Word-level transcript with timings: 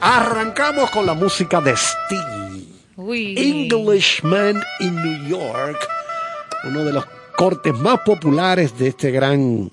arrancamos 0.00 0.90
con 0.90 1.06
la 1.06 1.14
música 1.14 1.60
de 1.60 1.72
Sting. 1.72 2.68
Englishman 3.36 4.60
in 4.80 4.94
New 4.96 5.28
York, 5.28 5.88
uno 6.64 6.84
de 6.84 6.92
los 6.92 7.04
cortes 7.36 7.72
más 7.74 8.00
populares 8.00 8.76
de 8.76 8.88
este 8.88 9.10
gran 9.10 9.70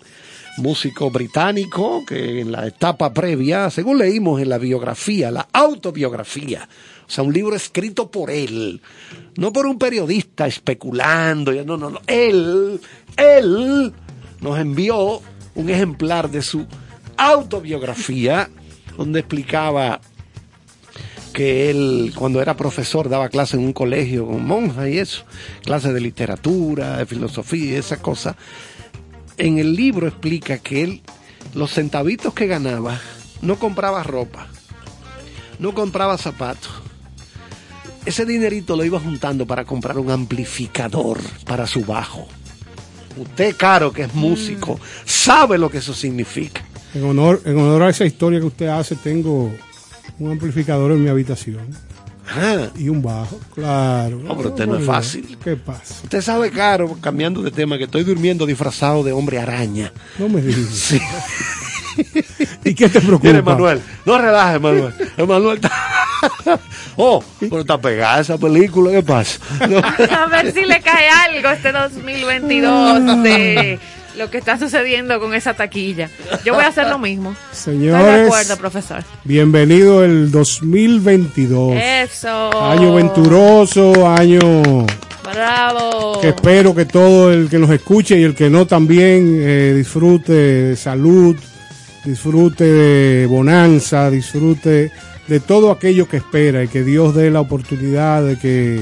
músico 0.58 1.10
británico 1.10 2.04
que 2.06 2.42
en 2.42 2.52
la 2.52 2.68
etapa 2.68 3.12
previa, 3.14 3.70
según 3.70 3.98
leímos 3.98 4.42
en 4.42 4.50
la 4.50 4.58
biografía, 4.58 5.32
la 5.32 5.48
autobiografía, 5.52 6.70
o 7.08 7.12
sea, 7.12 7.24
un 7.24 7.34
libro 7.34 7.56
escrito 7.56 8.10
por 8.10 8.30
él, 8.30 8.82
no 9.38 9.52
por 9.52 9.66
un 9.66 9.78
periodista 9.78 10.48
especulando, 10.48 11.52
no, 11.66 11.78
no, 11.78 11.90
no, 11.90 12.00
él, 12.08 12.80
él 13.18 13.94
nos 14.40 14.60
envió 14.60 15.22
un 15.56 15.70
ejemplar 15.70 16.30
de 16.30 16.42
su 16.42 16.66
autobiografía 17.18 18.50
donde 18.98 19.20
explicaba 19.20 20.00
que 21.36 21.70
él 21.70 22.14
cuando 22.16 22.42
era 22.42 22.56
profesor 22.56 23.10
daba 23.10 23.28
clases 23.28 23.56
en 23.56 23.66
un 23.66 23.74
colegio 23.74 24.26
con 24.26 24.48
monjas 24.48 24.88
y 24.88 25.00
eso, 25.00 25.26
clases 25.64 25.94
de 25.94 26.00
literatura, 26.00 26.98
de 26.98 27.06
filosofía 27.06 27.74
y 27.74 27.76
esas 27.76 28.00
cosas. 28.00 28.38
En 29.38 29.60
el 29.60 29.76
libro 29.76 30.08
explica 30.08 30.60
que 30.60 30.84
él 30.84 31.02
los 31.54 31.74
centavitos 31.74 32.34
que 32.34 32.48
ganaba 32.48 33.02
no 33.42 33.60
compraba 33.60 34.02
ropa, 34.02 34.48
no 35.60 35.74
compraba 35.74 36.18
zapatos. 36.18 36.72
Ese 38.06 38.26
dinerito 38.26 38.78
lo 38.78 38.86
iba 38.86 39.00
juntando 39.00 39.46
para 39.46 39.66
comprar 39.66 40.00
un 40.00 40.12
amplificador 40.12 41.20
para 41.46 41.68
su 41.68 41.84
bajo. 41.84 42.28
Usted, 43.18 43.58
caro, 43.58 43.92
que 43.92 44.04
es 44.04 44.14
músico, 44.14 44.80
sabe 45.04 45.58
lo 45.58 45.70
que 45.70 45.80
eso 45.80 45.94
significa. 45.94 46.64
En 46.94 47.04
honor, 47.04 47.42
en 47.44 47.58
honor 47.58 47.84
a 47.84 47.90
esa 47.90 48.06
historia 48.06 48.40
que 48.40 48.46
usted 48.46 48.68
hace, 48.68 48.96
tengo 48.96 49.52
un 50.20 50.32
amplificador 50.32 50.92
en 50.92 51.04
mi 51.04 51.10
habitación. 51.10 51.68
Ah. 52.28 52.70
Y 52.76 52.90
un 52.90 53.02
bajo, 53.02 53.40
claro. 53.54 54.18
No, 54.18 54.36
pero 54.36 54.50
usted 54.50 54.66
no 54.66 54.78
es 54.78 54.86
fácil. 54.86 55.38
¿Qué 55.44 55.56
pasa? 55.56 55.96
Usted 56.04 56.22
sabe, 56.22 56.50
Caro, 56.50 56.98
cambiando 57.00 57.42
de 57.42 57.52
tema, 57.52 57.78
que 57.78 57.84
estoy 57.84 58.04
durmiendo 58.04 58.46
disfrazado 58.46 59.04
de 59.04 59.12
hombre 59.12 59.40
araña. 59.40 59.92
No 60.18 60.28
me 60.28 60.42
digas. 60.42 60.70
Sí. 60.70 61.00
¿Y 62.64 62.74
qué 62.74 62.90
te 62.90 63.00
preocupa? 63.00 63.28
Mire, 63.28 63.42
Manuel, 63.42 63.82
no 64.06 64.18
relajes, 64.18 64.60
Manuel. 64.60 64.94
Manuel 65.28 65.56
está... 65.56 65.72
Oh, 66.98 67.22
pero 67.40 67.60
está 67.60 67.78
pegada 67.78 68.22
esa 68.22 68.38
película, 68.38 68.92
¿qué 68.92 69.04
pasa? 69.04 69.40
No. 69.70 69.80
A 69.80 70.28
ver 70.28 70.54
si 70.54 70.62
le 70.66 70.82
cae 70.82 71.10
algo 71.10 71.50
este 71.50 71.72
2022 71.72 73.24
de 73.24 73.80
lo 74.18 74.30
que 74.30 74.38
está 74.38 74.58
sucediendo 74.58 75.20
con 75.20 75.34
esa 75.34 75.54
taquilla. 75.54 76.10
Yo 76.44 76.54
voy 76.54 76.64
a 76.64 76.68
hacer 76.68 76.88
lo 76.88 76.98
mismo. 77.00 77.36
Señores, 77.52 78.02
Estoy 78.06 78.20
de 78.20 78.26
acuerdo, 78.26 78.58
profesor. 78.58 79.04
bienvenido 79.24 80.04
el 80.04 80.32
2022. 80.32 81.76
Eso. 81.76 82.64
Año 82.64 82.96
venturoso, 82.96 84.08
año 84.08 84.40
Bravo. 85.24 86.20
que 86.22 86.30
espero 86.30 86.74
que 86.76 86.86
todo 86.86 87.32
el 87.34 87.50
que 87.50 87.58
nos 87.60 87.70
escuche 87.72 88.18
y 88.20 88.24
el 88.24 88.36
que 88.36 88.50
no 88.50 88.66
también 88.68 89.40
eh, 89.42 89.74
disfrute 89.76 90.32
de 90.34 90.76
salud, 90.76 91.36
disfrute 92.04 92.64
de 92.64 93.26
bonanza, 93.26 94.10
disfrute 94.10 94.92
de 95.28 95.40
todo 95.40 95.72
aquello 95.72 96.08
que 96.08 96.18
espera 96.18 96.64
y 96.64 96.68
que 96.68 96.84
Dios 96.84 97.16
dé 97.16 97.32
la 97.32 97.42
oportunidad 97.42 98.24
de 98.24 98.38
que 98.38 98.80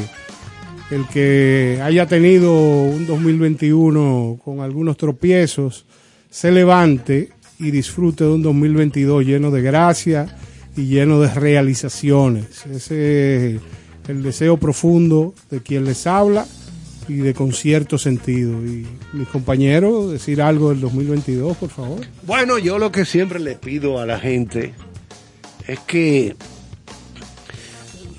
el 0.94 1.08
que 1.08 1.80
haya 1.82 2.06
tenido 2.06 2.54
un 2.54 3.08
2021 3.08 4.40
con 4.44 4.62
algunos 4.62 4.96
tropiezos 4.98 5.86
se 6.30 6.52
levante 6.52 7.30
y 7.60 7.72
disfrute 7.72 8.24
de 8.24 8.32
un 8.32 8.44
2022 8.44 9.26
lleno 9.26 9.50
de 9.52 9.62
gracia 9.62 10.38
y 10.76 10.86
lleno 10.86 11.20
de 11.20 11.34
realizaciones. 11.34 12.66
Ese 12.66 13.56
es 13.56 13.62
el 14.08 14.22
deseo 14.22 14.58
profundo 14.58 15.34
de 15.50 15.62
quien 15.62 15.86
les 15.86 16.06
habla 16.06 16.46
y 17.08 17.16
de 17.16 17.34
con 17.34 17.54
cierto 17.54 17.98
sentido. 17.98 18.64
Y 18.66 18.86
mis 19.14 19.28
compañeros, 19.28 20.12
decir 20.12 20.42
algo 20.42 20.70
del 20.70 20.82
2022, 20.82 21.58
por 21.58 21.70
favor. 21.70 22.02
Bueno, 22.26 22.58
yo 22.58 22.78
lo 22.78 22.92
que 22.92 23.06
siempre 23.06 23.40
le 23.40 23.56
pido 23.56 24.00
a 24.00 24.06
la 24.06 24.20
gente 24.20 24.74
es 25.68 25.80
que 25.80 26.36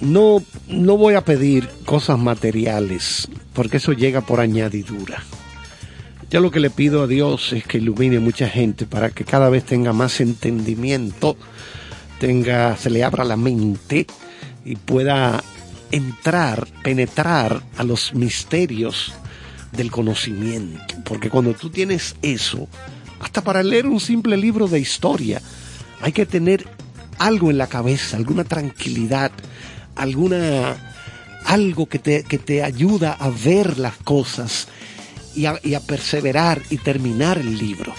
no, 0.05 0.43
no 0.69 0.97
voy 0.97 1.15
a 1.15 1.25
pedir 1.25 1.69
cosas 1.85 2.19
materiales, 2.19 3.29
porque 3.53 3.79
eso 3.79 3.93
llega 3.93 4.21
por 4.21 4.41
añadidura. 4.41 5.23
Yo 6.31 6.41
lo 6.41 6.51
que 6.51 6.61
le 6.61 6.71
pido 6.71 7.03
a 7.03 7.07
Dios 7.07 7.53
es 7.53 7.65
que 7.65 7.79
ilumine 7.79 8.19
mucha 8.19 8.49
gente 8.49 8.87
para 8.87 9.11
que 9.11 9.25
cada 9.25 9.49
vez 9.49 9.65
tenga 9.65 9.93
más 9.93 10.21
entendimiento, 10.21 11.37
tenga, 12.19 12.77
se 12.77 12.91
le 12.91 13.05
abra 13.05 13.25
la 13.25 13.37
mente 13.37 14.07
y 14.65 14.77
pueda 14.77 15.43
entrar, 15.91 16.67
penetrar 16.83 17.63
a 17.77 17.85
los 17.85 18.15
misterios 18.15 19.13
del 19.73 19.91
conocimiento. 19.91 20.95
Porque 21.05 21.31
cuando 21.31 21.55
tú 21.55 21.71
tienes 21.71 22.17
eso, 22.23 22.69
hasta 23.21 23.43
para 23.43 23.63
leer 23.63 23.87
un 23.87 24.01
simple 24.01 24.37
libro 24.37 24.67
de 24.67 24.81
historia, 24.81 25.41
hay 26.01 26.13
que 26.13 26.27
tener 26.27 26.67
algo 27.19 27.51
en 27.51 27.59
la 27.59 27.69
cabeza, 27.69 28.17
alguna 28.17 28.45
tranquilidad, 28.45 29.31
alguna 29.97 30.77
algo 31.45 31.87
que 31.87 31.99
te, 31.99 32.25
que 32.25 32.39
te 32.39 32.63
ayuda 32.63 33.13
a 33.13 33.29
ver 33.29 33.79
las 33.79 33.97
cosas 33.99 34.69
y 35.35 35.47
a, 35.47 35.59
y 35.63 35.75
a 35.75 35.81
perseverar 35.81 36.63
y 36.71 36.79
terminar 36.79 37.39
el 37.39 37.59
libro. 37.59 37.95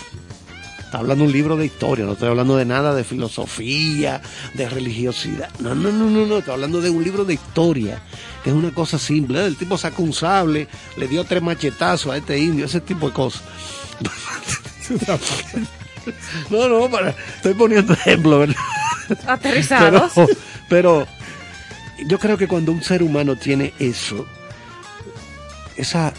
Está 0.80 1.00
hablando 1.00 1.24
un 1.24 1.32
libro 1.32 1.58
de 1.58 1.66
historia, 1.66 2.06
no 2.06 2.14
estoy 2.14 2.30
hablando 2.30 2.58
de 2.58 2.66
nada 2.66 2.94
de 2.96 3.04
filosofía, 3.04 4.22
de 4.54 4.70
religiosidad. 4.70 5.50
No, 5.60 5.76
no, 5.76 5.92
no, 5.92 6.10
no, 6.10 6.26
no, 6.26 6.38
estoy 6.38 6.54
hablando 6.54 6.82
de 6.82 6.90
un 6.90 7.04
libro 7.04 7.26
de 7.26 7.34
historia, 7.34 8.02
que 8.44 8.50
es 8.52 8.56
una 8.56 8.72
cosa 8.72 8.98
simple. 8.98 9.46
El 9.46 9.58
tipo 9.58 9.78
sacó 9.78 10.04
un 10.04 10.14
sable, 10.14 10.68
le 10.98 11.08
dio 11.08 11.24
tres 11.24 11.42
machetazos 11.42 12.14
a 12.14 12.18
este 12.18 12.38
indio, 12.38 12.66
ese 12.66 12.82
tipo 12.82 13.08
de 13.08 13.14
cosas. 13.14 13.44
No, 16.52 16.68
no, 16.68 16.88
para, 16.88 17.10
estoy 17.10 17.56
poniendo 17.56 17.94
ejemplo, 17.94 18.38
¿verdad? 18.38 18.56
Aterrizados. 19.26 20.14
Pero, 20.70 21.08
pero 21.08 21.08
yo 22.08 22.20
creo 22.20 22.38
que 22.38 22.48
cuando 22.48 22.72
un 22.72 22.84
ser 22.84 23.04
humano 23.04 23.36
tiene 23.36 23.74
eso, 23.80 24.26
esa, 25.78 26.14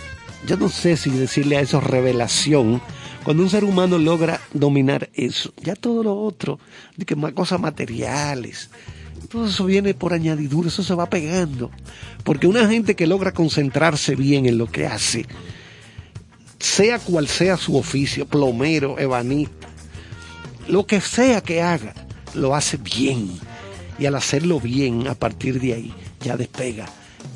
yo 0.47 0.57
no 0.57 0.69
sé 0.69 0.97
si 0.97 1.11
decirle 1.11 1.57
a 1.57 1.61
eso 1.61 1.81
revelación, 1.81 2.81
cuando 3.25 3.43
un 3.43 3.51
ser 3.51 3.65
humano 3.65 3.99
logra 3.99 4.41
dominar 4.53 5.11
eso, 5.15 5.53
ya 5.63 5.75
todo 5.75 6.03
lo 6.03 6.17
otro, 6.17 6.59
de 6.97 7.05
que 7.05 7.17
más 7.17 7.33
cosas 7.33 7.61
materiales, 7.61 8.71
todo 9.29 9.47
eso 9.47 9.65
viene 9.65 9.95
por 9.95 10.13
añadidura, 10.13 10.69
eso 10.69 10.83
se 10.83 10.95
va 10.95 11.11
pegando. 11.11 11.71
Porque 12.23 12.47
una 12.47 12.69
gente 12.69 12.95
que 12.95 13.07
logra 13.07 13.33
concentrarse 13.33 14.15
bien 14.15 14.47
en 14.47 14.59
lo 14.59 14.67
que 14.67 14.87
hace, 14.87 15.27
sea 16.59 16.99
cual 16.99 17.29
sea 17.29 17.57
su 17.57 17.77
oficio, 17.77 18.27
plomero, 18.27 18.99
ebanista, 18.99 19.69
lo 20.69 20.87
que 20.87 21.01
sea 21.01 21.41
que 21.41 21.63
haga, 21.63 21.95
lo 22.35 22.55
hace 22.55 22.77
bien. 22.77 23.31
Y 23.99 24.07
al 24.07 24.15
hacerlo 24.15 24.61
bien, 24.61 25.09
a 25.09 25.15
partir 25.15 25.61
de 25.61 25.75
ahí, 25.75 25.95
ya 26.21 26.37
despega 26.37 26.87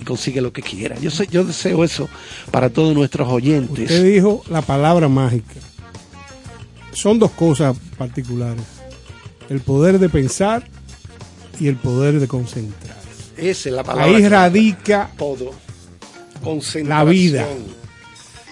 y 0.01 0.05
consigue 0.05 0.41
lo 0.41 0.53
que 0.53 0.63
quiera. 0.63 0.99
Yo, 0.99 1.11
sé, 1.11 1.27
yo 1.31 1.45
deseo 1.45 1.85
eso 1.85 2.09
para 2.51 2.71
todos 2.71 2.95
nuestros 2.95 3.29
oyentes. 3.29 3.91
Usted 3.91 4.05
dijo 4.05 4.43
la 4.51 4.63
palabra 4.63 5.09
mágica. 5.09 5.55
Son 6.93 7.19
dos 7.19 7.31
cosas 7.33 7.77
particulares. 7.97 8.65
El 9.49 9.61
poder 9.61 9.99
de 9.99 10.09
pensar 10.09 10.67
y 11.59 11.69
el 11.69 11.77
poder 11.77 12.21
de 12.21 12.29
concentrar. 12.29 12.99
Esa 13.37 13.69
es 13.69 13.75
la 13.75 13.85
palabra. 13.85 14.17
Ahí 14.17 14.29
radica 14.29 15.11
todo. 15.17 15.53
Concentración. 16.43 16.89
La 16.89 17.05
vida. 17.05 17.47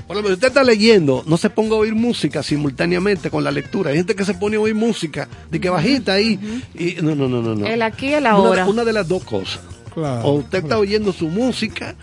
Por 0.08 0.16
ejemplo, 0.16 0.30
si 0.30 0.34
usted 0.34 0.48
está 0.48 0.64
leyendo, 0.64 1.22
no 1.26 1.36
se 1.36 1.50
ponga 1.50 1.74
a 1.76 1.78
oír 1.80 1.94
música 1.94 2.42
simultáneamente 2.42 3.28
con 3.30 3.44
la 3.44 3.50
lectura. 3.52 3.90
Hay 3.90 3.98
gente 3.98 4.16
que 4.16 4.24
se 4.24 4.32
pone 4.34 4.56
a 4.56 4.60
oír 4.60 4.74
música, 4.74 5.28
de 5.50 5.60
que 5.60 5.68
bajita 5.68 6.14
ahí. 6.14 6.40
y, 6.74 6.96
no, 7.02 7.14
no, 7.14 7.28
no, 7.28 7.42
no, 7.42 7.54
no. 7.54 7.66
El 7.66 7.82
aquí 7.82 8.06
y 8.08 8.14
el 8.14 8.22
Una- 8.22 8.30
ahora. 8.30 8.66
Una, 8.66 8.84
de 8.84 8.92
las 8.94 9.06
dos 9.06 9.22
cosas. 9.22 9.60
Claro. 9.92 10.22
O 10.26 10.32
usted 10.38 10.64
está 10.64 10.78
oyendo 10.78 11.12
su 11.12 11.28
música. 11.28 11.94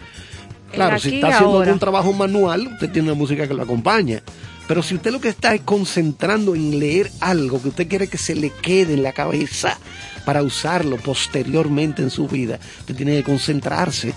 Claro, 0.71 0.99
si 0.99 1.15
está 1.15 1.27
haciendo 1.29 1.55
ahora. 1.55 1.65
algún 1.65 1.79
trabajo 1.79 2.13
manual, 2.13 2.67
usted 2.73 2.91
tiene 2.91 3.09
una 3.09 3.17
música 3.17 3.47
que 3.47 3.53
lo 3.55 3.63
acompaña. 3.63 4.21
Pero 4.67 4.83
si 4.83 4.95
usted 4.95 5.11
lo 5.11 5.19
que 5.19 5.29
está 5.29 5.55
es 5.55 5.61
concentrando 5.61 6.53
en 6.55 6.77
leer 6.79 7.09
algo 7.21 7.59
que 7.61 7.69
usted 7.69 7.87
quiere 7.87 8.07
que 8.07 8.17
se 8.19 8.35
le 8.35 8.49
quede 8.51 8.93
en 8.93 9.01
la 9.03 9.13
cabeza 9.13 9.77
para 10.25 10.43
usarlo 10.43 10.97
posteriormente 10.97 12.01
en 12.03 12.09
su 12.11 12.27
vida, 12.27 12.59
usted 12.79 12.95
tiene 12.95 13.15
que 13.17 13.23
concentrarse 13.23 14.13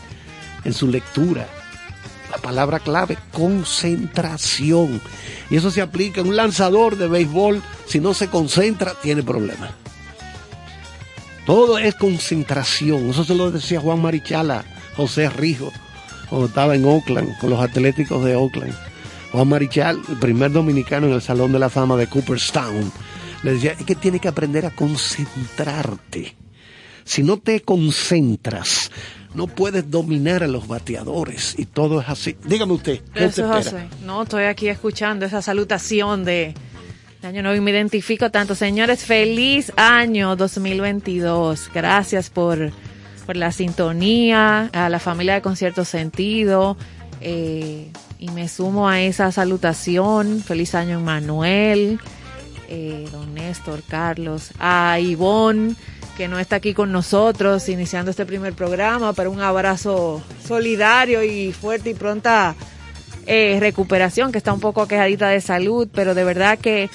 en 0.65 0.73
su 0.75 0.89
lectura. 0.89 1.47
La 2.31 2.39
palabra 2.39 2.79
clave, 2.79 3.17
concentración. 3.33 5.01
Y 5.51 5.57
eso 5.57 5.71
se 5.71 5.81
aplica 5.81 6.21
a 6.21 6.25
un 6.25 6.37
lanzador 6.37 6.97
de 6.97 7.09
béisbol. 7.09 7.63
Si 7.87 8.01
no 8.01 8.15
se 8.15 8.29
concentra, 8.29 8.95
tiene 9.03 9.23
problemas. 9.23 9.71
Todo 11.47 11.79
es 11.79 11.95
concentración. 11.95 13.09
Eso 13.09 13.25
se 13.25 13.35
lo 13.35 13.51
decía 13.51 13.81
Juan 13.81 14.03
Marichala, 14.03 14.65
José 14.97 15.31
Rijo, 15.31 15.73
cuando 16.29 16.49
estaba 16.49 16.75
en 16.75 16.85
Oakland, 16.85 17.39
con 17.39 17.49
los 17.49 17.61
Atléticos 17.61 18.23
de 18.23 18.37
Oakland. 18.37 18.75
Juan 19.33 19.49
Marichal, 19.49 19.99
el 20.09 20.19
primer 20.19 20.53
dominicano 20.53 21.07
en 21.07 21.15
el 21.15 21.23
Salón 21.23 21.53
de 21.53 21.59
la 21.59 21.71
Fama 21.71 21.97
de 21.97 22.07
Cooperstown, 22.07 22.93
le 23.43 23.55
decía, 23.55 23.73
es 23.73 23.85
que 23.85 23.95
tienes 23.95 24.21
que 24.21 24.29
aprender 24.29 24.67
a 24.67 24.71
concentrarte. 24.71 26.37
si 27.05 27.23
no 27.23 27.39
te 27.39 27.63
concentras, 27.63 28.91
no 29.39 29.47
puedes 29.47 29.89
dominar 29.89 30.43
a 30.43 30.49
los 30.49 30.67
bateadores 30.67 31.55
y 31.57 31.65
todo 31.65 32.01
es 32.01 32.09
así. 32.09 32.37
Dígame 32.45 32.73
usted. 32.73 33.01
¿qué 33.15 33.27
Eso. 33.27 33.49
No, 34.05 34.25
estoy 34.25 34.45
aquí 34.45 34.69
escuchando 34.69 35.25
esa 35.27 35.43
salutación 35.43 36.25
de, 36.25 36.55
año 37.23 37.43
nuevo 37.43 37.57
y 37.57 37.61
me 37.61 37.71
identifico 37.71 38.33
tanto. 38.33 38.57
Señores, 38.57 39.05
feliz 39.05 39.73
año 39.77 40.35
2022. 40.35 41.71
Gracias 41.73 42.31
por, 42.31 42.73
por 43.27 43.37
la 43.37 43.53
sintonía, 43.53 44.71
a 44.73 44.89
la 44.89 44.99
familia 44.99 45.35
de 45.35 45.43
Concierto 45.43 45.85
Sentido. 45.85 46.77
Eh, 47.21 47.93
y 48.19 48.31
me 48.31 48.49
sumo 48.49 48.89
a 48.89 49.01
esa 49.01 49.31
salutación. 49.31 50.43
Feliz 50.43 50.75
año, 50.75 50.99
Manuel, 50.99 52.01
eh, 52.69 53.07
don 53.13 53.35
Néstor, 53.35 53.85
Carlos, 53.89 54.51
a 54.59 54.99
Ivonne, 54.99 55.77
que 56.19 56.27
no 56.27 56.41
está 56.41 56.57
aquí 56.57 56.75
con 56.75 56.91
nosotros 56.91 57.69
iniciando 57.69 58.11
este 58.11 58.27
primer 58.27 58.53
programa, 58.53 59.13
pero 59.13 59.31
un 59.31 59.41
abrazo 59.41 60.21
solidario 60.45 61.23
y 61.23 61.53
fuerte 61.53 61.91
y 61.91 61.95
pronta 61.95 62.57
eh, 63.25 63.57
recuperación, 63.61 64.33
que 64.33 64.39
está 64.39 64.53
un 64.53 64.59
poco 64.59 64.89
quejadita 64.89 65.29
de 65.29 65.41
salud, 65.41 65.89
pero 65.95 66.17
de 66.17 66.25
verdad 66.25 66.59
que 66.59 66.91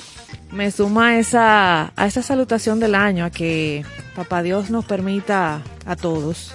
me 0.52 0.72
suma 0.72 1.08
a 1.08 1.20
esa, 1.20 1.94
a 1.96 2.06
esa 2.06 2.22
salutación 2.22 2.82
del 2.82 2.96
año, 2.96 3.24
a 3.24 3.30
que 3.30 3.86
Papá 4.14 4.44
Dios 4.44 4.70
nos 4.70 4.84
permita 4.84 5.62
a 5.86 5.96
todos. 5.96 6.52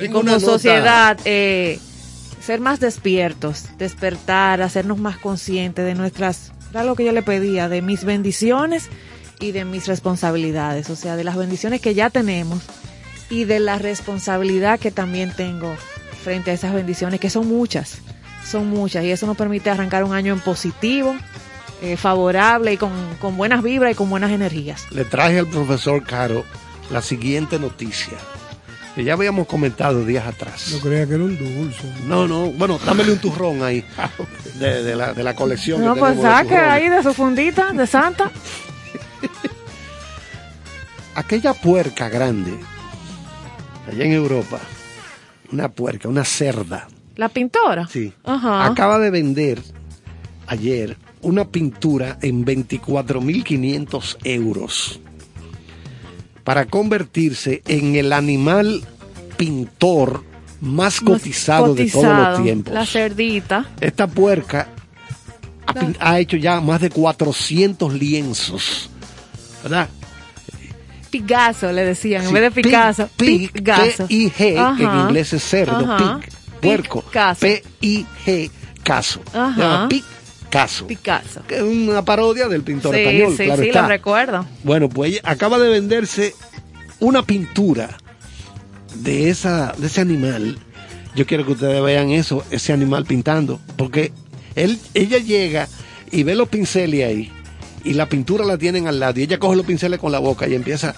Y 0.00 0.08
como 0.08 0.40
sociedad 0.40 1.18
eh, 1.26 1.78
ser 2.40 2.60
más 2.60 2.80
despiertos, 2.80 3.66
despertar, 3.76 4.62
hacernos 4.62 4.96
más 4.96 5.18
conscientes 5.18 5.84
de 5.84 5.94
nuestras, 5.94 6.52
era 6.70 6.82
lo 6.82 6.94
que 6.94 7.04
yo 7.04 7.12
le 7.12 7.20
pedía, 7.20 7.68
de 7.68 7.82
mis 7.82 8.04
bendiciones 8.04 8.88
y 9.40 9.52
de 9.52 9.64
mis 9.64 9.88
responsabilidades, 9.88 10.90
o 10.90 10.96
sea, 10.96 11.16
de 11.16 11.24
las 11.24 11.36
bendiciones 11.36 11.80
que 11.80 11.94
ya 11.94 12.10
tenemos 12.10 12.62
y 13.30 13.44
de 13.44 13.58
la 13.58 13.78
responsabilidad 13.78 14.78
que 14.78 14.90
también 14.90 15.32
tengo 15.34 15.74
frente 16.22 16.50
a 16.50 16.54
esas 16.54 16.74
bendiciones, 16.74 17.20
que 17.20 17.30
son 17.30 17.48
muchas, 17.48 17.98
son 18.44 18.68
muchas, 18.68 19.04
y 19.04 19.10
eso 19.10 19.26
nos 19.26 19.36
permite 19.36 19.70
arrancar 19.70 20.04
un 20.04 20.12
año 20.12 20.34
en 20.34 20.40
positivo, 20.40 21.14
eh, 21.82 21.96
favorable 21.96 22.74
y 22.74 22.76
con, 22.76 22.92
con 23.20 23.36
buenas 23.36 23.62
vibras 23.62 23.92
y 23.92 23.94
con 23.94 24.10
buenas 24.10 24.30
energías. 24.30 24.86
Le 24.90 25.04
traje 25.04 25.38
al 25.38 25.46
profesor 25.46 26.04
Caro 26.04 26.44
la 26.90 27.00
siguiente 27.00 27.58
noticia 27.58 28.18
que 28.94 29.04
ya 29.04 29.12
habíamos 29.12 29.46
comentado 29.46 30.04
días 30.04 30.26
atrás. 30.26 30.72
No 30.72 30.80
creía 30.80 31.06
que 31.06 31.14
era 31.14 31.24
un 31.24 31.38
dulce. 31.38 31.84
No, 32.06 32.26
no, 32.26 32.50
bueno, 32.50 32.78
dámele 32.84 33.12
un 33.12 33.18
turrón 33.18 33.62
ahí 33.62 33.84
ah, 33.96 34.10
de, 34.58 34.96
la, 34.96 35.14
de 35.14 35.22
la 35.22 35.34
colección. 35.34 35.82
No, 35.82 35.94
pues 35.94 36.20
saque 36.20 36.56
ahí 36.56 36.88
de 36.88 37.02
su 37.02 37.14
fundita 37.14 37.72
de 37.72 37.86
Santa. 37.86 38.30
Aquella 41.14 41.54
puerca 41.54 42.08
grande, 42.08 42.52
allá 43.86 44.04
en 44.04 44.12
Europa, 44.12 44.60
una 45.52 45.68
puerca, 45.68 46.08
una 46.08 46.24
cerda. 46.24 46.88
¿La 47.16 47.28
pintora? 47.28 47.86
Sí. 47.88 48.12
Acaba 48.24 48.98
de 48.98 49.10
vender 49.10 49.62
ayer 50.46 50.96
una 51.22 51.46
pintura 51.48 52.18
en 52.22 52.44
24.500 52.44 54.16
euros 54.24 55.00
para 56.44 56.66
convertirse 56.66 57.62
en 57.66 57.96
el 57.96 58.12
animal 58.12 58.82
pintor 59.36 60.24
más 60.60 61.00
cotizado, 61.00 61.74
de 61.74 61.90
todos 61.90 62.04
los 62.04 62.42
tiempos. 62.42 62.74
La 62.74 62.86
cerdita. 62.86 63.66
Esta 63.80 64.06
puerca 64.06 64.68
ha, 65.98 66.18
hecho 66.18 66.36
ya 66.36 66.60
más 66.60 66.80
de 66.80 66.90
400 66.90 67.94
lienzos, 67.94 68.90
¿verdad? 69.62 69.88
Picasso 71.10 71.72
le 71.72 71.84
decían, 71.84 72.24
en 72.24 72.32
vez 72.32 72.42
de 72.42 72.50
Picasso. 72.50 73.08
Picasso. 73.16 74.06
P-I-G, 74.06 74.76
que 74.76 74.84
en 74.84 75.00
inglés 75.00 75.32
es 75.32 75.42
cerdo, 75.42 75.96
pig, 75.96 76.32
puerco. 76.60 77.04
P-I-G, 77.40 78.50
caso. 78.82 79.20
Picasso. 79.88 80.86
Picasso. 80.86 81.42
Que 81.46 81.56
es 81.56 81.62
una 81.62 82.04
parodia 82.04 82.48
del 82.48 82.62
pintor 82.62 82.94
español, 82.94 83.34
sí, 83.36 83.44
claro 83.44 83.62
sí, 83.62 83.70
lo 83.72 83.86
recuerdo. 83.86 84.46
Bueno, 84.62 84.88
pues 84.88 85.20
acaba 85.24 85.58
de 85.58 85.68
venderse 85.68 86.34
una 87.00 87.22
pintura 87.22 87.98
de, 88.94 89.30
esa, 89.30 89.74
de 89.76 89.86
ese 89.86 90.00
animal. 90.00 90.58
Yo 91.14 91.26
quiero 91.26 91.44
que 91.44 91.52
ustedes 91.52 91.82
vean 91.82 92.10
eso, 92.10 92.44
ese 92.50 92.72
animal 92.72 93.04
pintando, 93.04 93.60
porque 93.76 94.12
él, 94.54 94.78
ella 94.94 95.18
llega 95.18 95.68
y 96.12 96.22
ve 96.22 96.34
los 96.34 96.48
pinceles 96.48 97.06
ahí 97.06 97.32
y 97.84 97.94
la 97.94 98.08
pintura 98.08 98.44
la 98.44 98.58
tienen 98.58 98.86
al 98.86 99.00
lado 99.00 99.18
y 99.20 99.24
ella 99.24 99.38
coge 99.38 99.56
los 99.56 99.66
pinceles 99.66 99.98
con 99.98 100.12
la 100.12 100.18
boca 100.18 100.46
y 100.48 100.54
empieza 100.54 100.94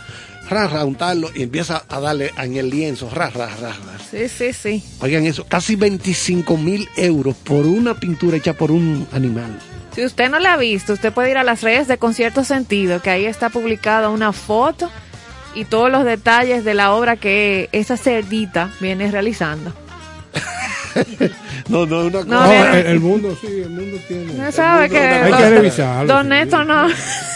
ra, 0.49 0.67
ra, 0.69 0.85
untarlo 0.85 1.31
y 1.35 1.43
empieza 1.43 1.85
a 1.89 2.01
darle 2.01 2.33
en 2.37 2.57
el 2.57 2.71
lienzo, 2.71 3.09
ra, 3.11 3.31
ra, 3.31 3.47
ra, 3.47 3.69
ra. 3.71 3.99
Sí, 4.11 4.29
sí, 4.29 4.53
sí. 4.53 4.83
Oigan 5.01 5.25
eso, 5.27 5.45
casi 5.45 5.77
25 5.77 6.57
mil 6.57 6.89
euros 6.97 7.37
por 7.37 7.67
una 7.67 7.95
pintura 7.95 8.37
hecha 8.37 8.53
por 8.53 8.71
un 8.71 9.07
animal. 9.13 9.59
Si 9.95 10.05
usted 10.05 10.31
no 10.31 10.39
la 10.39 10.55
ha 10.55 10.57
visto, 10.57 10.95
usted 10.95 11.13
puede 11.13 11.31
ir 11.31 11.39
a 11.39 11.45
las 11.45 11.63
redes 11.63 11.87
de 11.87 11.99
Concierto 11.99 12.45
Sentido, 12.45 13.03
que 13.03 13.11
ahí 13.11 13.27
está 13.27 13.51
publicada 13.51 14.09
una 14.09 14.33
foto 14.33 14.91
y 15.55 15.67
todos 15.67 15.91
los 15.91 16.05
detalles 16.05 16.65
de 16.65 16.75
la 16.75 16.95
obra 16.95 17.17
que 17.17 17.69
esa 17.73 17.97
cerdita 17.97 18.71
viene 18.81 19.11
realizando. 19.11 19.73
no, 21.69 21.87
no, 21.87 22.01
una 22.07 22.11
cosa. 22.11 22.25
No, 22.27 22.75
el, 22.75 23.01
mundo 23.01 23.37
sí, 23.41 23.47
el 23.47 23.71
mundo 23.71 23.99
tiene. 24.09 24.33
No 24.35 24.53
sabe 24.53 24.89
que. 24.91 24.99
Hay 24.99 25.33
que 25.33 25.51
revisarlo. 25.51 26.13
Don 26.15 26.29
Neto 26.29 26.65
no. 26.65 26.89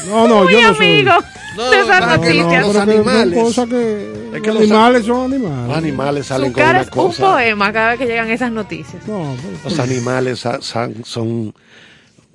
No, 0.09 0.29
no, 0.29 0.43
Muy 0.45 0.53
yo 0.53 0.63
no 0.63 0.69
amigo 0.69 1.13
soy. 1.57 1.71
de 1.71 1.81
esas 1.81 2.07
noticias. 2.19 2.67
los 2.67 2.77
animales. 2.77 3.39
Cosa 3.43 3.67
que, 3.67 4.13
es 4.35 4.43
que 4.43 4.53
los 4.53 4.63
animales 4.63 5.07
son 5.07 5.33
animales. 5.33 5.69
Los 5.69 5.77
animales 5.77 6.27
salen 6.27 6.51
Su 6.51 6.57
cara 6.57 6.67
con 6.67 6.75
una 6.77 6.83
es 6.83 6.91
cosa. 6.91 7.25
un 7.27 7.33
poema 7.33 7.73
cada 7.73 7.91
vez 7.91 7.99
que 7.99 8.07
llegan 8.07 8.31
esas 8.31 8.53
noticias. 8.53 9.07
No, 9.07 9.35
Los 9.65 9.79
animales 9.79 10.41
san- 10.61 11.05
son 11.05 11.55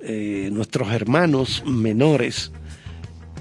eh, 0.00 0.48
nuestros 0.52 0.90
hermanos 0.92 1.62
menores 1.66 2.50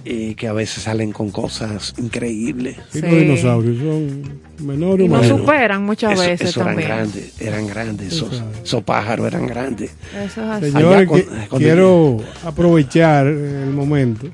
eh, 0.06 0.34
que 0.36 0.48
a 0.48 0.54
veces 0.54 0.84
salen 0.84 1.12
con 1.12 1.30
cosas 1.32 1.94
increíbles. 1.98 2.78
sí, 2.92 3.02
los 3.02 3.12
dinosaurios 3.12 3.78
son 3.78 4.40
menores 4.66 5.06
Y 5.06 5.10
o 5.10 5.12
nos 5.14 5.22
mayores. 5.22 5.42
superan 5.42 5.84
muchas 5.86 6.14
Eso, 6.14 6.22
veces 6.22 6.50
eso 6.50 6.62
eran 6.62 6.74
también. 6.76 6.90
grandes, 6.90 7.42
eran 7.42 7.68
grandes, 7.68 8.14
esos, 8.14 8.44
esos 8.64 8.84
pájaros 8.84 9.28
eran 9.28 9.48
grandes. 9.48 9.92
Eso 10.24 10.42
es 10.44 10.50
así. 10.50 10.72
Señores, 10.72 11.08
con- 11.08 11.22
con- 11.50 11.60
quiero 11.60 12.18
aprovechar 12.46 13.28
el 13.28 13.70
momento 13.72 14.28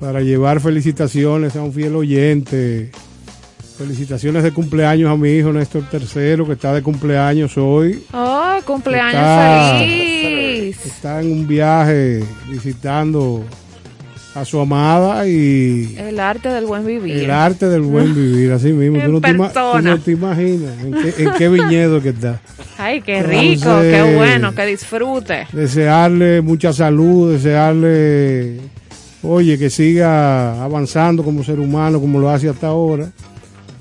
para 0.00 0.20
llevar 0.20 0.60
felicitaciones 0.60 1.56
a 1.56 1.62
un 1.62 1.72
fiel 1.72 1.94
oyente. 1.96 2.90
Felicitaciones 3.76 4.42
de 4.42 4.50
cumpleaños 4.52 5.08
a 5.08 5.16
mi 5.16 5.30
hijo 5.30 5.52
Néstor 5.52 5.84
III, 5.92 6.44
que 6.46 6.52
está 6.52 6.74
de 6.74 6.82
cumpleaños 6.82 7.56
hoy. 7.56 8.02
¡Oh, 8.12 8.56
cumpleaños 8.66 9.14
Está- 9.14 9.76
feliz! 9.78 10.84
Está 10.86 11.20
en 11.20 11.30
un 11.32 11.46
viaje 11.46 12.24
visitando 12.50 13.44
a 14.40 14.44
su 14.44 14.60
amada 14.60 15.26
y 15.28 15.94
El 15.98 16.20
arte 16.20 16.48
del 16.48 16.66
buen 16.66 16.86
vivir. 16.86 17.24
el 17.24 17.30
arte 17.30 17.68
del 17.68 17.82
buen 17.82 18.14
vivir, 18.14 18.52
así 18.52 18.72
mismo. 18.72 19.00
Tú 19.02 19.12
no, 19.12 19.20
te, 19.20 19.28
ima- 19.30 19.48
tú 19.48 19.54
persona. 19.54 19.90
no 19.90 19.98
te 20.00 20.10
imaginas 20.12 20.72
en 20.84 20.92
qué, 20.92 21.22
en 21.24 21.30
qué 21.36 21.48
viñedo 21.48 22.00
que 22.02 22.10
está. 22.10 22.40
Ay, 22.78 23.00
qué 23.02 23.22
rico, 23.22 23.64
Entonces- 23.68 23.94
qué 24.04 24.14
bueno, 24.16 24.54
que 24.54 24.66
disfrute. 24.66 25.46
desearle 25.52 26.40
mucha 26.42 26.72
salud, 26.72 27.32
desearle, 27.32 28.60
oye, 29.22 29.58
que 29.58 29.70
siga 29.70 30.62
avanzando 30.62 31.22
como 31.24 31.42
ser 31.42 31.58
humano, 31.58 32.00
como 32.00 32.18
lo 32.18 32.30
hace 32.30 32.48
hasta 32.48 32.68
ahora, 32.68 33.10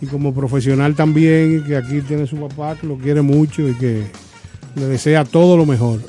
y 0.02 0.06
como 0.08 0.34
profesional 0.34 0.96
también, 0.96 1.58
y 1.64 1.68
que 1.68 1.76
aquí 1.78 2.02
tiene 2.02 2.26
su 2.28 2.38
papá, 2.38 2.76
que 2.80 2.88
lo 2.88 2.98
quiere 2.98 3.22
mucho 3.22 3.68
y 3.68 3.74
que 3.76 4.04
le 4.76 4.86
desea 4.86 5.24
todo 5.26 5.58
lo 5.58 5.66
mejor. 5.66 6.00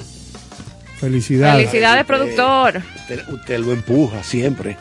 Felicidades. 1.00 1.66
Felicidades, 1.68 2.04
productor. 2.04 2.82
Usted, 2.96 3.28
usted 3.28 3.58
lo 3.60 3.72
empuja 3.72 4.22
siempre, 4.22 4.76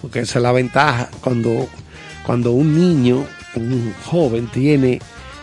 porque 0.00 0.20
esa 0.20 0.38
es 0.38 0.42
la 0.42 0.52
ventaja. 0.52 1.08
Cuando, 1.20 1.68
cuando 2.24 2.52
un 2.52 2.74
niño, 2.78 3.26
un 3.56 3.94
joven 4.06 4.46
tiene 4.48 5.00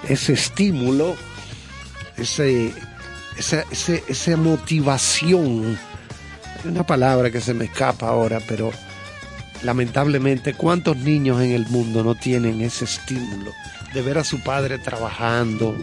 ese 0.07 0.33
estímulo, 0.33 1.15
ese, 2.17 2.73
esa, 3.37 3.63
ese- 3.71 4.03
esa 4.07 4.35
motivación, 4.37 5.77
hay 6.63 6.71
una 6.71 6.85
palabra 6.85 7.29
que 7.29 7.39
se 7.41 7.53
me 7.53 7.65
escapa 7.65 8.07
ahora, 8.07 8.39
pero 8.47 8.71
lamentablemente, 9.63 10.53
¿cuántos 10.53 10.97
niños 10.97 11.41
en 11.41 11.51
el 11.51 11.67
mundo 11.67 12.03
no 12.03 12.15
tienen 12.15 12.61
ese 12.61 12.85
estímulo 12.85 13.51
de 13.93 14.01
ver 14.01 14.17
a 14.17 14.23
su 14.23 14.41
padre 14.41 14.79
trabajando, 14.79 15.75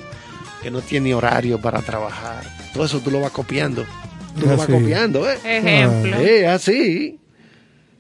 que 0.63 0.71
no 0.71 0.81
tiene 0.81 1.15
horario 1.15 1.61
para 1.61 1.81
trabajar? 1.83 2.43
Todo 2.73 2.85
eso 2.87 3.01
tú 3.01 3.11
lo 3.11 3.21
vas 3.21 3.31
copiando. 3.33 3.87
Tú 4.39 4.47
lo 4.47 4.57
vas 4.57 4.67
copiando, 4.67 5.29
¿eh? 5.31 5.39
Ejemplo. 5.45 6.17
Es 6.19 6.47
así. 6.47 7.19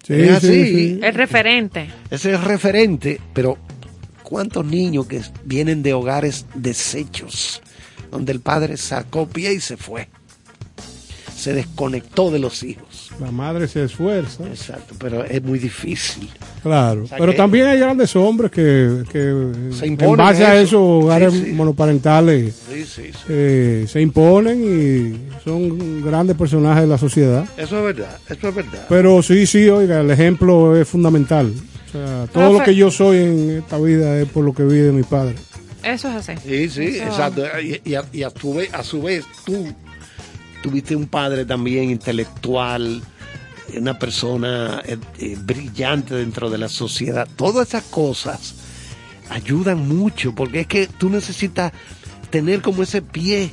Sí, 0.02 0.14
es 0.14 0.30
así. 0.30 0.46
sí, 0.46 0.74
sí. 0.74 1.00
El 1.02 1.14
referente. 1.14 1.90
Ese 2.10 2.32
es 2.32 2.44
referente, 2.44 3.20
pero 3.32 3.58
¿cuántos 4.22 4.64
niños 4.64 5.06
que 5.06 5.20
vienen 5.44 5.82
de 5.82 5.94
hogares 5.94 6.46
deshechos, 6.54 7.62
donde 8.10 8.32
el 8.32 8.40
padre 8.40 8.76
sacó 8.76 9.28
pie 9.28 9.54
y 9.54 9.60
se 9.60 9.76
fue? 9.76 10.08
se 11.36 11.52
desconectó 11.52 12.32
de 12.32 12.40
los 12.40 12.64
hijos. 12.64 13.05
La 13.20 13.30
madre 13.30 13.66
se 13.66 13.84
esfuerza. 13.84 14.44
Exacto, 14.46 14.94
pero 14.98 15.24
es 15.24 15.42
muy 15.42 15.58
difícil. 15.58 16.28
Claro, 16.62 17.04
pero 17.16 17.34
también 17.34 17.66
hay 17.66 17.78
grandes 17.78 18.14
hombres 18.14 18.50
que, 18.50 19.04
se 19.72 19.86
en 19.86 19.96
base 19.96 20.44
a 20.44 20.60
eso, 20.60 20.82
hogares 20.82 21.52
monoparentales 21.52 22.54
eh, 23.28 23.86
se 23.88 24.00
imponen 24.00 24.62
y 24.62 25.42
son 25.44 26.04
grandes 26.04 26.36
personajes 26.36 26.82
de 26.82 26.88
la 26.88 26.98
sociedad. 26.98 27.46
Eso 27.56 27.78
es 27.78 27.96
verdad, 27.96 28.18
eso 28.28 28.48
es 28.48 28.54
verdad. 28.54 28.86
Pero 28.88 29.22
sí, 29.22 29.46
sí, 29.46 29.68
oiga, 29.68 30.00
el 30.00 30.10
ejemplo 30.10 30.76
es 30.76 30.86
fundamental. 30.86 31.52
O 31.88 31.92
sea, 31.92 32.26
todo 32.32 32.52
lo 32.52 32.64
que 32.64 32.74
yo 32.74 32.90
soy 32.90 33.18
en 33.18 33.50
esta 33.58 33.78
vida 33.78 34.20
es 34.20 34.28
por 34.28 34.44
lo 34.44 34.52
que 34.52 34.64
vi 34.64 34.78
de 34.78 34.92
mi 34.92 35.04
padre. 35.04 35.36
Eso 35.82 36.10
es 36.10 36.28
así. 36.28 36.32
Sí, 36.44 36.68
sí, 36.68 36.98
exacto. 36.98 37.44
Y, 37.62 37.94
a, 37.94 38.04
y 38.12 38.22
a, 38.24 38.30
su 38.30 38.54
vez, 38.54 38.74
a 38.74 38.82
su 38.82 39.00
vez, 39.00 39.24
tú 39.44 39.72
tuviste 40.62 40.96
un 40.96 41.06
padre 41.06 41.44
también 41.44 41.90
intelectual, 41.90 43.02
una 43.74 43.98
persona 43.98 44.82
eh, 44.84 44.98
eh, 45.18 45.36
brillante 45.40 46.14
dentro 46.14 46.50
de 46.50 46.58
la 46.58 46.68
sociedad. 46.68 47.28
Todas 47.36 47.68
esas 47.68 47.84
cosas 47.84 48.54
ayudan 49.28 49.88
mucho, 49.88 50.34
porque 50.34 50.60
es 50.60 50.66
que 50.66 50.86
tú 50.86 51.10
necesitas 51.10 51.72
tener 52.30 52.62
como 52.62 52.82
ese 52.82 53.02
pie 53.02 53.50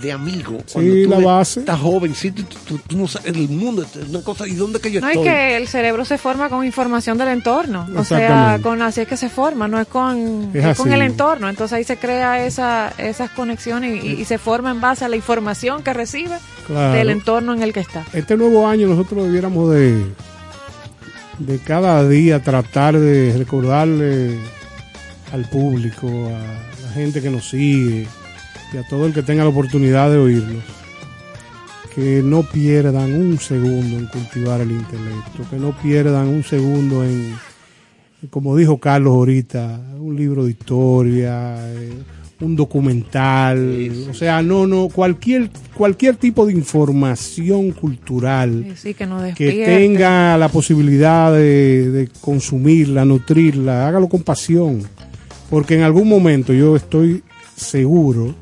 de 0.00 0.12
amigo. 0.12 0.58
Sí, 0.66 1.06
la 1.06 1.18
base. 1.18 1.60
Estás 1.60 1.80
joven, 1.80 2.14
sí, 2.14 2.30
tú, 2.30 2.80
no 2.96 3.06
sabes, 3.06 3.34
el 3.34 3.48
mundo 3.48 3.82
es 3.82 4.08
una 4.08 4.22
cosa, 4.22 4.46
¿y 4.46 4.54
dónde 4.54 4.80
que 4.80 4.90
yo 4.90 5.00
estoy? 5.00 5.14
No, 5.14 5.20
es 5.22 5.26
que 5.26 5.56
el 5.56 5.68
cerebro 5.68 6.04
se 6.04 6.18
forma 6.18 6.48
con 6.48 6.64
información 6.64 7.18
del 7.18 7.28
entorno, 7.28 7.86
o 7.96 8.04
sea, 8.04 8.58
con 8.62 8.80
así 8.82 9.02
es 9.02 9.08
que 9.08 9.16
se 9.16 9.28
forma, 9.28 9.68
no 9.68 9.80
es 9.80 9.88
con, 9.88 10.52
con 10.76 10.92
el 10.92 11.02
entorno, 11.02 11.48
entonces 11.48 11.76
ahí 11.76 11.84
se 11.84 11.96
crea 11.96 12.44
esa, 12.44 12.92
esas 12.98 13.30
conexiones 13.30 14.04
y, 14.04 14.24
se 14.30 14.38
forma 14.38 14.70
en 14.70 14.80
base 14.80 15.04
a 15.04 15.08
la 15.08 15.16
información 15.16 15.82
que 15.82 15.92
recibe 15.92 16.36
del 16.68 17.10
entorno 17.10 17.52
en 17.52 17.62
el 17.62 17.72
que 17.72 17.80
está. 17.80 18.04
Este 18.12 18.36
nuevo 18.36 18.66
año 18.66 18.86
nosotros 18.86 19.24
debiéramos 19.24 19.72
de, 19.72 20.04
de 21.38 21.58
cada 21.58 22.06
día 22.08 22.42
tratar 22.42 22.98
de 22.98 23.34
recordarle 23.36 24.38
al 25.32 25.44
público, 25.46 26.06
a 26.06 26.82
la 26.86 26.92
gente 26.92 27.20
que 27.20 27.30
nos 27.30 27.48
sigue, 27.48 28.06
y 28.72 28.76
a 28.76 28.86
todo 28.86 29.06
el 29.06 29.12
que 29.12 29.22
tenga 29.22 29.44
la 29.44 29.50
oportunidad 29.50 30.10
de 30.10 30.18
oírlos, 30.18 30.62
que 31.94 32.22
no 32.22 32.42
pierdan 32.42 33.14
un 33.14 33.38
segundo 33.38 33.98
en 33.98 34.06
cultivar 34.06 34.60
el 34.60 34.70
intelecto, 34.70 35.48
que 35.50 35.56
no 35.56 35.72
pierdan 35.72 36.28
un 36.28 36.44
segundo 36.44 37.04
en, 37.04 37.34
como 38.30 38.56
dijo 38.56 38.78
Carlos 38.78 39.14
ahorita, 39.14 39.80
un 39.98 40.16
libro 40.16 40.44
de 40.44 40.50
historia, 40.52 41.56
eh, 41.58 41.92
un 42.40 42.56
documental, 42.56 44.06
o 44.08 44.14
sea, 44.14 44.40
no, 44.40 44.66
no, 44.66 44.88
cualquier, 44.88 45.50
cualquier 45.74 46.16
tipo 46.16 46.46
de 46.46 46.54
información 46.54 47.72
cultural 47.72 48.74
que, 49.36 49.64
tenga 49.64 50.38
la 50.38 50.48
posibilidad 50.48 51.32
de, 51.32 51.90
de 51.90 52.08
consumirla, 52.20 53.04
nutrirla, 53.04 53.88
hágalo 53.88 54.08
con 54.08 54.22
pasión, 54.22 54.82
porque 55.50 55.74
en 55.74 55.82
algún 55.82 56.08
momento 56.08 56.54
yo 56.54 56.76
estoy 56.76 57.22
seguro 57.56 58.34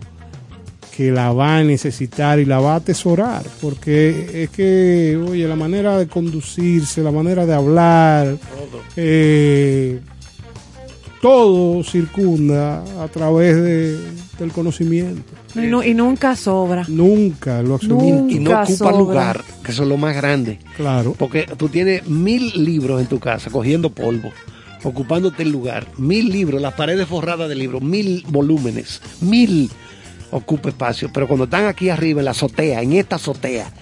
que 0.98 1.12
la 1.12 1.32
va 1.32 1.58
a 1.58 1.62
necesitar 1.62 2.40
y 2.40 2.44
la 2.44 2.58
va 2.58 2.72
a 2.72 2.76
atesorar, 2.78 3.44
porque 3.62 4.42
es 4.42 4.50
que, 4.50 5.16
oye, 5.16 5.46
la 5.46 5.54
manera 5.54 5.96
de 5.96 6.08
conducirse, 6.08 7.04
la 7.04 7.12
manera 7.12 7.46
de 7.46 7.54
hablar, 7.54 8.37
eh, 8.96 10.00
todo 11.22 11.84
circunda 11.84 12.82
a 13.00 13.06
través 13.06 13.54
de, 13.62 13.96
del 14.40 14.50
conocimiento. 14.50 15.22
Y, 15.54 15.94
nunca 15.94 16.34
sobra. 16.34 16.84
Nunca, 16.88 17.62
lo 17.62 17.74
absoluto. 17.74 18.28
y 18.28 18.40
no 18.40 18.61
ocupa 18.61 18.90
lugar, 18.90 19.44
que 19.62 19.70
eso 19.70 19.84
es 19.84 19.88
lo 19.88 19.98
más 19.98 20.16
grande. 20.16 20.58
Claro. 20.76 21.14
Porque 21.16 21.46
tú 21.56 21.68
tienes 21.68 22.08
mil 22.08 22.64
libros 22.64 23.00
en 23.00 23.06
tu 23.06 23.20
casa 23.20 23.50
cogiendo 23.50 23.90
polvo 23.90 24.32
ocupándote 24.84 25.42
el 25.42 25.50
lugar, 25.50 25.87
mil 25.96 26.28
libros, 26.28 26.62
las 26.62 26.74
paredes 26.74 27.08
forradas 27.08 27.48
de 27.48 27.56
libros, 27.56 27.82
mil 27.82 28.24
volúmenes, 28.28 29.02
mil 29.20 29.68
ocupa 30.30 30.68
espacio. 30.68 31.10
Pero 31.12 31.26
cuando 31.26 31.44
están 31.44 31.66
aquí 31.66 31.90
arriba 31.90 32.20
en 32.20 32.26
la 32.26 32.32
azotea, 32.32 32.82
en 32.82 32.92
esta 32.92 33.16
azotea, 33.16 33.72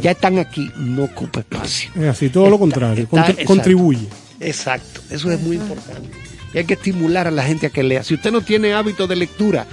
ya 0.00 0.10
están 0.10 0.38
aquí, 0.38 0.70
no 0.76 1.04
ocupa 1.04 1.40
espacio. 1.40 1.90
Es 1.96 2.04
así, 2.04 2.28
todo 2.28 2.50
lo 2.50 2.58
contrario, 2.58 3.08
contribuye. 3.44 4.08
Exacto, 4.40 5.00
eso 5.10 5.30
es 5.30 5.40
muy 5.40 5.56
importante. 5.56 6.10
Y 6.54 6.58
hay 6.58 6.64
que 6.64 6.74
estimular 6.74 7.26
a 7.26 7.30
la 7.30 7.42
gente 7.42 7.66
a 7.66 7.70
que 7.70 7.82
lea. 7.82 8.02
Si 8.02 8.14
usted 8.14 8.32
no 8.32 8.40
tiene 8.40 8.72
hábito 8.72 9.06
de 9.06 9.16
lectura, 9.16 9.66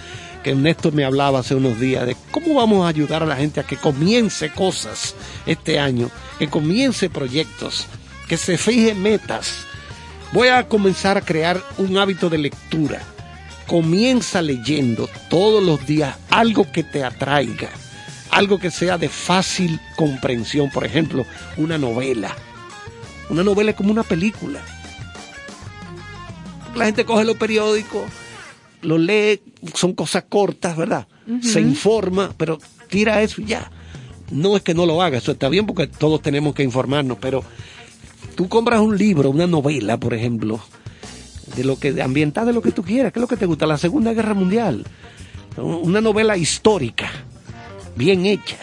que 0.44 0.54
Néstor 0.54 0.94
me 0.94 1.06
hablaba 1.06 1.40
hace 1.40 1.56
unos 1.56 1.80
días 1.80 2.06
de 2.06 2.16
cómo 2.32 2.56
vamos 2.56 2.86
a 2.86 2.90
ayudar 2.90 3.24
a 3.24 3.26
la 3.26 3.36
gente 3.36 3.60
a 3.60 3.64
que 3.64 3.78
comience 3.78 4.52
cosas 4.52 5.16
este 5.46 5.80
año, 5.80 6.12
que 6.38 6.48
comience 6.48 7.10
proyectos, 7.10 7.88
que 8.28 8.38
se 8.38 8.58
fije 8.58 8.94
metas. 8.94 9.66
Voy 10.34 10.50
a 10.50 10.68
comenzar 10.68 11.18
a 11.18 11.22
crear 11.22 11.62
un 11.78 11.98
hábito 11.98 12.30
de 12.30 12.38
lectura 12.38 13.02
comienza 13.68 14.42
leyendo 14.42 15.10
todos 15.30 15.64
los 15.64 15.86
días 15.86 16.16
algo 16.30 16.72
que 16.72 16.84
te 16.84 17.04
atraiga, 17.04 17.70
algo 18.32 18.60
que 18.60 18.72
sea 18.72 18.98
de 18.98 19.10
fácil 19.10 19.80
comprensión, 19.96 20.70
por 20.70 20.86
ejemplo, 20.86 21.26
una 21.58 21.78
novela. 21.78 22.36
Una 23.30 23.44
novela 23.44 23.72
es 23.72 23.78
como 23.78 23.92
una 23.92 24.04
película. 24.04 24.62
La 26.76 26.86
gente 26.86 27.06
coge 27.06 27.24
los 27.24 27.38
periódicos, 27.38 28.04
lo 28.82 28.98
lee, 28.98 29.42
son 29.74 29.94
cosas 29.94 30.26
cortas, 30.28 30.76
¿verdad? 30.76 31.08
Se 31.42 31.60
informa, 31.62 32.34
pero 32.38 32.60
tira 32.90 33.22
eso 33.22 33.42
y 33.42 33.46
ya. 33.46 33.72
No 34.30 34.56
es 34.56 34.64
que 34.64 34.74
no 34.74 34.86
lo 34.86 35.02
haga, 35.02 35.18
eso 35.18 35.32
está 35.32 35.50
bien 35.50 35.66
porque 35.66 35.88
todos 35.88 36.22
tenemos 36.22 36.54
que 36.54 36.64
informarnos, 36.64 37.18
pero 37.20 37.44
tú 38.36 38.50
compras 38.50 38.82
un 38.82 38.98
libro, 38.98 39.30
una 39.30 39.48
novela, 39.48 39.98
por 39.98 40.14
ejemplo, 40.14 40.60
de 41.56 41.64
lo 41.64 41.78
que 41.78 42.02
ambientada 42.02 42.48
de 42.48 42.54
lo 42.54 42.62
que 42.62 42.72
tú 42.72 42.84
quieras, 42.84 43.14
¿qué 43.14 43.20
es 43.20 43.22
lo 43.22 43.28
que 43.28 43.38
te 43.38 43.46
gusta? 43.46 43.66
La 43.66 43.78
Segunda 43.78 44.14
Guerra 44.14 44.34
Mundial, 44.34 44.84
una 45.58 46.02
novela 46.02 46.38
histórica, 46.38 47.10
bien 47.96 48.26
hecha, 48.26 48.58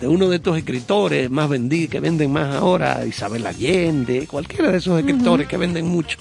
de 0.00 0.08
uno 0.08 0.28
de 0.28 0.36
estos 0.36 0.58
escritores 0.58 1.30
más 1.30 1.48
vendidos, 1.48 1.90
que 1.90 2.00
venden 2.00 2.32
más 2.32 2.56
ahora, 2.56 3.04
Isabel 3.06 3.46
Allende, 3.46 4.26
cualquiera 4.26 4.72
de 4.72 4.78
esos 4.78 4.98
escritores 4.98 5.46
que 5.46 5.56
venden 5.56 5.86
mucho. 5.86 6.18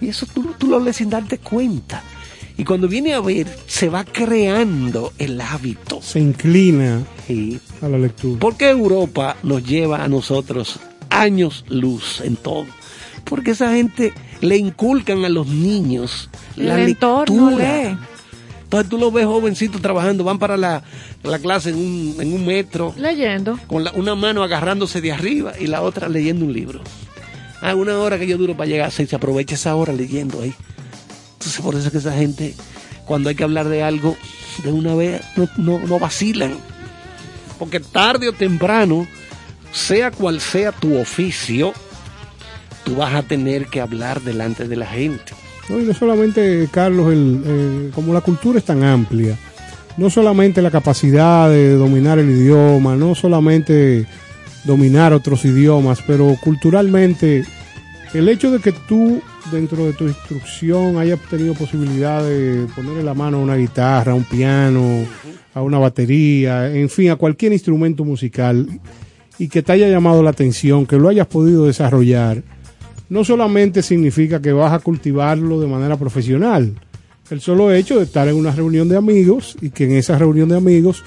Y 0.00 0.08
eso 0.08 0.26
tú, 0.32 0.54
tú 0.56 0.68
lo 0.68 0.78
lees 0.78 0.96
sin 0.96 1.10
darte 1.10 1.38
cuenta. 1.38 2.02
Y 2.56 2.64
cuando 2.64 2.88
viene 2.88 3.14
a 3.14 3.20
ver, 3.20 3.48
se 3.66 3.88
va 3.88 4.04
creando 4.04 5.12
el 5.18 5.40
hábito. 5.40 6.00
Se 6.02 6.20
inclina 6.20 7.02
a 7.82 7.88
la 7.88 7.98
lectura. 7.98 8.38
Porque 8.40 8.68
Europa 8.68 9.36
nos 9.42 9.64
lleva 9.64 10.04
a 10.04 10.08
nosotros 10.08 10.78
años 11.10 11.64
luz 11.68 12.20
en 12.20 12.36
todo 12.36 12.66
porque 13.28 13.52
esa 13.52 13.72
gente 13.72 14.12
le 14.40 14.56
inculcan 14.56 15.24
a 15.24 15.28
los 15.28 15.46
niños 15.46 16.28
la 16.56 16.76
lectura. 16.76 17.98
Entonces 18.64 18.90
tú 18.90 18.98
lo 18.98 19.10
ves 19.10 19.24
jovencito 19.24 19.78
trabajando, 19.78 20.24
van 20.24 20.38
para 20.38 20.58
la, 20.58 20.82
clase 21.40 21.70
en 21.70 21.76
un, 21.76 22.16
en 22.20 22.34
un, 22.34 22.44
metro. 22.44 22.94
Leyendo. 22.98 23.58
Con 23.66 23.86
una 23.94 24.14
mano 24.14 24.42
agarrándose 24.42 25.00
de 25.00 25.10
arriba 25.10 25.54
y 25.58 25.68
la 25.68 25.80
otra 25.80 26.08
leyendo 26.08 26.44
un 26.44 26.52
libro. 26.52 26.82
Ah, 27.62 27.74
una 27.74 27.98
hora 27.98 28.18
que 28.18 28.26
yo 28.26 28.36
duro 28.36 28.56
para 28.56 28.68
llegar, 28.68 28.92
se 28.92 29.16
aprovecha 29.16 29.54
esa 29.54 29.74
hora 29.74 29.94
leyendo 29.94 30.42
ahí. 30.42 30.54
Entonces 31.32 31.60
por 31.62 31.76
eso 31.76 31.86
es 31.86 31.92
que 31.92 31.98
esa 31.98 32.12
gente, 32.12 32.54
cuando 33.06 33.30
hay 33.30 33.34
que 33.34 33.44
hablar 33.44 33.68
de 33.68 33.82
algo, 33.82 34.16
de 34.62 34.70
una 34.70 34.94
vez 34.94 35.22
no, 35.56 35.78
no 35.78 35.98
vacilan. 35.98 36.54
Porque 37.58 37.80
tarde 37.80 38.28
o 38.28 38.32
temprano, 38.34 39.08
sea 39.72 40.10
cual 40.10 40.40
sea 40.42 40.72
tu 40.72 40.98
oficio, 40.98 41.72
tú 42.88 42.96
vas 42.96 43.14
a 43.14 43.22
tener 43.22 43.66
que 43.66 43.80
hablar 43.80 44.22
delante 44.22 44.66
de 44.66 44.76
la 44.76 44.86
gente. 44.86 45.34
No, 45.68 45.78
y 45.78 45.84
no 45.84 45.92
solamente, 45.92 46.68
Carlos, 46.70 47.12
el, 47.12 47.90
como 47.94 48.14
la 48.14 48.22
cultura 48.22 48.58
es 48.58 48.64
tan 48.64 48.82
amplia, 48.82 49.36
no 49.98 50.08
solamente 50.08 50.62
la 50.62 50.70
capacidad 50.70 51.50
de 51.50 51.74
dominar 51.74 52.18
el 52.18 52.30
idioma, 52.30 52.96
no 52.96 53.14
solamente 53.14 54.06
dominar 54.64 55.12
otros 55.12 55.44
idiomas, 55.44 56.02
pero 56.06 56.34
culturalmente 56.42 57.44
el 58.14 58.28
hecho 58.28 58.50
de 58.50 58.60
que 58.60 58.72
tú 58.72 59.20
dentro 59.52 59.84
de 59.84 59.92
tu 59.92 60.06
instrucción 60.06 60.96
hayas 60.96 61.20
tenido 61.28 61.54
posibilidad 61.54 62.22
de 62.22 62.66
ponerle 62.74 63.02
la 63.02 63.14
mano 63.14 63.38
a 63.38 63.40
una 63.40 63.56
guitarra, 63.56 64.12
a 64.12 64.14
un 64.14 64.24
piano, 64.24 65.04
a 65.52 65.60
una 65.62 65.78
batería, 65.78 66.72
en 66.74 66.88
fin, 66.88 67.10
a 67.10 67.16
cualquier 67.16 67.52
instrumento 67.52 68.04
musical 68.04 68.66
y 69.38 69.48
que 69.48 69.62
te 69.62 69.72
haya 69.72 69.88
llamado 69.88 70.22
la 70.22 70.30
atención, 70.30 70.86
que 70.86 70.96
lo 70.96 71.08
hayas 71.08 71.26
podido 71.26 71.66
desarrollar, 71.66 72.42
no 73.08 73.24
solamente 73.24 73.82
significa 73.82 74.40
que 74.40 74.52
vas 74.52 74.72
a 74.72 74.78
cultivarlo 74.78 75.60
de 75.60 75.66
manera 75.66 75.96
profesional. 75.96 76.74
El 77.30 77.40
solo 77.40 77.72
hecho 77.72 77.98
de 77.98 78.04
estar 78.04 78.26
en 78.28 78.36
una 78.36 78.52
reunión 78.52 78.88
de 78.88 78.96
amigos 78.96 79.56
y 79.60 79.70
que 79.70 79.84
en 79.84 79.92
esa 79.92 80.18
reunión 80.18 80.48
de 80.48 80.56
amigos 80.56 81.04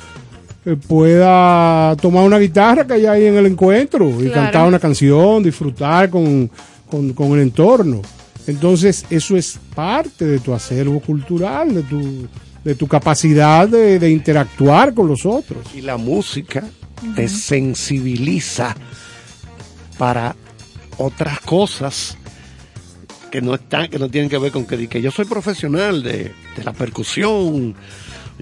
eh, 0.63 0.75
pueda 0.75 1.95
tomar 1.95 2.23
una 2.23 2.37
guitarra 2.37 2.85
que 2.85 2.93
hay 2.93 3.05
ahí 3.07 3.25
en 3.25 3.35
el 3.35 3.47
encuentro 3.47 4.23
y 4.23 4.29
cantar 4.29 4.67
una 4.67 4.77
canción, 4.77 5.41
disfrutar 5.41 6.09
con, 6.11 6.51
con, 6.87 7.31
el 7.33 7.39
entorno. 7.39 8.01
Entonces, 8.45 9.05
eso 9.09 9.35
es 9.35 9.59
parte 9.73 10.25
de 10.25 10.39
tu 10.39 10.53
acervo 10.53 10.99
cultural, 10.99 11.73
de 11.73 11.81
tu, 11.83 12.27
de 12.63 12.75
tu 12.75 12.87
capacidad 12.87 13.67
de, 13.67 14.09
interactuar 14.11 14.93
con 14.93 15.07
los 15.07 15.25
otros. 15.25 15.65
Y 15.73 15.81
la 15.81 15.97
música 15.97 16.63
te 17.15 17.27
sensibiliza 17.27 18.75
para 19.97 20.35
otras 21.01 21.39
cosas 21.41 22.17
que 23.31 23.41
no 23.41 23.55
están, 23.55 23.87
que 23.87 23.97
no 23.97 24.09
tienen 24.09 24.29
que 24.29 24.37
ver 24.37 24.51
con 24.51 24.65
que, 24.65 24.87
que 24.87 25.01
yo 25.01 25.09
soy 25.09 25.25
profesional 25.25 26.03
de, 26.03 26.33
la 26.63 26.73
percusión, 26.73 27.75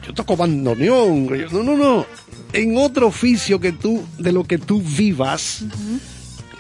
yo 0.06 0.13
toco 0.13 0.36
bandoneón, 0.36 1.28
no, 1.52 1.63
no, 1.63 1.78
no. 1.78 2.06
En 2.52 2.78
otro 2.78 3.08
oficio 3.08 3.60
que 3.60 3.72
tú, 3.72 4.04
de 4.17 4.32
lo 4.32 4.43
que 4.43 4.58
tú 4.58 4.82
vivas, 4.82 5.63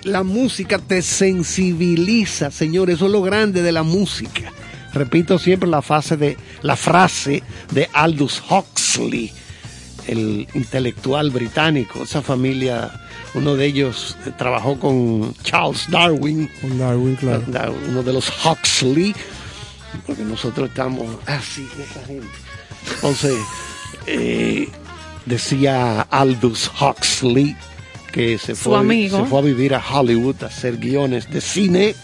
la 0.03 0.23
música 0.23 0.77
te 0.77 1.01
sensibiliza, 1.01 2.51
señor, 2.51 2.89
eso 2.89 3.07
es 3.07 3.11
lo 3.11 3.21
grande 3.21 3.61
de 3.61 3.71
la 3.71 3.83
música. 3.83 4.53
Repito 4.93 5.37
siempre 5.37 5.69
la, 5.69 5.81
fase 5.81 6.17
de, 6.17 6.37
la 6.61 6.75
frase 6.75 7.43
de 7.71 7.89
Aldous 7.93 8.41
Huxley, 8.49 9.31
el 10.07 10.47
intelectual 10.53 11.29
británico, 11.31 12.03
esa 12.03 12.21
familia, 12.21 12.91
uno 13.33 13.55
de 13.55 13.65
ellos 13.65 14.17
trabajó 14.37 14.79
con 14.79 15.33
Charles 15.43 15.85
Darwin. 15.89 16.49
Con 16.61 16.77
Darwin, 16.77 17.15
claro. 17.15 17.75
Uno 17.87 18.03
de 18.03 18.13
los 18.13 18.31
Huxley, 18.45 19.15
porque 20.05 20.23
nosotros 20.23 20.69
estamos 20.69 21.07
así, 21.25 21.67
esa 21.79 22.05
gente. 22.05 22.27
Entonces, 22.95 23.35
eh, 24.07 24.69
decía 25.25 26.01
Aldous 26.01 26.71
Huxley 26.79 27.55
que 28.11 28.39
se 28.39 28.55
fue, 28.55 29.09
se 29.09 29.25
fue 29.25 29.39
a 29.39 29.43
vivir 29.43 29.75
a 29.75 29.83
Hollywood 29.87 30.43
a 30.43 30.47
hacer 30.47 30.77
guiones 30.77 31.29
de 31.29 31.41
cine. 31.41 31.95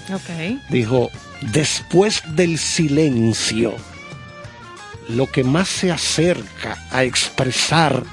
Dijo, 0.70 1.10
después 1.52 2.22
del 2.36 2.60
silencio, 2.60 3.74
lo 5.10 5.32
que 5.32 5.44
más 5.44 5.68
se 5.68 5.92
acerca 5.92 6.78
a 6.92 7.04
expresar 7.04 8.04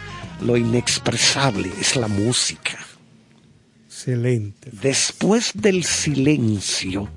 lo 0.41 0.57
inexpresable 0.57 1.71
es 1.81 1.97
la 1.97 2.09
música. 2.09 2.79
Excelente. 4.03 4.69
Después 4.73 5.53
del 5.55 5.85
silencio, 5.85 7.09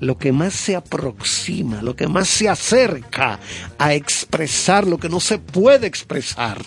lo 0.00 0.18
que 0.18 0.32
más 0.32 0.52
se 0.52 0.74
aproxima, 0.74 1.80
lo 1.80 1.94
que 1.94 2.08
más 2.08 2.28
se 2.28 2.48
acerca 2.48 3.38
a 3.78 3.94
expresar 3.94 4.84
lo 4.84 4.98
que 4.98 5.08
no 5.08 5.20
se 5.20 5.38
puede 5.38 5.86
expresar, 5.86 6.60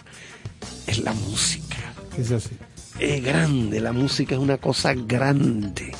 es 0.85 0.99
la 0.99 1.11
música. 1.11 1.75
Es 2.17 2.31
así. 2.31 2.51
Es 2.97 3.21
grande, 3.21 3.81
la 3.81 3.91
música 3.91 4.35
es 4.35 4.41
una 4.41 4.57
cosa 4.57 4.93
grande 4.93 5.91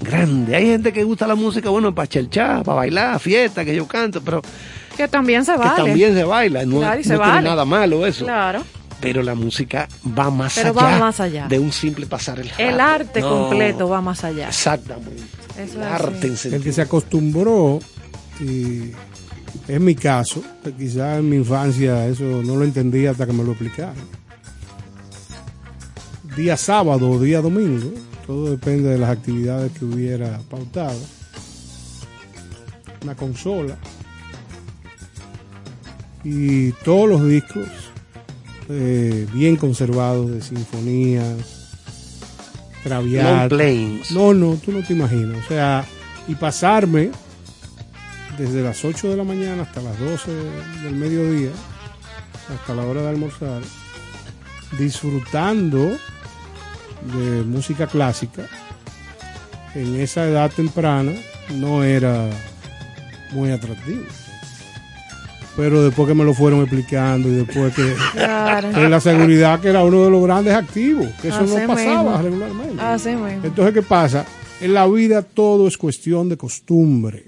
grande. 0.00 0.54
Hay 0.54 0.66
gente 0.66 0.92
que 0.92 1.02
gusta 1.02 1.26
la 1.26 1.34
música, 1.34 1.70
bueno, 1.70 1.94
para 1.94 2.06
chelchar, 2.06 2.62
para 2.62 2.76
bailar, 2.76 3.18
fiesta, 3.18 3.64
que 3.64 3.74
yo 3.74 3.86
canto, 3.88 4.22
pero... 4.22 4.42
Que 4.96 5.08
también 5.08 5.44
se 5.44 5.56
baila. 5.56 5.74
Que 5.74 5.82
también 5.82 6.14
se 6.14 6.24
baila, 6.24 6.64
no, 6.64 6.80
tiene 7.02 7.18
nada 7.18 7.64
malo 7.64 8.06
eso. 8.06 8.24
Claro. 8.24 8.62
Pero 9.04 9.22
la 9.22 9.34
música 9.34 9.86
va 10.18 10.30
más, 10.30 10.56
allá, 10.56 10.72
va 10.72 10.98
más 10.98 11.20
allá 11.20 11.46
de 11.46 11.58
un 11.58 11.70
simple 11.72 12.06
pasar 12.06 12.40
el 12.40 12.48
rato. 12.48 12.62
El 12.62 12.80
arte 12.80 13.20
completo 13.20 13.86
va 13.86 14.00
más 14.00 14.24
allá. 14.24 14.48
Exactamente. 14.48 15.22
el 15.58 15.82
arte 15.82 16.32
El 16.44 16.62
que 16.62 16.72
se 16.72 16.80
acostumbró, 16.80 17.80
y 18.40 18.92
es 19.68 19.80
mi 19.80 19.94
caso, 19.94 20.42
quizás 20.78 21.18
en 21.18 21.28
mi 21.28 21.36
infancia 21.36 22.06
eso 22.06 22.24
no 22.24 22.56
lo 22.56 22.64
entendía 22.64 23.10
hasta 23.10 23.26
que 23.26 23.34
me 23.34 23.44
lo 23.44 23.50
explicaron. 23.50 24.24
Día 26.34 26.56
sábado 26.56 27.10
o 27.10 27.20
día 27.20 27.42
domingo, 27.42 27.92
todo 28.26 28.50
depende 28.50 28.88
de 28.88 28.98
las 28.98 29.10
actividades 29.10 29.70
que 29.72 29.84
hubiera 29.84 30.40
pautado. 30.48 30.98
Una 33.02 33.14
consola. 33.14 33.76
Y 36.24 36.72
todos 36.72 37.06
los 37.06 37.28
discos 37.28 37.83
eh, 38.68 39.26
bien 39.32 39.56
conservados 39.56 40.30
de 40.30 40.42
sinfonías, 40.42 41.36
traviatas. 42.82 43.48
No, 44.10 44.34
no, 44.34 44.56
tú 44.56 44.72
no 44.72 44.82
te 44.82 44.92
imaginas. 44.92 45.44
O 45.44 45.48
sea, 45.48 45.84
y 46.28 46.34
pasarme 46.34 47.10
desde 48.38 48.62
las 48.62 48.84
8 48.84 49.10
de 49.10 49.16
la 49.16 49.24
mañana 49.24 49.62
hasta 49.62 49.80
las 49.80 49.98
12 49.98 50.32
del 50.82 50.94
mediodía, 50.94 51.50
hasta 52.54 52.74
la 52.74 52.84
hora 52.84 53.02
de 53.02 53.08
almorzar, 53.08 53.62
disfrutando 54.78 55.96
de 57.16 57.42
música 57.44 57.86
clásica, 57.86 58.46
en 59.74 60.00
esa 60.00 60.24
edad 60.24 60.50
temprana 60.50 61.12
no 61.56 61.84
era 61.84 62.30
muy 63.32 63.50
atractivo. 63.50 64.04
Pero 65.56 65.84
después 65.84 66.08
que 66.08 66.14
me 66.14 66.24
lo 66.24 66.34
fueron 66.34 66.60
explicando 66.60 67.28
y 67.28 67.32
después 67.32 67.74
que 67.74 67.94
en 68.14 68.90
la 68.90 69.00
seguridad 69.00 69.60
que 69.60 69.68
era 69.68 69.84
uno 69.84 70.04
de 70.04 70.10
los 70.10 70.22
grandes 70.24 70.54
activos, 70.54 71.06
que 71.22 71.28
eso 71.28 71.42
no 71.42 71.66
pasaba 71.66 72.22
regularmente. 72.22 73.46
Entonces, 73.46 73.74
¿qué 73.74 73.82
pasa? 73.82 74.24
En 74.60 74.74
la 74.74 74.86
vida 74.88 75.22
todo 75.22 75.68
es 75.68 75.78
cuestión 75.78 76.28
de 76.28 76.36
costumbre. 76.36 77.24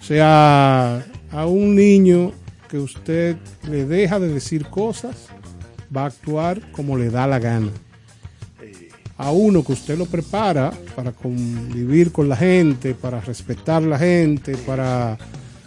O 0.00 0.04
sea, 0.04 1.04
a 1.30 1.46
un 1.46 1.74
niño 1.74 2.32
que 2.68 2.78
usted 2.78 3.36
le 3.68 3.86
deja 3.86 4.18
de 4.20 4.28
decir 4.28 4.66
cosas, 4.66 5.28
va 5.94 6.02
a 6.02 6.06
actuar 6.06 6.60
como 6.72 6.96
le 6.96 7.10
da 7.10 7.26
la 7.26 7.38
gana 7.38 7.70
a 9.20 9.32
uno 9.32 9.62
que 9.62 9.72
usted 9.72 9.98
lo 9.98 10.06
prepara 10.06 10.72
para 10.96 11.12
convivir 11.12 12.10
con 12.10 12.26
la 12.26 12.36
gente, 12.36 12.94
para 12.94 13.20
respetar 13.20 13.82
la 13.82 13.98
gente, 13.98 14.56
para, 14.56 15.18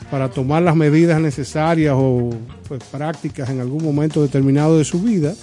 para 0.09 0.29
tomar 0.29 0.63
las 0.63 0.75
medidas 0.75 1.19
necesarias 1.19 1.95
o 1.97 2.29
pues, 2.67 2.83
prácticas 2.85 3.49
en 3.49 3.59
algún 3.59 3.83
momento 3.83 4.21
determinado 4.21 4.77
de 4.77 4.85
su 4.85 5.01
vida, 5.01 5.33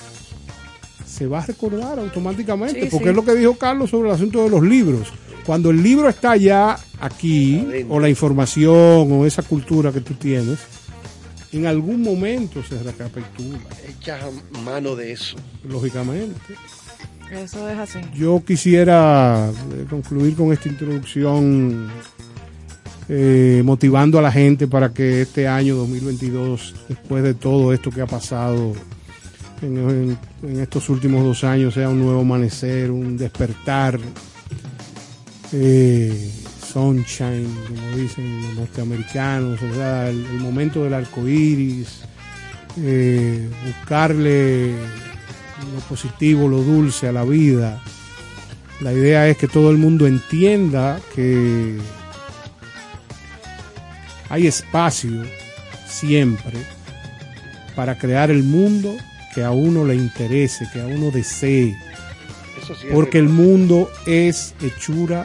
se 1.07 1.27
va 1.27 1.41
a 1.41 1.47
recordar 1.47 1.99
automáticamente, 1.99 2.87
porque 2.87 3.11
es 3.11 3.15
lo 3.17 3.25
que 3.25 3.35
dijo 3.35 3.55
Carlos 3.55 3.91
sobre 3.91 4.09
el 4.09 4.15
asunto 4.15 4.43
de 4.43 4.51
los 4.51 4.63
libros. 4.63 5.13
Cuando 5.45 5.71
el 5.71 5.83
libro 5.83 6.09
está 6.09 6.37
ya 6.37 6.79
aquí, 7.01 7.67
o 7.89 7.99
la 7.99 8.09
información, 8.09 9.13
o 9.13 9.27
esa 9.27 9.43
cultura 9.43 9.93
que 9.93 10.01
tú 10.01 10.15
tienes, 10.15 10.59
en 11.53 11.67
algún 11.67 12.03
momento 12.03 12.63
se 12.63 12.81
recapitula. 12.83 13.59
Echa 13.89 14.19
mano 14.65 14.95
de 14.95 15.13
eso. 15.13 15.37
Lógicamente. 15.65 16.55
Eso 17.31 17.69
es 17.69 17.79
así. 17.79 17.99
Yo 18.15 18.43
quisiera 18.45 19.51
eh, 19.51 19.87
concluir 19.89 20.35
con 20.35 20.53
esta 20.53 20.69
introducción 20.69 21.89
eh, 23.13 23.63
motivando 23.65 24.21
a 24.21 24.23
la 24.23 24.31
gente 24.31 24.69
para 24.69 24.93
que 24.93 25.23
este 25.23 25.49
año 25.49 25.75
2022, 25.75 26.77
después 26.89 27.25
de 27.25 27.35
todo 27.35 27.73
esto 27.73 27.91
que 27.91 28.03
ha 28.03 28.07
pasado 28.07 28.73
en, 29.63 30.17
estos 30.61 30.89
últimos 30.89 31.25
dos 31.25 31.43
años, 31.43 31.75
sea 31.75 31.89
un 31.89 31.99
nuevo 31.99 32.21
amanecer, 32.21 32.89
un 32.93 33.17
despertar, 33.17 33.99
eh, 35.53 36.31
sunshine, 36.73 37.53
como 37.67 37.97
dicen 37.97 38.43
los 38.43 38.55
norteamericanos, 38.55 39.61
o 39.61 39.75
sea, 39.75 40.09
el, 40.09 40.39
momento 40.39 40.85
del 40.85 40.95
arco 40.95 41.27
iris, 41.27 42.03
buscarle 42.77 44.71
lo 44.71 45.81
positivo, 45.89 46.47
lo 46.47 46.63
dulce 46.63 47.09
a 47.09 47.13
la 47.13 47.25
vida. 47.25 47.83
La 48.81 48.93
idea 48.93 49.27
es 49.27 49.37
que 49.37 49.49
todo 49.49 49.73
el 49.73 49.79
mundo 49.79 50.07
entienda 50.07 51.01
que 51.13 51.77
hay 54.31 54.47
espacio 54.47 55.23
siempre 55.87 56.59
para 57.77 57.99
crear 57.99 58.31
el 58.31 58.43
mundo 58.43 58.95
que 59.35 59.45
a 59.45 59.51
uno 59.51 59.85
le 59.85 59.97
interese, 59.97 60.67
que 60.73 60.81
a 60.81 60.87
uno 60.87 61.11
desee. 61.11 61.77
porque 62.93 63.19
el 63.19 63.29
mundo 63.29 63.91
es 64.07 64.55
hechura 64.63 65.25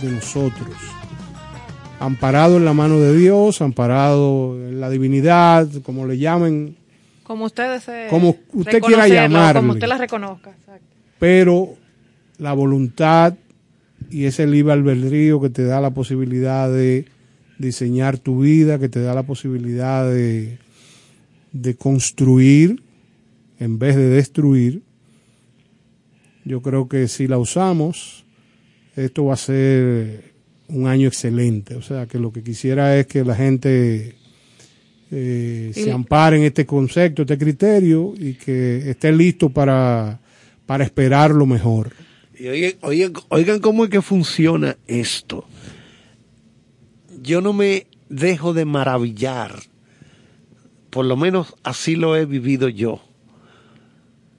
de 0.00 0.10
nosotros. 0.10 0.68
Amparado 1.98 2.56
en 2.56 2.64
la 2.64 2.74
mano 2.74 3.00
de 3.00 3.16
Dios, 3.16 3.60
amparado 3.60 4.54
en 4.54 4.80
la 4.80 4.90
divinidad, 4.90 5.68
como 5.82 6.06
le 6.06 6.18
llamen 6.18 6.76
como 7.26 7.46
usted 7.46 8.08
Como 8.08 8.36
usted 8.52 8.80
quiera 8.80 9.08
llamarlo. 9.08 9.60
Como 9.60 9.72
usted 9.72 9.88
la 9.88 9.98
reconozca. 9.98 10.52
Pero 11.18 11.74
la 12.38 12.52
voluntad 12.52 13.34
y 14.10 14.26
ese 14.26 14.46
libre 14.46 14.74
albedrío 14.74 15.40
que 15.40 15.50
te 15.50 15.64
da 15.64 15.80
la 15.80 15.90
posibilidad 15.90 16.70
de 16.70 17.06
diseñar 17.58 18.18
tu 18.18 18.40
vida, 18.40 18.78
que 18.78 18.88
te 18.88 19.00
da 19.00 19.14
la 19.14 19.24
posibilidad 19.24 20.08
de, 20.10 20.58
de 21.52 21.76
construir 21.76 22.82
en 23.58 23.78
vez 23.78 23.96
de 23.96 24.08
destruir, 24.08 24.82
yo 26.44 26.62
creo 26.62 26.88
que 26.88 27.08
si 27.08 27.26
la 27.26 27.38
usamos, 27.38 28.24
esto 28.94 29.26
va 29.26 29.34
a 29.34 29.38
ser 29.38 30.34
un 30.68 30.86
año 30.86 31.08
excelente. 31.08 31.74
O 31.74 31.82
sea, 31.82 32.06
que 32.06 32.18
lo 32.18 32.32
que 32.32 32.42
quisiera 32.42 32.96
es 32.96 33.06
que 33.06 33.24
la 33.24 33.34
gente 33.34 34.14
eh, 35.10 35.70
se 35.74 35.90
amparen 35.90 36.42
este 36.42 36.66
concepto, 36.66 37.22
este 37.22 37.38
criterio 37.38 38.14
y 38.18 38.34
que 38.34 38.90
esté 38.90 39.12
listo 39.12 39.50
para, 39.50 40.20
para 40.66 40.84
esperar 40.84 41.30
lo 41.30 41.46
mejor. 41.46 41.92
Y 42.38 42.48
oigan, 42.48 43.12
oigan, 43.30 43.60
cómo 43.60 43.84
es 43.84 43.90
que 43.90 44.02
funciona 44.02 44.76
esto. 44.86 45.46
Yo 47.26 47.40
no 47.40 47.52
me 47.52 47.86
dejo 48.08 48.54
de 48.54 48.64
maravillar 48.64 49.52
por 50.96 51.04
lo 51.04 51.18
menos 51.18 51.54
así 51.62 51.94
lo 51.94 52.16
he 52.16 52.24
vivido 52.24 52.70
yo. 52.70 53.02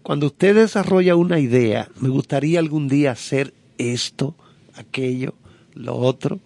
Cuando 0.01 0.25
usted 0.25 0.55
desarrolla 0.55 1.15
una 1.15 1.39
idea, 1.39 1.87
me 1.99 2.09
gustaría 2.09 2.57
algún 2.57 2.87
día 2.87 3.11
hacer 3.11 3.53
esto, 3.77 4.35
aquello, 4.73 5.35
lo 5.75 5.95
otro, 5.95 6.39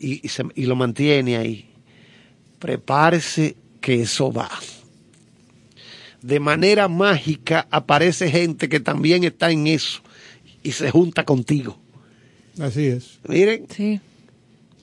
y, 0.00 0.22
y 0.54 0.64
lo 0.64 0.74
mantiene 0.74 1.36
ahí. 1.36 1.68
Prepárese 2.58 3.56
que 3.82 4.00
eso 4.00 4.32
va. 4.32 4.48
De 6.22 6.40
manera 6.40 6.88
mágica 6.88 7.68
aparece 7.70 8.30
gente 8.30 8.70
que 8.70 8.80
también 8.80 9.24
está 9.24 9.50
en 9.50 9.66
eso 9.66 10.00
y 10.62 10.72
se 10.72 10.90
junta 10.90 11.26
contigo. 11.26 11.78
Así 12.58 12.86
es. 12.86 13.20
Miren. 13.28 13.66
Sí. 13.68 14.00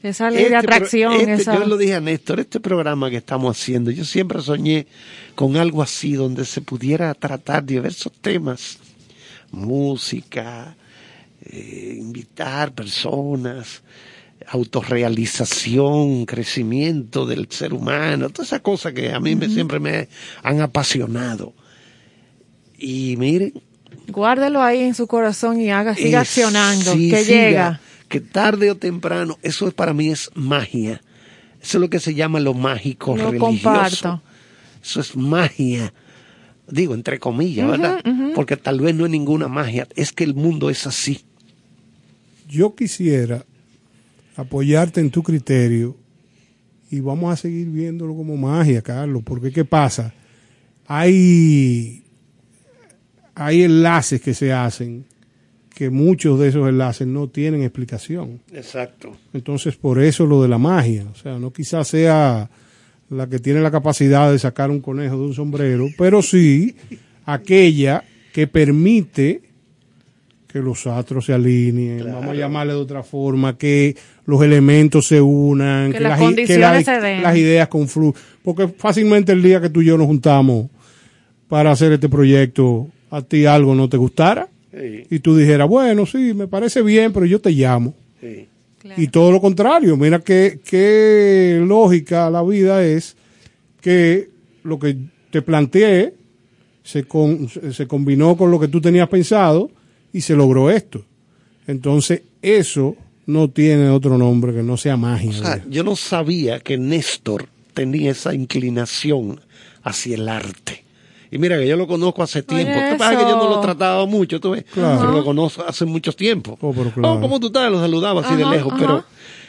Esa 0.03 0.31
ley 0.31 0.39
de 0.39 0.43
este 0.45 0.55
atracción. 0.55 1.29
Este, 1.29 1.45
Yo 1.45 1.65
lo 1.65 1.77
dije 1.77 1.95
a 1.95 2.01
Néstor, 2.01 2.39
este 2.39 2.59
programa 2.59 3.09
que 3.09 3.17
estamos 3.17 3.57
haciendo, 3.57 3.91
yo 3.91 4.03
siempre 4.03 4.41
soñé 4.41 4.87
con 5.35 5.57
algo 5.57 5.83
así, 5.83 6.13
donde 6.13 6.45
se 6.45 6.61
pudiera 6.61 7.13
tratar 7.13 7.63
diversos 7.63 8.11
temas, 8.19 8.79
música, 9.51 10.75
eh, 11.45 11.97
invitar 11.99 12.71
personas, 12.73 13.83
autorrealización, 14.47 16.25
crecimiento 16.25 17.27
del 17.27 17.47
ser 17.51 17.73
humano, 17.73 18.29
todas 18.29 18.49
esas 18.49 18.61
cosas 18.61 18.93
que 18.93 19.11
a 19.11 19.19
mí 19.19 19.35
me, 19.35 19.49
siempre 19.49 19.79
me 19.79 20.09
han 20.41 20.61
apasionado. 20.61 21.53
Y 22.77 23.15
miren. 23.17 23.53
Guárdelo 24.07 24.63
ahí 24.63 24.81
en 24.81 24.95
su 24.95 25.05
corazón 25.05 25.61
y 25.61 25.69
haga, 25.69 25.95
siga 25.95 26.21
accionando, 26.21 26.93
que 26.93 27.23
llega 27.23 27.79
que 28.11 28.19
tarde 28.19 28.69
o 28.69 28.75
temprano, 28.75 29.39
eso 29.41 29.69
es, 29.69 29.73
para 29.73 29.93
mí 29.93 30.09
es 30.09 30.29
magia. 30.35 31.01
Eso 31.61 31.77
es 31.77 31.81
lo 31.81 31.89
que 31.89 31.99
se 31.99 32.13
llama 32.13 32.39
lo 32.41 32.53
mágico 32.53 33.15
lo 33.15 33.35
Comparto. 33.37 34.21
Eso 34.83 34.99
es 34.99 35.15
magia. 35.15 35.93
Digo, 36.67 36.93
entre 36.93 37.19
comillas, 37.19 37.69
¿verdad? 37.69 38.03
Porque 38.35 38.57
tal 38.57 38.81
vez 38.81 38.93
no 38.95 39.05
es 39.05 39.11
ninguna 39.11 39.47
magia, 39.47 39.87
es 39.95 40.11
que 40.11 40.25
el 40.25 40.35
mundo 40.35 40.69
es 40.69 40.85
así. 40.85 41.21
Yo 42.49 42.75
quisiera 42.75 43.45
apoyarte 44.35 44.99
en 44.99 45.09
tu 45.09 45.23
criterio 45.23 45.95
y 46.89 46.99
vamos 46.99 47.31
a 47.31 47.37
seguir 47.37 47.67
viéndolo 47.67 48.13
como 48.13 48.35
magia, 48.35 48.81
Carlos, 48.81 49.23
porque 49.23 49.51
¿qué 49.51 49.63
pasa? 49.63 50.13
Hay, 50.85 52.03
hay 53.35 53.63
enlaces 53.63 54.21
que 54.21 54.33
se 54.33 54.51
hacen 54.51 55.05
que 55.81 55.89
muchos 55.89 56.39
de 56.39 56.49
esos 56.49 56.69
enlaces 56.69 57.07
no 57.07 57.27
tienen 57.27 57.63
explicación. 57.63 58.39
Exacto. 58.53 59.17
Entonces, 59.33 59.75
por 59.75 59.99
eso 59.99 60.27
lo 60.27 60.43
de 60.43 60.47
la 60.47 60.59
magia. 60.59 61.05
O 61.11 61.15
sea, 61.15 61.39
no 61.39 61.51
quizás 61.51 61.87
sea 61.87 62.51
la 63.09 63.27
que 63.27 63.39
tiene 63.39 63.61
la 63.61 63.71
capacidad 63.71 64.31
de 64.31 64.37
sacar 64.37 64.69
un 64.69 64.79
conejo 64.79 65.15
de 65.17 65.23
un 65.23 65.33
sombrero, 65.33 65.87
pero 65.97 66.21
sí 66.21 66.75
aquella 67.25 68.03
que 68.31 68.45
permite 68.45 69.41
que 70.47 70.59
los 70.59 70.85
astros 70.85 71.25
se 71.25 71.33
alineen, 71.33 72.05
vamos 72.13 72.29
a 72.29 72.35
llamarle 72.35 72.73
de 72.73 72.79
otra 72.79 73.01
forma, 73.01 73.57
que 73.57 73.95
los 74.27 74.39
elementos 74.43 75.07
se 75.07 75.19
unan, 75.19 75.93
que, 75.93 75.99
las, 75.99 76.19
condiciones 76.19 76.85
se 76.85 77.01
den. 77.01 77.23
las 77.23 77.35
ideas 77.35 77.67
confluyen. 77.69 78.21
Porque 78.43 78.67
fácilmente 78.67 79.31
el 79.31 79.41
día 79.41 79.59
que 79.59 79.71
tú 79.71 79.81
y 79.81 79.85
yo 79.85 79.97
nos 79.97 80.05
juntamos 80.05 80.67
para 81.47 81.71
hacer 81.71 81.91
este 81.93 82.07
proyecto, 82.07 82.87
a 83.09 83.23
ti 83.23 83.47
algo 83.47 83.73
no 83.73 83.89
te 83.89 83.97
gustara, 83.97 84.47
y 84.73 85.19
tú 85.19 85.35
dijeras, 85.35 85.67
bueno, 85.67 86.05
sí, 86.05 86.33
me 86.33 86.47
parece 86.47 86.81
bien, 86.81 87.11
pero 87.11 87.25
yo 87.25 87.39
te 87.39 87.51
llamo. 87.51 87.93
Y 88.97 89.07
todo 89.09 89.31
lo 89.31 89.41
contrario, 89.41 89.95
mira 89.97 90.19
qué, 90.19 90.59
qué 90.63 91.61
lógica 91.65 92.29
la 92.29 92.41
vida 92.41 92.83
es 92.83 93.15
que 93.81 94.29
lo 94.63 94.79
que 94.79 94.97
te 95.29 95.41
planteé 95.41 96.13
se, 96.83 97.05
se 97.71 97.87
combinó 97.87 98.35
con 98.37 98.49
lo 98.49 98.59
que 98.59 98.67
tú 98.67 98.81
tenías 98.81 99.07
pensado 99.09 99.69
y 100.13 100.21
se 100.21 100.35
logró 100.35 100.71
esto. 100.71 101.05
Entonces, 101.67 102.23
eso 102.41 102.95
no 103.25 103.49
tiene 103.49 103.89
otro 103.89 104.17
nombre 104.17 104.53
que 104.53 104.63
no 104.63 104.77
sea 104.77 104.97
magia. 104.97 105.63
yo 105.69 105.83
no 105.83 105.95
sabía 105.95 106.59
que 106.59 106.77
Néstor 106.77 107.47
tenía 107.73 108.11
esa 108.11 108.33
inclinación 108.33 109.39
hacia 109.83 110.15
el 110.15 110.27
arte. 110.27 110.83
Y 111.31 111.37
mira 111.37 111.57
que 111.57 111.65
yo 111.65 111.77
lo 111.77 111.87
conozco 111.87 112.21
hace 112.21 112.43
tiempo. 112.43 112.73
¿Qué 112.73 112.95
pasa 112.97 113.17
que 113.17 113.23
yo 113.23 113.37
no 113.37 113.49
lo 113.49 113.61
trataba 113.61 114.05
mucho? 114.05 114.41
¿tú 114.41 114.51
ves? 114.51 114.65
Pero 114.75 115.11
lo 115.11 115.23
conozco 115.23 115.63
hace 115.65 115.85
mucho 115.85 116.11
tiempo. 116.11 116.57
Oh, 116.59 116.75
oh 117.01 117.21
¿Cómo 117.21 117.39
tú 117.39 117.47
estás? 117.47 117.71
Lo 117.71 117.79
saludaba 117.79 118.21
así 118.21 118.35
de 118.35 118.45
lejos. 118.45 118.73
Pero 118.77 119.05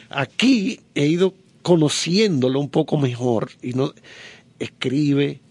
aquí 0.09 0.79
he 0.95 1.05
ido 1.05 1.33
conociéndolo 1.61 2.61
un 2.61 2.69
poco 2.69 2.97
mejor. 2.97 3.49
Y 3.61 3.73
no 3.73 3.93
escribe 4.59 5.41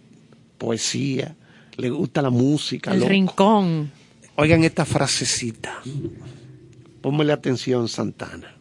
poesía, 0.57 1.37
le 1.77 1.91
gusta 1.91 2.23
la 2.23 2.31
música. 2.31 2.95
El 2.95 3.05
rincón. 3.05 3.91
Oigan 4.37 4.65
esta 4.65 4.87
frasecita. 4.87 5.83
Póngale 7.03 7.35
atención, 7.35 7.89
Santana. 7.89 8.57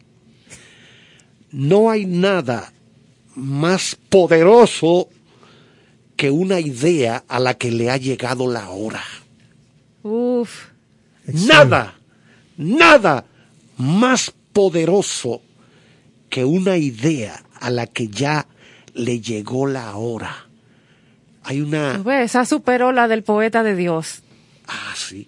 No 1.50 1.90
hay 1.90 2.04
nada 2.04 2.70
más 3.34 3.96
poderoso 4.10 5.08
que 6.22 6.30
una 6.30 6.60
idea 6.60 7.24
a 7.26 7.40
la 7.40 7.54
que 7.54 7.72
le 7.72 7.90
ha 7.90 7.96
llegado 7.96 8.48
la 8.48 8.70
hora. 8.70 9.02
Uf. 10.04 10.68
Nada, 11.26 11.94
nada 12.56 13.24
más 13.76 14.32
poderoso 14.52 15.42
que 16.30 16.44
una 16.44 16.76
idea 16.76 17.42
a 17.58 17.70
la 17.70 17.88
que 17.88 18.06
ya 18.06 18.46
le 18.94 19.18
llegó 19.18 19.66
la 19.66 19.96
hora. 19.96 20.46
Hay 21.42 21.60
una... 21.60 22.00
Esa 22.22 22.44
superó 22.44 22.92
la 22.92 23.08
del 23.08 23.24
poeta 23.24 23.64
de 23.64 23.74
Dios. 23.74 24.22
Ah, 24.68 24.94
sí 24.94 25.26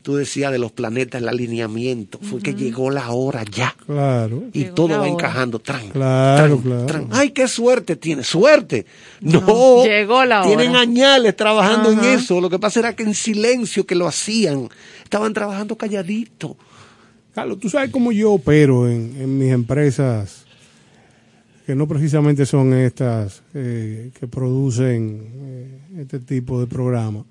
tú 0.00 0.16
decías 0.16 0.50
de 0.50 0.58
los 0.58 0.72
planetas, 0.72 1.22
el 1.22 1.28
alineamiento, 1.28 2.18
fue 2.20 2.40
que 2.40 2.54
llegó 2.54 2.90
la 2.90 3.10
hora 3.10 3.44
ya. 3.44 3.74
Claro. 3.86 4.44
Y 4.52 4.64
todo 4.64 4.98
va 4.98 5.08
encajando. 5.08 5.58
Tran, 5.58 5.88
claro, 5.90 6.60
claro. 6.60 7.08
Ay, 7.10 7.30
qué 7.30 7.46
suerte 7.48 7.96
tiene. 7.96 8.24
Suerte. 8.24 8.86
No. 9.20 9.84
llegó 9.84 10.24
la 10.24 10.40
hora. 10.40 10.48
Tienen 10.48 10.76
añales 10.76 11.36
trabajando 11.36 11.92
en 11.92 12.04
eso. 12.04 12.40
Lo 12.40 12.50
que 12.50 12.58
pasa 12.58 12.80
era 12.80 12.96
que 12.96 13.02
en 13.02 13.14
silencio 13.14 13.86
que 13.86 13.94
lo 13.94 14.06
hacían. 14.06 14.68
Estaban 15.02 15.32
trabajando 15.32 15.76
calladito. 15.76 16.56
Carlos, 17.34 17.58
tú 17.58 17.68
sabes 17.68 17.90
cómo 17.90 18.12
yo 18.12 18.32
opero 18.32 18.88
en, 18.88 19.38
mis 19.38 19.52
empresas 19.52 20.44
que 21.66 21.74
no 21.74 21.88
precisamente 21.88 22.46
son 22.46 22.74
estas 22.74 23.42
eh, 23.54 24.10
que 24.18 24.26
producen 24.26 25.32
eh, 25.34 25.78
este 26.00 26.20
tipo 26.20 26.60
de 26.60 26.66
programas 26.66 27.24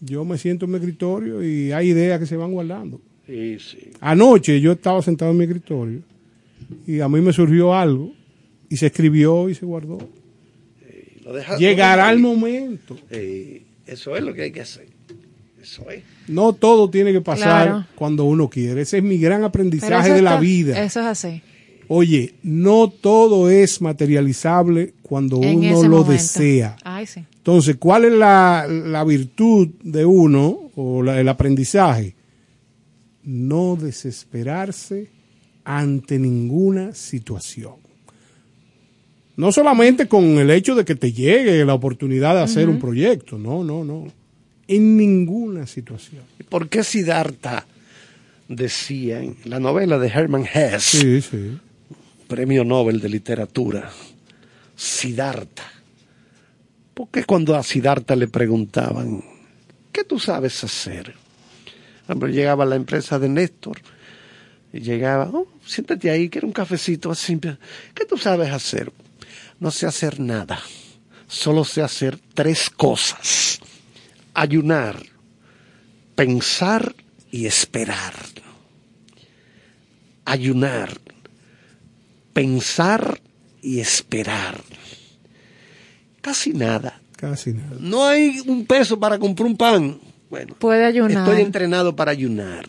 yo 0.00 0.24
me 0.24 0.38
siento 0.38 0.64
en 0.64 0.72
mi 0.72 0.76
escritorio 0.78 1.42
y 1.42 1.72
hay 1.72 1.88
ideas 1.88 2.20
que 2.20 2.26
se 2.26 2.36
van 2.36 2.52
guardando. 2.52 3.00
Sí, 3.26 3.58
sí. 3.58 3.90
Anoche 4.00 4.60
yo 4.60 4.72
estaba 4.72 5.02
sentado 5.02 5.32
en 5.32 5.38
mi 5.38 5.44
escritorio 5.44 6.00
y 6.86 7.00
a 7.00 7.08
mí 7.08 7.20
me 7.20 7.32
surgió 7.32 7.74
algo 7.74 8.12
y 8.68 8.76
se 8.76 8.86
escribió 8.86 9.48
y 9.48 9.54
se 9.54 9.66
guardó. 9.66 9.98
Llegará 11.58 12.10
el 12.10 12.18
momento. 12.18 12.96
eso 13.10 14.16
es 14.16 14.22
lo 14.22 14.32
que 14.32 14.42
hay 14.42 14.52
que 14.52 14.62
hacer. 14.62 14.86
Eso 15.60 15.90
es. 15.90 16.02
No 16.28 16.54
todo 16.54 16.88
tiene 16.88 17.12
que 17.12 17.20
pasar 17.20 17.86
cuando 17.94 18.24
uno 18.24 18.48
quiere. 18.48 18.82
Ese 18.82 18.98
es 18.98 19.04
mi 19.04 19.18
gran 19.18 19.44
aprendizaje 19.44 20.12
de 20.12 20.22
la 20.22 20.38
vida. 20.38 20.82
Eso 20.82 21.00
es 21.00 21.06
así. 21.06 21.42
Oye, 21.88 22.34
no 22.42 22.88
todo 22.90 23.48
es 23.50 23.80
materializable 23.80 24.92
cuando 25.02 25.38
uno 25.38 25.82
lo 25.84 26.04
desea. 26.04 26.76
Entonces, 27.48 27.76
¿cuál 27.78 28.04
es 28.04 28.12
la, 28.12 29.04
virtud 29.06 29.68
de 29.82 30.04
uno 30.04 30.70
o 30.76 31.02
el 31.02 31.28
aprendizaje? 31.30 32.14
No 33.22 33.74
desesperarse 33.74 35.08
ante 35.64 36.18
ninguna 36.18 36.94
situación. 36.94 37.76
No 39.36 39.50
solamente 39.50 40.08
con 40.08 40.24
el 40.38 40.50
hecho 40.50 40.74
de 40.74 40.84
que 40.84 40.94
te 40.94 41.10
llegue 41.10 41.64
la 41.64 41.72
oportunidad 41.72 42.34
de 42.34 42.42
hacer 42.42 42.68
un 42.68 42.78
proyecto, 42.78 43.38
no, 43.38 43.64
no, 43.64 43.82
no. 43.82 44.08
En 44.66 44.98
ninguna 44.98 45.66
situación. 45.66 46.24
¿Por 46.50 46.68
qué 46.68 46.84
Siddhartha 46.84 47.66
decía 48.46 49.22
en 49.22 49.36
la 49.44 49.58
novela 49.58 49.98
de 49.98 50.08
Hermann 50.08 50.44
Hesse? 50.44 50.82
Sí, 50.82 51.22
sí 51.22 51.58
premio 52.28 52.62
Nobel 52.62 53.00
de 53.00 53.08
Literatura, 53.08 53.90
Siddhartha. 54.76 55.77
Porque 56.98 57.22
cuando 57.22 57.54
a 57.54 57.62
Siddhartha 57.62 58.16
le 58.16 58.26
preguntaban, 58.26 59.22
¿qué 59.92 60.02
tú 60.02 60.18
sabes 60.18 60.64
hacer? 60.64 61.14
Llegaba 62.08 62.64
a 62.64 62.66
la 62.66 62.74
empresa 62.74 63.20
de 63.20 63.28
Néstor 63.28 63.80
y 64.72 64.80
llegaba, 64.80 65.30
oh, 65.32 65.46
siéntate 65.64 66.10
ahí, 66.10 66.28
quiero 66.28 66.48
un 66.48 66.52
cafecito 66.52 67.12
así. 67.12 67.38
¿Qué 67.94 68.04
tú 68.04 68.18
sabes 68.18 68.50
hacer? 68.50 68.92
No 69.60 69.70
sé 69.70 69.86
hacer 69.86 70.18
nada, 70.18 70.60
solo 71.28 71.64
sé 71.64 71.82
hacer 71.82 72.18
tres 72.34 72.68
cosas. 72.68 73.60
Ayunar, 74.34 75.00
pensar 76.16 76.96
y 77.30 77.46
esperar. 77.46 78.14
Ayunar, 80.24 80.98
pensar 82.32 83.20
y 83.62 83.78
esperar. 83.78 84.64
Casi 86.20 86.52
nada. 86.52 87.00
Casi 87.16 87.52
nada. 87.52 87.76
No 87.80 88.06
hay 88.06 88.40
un 88.46 88.64
peso 88.66 88.98
para 88.98 89.18
comprar 89.18 89.46
un 89.46 89.56
pan. 89.56 89.98
Bueno, 90.30 90.54
puede 90.58 90.84
ayunar. 90.84 91.26
Estoy 91.26 91.42
entrenado 91.42 91.96
para 91.96 92.10
ayunar. 92.12 92.68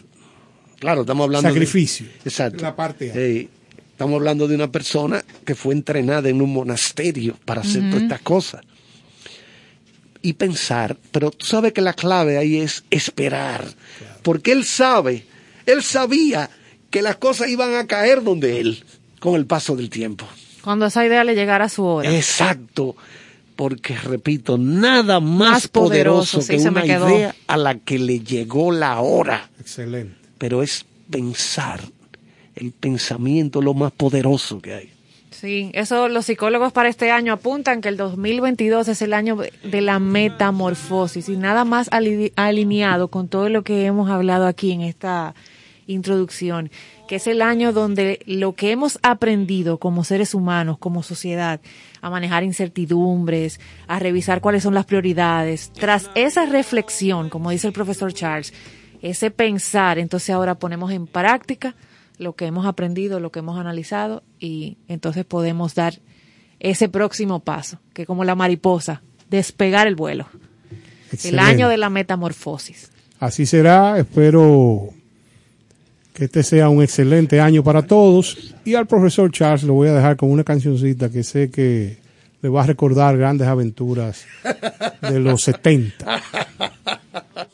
Claro, 0.79 1.01
estamos 1.01 1.25
hablando 1.25 1.49
sacrificio. 1.49 2.07
exacto. 2.23 2.63
La 2.63 2.75
parte. 2.75 3.49
estamos 3.91 4.15
hablando 4.15 4.47
de 4.47 4.55
una 4.55 4.71
persona 4.71 5.23
que 5.45 5.55
fue 5.55 5.73
entrenada 5.73 6.29
en 6.29 6.41
un 6.41 6.53
monasterio 6.53 7.35
para 7.45 7.61
hacer 7.61 7.81
todas 7.89 8.03
estas 8.03 8.21
cosas. 8.21 8.61
Y 10.21 10.33
pensar, 10.33 10.97
pero 11.11 11.31
tú 11.31 11.45
sabes 11.45 11.73
que 11.73 11.81
la 11.81 11.93
clave 11.93 12.37
ahí 12.37 12.57
es 12.57 12.83
esperar, 12.89 13.65
porque 14.21 14.51
él 14.51 14.65
sabe, 14.65 15.25
él 15.65 15.81
sabía 15.81 16.49
que 16.89 17.01
las 17.01 17.17
cosas 17.17 17.49
iban 17.49 17.75
a 17.75 17.87
caer 17.87 18.23
donde 18.23 18.59
él 18.59 18.83
con 19.19 19.35
el 19.35 19.45
paso 19.45 19.75
del 19.75 19.89
tiempo. 19.89 20.25
Cuando 20.61 20.85
esa 20.85 21.05
idea 21.05 21.23
le 21.23 21.35
llegara 21.35 21.65
a 21.65 21.69
su 21.69 21.83
hora. 21.83 22.13
Exacto 22.13 22.95
porque 23.59 23.93
repito, 23.97 24.57
nada 24.57 25.19
más, 25.19 25.67
poderoso, 25.67 26.39
que 26.47 26.55
una 26.55 26.85
idea 26.85 27.35
a 27.45 27.57
la 27.57 27.75
que 27.75 27.99
le 27.99 28.21
llegó 28.21 28.71
la 28.71 29.01
hora. 29.01 29.49
Excelente. 29.59 30.15
Pero 30.37 30.63
es 30.63 30.85
pensar, 31.11 31.81
el 32.55 32.71
pensamiento 32.71 33.61
lo 33.61 33.73
más 33.73 33.91
poderoso 33.91 34.61
que 34.61 34.73
hay. 34.73 34.89
Sí, 35.31 35.71
eso 35.73 36.07
los 36.07 36.27
psicólogos 36.27 36.71
para 36.71 36.87
este 36.87 37.11
año 37.11 37.33
apuntan 37.33 37.81
que 37.81 37.89
el 37.89 37.97
2022 37.97 38.87
es 38.87 39.01
el 39.01 39.11
año 39.11 39.35
de 39.35 39.81
la 39.81 39.99
metamorfosis 39.99 41.27
y 41.27 41.35
nada 41.35 41.65
más 41.65 41.89
alineado 42.37 43.09
con 43.09 43.27
todo 43.27 43.49
lo 43.49 43.63
que 43.63 43.83
hemos 43.83 44.09
hablado 44.09 44.47
aquí 44.47 44.71
en 44.71 44.79
esta 44.79 45.35
introducción, 45.85 46.71
que 47.09 47.15
es 47.15 47.25
el 47.25 47.41
año 47.41 47.73
donde 47.73 48.19
lo 48.27 48.53
que 48.53 48.69
hemos 48.69 48.99
aprendido 49.01 49.79
como 49.79 50.03
seres 50.03 50.35
humanos, 50.35 50.77
como 50.77 51.01
sociedad, 51.01 51.59
a 52.01 52.11
manejar 52.11 52.43
incertidumbres, 52.43 53.59
a 53.87 53.97
revisar 53.97 54.41
cuáles 54.41 54.61
son 54.61 54.75
las 54.75 54.85
prioridades. 54.85 55.71
Tras 55.73 56.11
esa 56.13 56.45
reflexión, 56.45 57.31
como 57.31 57.49
dice 57.49 57.65
el 57.65 57.73
profesor 57.73 58.13
Charles, 58.13 58.53
ese 59.01 59.31
pensar, 59.31 59.97
entonces 59.97 60.29
ahora 60.29 60.59
ponemos 60.59 60.91
en 60.91 61.07
práctica 61.07 61.75
lo 62.19 62.35
que 62.35 62.45
hemos 62.45 62.67
aprendido, 62.67 63.19
lo 63.19 63.31
que 63.31 63.39
hemos 63.39 63.59
analizado 63.59 64.21
y 64.37 64.77
entonces 64.87 65.25
podemos 65.25 65.73
dar 65.73 65.95
ese 66.59 66.89
próximo 66.89 67.39
paso, 67.39 67.79
que 67.93 68.05
como 68.05 68.23
la 68.23 68.35
mariposa, 68.35 69.01
despegar 69.31 69.87
el 69.87 69.95
vuelo. 69.95 70.27
El 71.23 71.39
año 71.39 71.69
de 71.69 71.77
la 71.77 71.89
metamorfosis. 71.89 72.91
Así 73.19 73.47
será, 73.47 73.97
espero 73.97 74.93
que 76.19 76.25
este 76.25 76.43
sea 76.43 76.67
un 76.67 76.83
excelente 76.83 77.39
año 77.39 77.63
para 77.63 77.81
todos. 77.81 78.53
Y 78.65 78.75
al 78.75 78.87
profesor 78.87 79.31
Charles 79.31 79.63
lo 79.63 79.73
voy 79.73 79.87
a 79.87 79.93
dejar 79.93 80.17
con 80.17 80.29
una 80.29 80.43
cancioncita 80.43 81.09
que 81.09 81.23
sé 81.23 81.49
que 81.49 81.97
le 82.41 82.49
va 82.49 82.63
a 82.63 82.67
recordar 82.67 83.17
grandes 83.17 83.47
aventuras 83.47 84.25
de 85.01 85.19
los 85.21 85.43
70. 85.43 86.21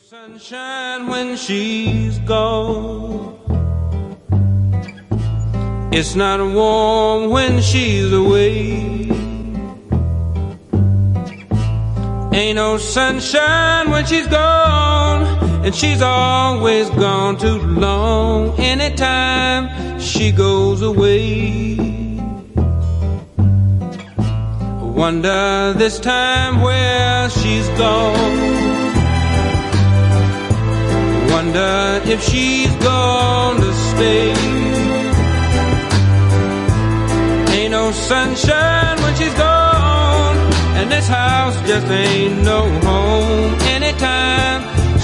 Sunshine 0.10 1.08
when 1.08 1.36
she's 1.36 2.20
gone. 2.26 3.36
It's 5.92 6.16
not 6.16 6.40
warm 6.40 7.30
when 7.30 7.62
she's 7.62 8.12
away. 8.12 9.12
Ain't 12.34 12.56
no 12.56 12.80
sunshine 12.80 13.92
when 13.92 14.04
she's 14.06 14.28
gone. 14.28 15.45
And 15.66 15.74
she's 15.74 16.00
always 16.04 16.92
gone 16.92 17.38
too 17.38 17.58
long 17.58 18.52
anytime 18.60 20.00
she 20.00 20.32
goes 20.32 20.84
away. 20.84 21.76
I 24.78 24.84
Wonder 24.84 25.74
this 25.76 26.00
time 26.00 26.62
where 26.62 27.32
she's 27.32 27.68
gone. 27.80 28.38
Wonder 31.32 32.00
if 32.14 32.22
she's 32.30 32.74
gonna 32.76 33.74
stay. 33.90 34.34
Ain't 37.58 37.72
no 37.72 37.92
sunshine 37.92 39.02
when 39.02 39.16
she's 39.16 39.34
gone, 39.34 40.38
and 40.78 40.92
this 40.92 41.08
house 41.08 41.58
just 41.68 41.88
ain't 41.88 42.44
no 42.44 42.70
home 42.82 43.56
anytime 43.76 44.65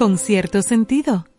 Con 0.00 0.16
cierto 0.16 0.62
sentido. 0.62 1.29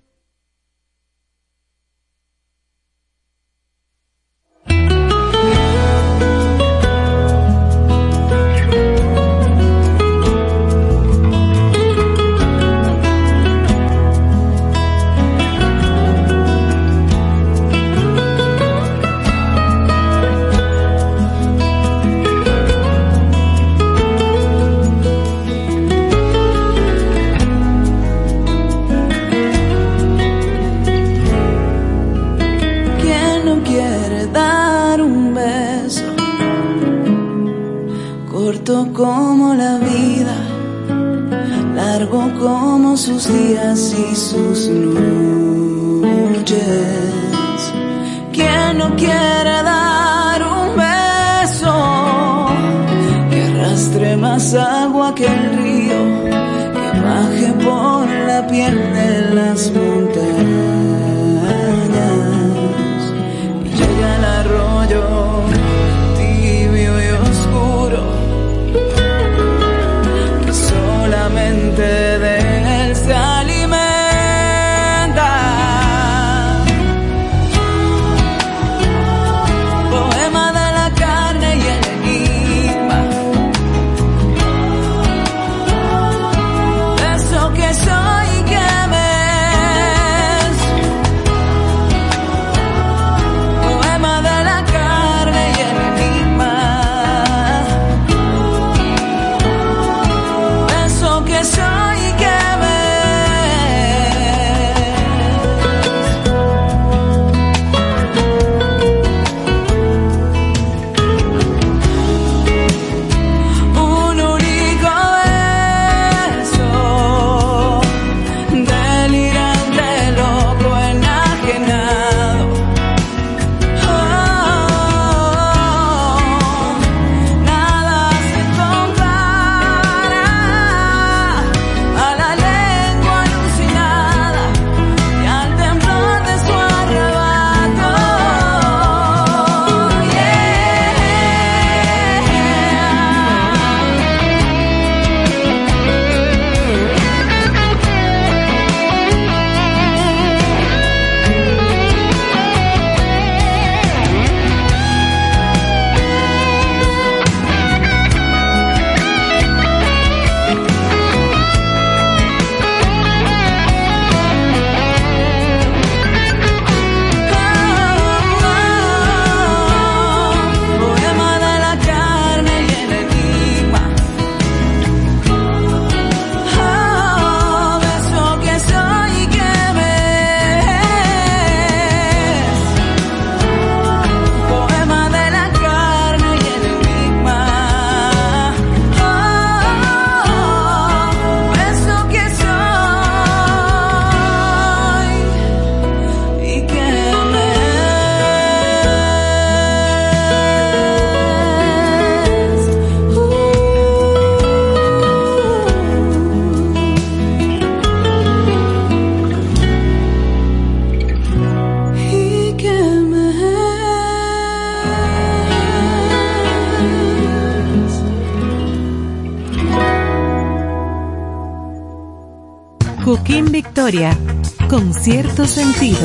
Con 224.69 224.93
cierto 224.93 225.45
sentido. 225.45 225.99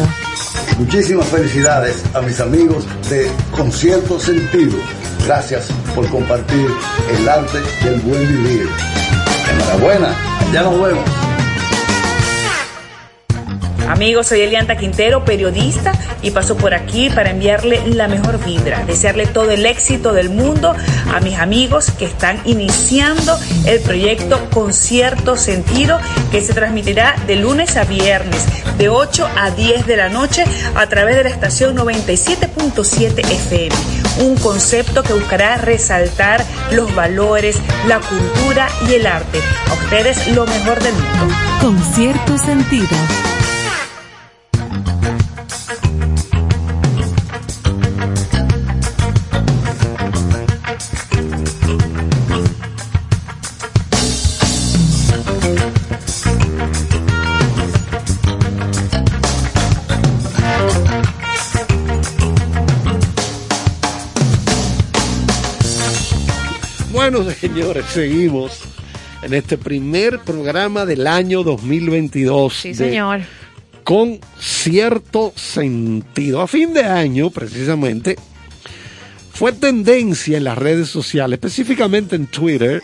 Muchísimas 0.76 1.28
felicidades 1.28 2.02
a 2.14 2.20
mis 2.20 2.40
amigos 2.40 2.84
de 3.08 3.30
Concierto 3.52 4.18
Sentido. 4.18 4.76
Gracias 5.24 5.68
por 5.94 6.08
compartir 6.08 6.66
el 7.16 7.28
arte 7.28 7.58
del 7.84 8.00
buen 8.00 8.26
vivir. 8.26 8.68
Enhorabuena, 9.52 10.16
ya 10.52 10.62
nos 10.62 10.82
vemos. 10.82 11.04
Amigos, 13.88 14.26
soy 14.26 14.40
Elianta 14.40 14.76
Quintero, 14.76 15.24
periodista, 15.24 15.92
y 16.22 16.32
paso 16.32 16.56
por 16.56 16.74
aquí 16.74 17.08
para 17.08 17.30
enviarle 17.30 17.86
la 17.86 18.08
mejor 18.08 18.44
vibra, 18.44 18.84
desearle 18.84 19.26
todo 19.26 19.52
el 19.52 19.64
éxito 19.64 20.12
del 20.12 20.28
mundo 20.28 20.74
a 21.12 21.20
mis 21.20 21.38
amigos 21.38 21.90
que 21.90 22.04
están 22.04 22.40
iniciando 22.44 23.38
el 23.64 23.80
proyecto 23.80 24.48
Concierto 24.50 25.36
Sentido, 25.36 25.98
que 26.30 26.40
se 26.40 26.54
transmitirá 26.54 27.16
de 27.26 27.36
lunes 27.36 27.76
a 27.76 27.84
viernes, 27.84 28.46
de 28.78 28.88
8 28.88 29.28
a 29.36 29.50
10 29.50 29.86
de 29.86 29.96
la 29.96 30.08
noche, 30.08 30.44
a 30.74 30.86
través 30.88 31.16
de 31.16 31.24
la 31.24 31.30
estación 31.30 31.76
97.7 31.76 33.18
FM. 33.18 33.74
Un 34.20 34.36
concepto 34.36 35.02
que 35.02 35.12
buscará 35.12 35.56
resaltar 35.56 36.44
los 36.72 36.94
valores, 36.94 37.56
la 37.86 38.00
cultura 38.00 38.68
y 38.88 38.94
el 38.94 39.06
arte. 39.06 39.40
A 39.70 39.74
ustedes 39.74 40.28
lo 40.28 40.46
mejor 40.46 40.82
del 40.82 40.94
mundo. 40.94 41.34
Concierto 41.60 42.38
Sentido. 42.38 43.35
seguimos 67.92 68.60
en 69.22 69.34
este 69.34 69.58
primer 69.58 70.20
programa 70.20 70.84
del 70.84 71.06
año 71.06 71.42
2022. 71.42 72.54
Sí, 72.54 72.74
señor. 72.74 73.20
con 73.84 74.18
cierto 74.38 75.32
sentido. 75.36 76.40
A 76.40 76.46
fin 76.46 76.74
de 76.74 76.84
año, 76.84 77.30
precisamente, 77.30 78.16
fue 79.32 79.52
tendencia 79.52 80.36
en 80.36 80.44
las 80.44 80.58
redes 80.58 80.88
sociales, 80.88 81.36
específicamente 81.38 82.16
en 82.16 82.26
Twitter, 82.26 82.82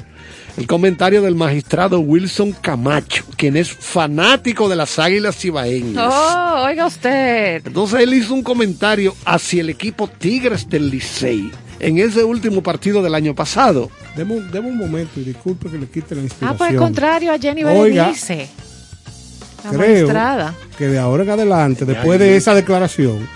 el 0.57 0.67
comentario 0.67 1.23
del 1.23 1.35
magistrado 1.35 2.01
Wilson 2.01 2.53
Camacho, 2.53 3.25
quien 3.37 3.57
es 3.57 3.73
fanático 3.73 4.69
de 4.69 4.77
las 4.77 4.99
águilas 4.99 5.37
cibaeñas. 5.37 6.13
Oh, 6.13 6.65
oiga 6.67 6.87
usted. 6.87 7.67
Entonces 7.67 8.01
él 8.01 8.15
hizo 8.15 8.35
un 8.35 8.43
comentario 8.43 9.15
hacia 9.25 9.63
el 9.63 9.71
equipo 9.71 10.09
Tigres 10.09 10.69
del 10.69 10.91
Licey 10.91 11.51
en 11.83 11.99
ese 11.99 12.25
último 12.25 12.63
partido 12.63 13.03
del 13.03 13.15
año 13.15 13.35
pasado. 13.35 13.91
Deme, 14.17 14.35
un- 14.37 14.51
deme 14.51 14.69
un 14.69 14.79
momento 14.79 15.21
y 15.21 15.25
disculpe 15.25 15.69
que 15.69 15.77
le 15.79 15.87
quite 15.89 16.15
la 16.15 16.21
Ah, 16.23 16.25
inspiración. 16.25 16.59
por 16.59 16.69
el 16.69 16.77
contrario, 16.77 17.33
a 17.33 17.39
Jenny 17.39 17.65
Oiga, 17.65 18.05
Berenice. 18.05 18.49
La 19.65 19.71
Creo 19.71 19.81
magistrada. 19.81 20.55
que 20.79 20.89
de 20.89 20.99
ahora 20.99 21.23
en 21.25 21.31
adelante, 21.31 21.85
después 21.85 22.19
de 22.19 22.37
esa 22.37 22.55
declaración, 22.55 23.29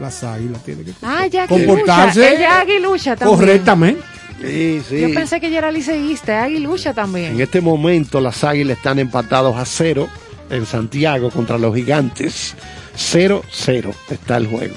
las 0.00 0.22
águilas 0.24 0.62
tienen 0.64 0.84
que 0.86 0.92
Ah, 1.02 1.26
ya 1.26 1.46
comportarse 1.46 2.24
aguilucha. 2.26 2.32
Ella 2.44 2.48
es 2.48 2.62
aguilucha 2.62 3.16
también. 3.16 3.38
correctamente. 3.38 4.02
Sí, 4.42 4.82
sí. 4.88 5.00
Yo 5.00 5.14
pensé 5.14 5.40
que 5.40 5.46
ella 5.48 5.58
era 5.58 5.70
liceísta, 5.72 6.38
es 6.40 6.44
aguilucha 6.44 6.90
En 6.90 6.94
también. 6.96 7.40
este 7.40 7.60
momento 7.60 8.20
las 8.20 8.44
águilas 8.44 8.76
están 8.78 8.98
empatados 8.98 9.56
a 9.56 9.64
cero 9.64 10.08
en 10.50 10.66
Santiago 10.66 11.30
contra 11.30 11.56
los 11.58 11.74
gigantes. 11.74 12.54
0-0 12.96 13.92
está 14.10 14.36
el 14.36 14.46
juego. 14.46 14.74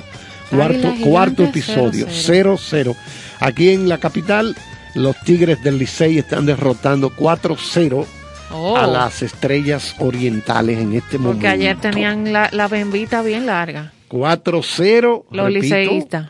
Cuarto, 0.49 0.93
cuarto 1.03 1.43
episodio, 1.43 2.07
0-0. 2.07 2.57
0-0. 2.57 2.95
Aquí 3.39 3.69
en 3.69 3.89
la 3.89 3.97
capital, 3.99 4.55
los 4.95 5.15
Tigres 5.21 5.61
del 5.63 5.77
Licey 5.77 6.17
están 6.17 6.45
derrotando 6.45 7.09
4-0 7.15 8.05
Oh, 8.49 8.77
a 8.77 8.87
las 8.87 9.23
estrellas 9.23 9.93
orientales 9.99 10.77
en 10.79 10.93
este 10.93 11.17
momento. 11.17 11.33
porque 11.41 11.47
ayer 11.49 11.75
tenían 11.81 12.31
la, 12.31 12.47
la 12.53 12.69
bembita 12.69 13.21
bien 13.21 13.45
larga. 13.45 13.91
4-0. 14.09 15.25
Los 15.31 15.45
repito, 15.47 15.61
liceístas. 15.63 16.29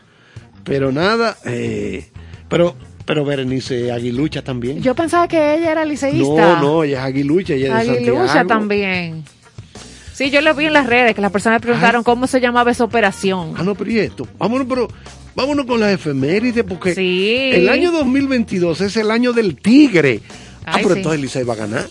Pero 0.64 0.90
nada, 0.90 1.36
eh, 1.44 2.10
pero, 2.48 2.74
pero 3.06 3.24
Berenice 3.24 3.92
Aguilucha 3.92 4.42
también. 4.42 4.82
Yo 4.82 4.96
pensaba 4.96 5.28
que 5.28 5.54
ella 5.54 5.70
era 5.70 5.84
liceísta. 5.84 6.56
no, 6.56 6.60
no, 6.60 6.82
ella 6.82 6.98
es 6.98 7.04
Aguilucha, 7.04 7.54
ella 7.54 7.80
es 7.82 7.86
de 7.86 7.92
Aguilucha 7.98 8.26
Santiago. 8.26 8.48
también. 8.48 9.24
Sí, 10.18 10.30
yo 10.30 10.40
lo 10.40 10.52
vi 10.52 10.66
en 10.66 10.72
las 10.72 10.88
redes, 10.88 11.14
que 11.14 11.20
las 11.20 11.30
personas 11.30 11.62
preguntaron 11.62 12.02
cómo 12.02 12.26
se 12.26 12.40
llamaba 12.40 12.72
esa 12.72 12.82
operación. 12.82 13.54
Ah, 13.56 13.62
no, 13.62 13.76
pero 13.76 13.88
¿y 13.88 14.00
esto? 14.00 14.26
Vámonos, 14.36 14.66
pero, 14.68 14.88
vámonos 15.36 15.64
con 15.64 15.78
las 15.78 15.92
efemérides, 15.92 16.64
porque 16.64 16.92
Sí. 16.92 17.50
el 17.52 17.68
año 17.68 17.92
2022 17.92 18.80
es 18.80 18.96
el 18.96 19.12
año 19.12 19.32
del 19.32 19.54
tigre. 19.54 20.20
ah, 20.66 20.72
pero 20.74 20.88
sí. 20.94 20.96
entonces 20.96 21.20
Licey 21.20 21.44
va 21.44 21.52
a 21.52 21.56
ganar. 21.56 21.88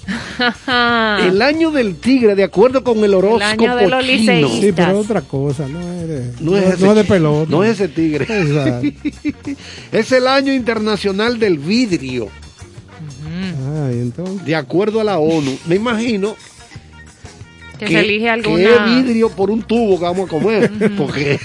Ah. 0.68 1.20
El 1.26 1.42
año 1.42 1.72
del 1.72 1.96
tigre, 1.96 2.36
de 2.36 2.44
acuerdo 2.44 2.84
con 2.84 3.02
el 3.02 3.14
horóscopo 3.14 3.46
año 3.46 3.76
de 3.78 3.88
los 3.88 4.06
chino. 4.06 4.50
Sí, 4.50 4.74
pero 4.76 4.92
es 5.00 5.06
otra 5.06 5.22
cosa, 5.22 5.66
no 5.70 5.80
es 5.80 6.08
de, 6.10 6.34
No 6.42 6.58
es, 6.58 6.74
ese, 6.74 6.84
no 6.84 6.92
es 6.92 6.96
de 6.98 7.04
pelota. 7.06 7.50
No 7.50 7.64
es 7.64 7.72
ese 7.80 7.88
tigre. 7.88 8.26
Exacto. 8.30 9.52
es 9.94 10.12
el 10.12 10.28
año 10.28 10.54
internacional 10.54 11.40
del 11.40 11.60
vidrio, 11.60 12.28
Ay, 13.88 14.00
entonces. 14.02 14.46
de 14.46 14.56
acuerdo 14.56 15.00
a 15.00 15.06
la 15.06 15.18
ONU. 15.18 15.58
Me 15.66 15.76
imagino 15.78 16.36
que, 17.78 17.88
se 17.88 18.00
elige 18.00 18.30
alguna. 18.30 18.64
es 18.64 18.86
vidrio 18.86 19.30
por 19.30 19.50
un 19.50 19.64
tubo 19.64 19.98
que 19.98 20.06
vamos 20.06 20.28
a 20.28 20.30
comer, 20.30 20.72
porque 20.98 21.40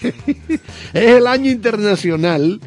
es 0.02 0.60
el 0.92 1.26
año 1.26 1.50
internacional 1.50 2.60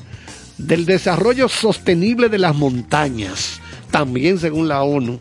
del 0.58 0.86
desarrollo 0.86 1.50
sostenible 1.50 2.30
de 2.30 2.38
las 2.38 2.56
montañas, 2.56 3.62
también 3.90 4.40
según 4.40 4.68
la 4.68 4.84
ONU. 4.84 5.20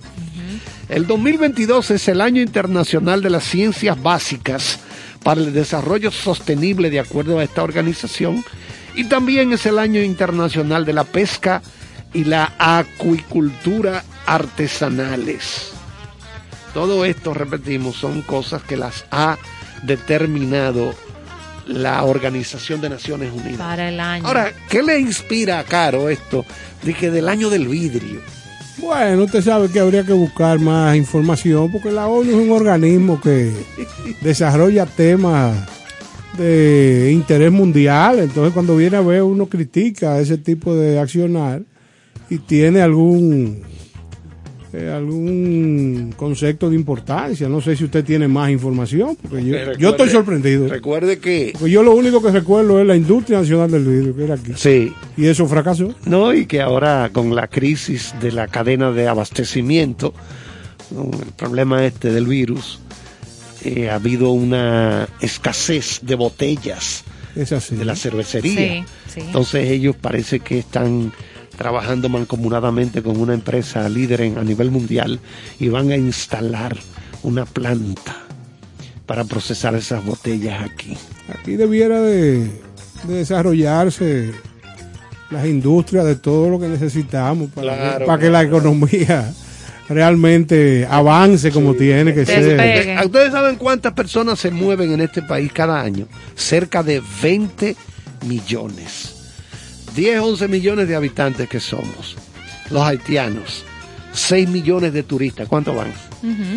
El 0.88 1.07
2022 1.07 1.92
es 1.92 2.09
el 2.09 2.20
año 2.20 2.42
internacional 2.42 3.22
de 3.22 3.30
las 3.30 3.44
ciencias 3.44 4.03
básicas 4.03 4.80
para 5.22 5.40
el 5.40 5.53
desarrollo 5.53 6.11
sostenible 6.11 6.90
de 6.90 7.01
acuerdo 7.01 7.38
a 7.38 7.44
esta 7.44 7.62
organización 7.62 8.44
y 8.96 9.05
también 9.05 9.53
es 9.53 9.66
el 9.66 9.78
año 9.78 10.03
internacional 10.03 10.84
de 10.84 10.92
la 10.92 11.05
pesca 11.05 11.62
y 12.12 12.24
la 12.24 12.55
acuicultura 12.59 14.05
artesanales. 14.26 15.72
Todo 16.74 17.04
esto, 17.04 17.34
repetimos, 17.34 17.96
son 17.96 18.22
cosas 18.22 18.62
que 18.62 18.76
las 18.76 19.04
ha 19.10 19.38
determinado 19.82 20.94
la 21.66 22.04
Organización 22.04 22.80
de 22.80 22.90
Naciones 22.90 23.32
Unidas. 23.32 23.58
Para 23.58 23.88
el 23.88 24.00
año. 24.00 24.26
Ahora, 24.26 24.52
¿qué 24.68 24.82
le 24.82 24.98
inspira 24.98 25.58
a 25.58 25.64
Caro 25.64 26.08
esto 26.08 26.44
de 26.82 26.94
que 26.94 27.10
del 27.10 27.28
año 27.28 27.50
del 27.50 27.68
vidrio? 27.68 28.20
Bueno, 28.78 29.24
usted 29.24 29.42
sabe 29.42 29.68
que 29.68 29.80
habría 29.80 30.04
que 30.04 30.12
buscar 30.12 30.58
más 30.58 30.96
información 30.96 31.70
porque 31.70 31.90
la 31.90 32.08
ONU 32.08 32.30
es 32.30 32.36
un 32.36 32.50
organismo 32.50 33.20
que 33.20 33.52
desarrolla 34.20 34.86
temas 34.86 35.54
de 36.38 37.10
interés 37.12 37.52
mundial. 37.52 38.20
Entonces, 38.20 38.54
cuando 38.54 38.76
viene 38.76 38.96
a 38.96 39.02
ver, 39.02 39.22
uno 39.22 39.46
critica 39.46 40.18
ese 40.18 40.38
tipo 40.38 40.74
de 40.74 40.98
accionar 40.98 41.62
y 42.30 42.38
tiene 42.38 42.80
algún 42.80 43.62
eh, 44.72 44.88
algún 44.94 46.14
concepto 46.16 46.70
de 46.70 46.76
importancia. 46.76 47.48
No 47.48 47.60
sé 47.60 47.76
si 47.76 47.84
usted 47.84 48.04
tiene 48.04 48.28
más 48.28 48.50
información, 48.50 49.16
porque 49.20 49.44
yo, 49.44 49.54
Recuerde- 49.56 49.78
yo 49.80 49.90
estoy 49.90 50.08
sorprendido. 50.10 50.68
Recuerde 50.68 51.18
que 51.18 51.50
Porque 51.54 51.70
yo 51.72 51.82
lo 51.82 51.94
único 51.94 52.22
que 52.22 52.30
recuerdo 52.30 52.80
es 52.80 52.86
la 52.86 52.96
industria 52.96 53.38
nacional 53.40 53.70
del 53.70 53.84
vidrio, 53.84 54.14
que 54.16 54.24
era 54.24 54.34
aquí. 54.34 54.52
sí, 54.54 54.92
Y 55.16 55.26
eso 55.26 55.46
fracasó. 55.46 55.94
no 56.06 56.32
y 56.34 56.46
que 56.46 56.60
ahora 56.60 57.10
con 57.12 57.34
la 57.34 57.48
crisis 57.48 58.14
de 58.20 58.32
la 58.32 58.46
cadena 58.48 58.92
de 58.92 59.08
abastecimiento, 59.08 60.14
el 60.92 61.32
problema 61.36 61.84
este 61.84 62.12
del 62.12 62.26
virus, 62.26 62.78
eh, 63.64 63.90
ha 63.90 63.96
habido 63.96 64.30
una 64.30 65.08
escasez 65.20 66.00
de 66.02 66.14
botellas 66.14 67.04
Es 67.36 67.52
así. 67.52 67.76
de 67.76 67.84
la 67.84 67.94
cervecería. 67.96 68.54
Sí, 68.56 68.84
sí. 69.14 69.20
Entonces 69.20 69.68
ellos 69.70 69.96
parece 70.00 70.40
que 70.40 70.58
están 70.60 71.12
trabajando 71.64 72.08
mancomunadamente 72.08 73.02
con 73.02 73.18
una 73.20 73.34
empresa 73.34 73.86
líder 73.86 74.22
en- 74.22 74.38
a 74.38 74.42
nivel 74.42 74.70
mundial 74.70 75.20
y 75.58 75.68
van 75.68 75.90
a 75.90 75.96
instalar 75.96 76.74
una 77.22 77.44
planta 77.44 78.16
para 79.04 79.24
procesar 79.24 79.74
esas 79.74 80.02
botellas 80.02 80.62
aquí. 80.62 80.96
Aquí 81.38 81.56
debiera 81.56 82.00
de, 82.00 82.44
de 83.04 83.14
desarrollarse 83.14 84.30
las 85.30 85.44
industrias 85.44 86.06
de 86.06 86.16
todo 86.16 86.48
lo 86.48 86.58
que 86.58 86.66
necesitamos 86.68 87.50
para, 87.50 87.76
Claro, 87.76 87.98
que, 87.98 88.04
para 88.06 88.22
que 88.22 88.30
la 88.30 88.42
economía 88.42 89.30
realmente 89.86 90.86
avance 90.90 91.50
como 91.52 91.74
tiene 91.74 92.14
que 92.14 92.24
ser. 92.24 93.04
¿Ustedes 93.04 93.32
saben 93.32 93.56
cuántas 93.56 93.92
personas 93.92 94.38
se 94.38 94.50
mueven 94.50 94.92
en 94.92 95.02
este 95.02 95.20
país 95.20 95.52
cada 95.52 95.78
año? 95.78 96.06
Cerca 96.34 96.82
de 96.82 97.02
20 97.22 97.76
millones. 98.26 99.16
10, 99.95 100.20
11 100.20 100.49
millones 100.49 100.88
de 100.88 100.97
habitantes 100.97 101.49
que 101.49 101.61
somos. 101.61 102.16
Los 102.70 102.82
haitianos. 102.82 103.64
6 104.12 104.49
millones 104.49 104.93
de 104.93 105.03
turistas. 105.03 105.49
¿Cuánto 105.49 105.74
van? 105.74 105.93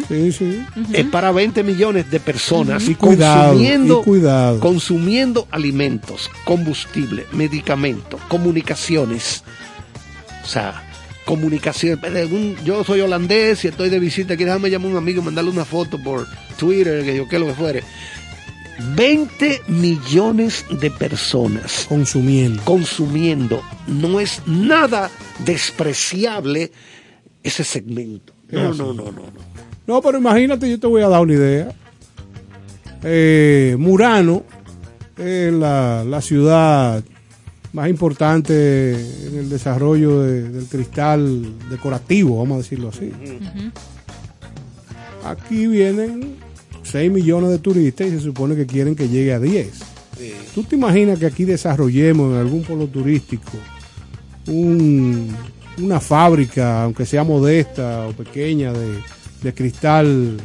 Sí, 0.08 0.32
sí. 0.32 0.62
Es 0.92 1.06
para 1.06 1.32
20 1.32 1.64
millones 1.64 2.10
de 2.12 2.20
personas 2.20 2.88
y 2.90 2.96
consumiendo, 2.96 4.02
cuidado. 4.02 4.60
consumiendo 4.60 5.48
alimentos, 5.52 6.30
combustible, 6.44 7.26
medicamentos, 7.32 8.20
comunicaciones. 8.28 9.44
O 10.44 10.48
sea, 10.48 10.84
comunicación. 11.26 12.00
Yo 12.66 12.84
soy 12.84 13.02
holandés 13.02 13.64
y 13.64 13.70
estoy 13.70 13.90
de 13.90 14.00
visita 14.00 14.34
aquí. 14.34 14.44
Déjame 14.44 14.70
llamar 14.70 14.88
a 14.88 14.92
un 14.92 14.98
amigo 14.98 15.22
y 15.22 15.26
mandarle 15.26 15.52
una 15.52 15.66
foto 15.66 15.98
por 16.02 16.28
Twitter, 16.58 17.04
que 17.06 17.16
yo 17.16 17.28
qué 17.28 17.40
lo 17.40 17.46
que 17.48 17.54
fuere. 17.54 17.84
20 18.96 19.62
millones 19.68 20.66
de 20.70 20.90
personas 20.92 21.86
consumiendo. 21.88 22.62
Consumiendo. 22.64 23.62
No 23.88 24.20
es 24.20 24.42
nada 24.46 25.10
despreciable 25.46 26.72
ese 27.42 27.64
segmento. 27.64 28.34
No, 28.50 28.74
no, 28.74 28.94
no, 28.94 29.06
no, 29.06 29.12
no. 29.12 29.54
No, 29.86 30.02
pero 30.02 30.18
imagínate, 30.18 30.70
yo 30.70 30.80
te 30.80 30.88
voy 30.88 31.02
a 31.02 31.10
dar 31.10 31.22
una 31.22 31.34
idea. 31.34 31.74
Eh, 33.04 33.76
Murano 33.78 34.44
es 35.18 35.52
la, 35.52 36.22
ciudad 36.22 37.04
más 37.74 37.90
importante 37.90 38.94
en 38.94 39.40
el 39.40 39.50
desarrollo 39.50 40.22
del 40.22 40.66
cristal 40.68 41.70
decorativo, 41.70 42.38
vamos 42.38 42.56
a 42.56 42.58
decirlo 42.60 42.90
así. 42.90 43.12
Aquí 45.26 45.68
vienen 45.68 46.43
6 46.84 47.12
millones 47.12 47.50
de 47.50 47.60
turistas 47.60 48.08
y 48.08 48.12
se 48.12 48.20
supone 48.20 48.56
que 48.56 48.66
quieren 48.66 48.96
que 48.96 49.10
llegue 49.10 49.34
a 49.34 49.40
10. 49.40 49.68
¿Tú 50.54 50.64
te 50.64 50.76
imaginas 50.76 51.20
que 51.20 51.26
aquí 51.26 51.44
desarrollemos 51.44 52.32
en 52.32 52.40
algún 52.40 52.62
polo 52.64 52.88
turístico 52.88 53.52
una 54.48 56.00
fábrica, 56.00 56.84
aunque 56.84 57.06
sea 57.06 57.24
modesta 57.24 58.08
o 58.08 58.14
pequeña, 58.14 58.74
de, 58.74 59.54
cristal 59.54 60.38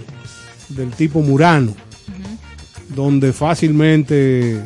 del 0.71 0.91
tipo 0.91 1.21
Murano, 1.21 1.75
donde 2.95 3.33
fácilmente 3.33 4.61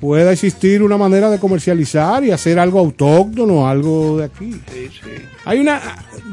pueda 0.00 0.32
existir 0.32 0.82
una 0.82 0.96
manera 0.96 1.30
de 1.30 1.38
comercializar 1.38 2.24
y 2.24 2.30
hacer 2.30 2.58
algo 2.58 2.78
autóctono, 2.78 3.68
algo 3.68 4.18
de 4.18 4.24
aquí. 4.24 4.60
Hay 5.44 5.58
una, 5.58 5.80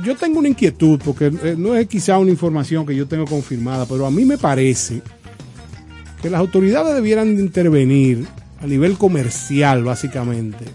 yo 0.03 0.15
tengo 0.15 0.39
una 0.39 0.49
inquietud 0.49 0.99
porque 1.03 1.31
eh, 1.43 1.55
no 1.57 1.75
es 1.75 1.87
quizá 1.87 2.17
una 2.17 2.31
información 2.31 2.85
que 2.85 2.95
yo 2.95 3.07
tengo 3.07 3.25
confirmada, 3.25 3.85
pero 3.85 4.05
a 4.05 4.11
mí 4.11 4.25
me 4.25 4.37
parece 4.37 5.01
que 6.21 6.29
las 6.29 6.39
autoridades 6.39 6.95
debieran 6.95 7.39
intervenir 7.39 8.25
a 8.61 8.67
nivel 8.67 8.97
comercial 8.97 9.83
básicamente 9.83 10.65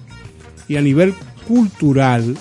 y 0.69 0.77
a 0.77 0.81
nivel 0.81 1.15
cultural, 1.47 2.37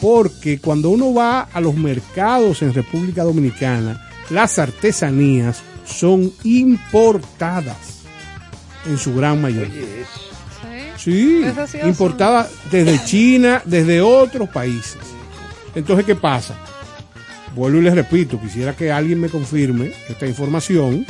porque 0.00 0.58
cuando 0.58 0.90
uno 0.90 1.12
va 1.14 1.40
a 1.40 1.60
los 1.60 1.76
mercados 1.76 2.62
en 2.62 2.72
República 2.72 3.22
Dominicana, 3.22 4.02
las 4.30 4.58
artesanías 4.58 5.62
son 5.84 6.32
importadas 6.44 7.93
en 8.86 8.98
su 8.98 9.14
gran 9.14 9.40
mayoría. 9.40 9.82
Sí, 10.96 11.44
importada 11.84 12.48
desde 12.70 13.04
China, 13.04 13.62
desde 13.64 14.00
otros 14.00 14.48
países. 14.48 14.98
Entonces, 15.74 16.06
¿qué 16.06 16.14
pasa? 16.14 16.54
Vuelvo 17.54 17.78
y 17.78 17.82
les 17.82 17.94
repito, 17.94 18.40
quisiera 18.40 18.74
que 18.74 18.90
alguien 18.90 19.20
me 19.20 19.28
confirme 19.28 19.92
esta 20.08 20.26
información, 20.26 21.06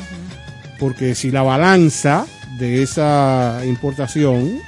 porque 0.78 1.14
si 1.14 1.30
la 1.30 1.42
balanza 1.42 2.26
de 2.58 2.82
esa 2.82 3.60
importación 3.64 4.58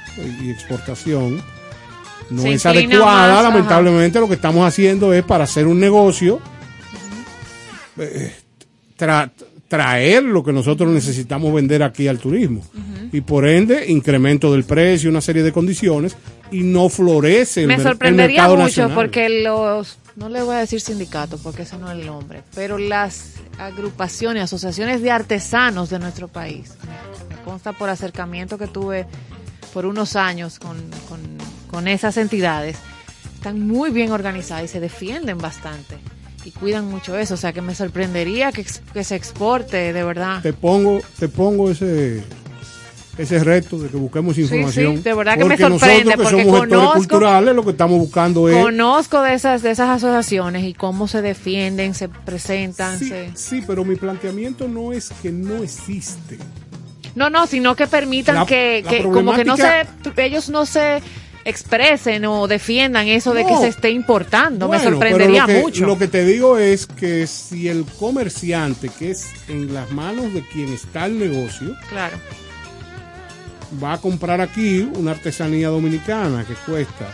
y 0.41 0.49
exportación 0.49 1.41
no 2.29 2.45
es 2.45 2.65
adecuada, 2.65 3.41
lamentablemente 3.43 4.19
lo 4.19 4.27
que 4.27 4.35
estamos 4.35 4.67
haciendo 4.67 5.13
es 5.13 5.23
para 5.23 5.45
hacer 5.45 5.67
un 5.67 5.79
negocio, 5.79 6.39
eh, 7.97 8.33
traer 9.67 10.23
lo 10.23 10.43
que 10.43 10.53
nosotros 10.53 10.91
necesitamos 10.91 11.53
vender 11.53 11.83
aquí 11.83 12.07
al 12.07 12.19
turismo. 12.19 12.63
Y 13.11 13.21
por 13.21 13.47
ende, 13.47 13.89
incremento 13.89 14.51
del 14.51 14.63
precio, 14.63 15.09
una 15.09 15.21
serie 15.21 15.43
de 15.43 15.51
condiciones, 15.51 16.15
y 16.51 16.63
no 16.63 16.89
florece 16.89 17.61
el, 17.61 17.67
Me 17.67 17.79
sorprendería 17.79 18.47
mucho 18.47 18.89
porque 18.93 19.29
los, 19.29 19.97
no 20.15 20.29
le 20.29 20.41
voy 20.41 20.55
a 20.55 20.59
decir 20.59 20.79
sindicatos 20.81 21.41
porque 21.41 21.63
ese 21.63 21.77
no 21.77 21.91
es 21.91 21.97
el 21.97 22.05
nombre, 22.05 22.41
pero 22.55 22.77
las 22.77 23.33
agrupaciones, 23.57 24.43
asociaciones 24.43 25.01
de 25.01 25.11
artesanos 25.11 25.89
de 25.89 25.99
nuestro 25.99 26.27
país, 26.27 26.75
me 27.29 27.35
consta 27.43 27.73
por 27.73 27.89
acercamiento 27.89 28.57
que 28.57 28.67
tuve 28.67 29.05
por 29.73 29.85
unos 29.85 30.15
años 30.15 30.59
con, 30.59 30.77
con, 31.09 31.19
con 31.69 31.87
esas 31.87 32.17
entidades, 32.17 32.77
están 33.35 33.67
muy 33.67 33.91
bien 33.91 34.11
organizadas 34.11 34.65
y 34.65 34.67
se 34.67 34.79
defienden 34.79 35.37
bastante 35.37 35.97
y 36.47 36.51
cuidan 36.51 36.85
mucho 36.89 37.17
eso. 37.17 37.33
O 37.33 37.37
sea, 37.37 37.51
que 37.51 37.61
me 37.61 37.75
sorprendería 37.75 38.51
que, 38.51 38.65
que 38.93 39.03
se 39.03 39.15
exporte, 39.15 39.91
de 39.91 40.03
verdad. 40.03 40.41
Te 40.41 40.53
pongo, 40.53 41.01
te 41.19 41.27
pongo 41.27 41.69
ese 41.69 42.23
ese 43.17 43.43
reto 43.43 43.79
de 43.79 43.89
que 43.89 43.97
busquemos 43.97 44.37
información. 44.37 44.97
Sí, 44.97 45.03
de 45.03 45.13
verdad 45.13 45.37
que 45.37 45.45
me 45.45 45.57
sorprende 45.57 46.15
nosotros 46.15 46.31
que 46.31 46.43
somos 46.43 46.59
conozco, 46.59 46.93
culturales 46.93 47.55
lo 47.55 47.63
que 47.63 47.71
estamos 47.71 47.99
buscando 47.99 48.47
es 48.49 48.63
conozco 48.63 49.21
de 49.21 49.33
esas 49.33 49.61
de 49.61 49.71
esas 49.71 49.89
asociaciones 49.89 50.63
y 50.65 50.73
cómo 50.73 51.07
se 51.07 51.21
defienden, 51.21 51.93
se 51.93 52.09
presentan. 52.09 52.99
Sí, 52.99 53.13
sí 53.33 53.63
pero 53.65 53.83
mi 53.83 53.95
planteamiento 53.95 54.67
no 54.67 54.93
es 54.93 55.11
que 55.21 55.31
no 55.31 55.63
existe. 55.63 56.37
No, 57.15 57.31
no, 57.31 57.47
sino 57.47 57.75
que 57.75 57.87
permitan 57.87 58.45
que, 58.45 58.85
que 58.87 59.01
como 59.01 59.33
que 59.33 59.43
no 59.43 59.57
se 59.57 59.87
ellos 60.17 60.49
no 60.49 60.65
se 60.65 61.01
expresen 61.47 62.25
o 62.25 62.45
defiendan 62.45 63.07
eso 63.07 63.33
de 63.33 63.45
que 63.45 63.55
se 63.55 63.69
esté 63.69 63.89
importando. 63.89 64.67
Me 64.67 64.79
sorprendería 64.79 65.47
mucho. 65.47 65.85
Lo 65.85 65.97
que 65.97 66.07
te 66.07 66.25
digo 66.25 66.57
es 66.57 66.85
que 66.85 67.25
si 67.25 67.69
el 67.69 67.85
comerciante, 67.85 68.89
que 68.89 69.11
es 69.11 69.27
en 69.47 69.73
las 69.73 69.89
manos 69.91 70.33
de 70.33 70.41
quien 70.41 70.73
está 70.73 71.05
el 71.05 71.17
negocio, 71.17 71.75
claro. 71.89 72.17
Va 73.81 73.93
a 73.93 73.97
comprar 73.97 74.41
aquí 74.41 74.79
una 74.95 75.11
artesanía 75.11 75.69
dominicana 75.69 76.45
que 76.45 76.53
cuesta 76.53 77.07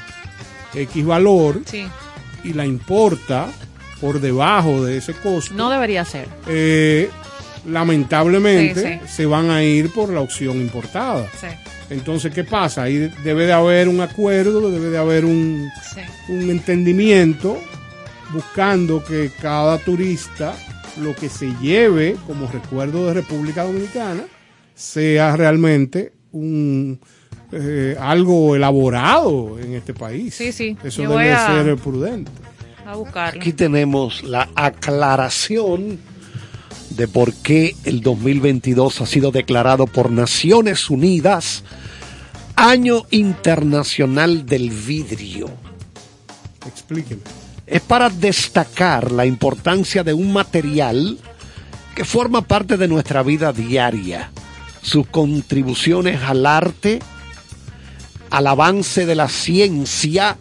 X 0.73 1.05
valor 1.05 1.61
y 2.43 2.53
la 2.53 2.65
importa 2.65 3.47
por 4.01 4.19
debajo 4.19 4.83
de 4.83 4.97
ese 4.97 5.13
costo. 5.13 5.53
No 5.53 5.69
debería 5.69 6.03
ser. 6.05 6.27
Eh, 6.47 7.09
lamentablemente 7.65 9.01
se 9.07 9.25
van 9.25 9.49
a 9.49 9.63
ir 9.63 9.91
por 9.91 10.09
la 10.09 10.21
opción 10.21 10.57
importada. 10.57 11.27
Entonces, 11.89 12.33
¿qué 12.33 12.43
pasa? 12.43 12.83
Ahí 12.83 13.11
debe 13.23 13.45
de 13.45 13.53
haber 13.53 13.87
un 13.87 14.01
acuerdo, 14.01 14.71
debe 14.71 14.89
de 14.89 14.97
haber 14.97 15.25
un, 15.25 15.69
un 16.29 16.49
entendimiento 16.49 17.59
buscando 18.31 19.03
que 19.03 19.31
cada 19.41 19.77
turista 19.77 20.55
lo 21.01 21.15
que 21.15 21.29
se 21.29 21.53
lleve 21.61 22.15
como 22.25 22.47
recuerdo 22.47 23.07
de 23.07 23.13
República 23.13 23.63
Dominicana 23.63 24.23
sea 24.73 25.35
realmente 25.35 26.13
un 26.33 26.99
eh, 27.51 27.95
algo 27.99 28.55
elaborado 28.55 29.57
en 29.59 29.75
este 29.75 29.93
país. 29.93 30.35
Sí, 30.35 30.51
sí. 30.51 30.77
Eso 30.83 31.03
debe 31.03 31.35
ser 31.35 31.77
prudente. 31.77 32.31
A 32.85 32.95
buscarlo. 32.95 33.39
Aquí 33.39 33.53
tenemos 33.53 34.23
la 34.23 34.49
aclaración 34.55 35.99
de 36.89 37.07
por 37.07 37.33
qué 37.33 37.75
el 37.85 38.01
2022 38.01 39.01
ha 39.01 39.05
sido 39.05 39.31
declarado 39.31 39.87
por 39.87 40.11
Naciones 40.11 40.89
Unidas 40.89 41.63
Año 42.55 43.05
Internacional 43.09 44.45
del 44.45 44.69
Vidrio. 44.69 45.49
Explíqueme. 46.67 47.21
Es 47.65 47.81
para 47.81 48.09
destacar 48.09 49.11
la 49.11 49.25
importancia 49.25 50.03
de 50.03 50.13
un 50.13 50.33
material 50.33 51.17
que 51.95 52.05
forma 52.05 52.41
parte 52.41 52.77
de 52.77 52.87
nuestra 52.87 53.23
vida 53.23 53.53
diaria, 53.53 54.31
sus 54.83 55.07
contribuciones 55.07 56.21
al 56.21 56.45
arte, 56.45 56.99
al 58.29 58.45
avance 58.45 59.07
de 59.07 59.15
la 59.15 59.29
ciencia 59.29 60.37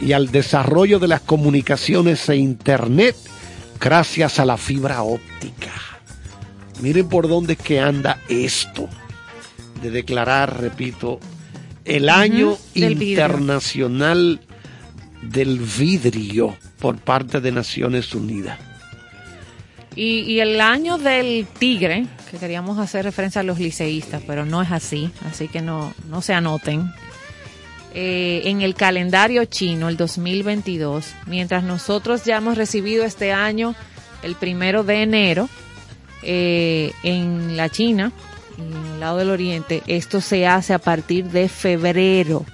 y 0.00 0.12
al 0.12 0.30
desarrollo 0.30 1.00
de 1.00 1.08
las 1.08 1.20
comunicaciones 1.20 2.28
e 2.28 2.36
Internet 2.36 3.16
gracias 3.80 4.38
a 4.38 4.44
la 4.44 4.56
fibra 4.56 5.02
óptica. 5.02 5.72
Miren 6.80 7.08
por 7.08 7.26
dónde 7.26 7.54
es 7.54 7.58
que 7.58 7.80
anda 7.80 8.20
esto 8.28 8.88
de 9.82 9.90
declarar, 9.90 10.60
repito, 10.60 11.18
el 11.84 12.08
año 12.08 12.56
internacional 12.74 14.40
del 15.22 15.58
vidrio 15.58 16.56
por 16.78 16.96
parte 16.96 17.40
de 17.40 17.52
Naciones 17.52 18.14
Unidas. 18.14 18.58
Y, 19.96 20.40
el 20.40 20.60
año 20.60 20.98
del 20.98 21.46
tigre, 21.58 22.06
que 22.30 22.38
queríamos 22.38 22.78
hacer 22.78 23.04
referencia 23.04 23.42
a 23.42 23.44
los 23.44 23.60
liceístas, 23.60 24.22
pero 24.26 24.44
no 24.44 24.60
es 24.60 24.72
así, 24.72 25.10
así 25.24 25.46
que 25.46 25.62
no, 25.62 25.94
no 26.08 26.20
se 26.20 26.34
anoten. 26.34 26.92
Eh, 27.94 28.42
en 28.46 28.62
el 28.62 28.74
calendario 28.74 29.44
chino, 29.44 29.88
el 29.88 29.96
2022, 29.96 31.14
mientras 31.26 31.62
nosotros 31.62 32.24
ya 32.24 32.38
hemos 32.38 32.56
recibido 32.56 33.04
este 33.04 33.32
año 33.32 33.76
el 34.24 34.34
primero 34.34 34.82
de 34.82 35.02
enero 35.02 35.48
eh, 36.22 36.92
en 37.04 37.56
la 37.56 37.68
China, 37.68 38.10
en 38.58 38.94
el 38.94 39.00
lado 39.00 39.18
del 39.18 39.30
oriente, 39.30 39.82
esto 39.86 40.20
se 40.20 40.46
hace 40.46 40.74
a 40.74 40.78
partir 40.80 41.26
de 41.26 41.48
febrero. 41.48 42.44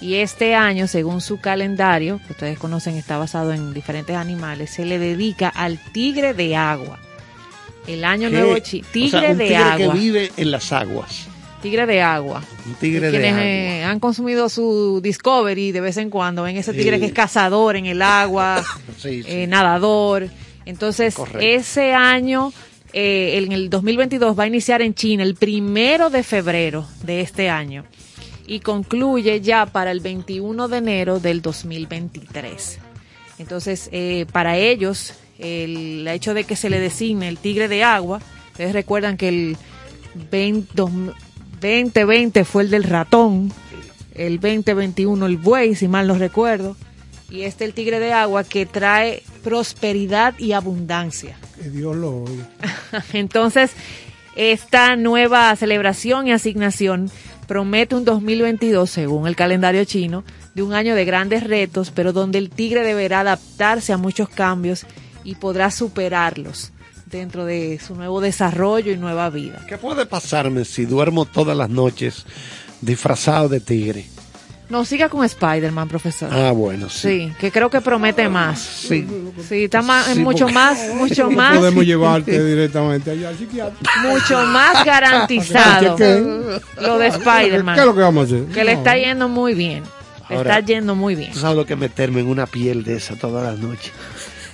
Y 0.00 0.16
este 0.16 0.54
año, 0.54 0.86
según 0.86 1.20
su 1.20 1.38
calendario, 1.40 2.20
que 2.26 2.32
ustedes 2.32 2.58
conocen, 2.58 2.96
está 2.96 3.18
basado 3.18 3.52
en 3.52 3.74
diferentes 3.74 4.16
animales, 4.16 4.70
se 4.70 4.84
le 4.84 4.98
dedica 4.98 5.48
al 5.48 5.78
tigre 5.92 6.34
de 6.34 6.54
agua. 6.56 6.98
El 7.86 8.04
año 8.04 8.30
nuevo 8.30 8.56
chi- 8.58 8.82
tigre 8.92 9.18
O 9.18 9.20
sea, 9.20 9.30
un 9.32 9.38
de 9.38 9.44
tigre 9.44 9.56
agua. 9.56 9.92
que 9.94 9.98
vive 9.98 10.32
en 10.36 10.50
las 10.50 10.72
aguas. 10.72 11.26
Tigre 11.62 11.86
de 11.86 12.00
agua. 12.02 12.44
Un 12.66 12.74
tigre 12.74 13.06
de 13.06 13.10
Quienes 13.10 13.32
agua. 13.32 13.44
eh, 13.44 13.82
han 13.84 13.98
consumido 13.98 14.48
su 14.48 15.00
Discovery 15.02 15.72
de 15.72 15.80
vez 15.80 15.96
en 15.96 16.08
cuando 16.10 16.44
ven 16.44 16.56
ese 16.56 16.72
tigre 16.72 16.96
Sí. 16.96 17.00
que 17.00 17.06
es 17.06 17.12
cazador 17.12 17.74
en 17.76 17.86
el 17.86 18.00
agua, 18.02 18.62
Sí, 18.98 19.22
sí. 19.24 19.28
eh, 19.28 19.46
nadador. 19.48 20.28
Entonces, 20.66 21.14
Correcto. 21.14 21.40
ese 21.40 21.94
año, 21.94 22.52
eh, 22.92 23.40
en 23.42 23.50
el 23.52 23.70
2022, 23.70 24.38
va 24.38 24.44
a 24.44 24.46
iniciar 24.46 24.82
en 24.82 24.94
China 24.94 25.24
el 25.24 25.34
primero 25.34 26.10
de 26.10 26.22
febrero 26.22 26.86
de 27.02 27.22
este 27.22 27.48
año 27.50 27.84
y 28.48 28.60
concluye 28.60 29.40
ya 29.42 29.66
para 29.66 29.90
el 29.92 30.00
21 30.00 30.66
de 30.68 30.78
enero 30.78 31.20
del 31.20 31.42
2023. 31.42 32.78
Entonces, 33.38 33.88
eh, 33.92 34.26
para 34.32 34.56
ellos, 34.56 35.12
el 35.38 36.08
hecho 36.08 36.34
de 36.34 36.42
que 36.44 36.56
se 36.56 36.70
le 36.70 36.80
designe 36.80 37.28
el 37.28 37.38
tigre 37.38 37.68
de 37.68 37.84
agua, 37.84 38.20
ustedes 38.52 38.72
recuerdan 38.72 39.16
que 39.16 39.28
el 39.28 39.56
20 40.30 40.72
dos- 40.74 40.90
2020 41.60 42.44
fue 42.44 42.62
el 42.62 42.70
del 42.70 42.84
ratón, 42.84 43.52
el 44.14 44.40
2021 44.40 45.26
el 45.26 45.36
buey, 45.36 45.74
si 45.74 45.86
mal 45.88 46.06
no 46.06 46.14
recuerdo, 46.14 46.76
y 47.30 47.42
este 47.42 47.64
el 47.64 47.74
tigre 47.74 47.98
de 48.00 48.12
agua 48.12 48.44
que 48.44 48.64
trae 48.64 49.22
prosperidad 49.44 50.34
y 50.38 50.52
abundancia. 50.52 51.36
Que 51.60 51.68
Dios 51.68 51.94
lo 51.96 52.22
oiga. 52.22 52.48
Entonces, 53.12 53.72
esta 54.36 54.94
nueva 54.96 55.54
celebración 55.56 56.28
y 56.28 56.32
asignación 56.32 57.10
promete 57.48 57.96
un 57.96 58.04
2022, 58.04 58.88
según 58.88 59.26
el 59.26 59.34
calendario 59.34 59.84
chino, 59.84 60.22
de 60.54 60.62
un 60.62 60.74
año 60.74 60.94
de 60.94 61.04
grandes 61.04 61.42
retos, 61.42 61.90
pero 61.90 62.12
donde 62.12 62.38
el 62.38 62.50
tigre 62.50 62.84
deberá 62.84 63.20
adaptarse 63.20 63.92
a 63.92 63.96
muchos 63.96 64.28
cambios 64.28 64.86
y 65.24 65.34
podrá 65.34 65.70
superarlos 65.72 66.72
dentro 67.06 67.46
de 67.46 67.80
su 67.84 67.96
nuevo 67.96 68.20
desarrollo 68.20 68.92
y 68.92 68.98
nueva 68.98 69.30
vida. 69.30 69.64
¿Qué 69.66 69.78
puede 69.78 70.04
pasarme 70.04 70.66
si 70.66 70.84
duermo 70.84 71.24
todas 71.24 71.56
las 71.56 71.70
noches 71.70 72.26
disfrazado 72.82 73.48
de 73.48 73.60
tigre? 73.60 74.06
No, 74.68 74.84
siga 74.84 75.08
con 75.08 75.24
Spider-Man, 75.24 75.88
profesor. 75.88 76.28
Ah, 76.30 76.50
bueno, 76.52 76.90
sí. 76.90 77.08
Sí, 77.28 77.32
que 77.40 77.50
creo 77.50 77.70
que 77.70 77.80
promete 77.80 78.28
más. 78.28 78.60
Sí. 78.60 79.06
Sí, 79.48 79.64
está 79.64 79.80
más, 79.80 80.06
Sí, 80.06 80.18
mucho 80.18 80.40
porque- 80.44 80.52
más, 80.54 80.78
mucho 80.94 81.30
más, 81.30 81.56
podemos 81.58 81.86
llevarte 81.86 82.44
directamente 82.44 83.10
allá 83.12 83.30
al 83.30 83.38
psiquiatra. 83.38 83.90
mucho 84.02 84.44
más 84.46 84.84
garantizado 84.84 85.96
lo 86.82 86.98
de 86.98 87.08
¿Qué 87.08 87.08
es 87.08 87.14
Spider-Man. 87.16 87.86
lo 87.86 87.94
que 87.94 88.00
vamos 88.00 88.22
a 88.22 88.26
hacer? 88.34 88.44
Que 88.48 88.64
le 88.64 88.72
No. 88.74 88.78
está 88.78 88.96
yendo 88.98 89.28
muy 89.28 89.54
bien. 89.54 89.84
Le 90.28 90.36
Ahora- 90.36 90.58
está 90.58 90.66
yendo 90.66 90.94
muy 90.94 91.14
bien. 91.14 91.32
Tú 91.32 91.38
sabes 91.38 91.56
lo 91.56 91.64
que 91.64 91.72
es 91.72 91.78
meterme 91.78 92.20
en 92.20 92.26
una 92.28 92.44
piel 92.46 92.84
de 92.84 92.96
esa 92.96 93.16
todas 93.16 93.42
las 93.50 93.58
noches 93.58 93.90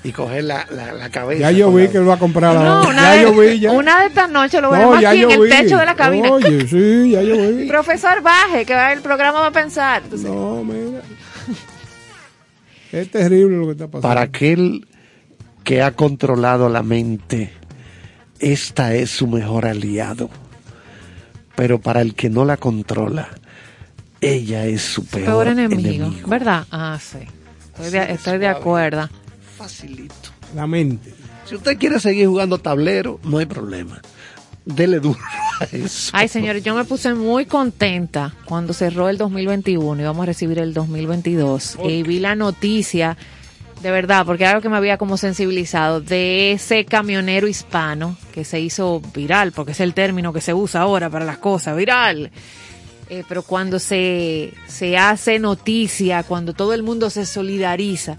y 0.04 0.12
coger 0.12 0.44
la, 0.44 0.66
la, 0.70 0.92
la 0.92 1.10
cabeza. 1.10 1.40
Ya 1.40 1.50
yo 1.50 1.72
vi 1.72 1.84
la- 1.84 1.90
que 1.90 1.98
él 1.98 2.08
va 2.08 2.14
a 2.14 2.18
comprar 2.18 2.54
No, 2.54 2.60
ahora. 2.60 2.88
una, 2.90 3.02
Ya 3.02 3.12
de, 3.14 3.22
yo 3.22 3.40
vi, 3.40 3.58
ya. 3.58 3.72
una 3.72 4.00
de 4.00 4.06
estas 4.06 4.30
noches 4.30 4.60
lo 4.60 4.68
No, 4.68 4.72
veremos 4.72 5.00
ya 5.00 5.10
aquí 5.10 5.22
en 5.22 5.30
el 5.30 5.40
vi. 5.40 5.48
techo 5.50 5.78
de 5.78 5.86
la 5.86 5.94
cabina. 5.96 6.30
Oye, 6.30 6.68
sí, 6.68 7.10
ya 7.12 7.22
yo 7.22 7.34
vi. 7.56 7.66
Profesor, 7.68 8.20
baje, 8.22 8.64
que 8.66 8.92
el 8.92 9.00
programa 9.00 9.40
va 9.40 9.46
a 9.46 9.50
pensar. 9.50 10.02
Entonces, 10.04 10.28
No, 10.30 10.62
mira. 10.62 11.00
Es 12.92 13.10
terrible 13.10 13.56
lo 13.56 13.64
que 13.66 13.72
está 13.72 13.86
pasando. 13.86 14.02
Para 14.08 14.20
aquel 14.22 14.86
que 15.64 15.82
ha 15.82 15.92
controlado 15.92 16.68
la 16.68 16.82
mente, 16.82 17.52
esta 18.38 18.94
es 18.94 19.10
su 19.10 19.26
mejor 19.26 19.66
aliado. 19.66 20.30
Pero 21.56 21.80
para 21.80 22.02
el 22.02 22.14
que 22.14 22.30
no 22.30 22.44
la 22.44 22.56
controla, 22.56 23.28
ella 24.20 24.66
es 24.66 24.82
su 24.82 25.06
peor, 25.06 25.24
peor 25.24 25.48
enemigo, 25.48 26.04
enemigo. 26.06 26.28
¿verdad? 26.28 26.66
Ah, 26.70 26.98
sí. 27.00 27.18
Estoy 27.74 27.90
de, 27.90 28.12
estoy 28.12 28.38
de 28.38 28.48
acuerdo. 28.48 29.08
Facilito. 29.64 30.28
La 30.54 30.66
mente. 30.66 31.14
Si 31.46 31.54
usted 31.54 31.78
quiere 31.78 31.98
seguir 31.98 32.26
jugando 32.26 32.58
tablero, 32.58 33.18
no 33.24 33.38
hay 33.38 33.46
problema. 33.46 33.98
Dele 34.66 35.00
duro 35.00 35.18
a 35.58 35.64
eso. 35.74 36.10
Ay, 36.12 36.28
señores, 36.28 36.62
yo 36.62 36.74
me 36.74 36.84
puse 36.84 37.14
muy 37.14 37.46
contenta 37.46 38.34
cuando 38.44 38.74
cerró 38.74 39.08
el 39.08 39.16
2021 39.16 40.02
y 40.02 40.04
vamos 40.04 40.22
a 40.22 40.26
recibir 40.26 40.58
el 40.58 40.74
2022. 40.74 41.78
Y 41.88 42.02
vi 42.02 42.20
la 42.20 42.34
noticia, 42.34 43.16
de 43.80 43.90
verdad, 43.90 44.26
porque 44.26 44.42
era 44.42 44.50
algo 44.50 44.60
que 44.60 44.68
me 44.68 44.76
había 44.76 44.98
como 44.98 45.16
sensibilizado, 45.16 46.02
de 46.02 46.52
ese 46.52 46.84
camionero 46.84 47.48
hispano 47.48 48.18
que 48.34 48.44
se 48.44 48.60
hizo 48.60 49.00
viral, 49.14 49.52
porque 49.52 49.72
es 49.72 49.80
el 49.80 49.94
término 49.94 50.34
que 50.34 50.42
se 50.42 50.52
usa 50.52 50.82
ahora 50.82 51.08
para 51.08 51.24
las 51.24 51.38
cosas, 51.38 51.74
viral. 51.74 52.30
Eh, 53.08 53.24
pero 53.26 53.42
cuando 53.42 53.78
se, 53.78 54.52
se 54.68 54.98
hace 54.98 55.38
noticia, 55.38 56.22
cuando 56.22 56.52
todo 56.52 56.74
el 56.74 56.82
mundo 56.82 57.08
se 57.08 57.24
solidariza, 57.24 58.18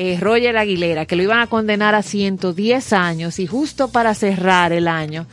eh, 0.00 0.16
Roger 0.20 0.56
Aguilera, 0.56 1.06
que 1.06 1.16
lo 1.16 1.24
iban 1.24 1.40
a 1.40 1.48
condenar 1.48 1.96
a 1.96 2.04
110 2.04 2.92
años 2.92 3.40
y 3.40 3.48
justo 3.48 3.88
para 3.88 4.14
cerrar 4.14 4.72
el 4.72 4.86
año, 4.86 5.26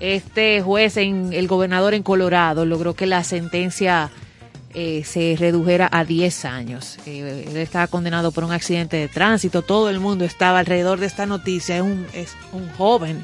este 0.00 0.62
juez, 0.62 0.96
en, 0.96 1.32
el 1.32 1.46
gobernador 1.46 1.94
en 1.94 2.02
Colorado, 2.02 2.66
logró 2.66 2.94
que 2.94 3.06
la 3.06 3.22
sentencia 3.22 4.10
eh, 4.74 5.04
se 5.04 5.36
redujera 5.38 5.88
a 5.92 6.04
10 6.04 6.44
años. 6.44 6.98
Eh, 7.06 7.46
él 7.48 7.56
estaba 7.58 7.86
condenado 7.86 8.32
por 8.32 8.42
un 8.42 8.50
accidente 8.50 8.96
de 8.96 9.06
tránsito, 9.06 9.62
todo 9.62 9.88
el 9.90 10.00
mundo 10.00 10.24
estaba 10.24 10.58
alrededor 10.58 10.98
de 10.98 11.06
esta 11.06 11.24
noticia, 11.26 11.76
es 11.76 11.82
un, 11.82 12.04
es 12.12 12.34
un 12.52 12.68
joven, 12.70 13.22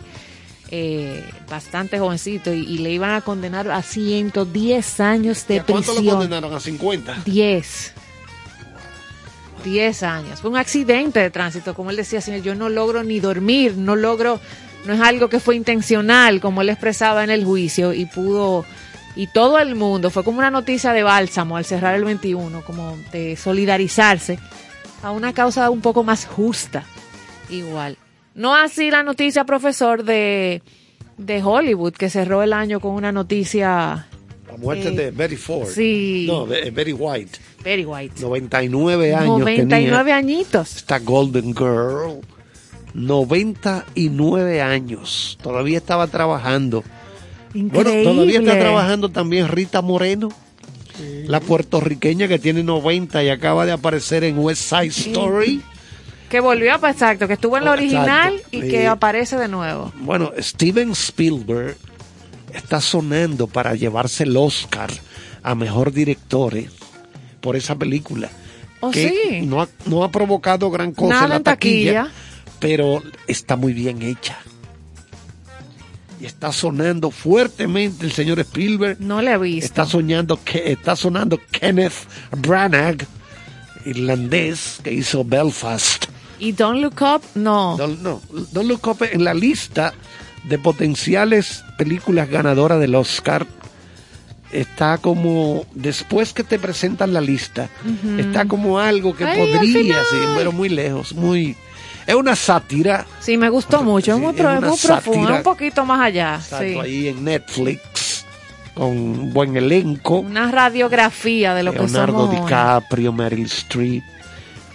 eh, 0.70 1.24
bastante 1.50 1.98
jovencito, 1.98 2.54
y, 2.54 2.60
y 2.60 2.78
le 2.78 2.92
iban 2.92 3.10
a 3.10 3.22
condenar 3.22 3.68
a 3.72 3.82
110 3.82 5.00
años 5.00 5.44
¿Y 5.48 5.54
de 5.54 5.58
a 5.58 5.64
cuánto 5.64 5.94
lo 5.94 5.96
prisión. 5.96 6.18
condenaron? 6.18 6.54
¿A 6.54 6.60
50? 6.60 7.22
10. 7.24 8.05
10 9.66 10.02
años. 10.04 10.40
Fue 10.40 10.50
un 10.50 10.56
accidente 10.56 11.18
de 11.18 11.30
tránsito, 11.30 11.74
como 11.74 11.90
él 11.90 11.96
decía, 11.96 12.20
señor, 12.20 12.42
yo 12.42 12.54
no 12.54 12.68
logro 12.68 13.02
ni 13.02 13.18
dormir, 13.18 13.76
no 13.76 13.96
logro, 13.96 14.40
no 14.86 14.92
es 14.92 15.00
algo 15.00 15.28
que 15.28 15.40
fue 15.40 15.56
intencional, 15.56 16.40
como 16.40 16.62
él 16.62 16.68
expresaba 16.68 17.24
en 17.24 17.30
el 17.30 17.44
juicio, 17.44 17.92
y 17.92 18.06
pudo, 18.06 18.64
y 19.16 19.26
todo 19.26 19.58
el 19.58 19.74
mundo, 19.74 20.10
fue 20.10 20.22
como 20.22 20.38
una 20.38 20.52
noticia 20.52 20.92
de 20.92 21.02
bálsamo 21.02 21.56
al 21.56 21.64
cerrar 21.64 21.96
el 21.96 22.04
21, 22.04 22.62
como 22.64 22.96
de 23.10 23.34
solidarizarse 23.34 24.38
a 25.02 25.10
una 25.10 25.32
causa 25.32 25.68
un 25.68 25.80
poco 25.80 26.04
más 26.04 26.26
justa, 26.26 26.84
igual. 27.50 27.98
No 28.36 28.54
así 28.54 28.90
la 28.90 29.02
noticia, 29.02 29.44
profesor, 29.44 30.04
de, 30.04 30.62
de 31.18 31.42
Hollywood, 31.42 31.94
que 31.94 32.08
cerró 32.08 32.44
el 32.44 32.52
año 32.52 32.78
con 32.78 32.92
una 32.92 33.10
noticia 33.10 34.06
muerte 34.56 34.88
Eh, 34.88 34.92
de 34.92 35.10
Betty 35.10 35.36
Ford. 35.36 35.68
sí. 35.68 36.24
No, 36.28 36.46
de- 36.46 36.70
Betty 36.70 36.92
White. 36.92 37.38
very 37.62 37.84
white. 37.84 38.20
99 38.20 39.14
años 39.14 39.38
99 39.40 39.98
tenía 40.04 40.16
añitos. 40.16 40.76
esta 40.76 40.98
Golden 41.00 41.54
Girl. 41.54 42.20
99 42.94 44.60
años. 44.62 45.38
Todavía 45.42 45.78
estaba 45.78 46.06
trabajando. 46.06 46.84
Increíble. 47.54 48.02
Bueno, 48.04 48.10
todavía 48.12 48.38
está 48.40 48.58
trabajando 48.58 49.08
también 49.10 49.48
Rita 49.48 49.82
Moreno. 49.82 50.28
La 51.26 51.40
puertorriqueña 51.40 52.26
que 52.28 52.38
tiene 52.38 52.62
90 52.62 53.22
y 53.22 53.28
acaba 53.28 53.66
de 53.66 53.72
aparecer 53.72 54.24
en 54.24 54.38
West 54.38 54.62
Side 54.62 54.86
Story. 55.10 55.60
Que 56.30 56.40
volvió 56.40 56.72
a 56.74 56.90
exacto, 56.90 57.26
que 57.28 57.34
estuvo 57.34 57.56
en 57.58 57.64
la 57.64 57.70
Oh, 57.70 57.74
original 57.74 58.34
exacto. 58.34 58.56
y 58.56 58.62
Sí. 58.62 58.68
que 58.68 58.86
aparece 58.86 59.36
de 59.36 59.48
nuevo. 59.48 59.92
Bueno, 60.00 60.32
Steven 60.38 60.90
Spielberg 60.92 61.76
está 62.56 62.80
sonando 62.80 63.46
para 63.46 63.74
llevarse 63.74 64.24
el 64.24 64.36
Oscar 64.36 64.90
a 65.42 65.54
mejor 65.54 65.92
director 65.92 66.56
eh, 66.56 66.68
por 67.40 67.56
esa 67.56 67.76
película. 67.76 68.30
Oh, 68.80 68.90
que 68.90 69.08
sí. 69.08 69.46
no 69.46 69.62
ha, 69.62 69.68
no 69.86 70.04
ha 70.04 70.10
provocado 70.10 70.70
gran 70.70 70.92
cosa 70.92 71.14
Nada 71.14 71.24
en 71.24 71.30
la 71.30 71.40
taquilla. 71.40 72.08
pero 72.58 73.02
está 73.26 73.56
muy 73.56 73.72
bien 73.72 74.02
hecha. 74.02 74.38
Y 76.20 76.24
está 76.24 76.50
sonando 76.50 77.10
fuertemente 77.10 78.06
el 78.06 78.12
señor 78.12 78.40
Spielberg. 78.40 79.00
No 79.00 79.20
le 79.20 79.32
he 79.32 79.38
visto. 79.38 79.66
Está 79.66 79.84
soñando 79.86 80.42
que 80.42 80.72
está 80.72 80.96
sonando 80.96 81.38
Kenneth 81.50 81.92
Branagh, 82.38 83.06
irlandés, 83.84 84.80
que 84.82 84.92
hizo 84.92 85.24
Belfast. 85.24 86.06
Y 86.38 86.52
Don't 86.52 86.80
Look 86.80 87.00
Up, 87.02 87.22
no. 87.34 87.76
Don't, 87.76 88.00
no, 88.00 88.20
Don't 88.52 88.68
Look 88.68 88.86
Up 88.88 89.02
en 89.10 89.24
la 89.24 89.34
lista 89.34 89.94
de 90.48 90.58
potenciales 90.58 91.64
películas 91.76 92.28
ganadoras 92.28 92.80
del 92.80 92.94
Oscar 92.94 93.46
está 94.52 94.98
como 94.98 95.64
después 95.74 96.32
que 96.32 96.44
te 96.44 96.58
presentan 96.58 97.12
la 97.12 97.20
lista 97.20 97.68
está 98.18 98.46
como 98.46 98.78
algo 98.78 99.14
que 99.14 99.24
Ay, 99.24 99.38
podría 99.38 99.98
sí, 100.08 100.16
pero 100.36 100.52
muy 100.52 100.68
lejos 100.68 101.12
muy 101.14 101.56
es 102.06 102.14
una 102.14 102.36
sátira 102.36 103.04
Sí, 103.18 103.36
me 103.36 103.48
gustó 103.48 103.82
mucho. 103.82 104.12
Es 104.12 104.16
Sí, 104.18 104.22
muy, 104.22 104.30
es 104.36 104.42
muy 104.60 104.76
profundo, 104.78 104.78
sátira. 104.86 105.34
un 105.38 105.42
poquito 105.42 105.84
más 105.84 106.00
allá. 106.00 106.40
Sí. 106.40 106.78
ahí 106.80 107.08
en 107.08 107.24
Netflix 107.24 108.24
con 108.74 108.86
un 108.86 109.32
buen 109.32 109.56
elenco 109.56 110.20
Una 110.20 110.48
radiografía 110.52 111.52
de 111.54 111.64
lo 111.64 111.72
que 111.72 111.78
Leonardo 111.80 112.20
somos. 112.20 112.34
hoy. 112.36 112.40
DiCaprio 112.42 113.12
Meryl 113.12 113.46
Streep 113.46 114.04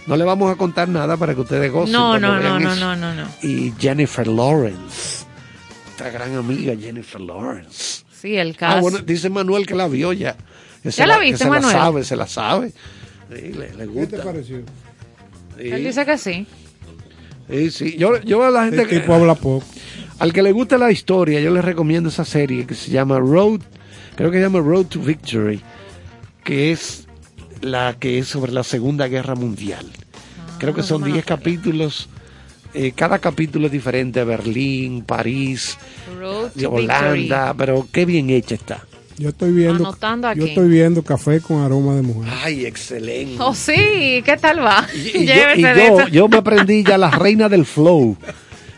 no 0.07 0.17
le 0.17 0.25
vamos 0.25 0.51
a 0.51 0.55
contar 0.57 0.89
nada 0.89 1.15
para 1.15 1.33
que 1.33 1.39
ustedes 1.39 1.71
gocen 1.71 1.93
No, 1.93 2.19
no, 2.19 2.37
no, 2.37 2.59
no, 2.59 2.75
no, 2.75 2.95
no, 2.97 3.13
no. 3.13 3.23
y 3.41 3.71
Jennifer 3.79 4.27
Lawrence 4.27 5.25
nuestra 6.01 6.09
gran 6.09 6.35
amiga 6.35 6.75
Jennifer 6.75 7.21
Lawrence 7.21 8.03
Sí, 8.11 8.37
el 8.37 8.55
caso. 8.55 8.77
Ah, 8.77 8.81
bueno, 8.81 8.99
dice 8.99 9.29
Manuel 9.31 9.65
que 9.65 9.73
la 9.73 9.87
vio 9.87 10.13
ya. 10.13 10.35
¿Ya 10.83 11.07
la, 11.07 11.17
viste, 11.17 11.39
se 11.39 11.49
Manuel? 11.49 11.73
la 11.73 11.79
sabe, 11.79 12.03
se 12.03 12.15
la 12.15 12.27
sabe. 12.27 12.71
Sí, 13.33 13.51
le, 13.53 13.73
le 13.73 13.85
gusta. 13.87 14.11
¿Qué 14.11 14.17
te 14.17 14.23
pareció? 14.23 14.57
Sí. 15.57 15.67
Él 15.69 15.83
dice 15.83 16.05
que 16.05 16.17
sí. 16.19 16.47
Sí, 17.49 17.71
sí. 17.71 17.95
Yo, 17.97 18.21
yo 18.21 18.43
a 18.43 18.51
la 18.51 18.65
gente 18.65 18.83
Este 18.83 18.89
que, 18.89 18.99
tipo 18.99 19.15
habla 19.15 19.33
poco. 19.33 19.65
al 20.19 20.33
que 20.33 20.43
le 20.43 20.51
guste 20.51 20.77
la 20.77 20.91
historia, 20.91 21.39
yo 21.39 21.51
le 21.51 21.63
recomiendo 21.63 22.09
esa 22.09 22.23
serie 22.23 22.67
que 22.67 22.75
se 22.75 22.91
llama 22.91 23.17
Road, 23.17 23.61
creo 24.15 24.29
que 24.29 24.37
se 24.37 24.43
llama 24.43 24.59
Road 24.59 24.85
to 24.85 24.99
Victory, 24.99 25.59
que 26.43 26.71
es 26.71 27.07
la 27.61 27.95
que 27.99 28.19
es 28.19 28.27
sobre 28.27 28.51
la 28.51 28.63
Segunda 28.63 29.07
Guerra 29.07 29.33
Mundial. 29.33 29.87
creo 30.59 30.75
que 30.75 30.83
son 30.83 31.03
10 31.03 31.25
capítulos. 31.25 32.07
Eh, 32.73 32.91
cada 32.95 33.19
capítulo 33.19 33.65
es 33.67 33.71
diferente, 33.71 34.23
Berlín, 34.23 35.03
París, 35.03 35.77
Road 36.19 36.51
Holanda, 36.65 37.53
pero 37.57 37.87
qué 37.91 38.05
bien 38.05 38.29
hecha 38.29 38.55
está. 38.55 38.85
Yo 39.17 39.29
estoy 39.29 39.51
viendo, 39.51 39.75
Anotando 39.85 40.33
yo 40.33 40.43
aquí. 40.43 40.49
estoy 40.51 40.67
viendo 40.69 41.03
café 41.03 41.41
con 41.41 41.61
aroma 41.61 41.95
de 41.95 42.01
mujer. 42.01 42.33
Ay, 42.43 42.65
excelente. 42.65 43.35
Oh, 43.39 43.53
sí, 43.53 44.21
¿qué 44.25 44.35
tal 44.41 44.59
va? 44.63 44.87
Y, 44.95 45.17
y 45.19 45.25
yo, 45.27 45.33
y 45.55 45.61
yo- 45.61 46.07
yo 46.07 46.27
me 46.27 46.37
aprendí 46.37 46.83
ya 46.83 46.97
la 46.97 47.11
reina 47.11 47.47
del 47.47 47.65
flow. 47.65 48.17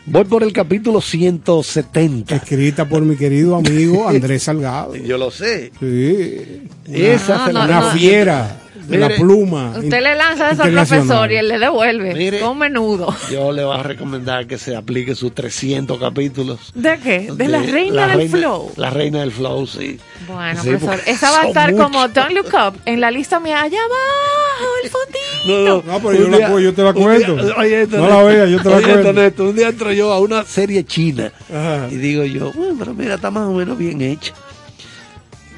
Voy 0.06 0.24
por 0.24 0.42
el 0.42 0.52
capítulo 0.52 1.00
170. 1.00 2.36
Escrita 2.36 2.86
por 2.86 3.00
mi 3.02 3.16
querido 3.16 3.56
amigo 3.56 4.06
Andrés 4.08 4.42
Salgado. 4.42 4.94
Yo 4.96 5.16
lo 5.16 5.30
sé. 5.30 5.72
Sí. 5.80 6.62
Esa 6.92 7.38
No, 7.38 7.46
se 7.46 7.52
la- 7.54 7.66
no, 7.66 7.78
Una 7.78 7.80
no. 7.80 7.90
fiera 7.92 8.60
de 8.86 8.98
la 8.98 9.08
pluma. 9.08 9.72
Usted 9.76 10.02
le 10.02 10.14
lanza 10.14 10.50
eso 10.50 10.62
al 10.62 10.72
profesor 10.72 11.30
y 11.32 11.36
él 11.36 11.48
le 11.48 11.58
devuelve. 11.58 12.14
Mire. 12.14 12.40
con 12.40 12.58
menudo. 12.58 13.14
Yo 13.30 13.52
le 13.52 13.64
voy 13.64 13.76
a 13.78 13.82
recomendar 13.82 14.46
que 14.46 14.58
se 14.58 14.74
aplique 14.76 15.14
sus 15.14 15.34
300 15.34 15.98
capítulos. 15.98 16.72
¿De 16.74 16.98
qué? 16.98 17.30
De 17.34 17.48
la 17.48 17.60
reina 17.60 17.94
la 17.94 18.06
del 18.08 18.16
reina- 18.18 18.38
flow. 18.38 18.72
La 18.76 18.90
reina 18.90 19.20
del 19.20 19.32
flow, 19.32 19.66
sí. 19.66 19.98
Bueno, 20.26 20.62
Sí, 20.62 20.70
profesor, 20.70 21.00
esa 21.06 21.30
va 21.30 21.42
a 21.42 21.46
estar 21.48 21.74
como. 21.76 22.08
Don't 22.08 22.30
Look 22.32 22.46
Up 22.54 22.78
en 22.86 23.00
la 23.00 23.10
lista 23.10 23.40
mía 23.40 23.60
allá 23.62 23.78
abajo, 23.78 24.72
el 24.82 24.90
fondito. 24.90 25.82
No, 25.86 25.92
No, 25.92 26.00
pero 26.00 26.14
yo 26.14 26.28
la 26.38 26.48
cu- 26.50 26.58
yo 26.60 26.72
te 26.74 26.82
la 26.82 26.92
día- 26.92 27.02
cuento. 27.04 27.36
oye, 27.58 27.82
esto, 27.82 27.96
No 27.98 28.08
la 28.08 28.22
veas, 28.22 28.48
yo 28.50 28.62
te 28.62 28.68
la 28.70 28.76
oye, 28.76 28.92
cuento. 29.02 29.22
esto, 29.22 29.44
un 29.44 29.56
día 29.56 29.68
entro 29.68 29.92
yo 29.92 30.12
a 30.12 30.20
una 30.20 30.44
serie 30.44 30.84
china 30.84 31.32
Ajá. 31.50 31.88
y 31.90 31.96
digo 31.96 32.24
yo, 32.24 32.52
bueno, 32.52 32.76
pero 32.78 32.94
mira, 32.94 33.14
está 33.16 33.30
más 33.30 33.46
o 33.48 33.52
menos 33.52 33.76
bien 33.76 34.00
hecha. 34.00 34.32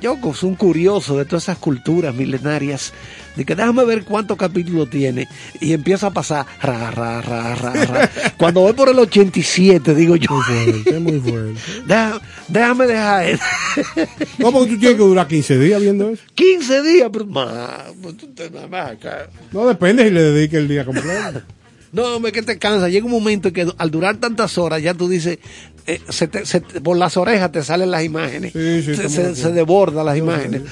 Yo, 0.07 0.20
como 0.20 0.34
soy 0.34 0.50
un 0.50 0.54
curioso 0.54 1.18
de 1.18 1.24
todas 1.24 1.42
esas 1.42 1.59
culturas 1.59 2.14
milenarias, 2.14 2.92
de 3.34 3.44
que 3.44 3.57
déjame 3.57 3.84
ver 3.84 4.04
cuántos 4.04 4.36
capítulos 4.38 4.88
tiene 4.88 5.26
y 5.61 5.72
empieza 5.72 6.07
a 6.07 6.11
pasar 6.12 6.46
ra, 6.62 6.92
ra, 6.92 7.20
ra, 7.20 7.57
ra, 7.57 7.72
ra. 7.72 8.11
Cuando 8.38 8.61
voy 8.61 8.72
por 8.74 8.88
el 8.88 8.96
87, 9.00 9.96
digo 9.96 10.14
yo, 10.14 10.28
Muy 10.30 10.42
fuerte, 10.44 11.00
muy 11.00 11.18
fuerte. 11.20 11.61
"Deja- 11.88 12.20
déjame 12.46 12.86
dejar 12.86 13.26
eso. 13.30 13.42
No, 14.38 14.52
porque 14.52 14.74
tú 14.74 14.78
tienes 14.78 14.96
que 14.96 15.02
durar 15.02 15.26
15 15.26 15.59
días 15.59 15.80
viendo 15.80 16.09
eso. 16.11 16.22
15 16.36 16.82
días, 16.84 17.11
pero 17.12 17.26
más, 17.26 17.86
pues 18.00 18.16
tú 18.16 18.28
te 18.28 18.48
nada 18.48 18.68
más 18.68 18.90
acá. 18.92 19.28
No 19.50 19.66
depende 19.66 20.04
si 20.04 20.11
le 20.12 20.22
dediques 20.22 20.61
el 20.61 20.68
día 20.68 20.84
completo. 20.84 21.42
No, 21.92 22.02
hombre, 22.16 22.30
que 22.30 22.42
te 22.42 22.59
cansa. 22.59 22.88
Llega 22.90 23.07
un 23.07 23.12
momento 23.12 23.52
que 23.54 23.66
al 23.78 23.90
durar 23.90 24.18
tantas 24.18 24.59
horas 24.59 24.82
ya 24.82 24.92
tú 24.92 25.09
dices, 25.09 25.38
eh, 25.87 26.01
se 26.09 26.26
te- 26.28 26.45
se 26.47 26.61
te- 26.61 26.80
por 26.80 26.97
las 26.97 27.16
orejas 27.16 27.53
te 27.53 27.62
salen 27.62 27.91
las 27.91 28.03
imágenes. 28.05 28.53
Sí, 28.53 28.82
sí, 28.82 28.97
se, 28.97 29.09
se, 29.09 29.34
se 29.37 29.53
desbordan 29.53 30.05
las 30.07 30.16
imágenes. 30.16 30.62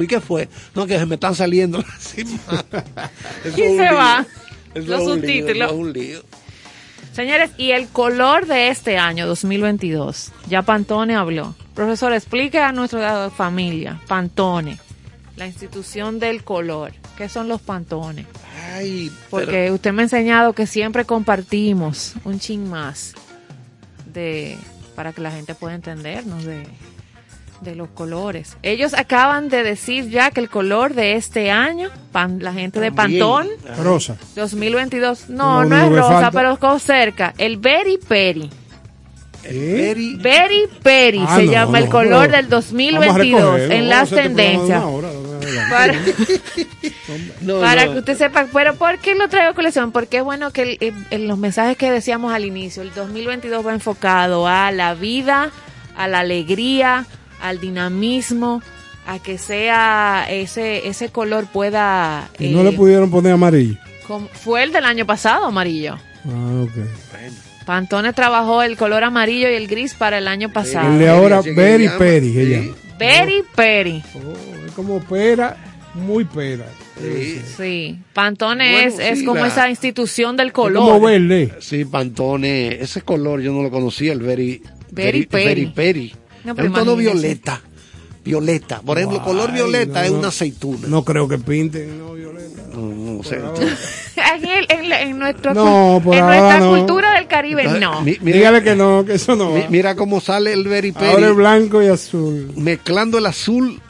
¿Y 0.00 0.06
qué 0.06 0.20
fue? 0.20 0.48
No, 0.74 0.86
que 0.86 0.98
se 0.98 1.06
me 1.06 1.14
están 1.14 1.34
saliendo 1.34 1.78
las 1.78 2.18
imágenes. 2.18 2.84
¿Quién 3.54 3.76
se 3.76 3.82
lío. 3.82 3.94
va? 3.94 4.26
Eso 4.74 4.86
Los 4.88 5.04
subtítulos. 5.04 5.56
eso 5.56 5.64
es 5.66 5.72
un 5.72 5.92
lío. 5.92 6.22
Señores, 7.12 7.50
y 7.56 7.70
el 7.70 7.88
color 7.88 8.46
de 8.46 8.68
este 8.68 8.98
año 8.98 9.26
2022. 9.26 10.32
Ya 10.48 10.60
Pantone 10.62 11.14
habló. 11.16 11.54
Profesor, 11.74 12.12
explique 12.12 12.58
a 12.58 12.72
nuestra 12.72 13.30
familia, 13.30 14.00
Pantone, 14.06 14.78
la 15.36 15.46
institución 15.46 16.18
del 16.18 16.44
color. 16.44 16.92
¿Qué 17.16 17.30
son 17.30 17.48
los 17.48 17.62
Pantones? 17.62 18.26
Ay, 18.74 19.10
Porque 19.30 19.46
pero- 19.46 19.74
usted 19.74 19.92
me 19.94 20.02
ha 20.02 20.04
enseñado 20.04 20.52
que 20.52 20.66
siempre 20.66 21.06
compartimos 21.06 22.12
un 22.24 22.38
chin 22.38 22.68
más 22.68 23.14
de 24.16 24.58
para 24.96 25.12
que 25.12 25.20
la 25.20 25.30
gente 25.30 25.54
pueda 25.54 25.74
entendernos 25.74 26.44
de, 26.44 26.66
de 27.60 27.74
los 27.76 27.88
colores. 27.90 28.56
Ellos 28.62 28.94
acaban 28.94 29.48
de 29.48 29.62
decir 29.62 30.08
ya 30.10 30.30
que 30.30 30.40
el 30.40 30.48
color 30.48 30.94
de 30.94 31.14
este 31.14 31.50
año, 31.50 31.90
pan- 32.12 32.38
la 32.42 32.52
gente 32.52 32.80
de. 32.80 32.90
Pantón, 32.92 33.46
Rosa. 33.82 34.16
2022, 34.34 35.28
No, 35.28 35.64
no, 35.64 35.68
no, 35.68 35.76
no, 35.76 35.84
es 35.84 36.00
rosa, 36.02 36.12
falta. 36.14 36.30
pero 36.32 36.52
es 36.76 36.82
cerca. 36.82 37.34
El 37.38 37.58
Berry 37.58 37.98
Peri. 37.98 38.50
Very- 39.48 40.16
Berry 40.16 40.68
Peri 40.82 41.20
Ah, 41.24 41.36
se 41.36 41.44
no, 41.44 41.52
llama 41.52 41.78
el 41.78 41.88
color 41.88 42.26
pero 42.26 42.36
del 42.36 42.46
vamos 42.46 42.52
a 42.52 42.56
2022 42.56 43.40
recogerlo, 43.42 43.74
en 43.74 43.88
las 43.88 44.10
tendencias. 44.10 44.82
hora. 44.82 45.08
Para, 45.70 45.94
No, 47.40 47.60
para 47.60 47.86
no. 47.86 47.92
que 47.92 47.98
usted 48.00 48.16
sepa, 48.18 48.46
pero 48.52 48.74
¿por 48.74 48.98
qué 48.98 49.14
lo 49.14 49.28
traigo 49.28 49.50
a 49.50 49.54
colección? 49.54 49.92
Porque 49.92 50.18
es 50.18 50.24
bueno 50.24 50.50
que 50.52 50.62
el- 50.62 50.78
en- 50.80 51.06
en 51.10 51.28
los 51.28 51.38
mensajes 51.38 51.76
que 51.76 51.90
decíamos 51.90 52.32
al 52.32 52.44
inicio, 52.44 52.82
el 52.82 52.92
2022 52.94 53.66
va 53.66 53.72
enfocado 53.72 54.46
a 54.48 54.70
la 54.72 54.94
vida, 54.94 55.50
a 55.96 56.08
la 56.08 56.20
alegría, 56.20 57.06
al 57.40 57.60
dinamismo, 57.60 58.62
a 59.06 59.18
que 59.20 59.38
sea 59.38 60.26
ese 60.28 60.88
ese 60.88 61.10
color 61.10 61.46
pueda... 61.46 62.28
Y 62.38 62.48
no 62.48 62.60
eh, 62.62 62.64
le 62.64 62.72
pudieron 62.72 63.10
poner 63.10 63.32
amarillo. 63.32 63.76
como- 64.06 64.28
fue 64.28 64.62
el 64.64 64.72
del 64.72 64.84
año 64.84 65.06
pasado, 65.06 65.46
amarillo. 65.46 65.96
Ah, 66.26 66.62
ok. 66.64 66.70
Pantone 67.64 68.12
trabajó 68.12 68.62
el 68.62 68.76
color 68.76 69.02
amarillo 69.04 69.48
y 69.50 69.54
el 69.54 69.66
gris 69.66 69.94
para 69.94 70.18
el 70.18 70.28
año 70.28 70.52
pasado. 70.52 70.88
El 70.92 70.98
de 71.00 71.08
ahora, 71.08 71.40
Berry 71.40 71.88
Peri, 71.98 72.74
Berry 72.98 73.42
Peri. 73.54 74.02
Oh, 74.14 74.66
es 74.66 74.72
como 74.72 75.00
pera, 75.00 75.56
muy 75.94 76.24
pera. 76.24 76.66
Sí, 77.00 77.42
Sí, 77.56 77.98
Pantone 78.14 78.70
Bueno, 78.72 78.88
es, 78.88 78.98
es 78.98 79.18
sí, 79.18 79.24
como 79.26 79.40
la- 79.40 79.48
esa 79.48 79.68
institución 79.68 80.36
del 80.36 80.48
Es 80.48 80.52
como 80.54 80.86
color. 80.98 81.02
verde. 81.02 81.52
sí, 81.60 81.84
Pantone, 81.84 82.80
ese 82.80 83.02
color 83.02 83.40
yo 83.40 83.52
no 83.52 83.62
lo 83.62 83.70
conocía, 83.70 84.12
el 84.12 84.20
very, 84.20 84.62
Very 84.90 85.26
Peri. 85.26 85.44
very 85.44 85.66
Peri. 85.66 86.14
No, 86.44 86.52
es 86.54 86.58
un 86.64 86.72
tono 86.72 86.96
violeta. 86.96 87.60
Violeta. 88.26 88.80
Por 88.82 88.98
ejemplo, 88.98 89.22
color 89.22 89.52
violeta 89.52 90.00
no, 90.00 90.04
es 90.04 90.10
una 90.10 90.28
aceituna. 90.28 90.88
No 90.88 91.04
creo 91.04 91.26
que 91.28 91.38
pinten, 91.38 91.98
no, 91.98 92.12
Violeta. 92.14 92.62
No, 92.74 92.80
no 93.16 93.22
sé. 93.22 93.36
en, 94.36 94.44
el- 94.44 94.66
en 94.68 94.88
la- 94.90 95.00
en 95.02 95.18
nuestro 95.18 95.54
No, 95.54 95.96
en 95.98 96.04
nuestra 96.04 96.58
no. 96.60 96.70
cultura 96.76 97.14
del 97.14 97.26
Caribe, 97.28 97.62
Entonces, 97.62 97.80
no. 97.88 98.02
mi- 98.02 98.18
mira, 98.20 98.36
Dígale 98.38 98.62
que 98.62 98.74
no, 98.76 99.04
que 99.06 99.14
eso 99.14 99.34
no. 99.36 99.52
mi- 99.52 99.64
mira 99.70 99.94
cómo 99.94 100.20
sale 100.20 100.52
el 100.52 100.64
very 100.68 100.92
Ahora 100.94 101.10
es 101.12 101.16
Peri 101.20 101.32
blanco 101.34 101.82
y 101.82 101.86
azul. 101.86 102.52
mezclando 102.56 103.18
el 103.18 103.26
azul 103.26 103.80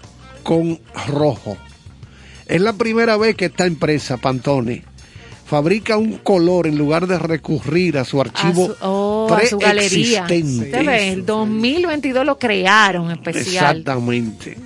con 0.43 0.78
rojo. 1.09 1.57
Es 2.47 2.61
la 2.61 2.74
primera 2.74 3.16
vez 3.16 3.34
que 3.34 3.47
esta 3.47 3.66
empresa, 3.66 4.18
Pantone, 4.18 4.84
fabrica 5.47 5.97
un 5.97 6.18
color 6.18 6.66
en 6.66 6.76
lugar 6.76 7.07
de 7.07 7.18
recurrir 7.18 7.99
a 7.99 8.05
su 8.05 8.18
a 8.18 8.22
archivo 8.22 8.66
su, 8.66 8.76
oh, 8.80 9.32
a 9.32 9.47
su 9.47 9.59
galería. 9.59 10.24
preexistente. 10.26 10.64
Usted 10.66 10.86
ve, 10.86 11.12
el 11.12 11.24
2022 11.24 12.26
lo 12.26 12.38
crearon 12.38 13.11
especial. 13.12 13.78
Exactamente. 13.78 14.57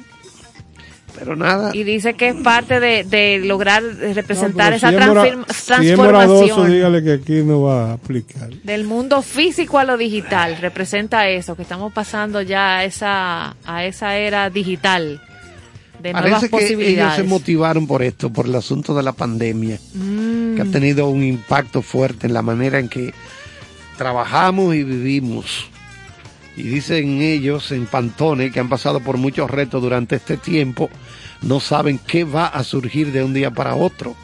Pero 1.18 1.36
nada. 1.36 1.70
Y 1.74 1.82
dice 1.84 2.14
que 2.14 2.28
es 2.28 2.36
parte 2.36 2.80
de, 2.80 3.04
de 3.04 3.40
lograr 3.44 3.82
representar 3.82 4.70
No, 4.70 4.76
esa 4.76 4.88
pero 4.88 5.04
si 5.04 5.10
moradoso, 5.10 5.54
transformación 5.66 6.70
dígale 6.72 7.02
que 7.04 7.12
aquí 7.12 7.42
no 7.42 7.62
va 7.62 7.90
a 7.90 7.92
aplicar. 7.94 8.48
del 8.62 8.84
mundo 8.84 9.20
físico 9.20 9.78
a 9.78 9.84
lo 9.84 9.98
digital. 9.98 10.56
Representa 10.60 11.28
eso, 11.28 11.56
que 11.56 11.62
estamos 11.62 11.92
pasando 11.92 12.40
ya 12.40 12.78
a 12.78 12.84
esa, 12.84 13.54
a 13.66 13.84
esa 13.84 14.16
era 14.16 14.48
digital 14.48 15.20
de 16.02 16.12
nuevas 16.12 16.48
Parece 16.50 16.76
que 16.76 16.90
ellos 16.90 17.14
se 17.14 17.22
motivaron 17.22 17.86
por 17.86 18.02
esto, 18.02 18.32
por 18.32 18.46
el 18.46 18.54
asunto 18.54 18.94
de 18.94 19.02
la 19.02 19.12
pandemia, 19.12 19.78
Mm. 19.94 20.56
que 20.56 20.62
ha 20.62 20.64
tenido 20.66 21.08
un 21.08 21.22
impacto 21.22 21.82
fuerte 21.82 22.26
en 22.26 22.34
la 22.34 22.42
manera 22.42 22.78
en 22.78 22.88
que 22.88 23.12
trabajamos 23.96 24.74
y 24.74 24.82
vivimos. 24.84 25.66
Y 26.56 26.62
dicen 26.62 27.20
ellos 27.22 27.70
en 27.72 27.86
Pantone 27.86 28.50
que 28.50 28.60
han 28.60 28.68
pasado 28.68 29.00
por 29.00 29.16
muchos 29.16 29.50
retos 29.50 29.82
durante 29.82 30.16
este 30.16 30.36
tiempo, 30.36 30.90
no 31.42 31.60
saben 31.60 31.98
qué 31.98 32.24
va 32.24 32.46
a 32.46 32.64
surgir 32.64 33.12
de 33.12 33.22
un 33.22 33.32
día 33.32 33.50
para 33.50 33.74
otro. 33.74 34.14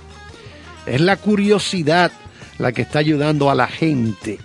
Es 0.86 1.00
la 1.00 1.16
curiosidad 1.16 2.12
la 2.58 2.72
que 2.72 2.82
está 2.82 2.98
ayudando 2.98 3.50
a 3.50 3.54
la 3.54 3.66
gente 3.66 4.38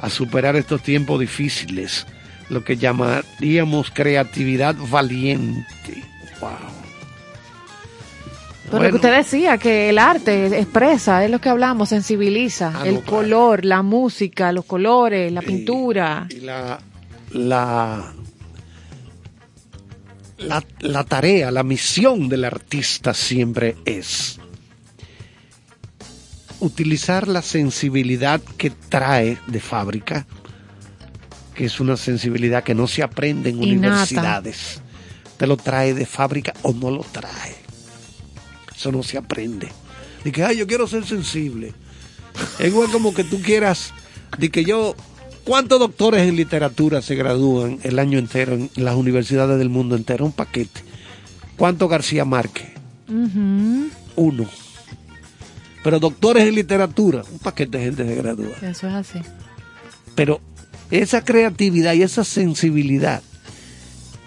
a 0.00 0.10
superar 0.10 0.56
estos 0.56 0.82
tiempos 0.82 1.20
difíciles, 1.20 2.06
lo 2.50 2.62
que 2.64 2.76
llamaríamos 2.76 3.90
creatividad 3.90 4.74
valiente. 4.90 6.04
Wow. 6.44 6.74
Pero 8.70 8.82
lo 8.82 8.88
que 8.90 8.96
usted 8.96 9.16
decía, 9.16 9.58
que 9.58 9.90
el 9.90 9.98
arte 9.98 10.46
expresa, 10.58 11.24
es 11.24 11.30
lo 11.30 11.40
que 11.40 11.48
hablamos, 11.48 11.88
sensibiliza. 11.88 12.72
Ah, 12.74 12.86
el 12.86 12.94
no, 12.94 13.00
claro. 13.00 13.16
color, 13.16 13.64
la 13.64 13.82
música, 13.82 14.52
los 14.52 14.64
colores, 14.64 15.30
la 15.32 15.42
pintura. 15.42 16.26
Y 16.30 16.40
la, 16.40 16.80
la, 17.32 18.12
la, 20.38 20.64
la 20.80 21.04
tarea, 21.04 21.50
la 21.50 21.62
misión 21.62 22.28
del 22.28 22.44
artista 22.44 23.14
siempre 23.14 23.76
es 23.84 24.40
utilizar 26.60 27.28
la 27.28 27.42
sensibilidad 27.42 28.40
que 28.56 28.70
trae 28.70 29.38
de 29.46 29.60
fábrica, 29.60 30.26
que 31.54 31.66
es 31.66 31.80
una 31.80 31.96
sensibilidad 31.96 32.64
que 32.64 32.74
no 32.74 32.86
se 32.86 33.02
aprende 33.02 33.50
en 33.50 33.58
universidades, 33.58 34.80
te 35.36 35.46
lo 35.46 35.56
trae 35.56 35.94
de 35.94 36.06
fábrica 36.06 36.54
o 36.62 36.72
no 36.72 36.90
lo 36.90 37.04
trae. 37.04 37.54
Eso 38.74 38.92
no 38.92 39.02
se 39.02 39.18
aprende. 39.18 39.68
De 40.24 40.32
que, 40.32 40.42
ay, 40.42 40.56
yo 40.56 40.66
quiero 40.66 40.86
ser 40.86 41.04
sensible. 41.04 41.72
Es 42.58 42.68
igual 42.68 42.90
como 42.90 43.14
que 43.14 43.24
tú 43.24 43.40
quieras, 43.40 43.92
de 44.38 44.50
que 44.50 44.64
yo, 44.64 44.96
¿cuántos 45.44 45.78
doctores 45.78 46.26
en 46.26 46.36
literatura 46.36 47.02
se 47.02 47.14
gradúan 47.14 47.78
el 47.82 47.98
año 47.98 48.18
entero 48.18 48.54
en 48.54 48.70
las 48.76 48.96
universidades 48.96 49.58
del 49.58 49.68
mundo 49.68 49.96
entero? 49.96 50.24
Un 50.24 50.32
paquete. 50.32 50.80
¿Cuántos 51.56 51.88
García 51.88 52.24
Márquez? 52.24 52.70
Uno. 54.16 54.48
Pero 55.84 56.00
doctores 56.00 56.48
en 56.48 56.54
literatura, 56.54 57.22
un 57.30 57.38
paquete 57.38 57.78
de 57.78 57.84
gente 57.84 58.06
se 58.06 58.14
gradúa. 58.14 58.56
Eso 58.62 58.88
es 58.88 58.94
así. 58.94 59.20
Pero 60.14 60.40
esa 60.90 61.24
creatividad 61.24 61.92
y 61.92 62.02
esa 62.02 62.24
sensibilidad 62.24 63.22
y 63.22 63.33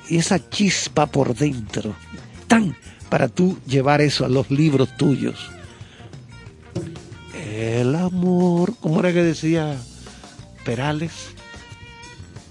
esa 0.10 0.50
chispa 0.50 1.06
por 1.08 1.36
dentro, 1.36 1.94
tan 2.48 2.76
para 3.10 3.28
tú 3.28 3.58
llevar 3.68 4.02
eso 4.02 4.26
a 4.26 4.30
los 4.30 4.50
libros 4.52 4.96
tuyos. 4.98 5.50
El 7.56 7.96
amor, 7.96 8.74
¿cómo 8.80 9.00
era 9.00 9.14
que 9.14 9.24
decía 9.24 9.76
Perales? 10.66 11.12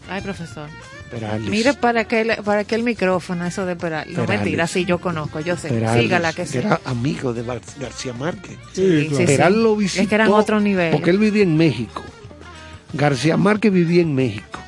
Ay, 0.08 0.20
profesor. 0.22 0.68
Perales. 1.10 1.48
Mire 1.48 1.74
para 1.74 2.04
qué, 2.08 2.38
para 2.44 2.64
qué 2.64 2.74
el 2.74 2.82
micrófono, 2.82 3.46
eso 3.46 3.64
de 3.66 3.76
Perales. 3.76 4.16
No, 4.16 4.24
mentira, 4.26 4.66
sí, 4.66 4.84
yo 4.84 4.98
conozco, 4.98 5.38
yo 5.40 5.56
sé. 5.56 5.68
Perales, 5.68 6.02
Sígala 6.02 6.32
que 6.32 6.46
sí. 6.46 6.58
era 6.58 6.80
amigo 6.84 7.32
de 7.32 7.44
Gar- 7.44 7.60
García 7.78 8.12
Márquez. 8.12 8.56
Sí, 8.72 9.08
sí, 9.16 9.24
Perales 9.26 9.56
sí. 9.58 9.62
lo 9.62 9.76
visitó. 9.76 10.02
Es 10.02 10.08
que 10.08 10.14
eran 10.14 10.32
otro 10.32 10.60
nivel. 10.60 10.90
Porque 10.92 11.10
él 11.10 11.18
vivía 11.18 11.42
en 11.44 11.56
México. 11.56 12.02
García 12.92 13.36
Márquez 13.36 13.72
vivía 13.72 14.02
en 14.02 14.14
México. 14.14 14.58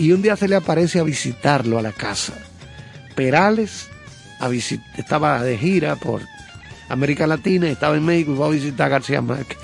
Y 0.00 0.12
un 0.12 0.22
día 0.22 0.34
se 0.36 0.48
le 0.48 0.56
aparece 0.56 0.98
a 0.98 1.02
visitarlo 1.02 1.78
a 1.78 1.82
la 1.82 1.92
casa. 1.92 2.32
Perales 3.14 3.88
a 4.38 4.48
visit- 4.48 4.80
estaba 4.96 5.42
de 5.42 5.58
gira 5.58 5.96
por 5.96 6.22
América 6.88 7.26
Latina, 7.26 7.68
estaba 7.68 7.96
en 7.96 8.04
México 8.06 8.32
y 8.32 8.36
fue 8.36 8.46
a 8.46 8.50
visitar 8.50 8.86
a 8.86 8.88
García 8.88 9.20
Márquez. 9.20 9.58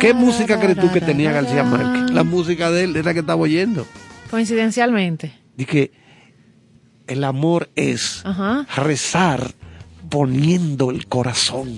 ¿Qué 0.00 0.12
música 0.12 0.58
crees 0.58 0.76
tú 0.78 0.90
que 0.92 1.00
tenía 1.00 1.30
García 1.30 1.62
Márquez? 1.62 2.10
La 2.12 2.24
música 2.24 2.70
de 2.72 2.82
él 2.84 2.96
era 2.96 3.04
la 3.04 3.14
que 3.14 3.20
estaba 3.20 3.40
oyendo. 3.40 3.86
Coincidencialmente. 4.30 5.32
Dije, 5.56 5.92
el 7.06 7.22
amor 7.22 7.70
es 7.76 8.22
Ajá. 8.24 8.66
rezar 8.82 9.54
poniendo 10.10 10.90
el 10.90 11.06
corazón. 11.06 11.72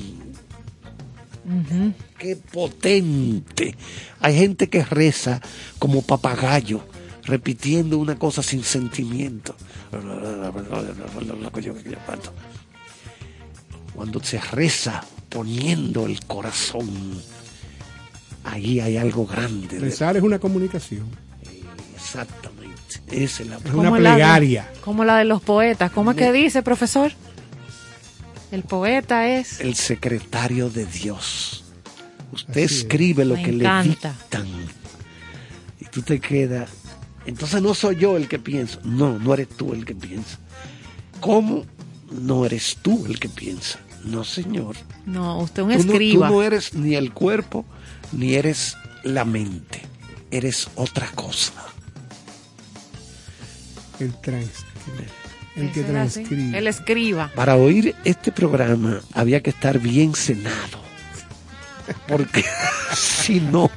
Qué 2.19 2.37
potente. 2.37 3.77
Hay 4.21 4.37
gente 4.39 4.69
que 4.69 4.85
reza 4.85 5.41
como 5.79 6.03
papagayo, 6.03 6.83
repitiendo 7.29 7.99
una 7.99 8.19
cosa 8.19 8.43
sin 8.43 8.65
sentimiento. 8.65 9.55
Cuando 13.95 14.23
se 14.23 14.41
reza 14.41 15.05
poniendo 15.29 16.07
el 16.07 16.25
corazón, 16.25 16.89
ahí 18.45 18.81
hay 18.81 18.97
algo 18.97 19.27
grande. 19.27 19.79
Rezar 19.79 20.17
es 20.17 20.23
una 20.23 20.39
comunicación. 20.39 21.07
Exactamente. 21.97 22.79
Esa 23.11 23.43
es 23.43 23.49
la 23.49 23.57
Es 23.57 23.63
Como 23.63 23.81
una 23.83 23.91
la 23.91 23.97
de- 23.97 24.17
plegaria. 24.17 24.73
como 24.85 25.05
la 25.05 25.19
de 25.19 25.25
los 25.25 25.43
poetas. 25.43 25.91
¿Cómo 25.91 26.13
es 26.13 26.17
que 26.17 26.33
dice, 26.33 26.63
profesor? 26.63 27.13
El 28.51 28.63
poeta 28.63 29.29
es. 29.29 29.61
el 29.61 29.75
secretario 29.75 30.71
de 30.71 30.87
Dios. 30.87 31.65
Usted 32.33 32.51
Así 32.53 32.61
es. 32.63 32.73
escribe 32.83 33.25
lo 33.27 33.35
Me 33.35 33.43
que 33.43 33.51
encanta. 33.51 34.09
le 34.09 34.45
dictan. 34.45 34.47
Y 35.81 35.85
tú 35.87 36.01
te 36.03 36.19
quedas. 36.21 36.71
Entonces 37.29 37.61
no 37.61 37.75
soy 37.75 37.97
yo 37.97 38.17
el 38.17 38.27
que 38.27 38.39
piensa. 38.39 38.79
No, 38.85 39.19
no 39.19 39.35
eres 39.35 39.49
tú 39.49 39.75
el 39.75 39.85
que 39.85 39.95
piensa. 39.95 40.39
¿Cómo 41.21 41.67
no 42.11 42.47
eres 42.47 42.79
tú 42.81 43.05
el 43.05 43.21
que 43.21 43.29
piensa? 43.29 43.79
No, 44.03 44.25
señor. 44.25 44.77
No, 45.05 45.39
usted 45.41 45.63
un 45.63 45.73
Tú 45.73 45.77
no, 45.77 45.85
tú 45.85 45.93
escriba. 45.93 46.31
no 46.31 46.43
eres 46.43 46.73
ni 46.73 46.95
el 46.95 47.13
cuerpo, 47.13 47.67
ni 48.13 48.35
eres 48.35 48.79
la 49.05 49.27
mente. 49.27 49.83
Eres 50.31 50.69
otra 50.75 51.07
cosa. 51.11 51.53
El 54.01 54.15
transcribe. 54.23 55.09
El 55.55 55.71
que 55.73 55.83
transcribe. 55.83 56.57
El 56.57 56.67
escriba. 56.67 57.31
Para 57.35 57.57
oír 57.57 57.95
este 58.05 58.33
programa 58.33 59.03
había 59.13 59.43
que 59.43 59.51
estar 59.51 59.79
bien 59.79 60.15
cenado. 60.15 60.79
Porque 62.07 62.43
si 62.97 63.39
no... 63.39 63.71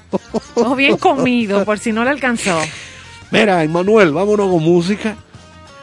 O 0.56 0.74
bien 0.74 0.96
comido, 0.96 1.66
por 1.66 1.80
si 1.80 1.92
no 1.92 2.06
le 2.06 2.12
alcanzó. 2.12 2.58
Mira, 3.32 3.64
Emanuel, 3.64 4.12
vámonos 4.12 4.50
con 4.52 4.62
música. 4.64 5.16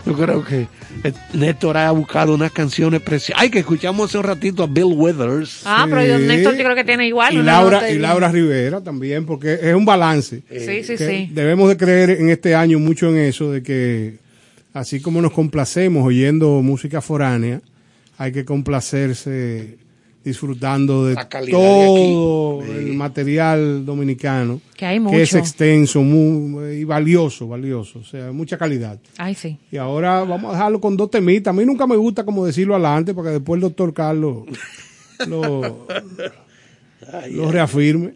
Yo 0.07 0.15
creo 0.15 0.45
que 0.45 0.67
eh, 1.05 1.13
Néstor 1.35 1.77
ha 1.77 1.91
buscado 1.91 2.35
unas 2.35 2.53
canciones 2.53 3.01
preciosas. 3.01 3.43
Ay, 3.43 3.51
que 3.51 3.59
escuchamos 3.59 4.09
hace 4.09 4.19
un 4.19 4.25
ratito 4.25 4.63
a 4.63 4.67
Bill 4.67 4.93
Withers. 4.95 5.63
Ah, 5.65 5.87
pero 5.89 6.05
yo, 6.05 6.19
Néstor 6.19 6.55
yo 6.57 6.65
creo 6.65 6.75
que 6.75 6.85
tiene 6.85 7.07
igual. 7.07 7.35
y 7.35 7.39
una 7.39 7.53
Laura, 7.53 7.91
y 7.91 7.99
Laura 7.99 8.31
Rivera 8.31 8.83
también, 8.83 9.27
porque 9.27 9.59
es 9.61 9.75
un 9.75 9.85
balance. 9.85 10.43
Sí, 10.51 10.83
sí, 10.83 10.97
que 10.97 10.99
sí. 10.99 11.31
Debemos 11.33 11.69
de 11.69 11.77
creer 11.77 12.11
en 12.11 12.31
este 12.31 12.55
año 12.55 12.79
mucho 12.79 13.09
en 13.09 13.19
eso, 13.19 13.53
de 13.53 13.63
que 13.63 14.17
así 14.73 15.01
como 15.01 15.21
nos 15.21 15.33
complacemos 15.33 16.07
oyendo 16.07 16.63
música 16.63 17.01
foránea, 17.01 17.61
hay 18.17 18.33
que 18.33 18.45
complacerse 18.45 19.77
disfrutando 20.25 21.07
de 21.07 21.17
todo 21.51 22.63
el 22.65 22.93
material 22.95 23.87
dominicano, 23.87 24.61
Que 24.77 24.85
hay 24.87 24.99
que 25.05 25.23
es 25.23 25.33
mucho. 25.33 25.39
extenso 25.39 26.03
muy- 26.03 26.75
y 26.81 26.85
valioso, 26.85 27.49
valioso, 27.49 28.01
o 28.01 28.05
sea, 28.05 28.31
mucha 28.33 28.59
calidad. 28.59 28.99
Ay, 29.17 29.35
sí. 29.35 29.57
Y 29.73 29.77
ahora 29.79 30.25
vamos 30.25 30.51
a 30.51 30.57
dejarlo 30.57 30.81
con 30.81 30.97
dos 30.97 31.11
temitas. 31.11 31.51
A 31.53 31.57
mí 31.57 31.65
nunca 31.65 31.87
me 31.87 31.97
gusta 31.97 32.25
como 32.25 32.45
decirlo 32.45 32.75
adelante, 32.75 33.15
porque 33.15 33.31
después 33.31 33.57
el 33.59 33.63
doctor 33.63 33.95
Carlos 33.95 34.45
lo, 35.27 35.87
lo 37.33 37.51
reafirme. 37.53 38.13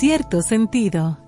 Cierto 0.00 0.40
sentido. 0.40 1.18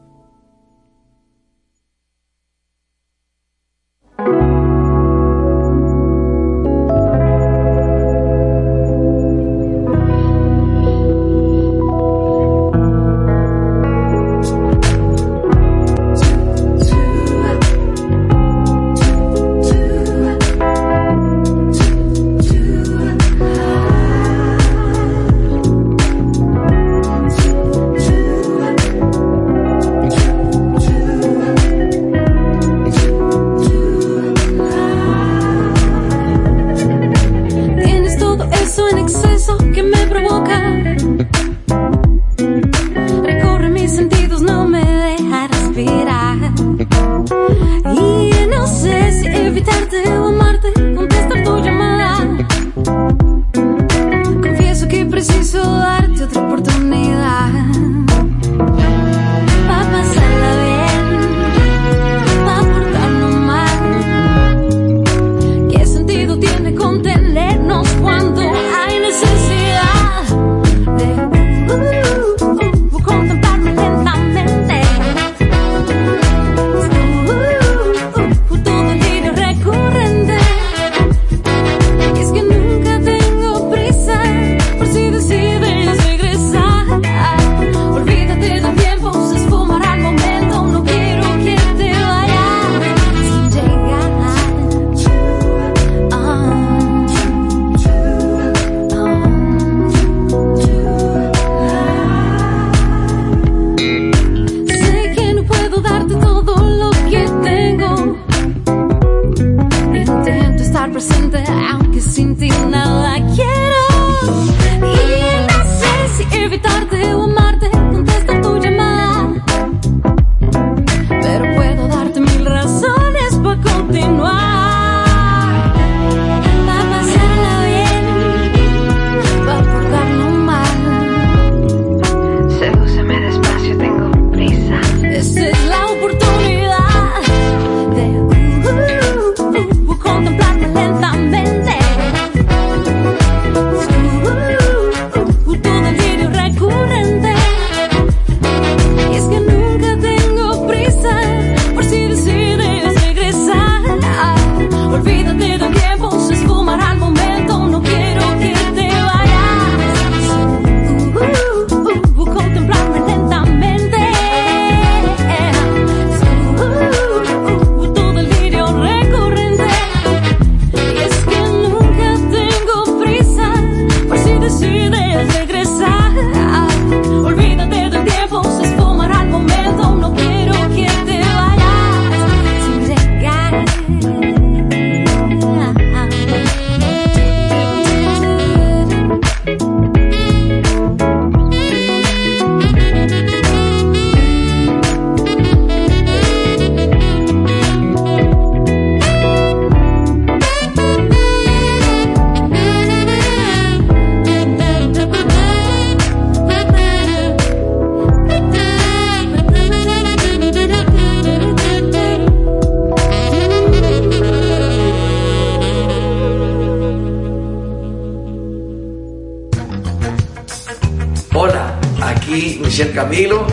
Camilo, 222.93 223.47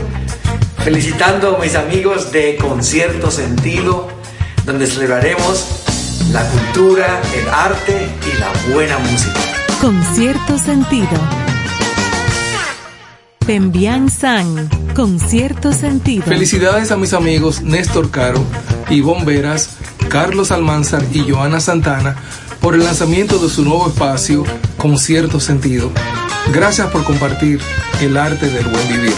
felicitando 0.83 1.55
a 1.55 1.59
mis 1.59 1.75
amigos 1.75 2.31
de 2.31 2.57
Concierto 2.57 3.31
Sentido, 3.31 4.07
donde 4.65 4.87
celebraremos 4.87 5.65
la 6.31 6.43
cultura, 6.49 7.21
el 7.33 7.49
arte 7.49 8.07
y 8.25 8.39
la 8.39 8.73
buena 8.73 8.97
música. 8.99 9.39
Con 9.81 10.01
cierto 10.13 10.57
sentido. 10.57 11.07
Pembian 13.45 14.11
San, 14.11 14.69
con 14.93 15.19
cierto 15.19 15.73
sentido. 15.73 16.23
Felicidades 16.25 16.91
a 16.91 16.97
mis 16.97 17.13
amigos 17.13 17.61
Néstor 17.61 18.11
Caro, 18.11 18.43
Ivonne 18.89 19.25
Veras, 19.25 19.77
Carlos 20.09 20.51
Almanzar 20.51 21.03
y 21.11 21.29
Joana 21.29 21.59
Santana 21.59 22.15
por 22.61 22.75
el 22.75 22.83
lanzamiento 22.83 23.39
de 23.39 23.49
su 23.49 23.63
nuevo 23.63 23.87
espacio 23.87 24.43
con 24.77 24.99
cierto 24.99 25.39
sentido. 25.39 25.91
Gracias 26.53 26.87
por 26.89 27.03
compartir 27.03 27.59
el 28.01 28.17
arte 28.17 28.49
del 28.49 28.65
buen 28.65 28.87
vivir. 28.87 29.13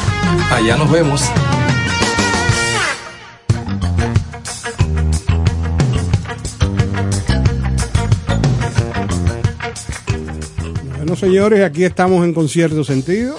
Allá 0.52 0.78
nos 0.78 0.92
vemos. 0.92 1.22
Bueno, 10.98 11.16
señores, 11.16 11.64
aquí 11.64 11.84
estamos 11.84 12.24
en 12.26 12.34
concierto 12.34 12.84
sentido. 12.84 13.36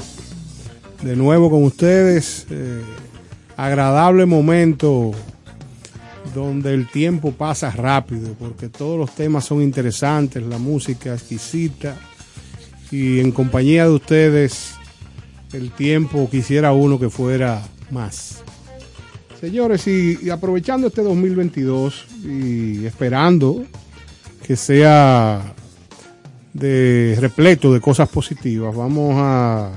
De 1.02 1.14
nuevo 1.14 1.50
con 1.50 1.64
ustedes. 1.64 2.46
eh, 2.50 2.82
agradable 3.56 4.26
momento 4.26 5.12
donde 6.34 6.72
el 6.72 6.88
tiempo 6.88 7.32
pasa 7.32 7.70
rápido, 7.70 8.34
porque 8.38 8.68
todos 8.68 8.98
los 8.98 9.14
temas 9.14 9.44
son 9.44 9.62
interesantes, 9.62 10.42
la 10.42 10.58
música 10.58 11.12
exquisita. 11.14 11.96
Y 12.90 13.20
en 13.20 13.32
compañía 13.32 13.84
de 13.84 13.90
ustedes, 13.90 14.74
el 15.52 15.70
tiempo 15.70 16.28
quisiera 16.30 16.72
uno 16.72 16.98
que 16.98 17.10
fuera 17.10 17.62
más. 17.90 18.42
Señores, 19.40 19.86
y, 19.88 20.30
aprovechando 20.30 20.86
este 20.86 21.02
2022 21.02 22.06
y 22.24 22.86
esperando 22.86 23.64
que 24.46 24.56
sea 24.56 25.54
de 26.52 27.16
repleto 27.20 27.72
de 27.72 27.80
cosas 27.80 28.08
positivas, 28.08 28.74
vamos 28.74 29.14
a 29.18 29.72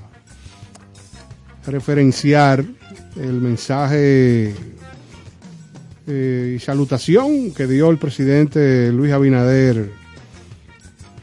referenciar 1.65 2.64
el 3.15 3.41
mensaje 3.41 4.53
eh, 6.07 6.53
y 6.56 6.60
salutación 6.60 7.52
que 7.52 7.65
dio 7.65 7.89
el 7.89 7.97
presidente 7.97 8.91
Luis 8.91 9.11
Abinader 9.11 9.89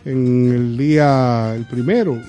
en 0.04 0.52
el 0.52 0.76
día 0.76 1.54
el 1.54 1.64
primero. 1.66 2.20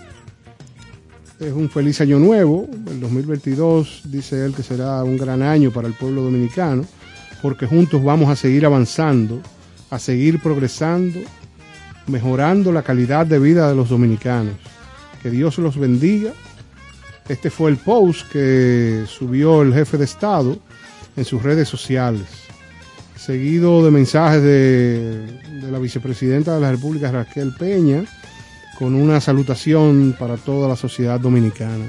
Es 1.43 1.51
un 1.51 1.69
feliz 1.69 1.99
año 1.99 2.19
nuevo, 2.19 2.69
el 2.89 3.01
2022 3.01 4.03
dice 4.05 4.45
él 4.45 4.53
que 4.55 4.63
será 4.63 5.03
un 5.03 5.17
gran 5.17 5.41
año 5.41 5.71
para 5.71 5.89
el 5.89 5.93
pueblo 5.93 6.21
dominicano, 6.21 6.85
porque 7.41 7.65
juntos 7.65 8.01
vamos 8.01 8.29
a 8.29 8.37
seguir 8.37 8.65
avanzando, 8.65 9.41
a 9.89 9.99
seguir 9.99 10.41
progresando, 10.41 11.19
mejorando 12.07 12.71
la 12.71 12.81
calidad 12.81 13.25
de 13.25 13.39
vida 13.39 13.67
de 13.67 13.75
los 13.75 13.89
dominicanos. 13.89 14.53
Que 15.21 15.29
Dios 15.29 15.57
los 15.57 15.77
bendiga. 15.77 16.31
Este 17.27 17.49
fue 17.49 17.71
el 17.71 17.77
post 17.77 18.31
que 18.31 19.03
subió 19.05 19.63
el 19.63 19.73
jefe 19.73 19.97
de 19.97 20.05
Estado 20.05 20.57
en 21.17 21.25
sus 21.25 21.43
redes 21.43 21.67
sociales, 21.67 22.25
seguido 23.17 23.83
de 23.83 23.91
mensajes 23.91 24.41
de, 24.41 25.59
de 25.61 25.71
la 25.71 25.79
vicepresidenta 25.79 26.55
de 26.55 26.61
la 26.61 26.71
República, 26.71 27.11
Raquel 27.11 27.53
Peña, 27.59 28.05
con 28.83 28.95
una 28.95 29.21
salutación 29.21 30.13
para 30.19 30.35
toda 30.35 30.67
la 30.67 30.75
sociedad 30.75 31.17
dominicana. 31.17 31.85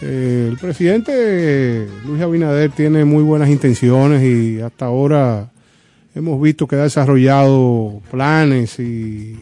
Eh, 0.00 0.46
el 0.50 0.56
presidente 0.56 1.86
Luis 2.06 2.22
Abinader 2.22 2.70
tiene 2.70 3.04
muy 3.04 3.22
buenas 3.22 3.50
intenciones 3.50 4.22
y 4.22 4.58
hasta 4.62 4.86
ahora 4.86 5.50
hemos 6.14 6.40
visto 6.40 6.66
que 6.66 6.76
ha 6.76 6.84
desarrollado 6.84 8.00
planes 8.10 8.78
y 8.78 9.36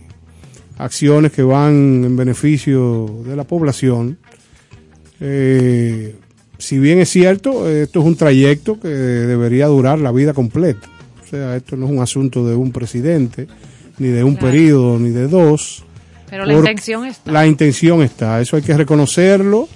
acciones 0.76 1.30
que 1.30 1.44
van 1.44 2.02
en 2.04 2.16
beneficio 2.16 3.06
de 3.24 3.36
la 3.36 3.44
población. 3.44 4.18
Eh, 5.20 6.16
si 6.58 6.80
bien 6.80 6.98
es 6.98 7.10
cierto, 7.10 7.68
esto 7.70 8.00
es 8.00 8.04
un 8.06 8.16
trayecto 8.16 8.80
que 8.80 8.88
debería 8.88 9.68
durar 9.68 10.00
la 10.00 10.10
vida 10.10 10.32
completa. 10.34 10.88
O 11.24 11.28
sea, 11.28 11.54
esto 11.54 11.76
no 11.76 11.86
es 11.86 11.92
un 11.92 12.00
asunto 12.00 12.44
de 12.44 12.56
un 12.56 12.72
presidente, 12.72 13.46
ni 13.98 14.08
de 14.08 14.24
un 14.24 14.34
Claro. 14.34 14.46
periodo, 14.52 14.98
ni 14.98 15.10
de 15.10 15.28
dos. 15.28 15.84
Pero 16.28 16.44
la 16.44 16.54
intención 16.54 17.06
está. 17.06 17.32
La 17.32 17.46
intención 17.46 18.02
está, 18.02 18.40
eso 18.40 18.56
hay 18.56 18.62
que 18.62 18.76
reconocerlo. 18.76 19.68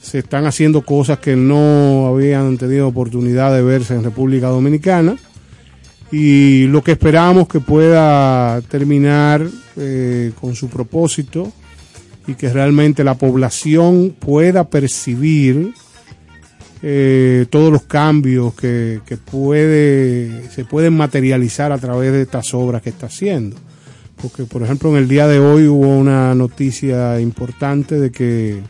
Se 0.00 0.18
están 0.18 0.46
haciendo 0.46 0.82
cosas 0.82 1.18
que 1.18 1.34
no 1.34 2.08
habían 2.08 2.58
tenido 2.58 2.88
oportunidad 2.88 3.54
de 3.54 3.62
verse 3.62 3.94
en 3.94 4.04
República 4.04 4.48
Dominicana. 4.48 5.16
Y 6.12 6.66
lo 6.66 6.82
que 6.82 6.92
esperamos 6.92 7.48
que 7.48 7.60
pueda 7.60 8.60
terminar 8.62 9.46
eh, 9.76 10.32
con 10.40 10.54
su 10.54 10.68
propósito 10.68 11.52
y 12.26 12.34
que 12.34 12.50
realmente 12.50 13.02
la 13.02 13.14
población 13.14 14.14
pueda 14.18 14.68
percibir 14.68 15.72
eh, 16.82 17.46
todos 17.48 17.72
los 17.72 17.82
cambios 17.84 18.54
que, 18.54 19.00
que 19.06 19.16
puede, 19.16 20.50
se 20.50 20.64
pueden 20.64 20.94
materializar 20.96 21.72
a 21.72 21.78
través 21.78 22.12
de 22.12 22.22
estas 22.22 22.52
obras 22.52 22.82
que 22.82 22.90
está 22.90 23.06
haciendo. 23.06 23.56
Porque, 24.20 24.44
por 24.44 24.62
ejemplo, 24.62 24.90
en 24.90 24.96
el 24.96 25.08
día 25.08 25.26
de 25.26 25.38
hoy 25.38 25.66
hubo 25.66 25.88
una 25.88 26.34
noticia 26.34 27.20
importante 27.20 27.98
de 27.98 28.10
que 28.10 28.60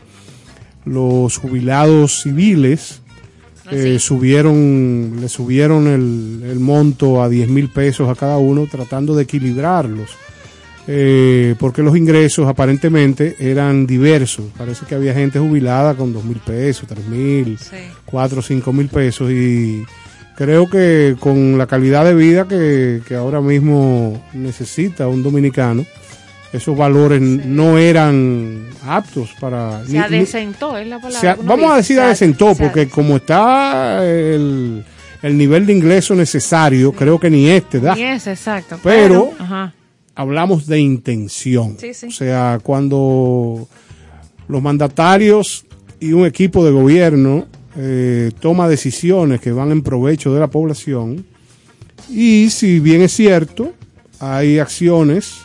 los 0.85 1.37
jubilados 1.37 2.21
civiles 2.21 3.01
eh, 3.71 3.97
subieron, 3.99 5.17
le 5.19 5.29
subieron 5.29 5.87
el, 5.87 6.43
el 6.49 6.59
monto 6.59 7.23
a 7.23 7.29
10 7.29 7.49
mil 7.49 7.69
pesos 7.69 8.09
a 8.09 8.15
cada 8.15 8.37
uno, 8.37 8.67
tratando 8.69 9.15
de 9.15 9.23
equilibrarlos. 9.23 10.11
Eh, 10.87 11.55
porque 11.57 11.81
los 11.81 11.97
ingresos 11.97 12.47
aparentemente 12.47 13.35
eran 13.39 13.87
diversos. 13.87 14.45
Parece 14.55 14.85
que 14.85 14.93
había 14.93 15.13
gente 15.13 15.39
jubilada 15.39 15.95
con 15.95 16.13
2 16.13 16.23
mil 16.25 16.37
pesos, 16.37 16.87
3 16.87 17.07
mil, 17.07 17.57
4 18.05 18.39
o 18.39 18.41
5 18.41 18.73
mil 18.73 18.87
pesos. 18.87 19.31
Y 19.31 19.83
creo 20.35 20.69
que 20.69 21.15
con 21.19 21.57
la 21.57 21.67
calidad 21.67 22.05
de 22.05 22.13
vida 22.15 22.47
que, 22.47 23.01
que 23.07 23.15
ahora 23.15 23.41
mismo 23.41 24.21
necesita 24.33 25.07
un 25.07 25.23
dominicano, 25.23 25.85
esos 26.53 26.77
valores 26.77 27.19
no 27.21 27.77
eran 27.77 28.67
aptos 28.85 29.31
para... 29.39 29.85
Se 29.85 29.99
adecentó, 29.99 30.77
es 30.77 30.87
la 30.87 30.99
palabra. 30.99 31.35
se 31.35 31.43
vamos 31.43 31.71
a 31.71 31.77
decir 31.77 31.99
adecentó, 31.99 32.55
porque 32.55 32.87
como 32.87 33.17
está 33.17 34.05
el, 34.05 34.83
el 35.21 35.37
nivel 35.37 35.65
de 35.65 35.73
ingreso 35.73 36.15
necesario, 36.15 36.91
creo 36.93 37.19
que 37.19 37.29
ni 37.29 37.47
este 37.49 37.79
da. 37.81 37.93
Ni 37.95 38.03
es 38.03 38.27
exacto. 38.27 38.79
Pero- 38.83 39.31
ajá. 39.37 39.73
Hablamos 40.17 40.65
de 40.65 40.79
intención. 40.79 41.75
Sí. 41.77 41.91
O 42.07 42.11
sea, 42.11 42.59
cuando 42.63 43.67
los 44.47 44.61
mandatarios 44.61 45.65
y 45.99 46.13
un 46.13 46.25
equipo 46.25 46.63
de 46.63 46.71
gobierno 46.71 47.47
eh, 47.77 48.31
toma 48.39 48.67
decisiones 48.67 49.41
que 49.41 49.51
van 49.51 49.71
en 49.71 49.81
provecho 49.81 50.33
de 50.33 50.39
la 50.39 50.47
población, 50.47 51.25
y 52.09 52.49
si 52.49 52.79
bien 52.79 53.01
es 53.01 53.13
cierto, 53.13 53.73
hay 54.19 54.59
acciones 54.59 55.39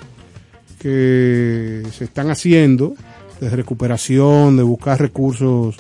que 0.79 1.83
se 1.97 2.05
están 2.05 2.31
haciendo 2.31 2.95
de 3.41 3.51
recuperación, 3.51 4.57
de 4.57 4.63
buscar 4.63 5.01
recursos 5.01 5.77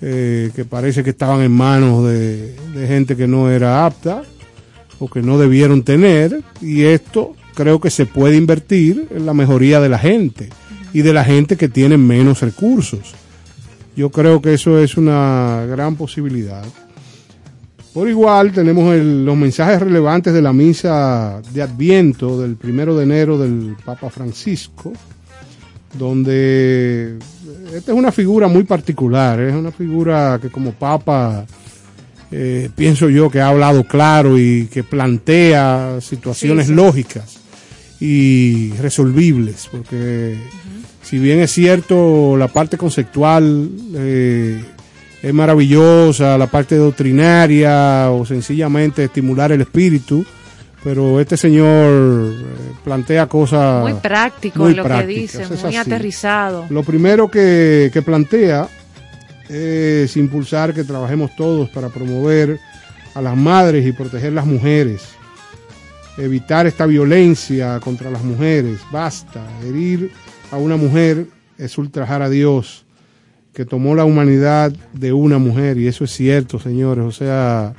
eh, 0.00 0.50
que 0.54 0.64
parece 0.64 1.02
que 1.02 1.10
estaban 1.10 1.42
en 1.42 1.52
manos 1.52 2.06
de, 2.06 2.54
de 2.74 2.86
gente 2.86 3.16
que 3.16 3.26
no 3.26 3.50
era 3.50 3.84
apta 3.84 4.22
o 4.98 5.08
que 5.08 5.22
no 5.22 5.38
debieron 5.38 5.82
tener, 5.82 6.42
y 6.60 6.82
esto 6.82 7.34
creo 7.54 7.80
que 7.80 7.90
se 7.90 8.06
puede 8.06 8.36
invertir 8.36 9.08
en 9.10 9.26
la 9.26 9.34
mejoría 9.34 9.80
de 9.80 9.88
la 9.88 9.98
gente 9.98 10.48
y 10.92 11.02
de 11.02 11.12
la 11.12 11.24
gente 11.24 11.56
que 11.56 11.68
tiene 11.68 11.96
menos 11.96 12.40
recursos. 12.40 13.14
Yo 13.98 14.10
creo 14.10 14.40
que 14.40 14.54
eso 14.54 14.78
es 14.78 14.96
una 14.96 15.66
gran 15.68 15.96
posibilidad. 15.96 16.64
Por 17.92 18.08
igual 18.08 18.52
tenemos 18.52 18.94
el- 18.94 19.24
los 19.24 19.36
mensajes 19.36 19.80
relevantes 19.80 20.32
de 20.32 20.40
la 20.40 20.52
misa 20.52 21.42
de 21.52 21.62
Adviento 21.62 22.40
del 22.40 22.54
primero 22.54 22.96
de 22.96 23.02
enero 23.02 23.36
del 23.38 23.74
Papa 23.84 24.08
Francisco, 24.08 24.92
donde 25.98 27.18
esta 27.74 27.92
es 27.92 27.98
una 27.98 28.12
figura 28.12 28.46
muy 28.46 28.62
particular, 28.64 29.40
es 29.40 29.54
una 29.54 29.72
figura 29.72 30.38
que 30.40 30.48
como 30.48 30.72
Papa 30.72 31.44
eh, 32.30 32.68
pienso 32.76 33.08
yo 33.08 33.30
que 33.30 33.40
ha 33.40 33.48
hablado 33.48 33.82
claro 33.84 34.38
y 34.38 34.66
que 34.70 34.84
plantea 34.84 35.98
situaciones 36.02 36.66
Sí, 36.66 36.72
sí. 36.72 36.76
lógicas 36.76 37.38
y 38.00 38.70
resolvibles, 38.74 39.66
porque 39.72 40.36
si 41.08 41.18
bien 41.18 41.40
es 41.40 41.52
cierto 41.52 42.36
la 42.36 42.48
parte 42.48 42.76
conceptual 42.76 43.70
eh, 43.94 44.62
es 45.22 45.32
maravillosa, 45.32 46.36
la 46.36 46.48
parte 46.48 46.76
doctrinaria 46.76 48.10
o 48.10 48.26
sencillamente 48.26 49.04
estimular 49.04 49.50
el 49.50 49.62
espíritu, 49.62 50.22
pero 50.84 51.18
este 51.18 51.38
señor 51.38 51.64
eh, 51.90 52.44
plantea 52.84 53.26
cosas 53.26 53.82
Muy 53.84 53.94
práctico 53.94 54.64
muy 54.64 54.74
lo 54.74 54.82
que 54.82 54.88
prácticas, 54.88 55.22
dice, 55.22 55.42
es 55.44 55.50
muy 55.50 55.76
así. 55.76 55.76
aterrizado. 55.76 56.66
Lo 56.68 56.82
primero 56.82 57.30
que, 57.30 57.88
que 57.90 58.02
plantea 58.02 58.68
es 59.48 60.14
impulsar 60.14 60.74
que 60.74 60.84
trabajemos 60.84 61.34
todos 61.36 61.70
para 61.70 61.88
promover 61.88 62.60
a 63.14 63.22
las 63.22 63.34
madres 63.34 63.86
y 63.86 63.92
proteger 63.92 64.34
las 64.34 64.44
mujeres. 64.44 65.04
Evitar 66.18 66.66
esta 66.66 66.84
violencia 66.84 67.80
contra 67.80 68.10
las 68.10 68.22
mujeres. 68.22 68.80
Basta. 68.92 69.42
Herir 69.64 70.10
a 70.50 70.56
una 70.56 70.76
mujer 70.76 71.26
es 71.58 71.76
ultrajar 71.78 72.22
a 72.22 72.30
Dios, 72.30 72.84
que 73.52 73.64
tomó 73.64 73.94
la 73.94 74.04
humanidad 74.04 74.72
de 74.92 75.12
una 75.12 75.38
mujer. 75.38 75.78
Y 75.78 75.88
eso 75.88 76.04
es 76.04 76.12
cierto, 76.12 76.60
señores. 76.60 77.04
O 77.04 77.12
sea, 77.12 77.74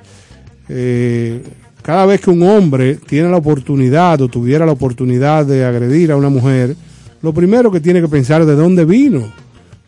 eh, 0.68 1.42
cada 1.82 2.06
vez 2.06 2.22
que 2.22 2.30
un 2.30 2.44
hombre 2.44 2.96
tiene 2.96 3.30
la 3.30 3.38
oportunidad 3.38 4.22
o 4.22 4.28
tuviera 4.28 4.66
la 4.66 4.74
oportunidad 4.74 5.46
de 5.46 5.64
agredir 5.64 6.12
a 6.12 6.18
una 6.18 6.30
mujer, 6.30 6.76
lo 7.22 7.34
primero 7.34 7.72
que 7.72 7.80
tiene 7.80 8.02
que 8.02 8.08
pensar 8.08 8.42
es 8.42 8.48
de 8.48 8.56
dónde 8.56 8.86
vino. 8.86 9.32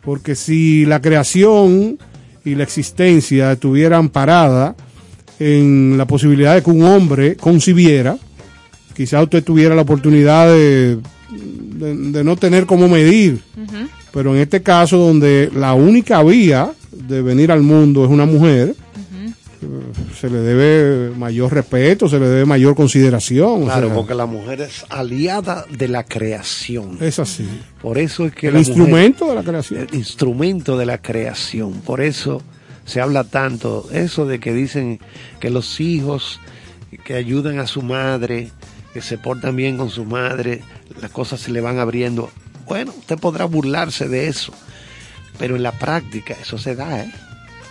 Porque 0.02 0.34
si 0.34 0.84
la 0.86 1.00
creación 1.00 1.98
y 2.44 2.54
la 2.54 2.64
existencia 2.64 3.52
estuvieran 3.52 4.08
parada 4.08 4.74
en 5.38 5.96
la 5.96 6.06
posibilidad 6.06 6.54
de 6.54 6.62
que 6.62 6.70
un 6.70 6.82
hombre 6.82 7.36
concibiera, 7.36 8.16
quizá 8.94 9.22
usted 9.22 9.44
tuviera 9.44 9.74
la 9.74 9.82
oportunidad 9.82 10.48
de, 10.48 10.98
de- 11.82 12.10
de 12.12 12.24
no 12.24 12.36
tener 12.36 12.66
cómo 12.66 12.88
medir. 12.88 13.42
Pero 14.12 14.34
en 14.34 14.40
este 14.42 14.62
caso, 14.62 14.98
donde 14.98 15.50
la 15.54 15.74
única 15.74 16.22
vía 16.22 16.72
de 16.90 17.22
venir 17.22 17.50
al 17.50 17.62
mundo 17.62 18.04
es 18.04 18.10
una 18.10 18.26
mujer, 18.26 18.74
se 20.20 20.28
le 20.28 20.38
debe 20.38 21.10
mayor 21.16 21.52
respeto, 21.54 22.08
se 22.08 22.18
le 22.18 22.26
debe 22.26 22.44
mayor 22.44 22.74
consideración. 22.74 23.62
o 23.62 23.64
Claro, 23.64 23.86
sea, 23.88 23.96
porque 23.96 24.14
la 24.14 24.26
mujer 24.26 24.60
es 24.60 24.84
aliada 24.88 25.64
de 25.70 25.88
la 25.88 26.04
creación. 26.04 26.98
es 27.00 27.18
así. 27.18 27.46
Por 27.80 27.98
eso 27.98 28.26
es 28.26 28.34
que 28.34 28.48
El 28.48 28.54
la 28.54 28.58
instrumento 28.60 29.24
mujer- 29.26 29.38
de 29.38 29.42
la 29.44 29.48
creación. 29.50 29.86
El 29.90 29.94
instrumento 29.94 30.76
de 30.76 30.86
la 30.86 30.98
creación. 30.98 31.72
Por 31.84 32.00
eso 32.00 32.42
se 32.84 33.00
habla 33.00 33.24
tanto, 33.24 33.88
eso 33.92 34.26
de 34.26 34.40
que 34.40 34.52
dicen 34.52 34.98
que 35.40 35.50
los 35.50 35.80
hijos 35.80 36.40
que 37.04 37.14
ayudan 37.14 37.58
a 37.58 37.66
su 37.66 37.82
madre, 37.82 38.50
que 38.92 39.00
se 39.02 39.18
portan 39.18 39.56
bien 39.56 39.76
con 39.76 39.90
su 39.90 40.04
madre, 40.04 40.62
las 41.00 41.10
cosas 41.10 41.40
se 41.40 41.50
le 41.50 41.60
van 41.60 41.78
abriendo. 41.78 42.30
Bueno, 42.66 42.94
usted 42.98 43.18
podrá 43.18 43.44
burlarse 43.46 44.08
de 44.08 44.28
eso, 44.28 44.52
pero 45.38 45.56
en 45.56 45.62
la 45.62 45.72
práctica 45.72 46.34
eso 46.40 46.58
se 46.58 46.74
da, 46.74 47.00
¿eh? 47.02 47.12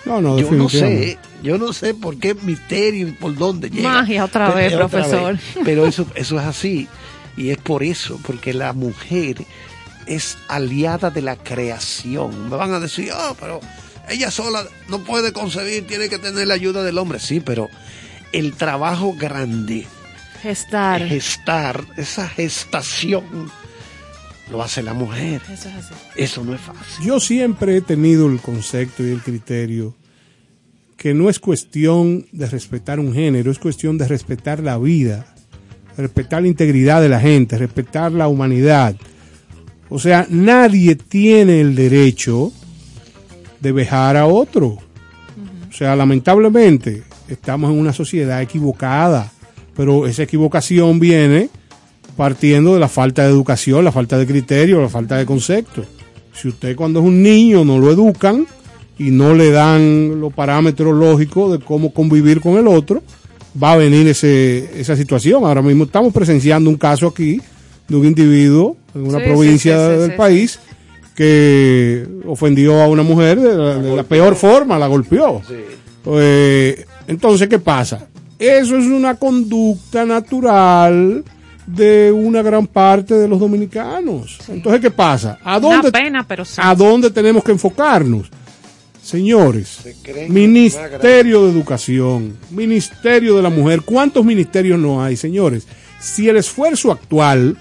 No, 0.04 0.20
no, 0.20 0.40
yo 0.40 0.50
no 0.52 0.68
sé, 0.68 1.20
yo 1.44 1.60
no 1.60 1.74
sé 1.74 1.94
por 1.94 2.18
qué 2.18 2.34
misterio 2.34 3.08
y 3.10 3.12
por 3.12 3.36
dónde 3.36 3.70
llega. 3.70 3.88
Magia 3.88 4.26
otra 4.26 4.48
Pero- 4.48 4.58
vez, 4.58 4.74
otra 4.74 4.88
profesor. 4.88 5.34
vez. 5.34 5.42
Pero 5.64 5.86
eso, 5.86 6.08
eso 6.16 6.40
es 6.40 6.46
así. 6.46 6.88
Y 7.38 7.50
es 7.52 7.58
por 7.60 7.84
eso, 7.84 8.20
porque 8.26 8.54
la 8.54 8.74
mujer 8.74 9.38
es 10.08 10.38
aliada 10.48 11.12
de 11.12 11.22
la 11.22 11.36
creación. 11.36 12.50
Me 12.50 12.56
van 12.58 12.74
a 12.74 12.80
decir, 12.80 13.10
ah, 13.14 13.34
pero 13.40 13.60
ella 14.10 14.32
sola 14.32 14.64
no 14.90 15.00
puede 15.04 15.32
concebir, 15.34 15.86
tiene 15.86 16.10
que 16.10 16.18
tener 16.18 16.48
la 16.48 16.56
ayuda 16.56 16.84
del 16.84 16.98
hombre. 16.98 17.20
Sí, 17.20 17.40
pero 17.40 17.70
el 18.32 18.54
trabajo 18.56 19.14
grande, 19.18 19.86
Gestar. 20.42 21.08
gestar, 21.08 21.86
esa 21.98 22.28
gestación, 22.28 23.24
lo 24.52 24.64
hace 24.64 24.82
la 24.82 24.94
mujer. 24.94 25.42
Eso 25.52 25.70
es 25.70 25.76
así. 25.76 25.94
Eso 26.16 26.44
no 26.44 26.56
es 26.56 26.62
fácil. 26.62 27.06
Yo 27.06 27.20
siempre 27.20 27.78
he 27.78 27.82
tenido 27.82 28.28
el 28.28 28.40
concepto 28.40 29.06
y 29.06 29.12
el 29.12 29.22
criterio 29.22 29.96
que 31.02 31.16
no 31.16 31.30
es 31.32 31.40
cuestión 31.40 32.28
de 32.32 32.48
respetar 32.48 33.00
un 33.00 33.12
género, 33.12 33.50
es 33.50 33.58
cuestión 33.58 33.98
de 33.98 34.08
respetar 34.08 34.60
la 34.60 34.78
vida, 34.78 35.26
respetar 35.98 36.44
la 36.44 36.48
integridad 36.48 37.02
de 37.02 37.10
la 37.10 37.20
gente, 37.20 37.58
respetar 37.58 38.12
la 38.12 38.28
humanidad. 38.28 38.96
O 39.90 39.98
sea, 39.98 40.28
nadie 40.30 40.96
tiene 40.96 41.60
el 41.60 41.76
derecho 41.76 42.52
de 43.60 43.72
vejar 43.72 44.16
a 44.16 44.28
otro. 44.28 44.78
O 45.70 45.74
sea, 45.74 45.96
lamentablemente 45.96 47.02
estamos 47.28 47.72
en 47.72 47.80
una 47.80 47.94
sociedad 47.94 48.40
equivocada, 48.42 49.32
pero 49.82 50.06
esa 50.06 50.22
equivocación 50.22 51.00
viene 51.00 51.50
partiendo 52.16 52.76
de 52.76 52.80
la 52.80 52.88
falta 52.88 53.24
de 53.24 53.30
educación, 53.30 53.84
la 53.84 53.92
falta 53.92 54.16
de 54.16 54.28
criterio, 54.28 54.80
la 54.80 54.90
falta 54.90 55.18
de 55.18 55.26
concepto. 55.26 55.84
Si 56.40 56.50
usted 56.50 56.76
cuando 56.76 57.00
es 57.00 57.06
un 57.08 57.24
niño 57.24 57.66
no 57.66 57.80
lo 57.80 57.90
educan 57.90 58.46
y 59.00 59.10
no 59.10 59.34
le 59.34 59.50
dan 59.50 60.22
los 60.22 60.32
parámetros 60.32 60.96
lógicos 60.96 61.54
de 61.54 61.66
cómo 61.66 61.92
convivir 61.96 62.42
con 62.42 62.60
el 62.60 62.68
otro, 62.68 63.02
va 63.62 63.72
a 63.72 63.78
venir 63.78 64.08
ese, 64.08 64.70
esa 64.80 64.96
situación. 64.96 65.46
Ahora 65.46 65.64
mismo 65.64 65.86
estamos 65.86 66.14
presenciando 66.14 66.70
un 66.70 66.78
caso 66.78 67.08
aquí 67.08 67.42
de 67.88 67.96
un 67.96 68.06
individuo 68.06 68.78
en 68.94 69.08
una 69.08 69.18
Sí, 69.18 69.26
provincia 69.26 69.78
sí, 69.78 69.84
sí, 69.84 69.94
sí, 69.96 70.00
del 70.00 70.12
sí, 70.12 70.18
país 70.18 70.60
que 71.16 72.06
ofendió 72.28 72.80
a 72.84 72.88
una 72.88 73.02
mujer 73.02 73.40
de 73.40 73.58
la, 73.58 73.76
de 73.80 73.96
la 73.96 74.04
peor 74.04 74.36
forma, 74.36 74.78
la 74.78 74.86
golpeó. 74.86 75.42
Eh, 76.06 76.86
entonces, 77.08 77.48
¿qué 77.50 77.58
pasa? 77.58 78.11
Eso 78.42 78.76
es 78.76 78.86
una 78.86 79.16
conducta 79.16 80.04
natural 80.04 81.24
de 81.68 82.12
una 82.12 82.42
gran 82.42 82.66
parte 82.66 83.14
de 83.14 83.28
los 83.28 83.40
dominicanos. 83.40 84.40
Entonces, 84.48 84.82
¿qué 84.82 84.90
pasa? 84.90 85.38
¿A 85.44 85.60
dónde, 85.60 85.90
Una 85.90 85.92
pena, 85.92 86.26
pero 86.28 86.44
sí. 86.44 86.56
¿A 86.58 86.74
dónde 86.74 87.12
tenemos 87.12 87.44
que 87.44 87.52
enfocarnos? 87.52 88.32
Señores, 89.04 89.80
Ministerio 90.28 91.46
de 91.46 91.52
Educación, 91.52 92.36
Ministerio 92.50 93.36
de 93.36 93.44
la 93.44 93.50
Mujer, 93.50 93.82
¿cuántos 93.82 94.26
ministerios 94.26 94.80
no 94.80 95.04
hay, 95.04 95.18
señores? 95.18 95.68
Si 96.00 96.28
el 96.28 96.38
esfuerzo 96.38 96.92
actual 96.92 97.58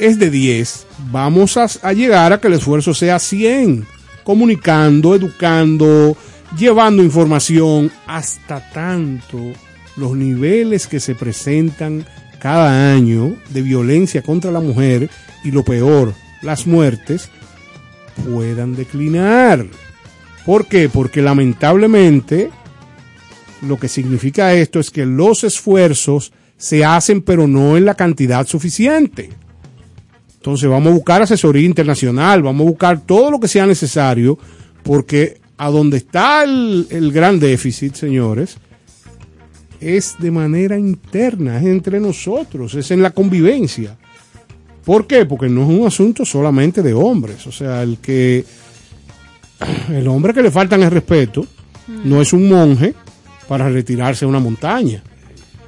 es 0.00 0.18
de 0.18 0.30
10, 0.30 0.86
vamos 1.12 1.56
a, 1.56 1.66
a 1.82 1.92
llegar 1.92 2.32
a 2.32 2.40
que 2.40 2.48
el 2.48 2.54
esfuerzo 2.54 2.92
sea 2.92 3.18
100, 3.18 3.86
comunicando, 4.24 5.14
educando, 5.14 6.16
llevando 6.56 7.02
información, 7.02 7.90
hasta 8.06 8.60
tanto 8.70 9.52
los 9.96 10.16
niveles 10.16 10.86
que 10.86 11.00
se 11.00 11.14
presentan 11.14 12.04
cada 12.38 12.92
año 12.92 13.36
de 13.50 13.62
violencia 13.62 14.22
contra 14.22 14.50
la 14.50 14.60
mujer 14.60 15.10
y 15.42 15.50
lo 15.50 15.64
peor, 15.64 16.14
las 16.42 16.66
muertes, 16.66 17.30
puedan 18.24 18.74
declinar. 18.74 19.66
¿Por 20.44 20.66
qué? 20.66 20.88
Porque 20.88 21.22
lamentablemente 21.22 22.50
lo 23.62 23.78
que 23.78 23.88
significa 23.88 24.52
esto 24.54 24.78
es 24.78 24.90
que 24.90 25.06
los 25.06 25.44
esfuerzos 25.44 26.32
se 26.56 26.84
hacen 26.84 27.22
pero 27.22 27.46
no 27.46 27.76
en 27.76 27.84
la 27.84 27.94
cantidad 27.94 28.46
suficiente. 28.46 29.30
Entonces 30.36 30.68
vamos 30.70 30.92
a 30.92 30.94
buscar 30.94 31.22
asesoría 31.22 31.66
internacional, 31.66 32.42
vamos 32.42 32.66
a 32.66 32.70
buscar 32.70 33.00
todo 33.00 33.30
lo 33.30 33.40
que 33.40 33.48
sea 33.48 33.66
necesario, 33.66 34.38
porque 34.84 35.40
a 35.56 35.70
donde 35.70 35.96
está 35.96 36.44
el, 36.44 36.86
el 36.90 37.10
gran 37.10 37.40
déficit, 37.40 37.94
señores, 37.94 38.58
es 39.80 40.16
de 40.18 40.30
manera 40.30 40.78
interna, 40.78 41.58
es 41.58 41.66
entre 41.66 42.00
nosotros, 42.00 42.74
es 42.74 42.90
en 42.90 43.02
la 43.02 43.10
convivencia. 43.10 43.96
¿Por 44.84 45.06
qué? 45.06 45.26
Porque 45.26 45.48
no 45.48 45.62
es 45.62 45.68
un 45.68 45.86
asunto 45.86 46.24
solamente 46.24 46.82
de 46.82 46.94
hombres. 46.94 47.46
O 47.46 47.52
sea, 47.52 47.82
el 47.82 47.98
que 47.98 48.44
el 49.90 50.06
hombre 50.08 50.32
que 50.32 50.42
le 50.42 50.50
faltan 50.50 50.82
el 50.82 50.90
respeto 50.90 51.46
no 52.04 52.20
es 52.20 52.32
un 52.32 52.48
monje 52.48 52.94
para 53.48 53.68
retirarse 53.68 54.24
a 54.24 54.28
una 54.28 54.40
montaña. 54.40 55.02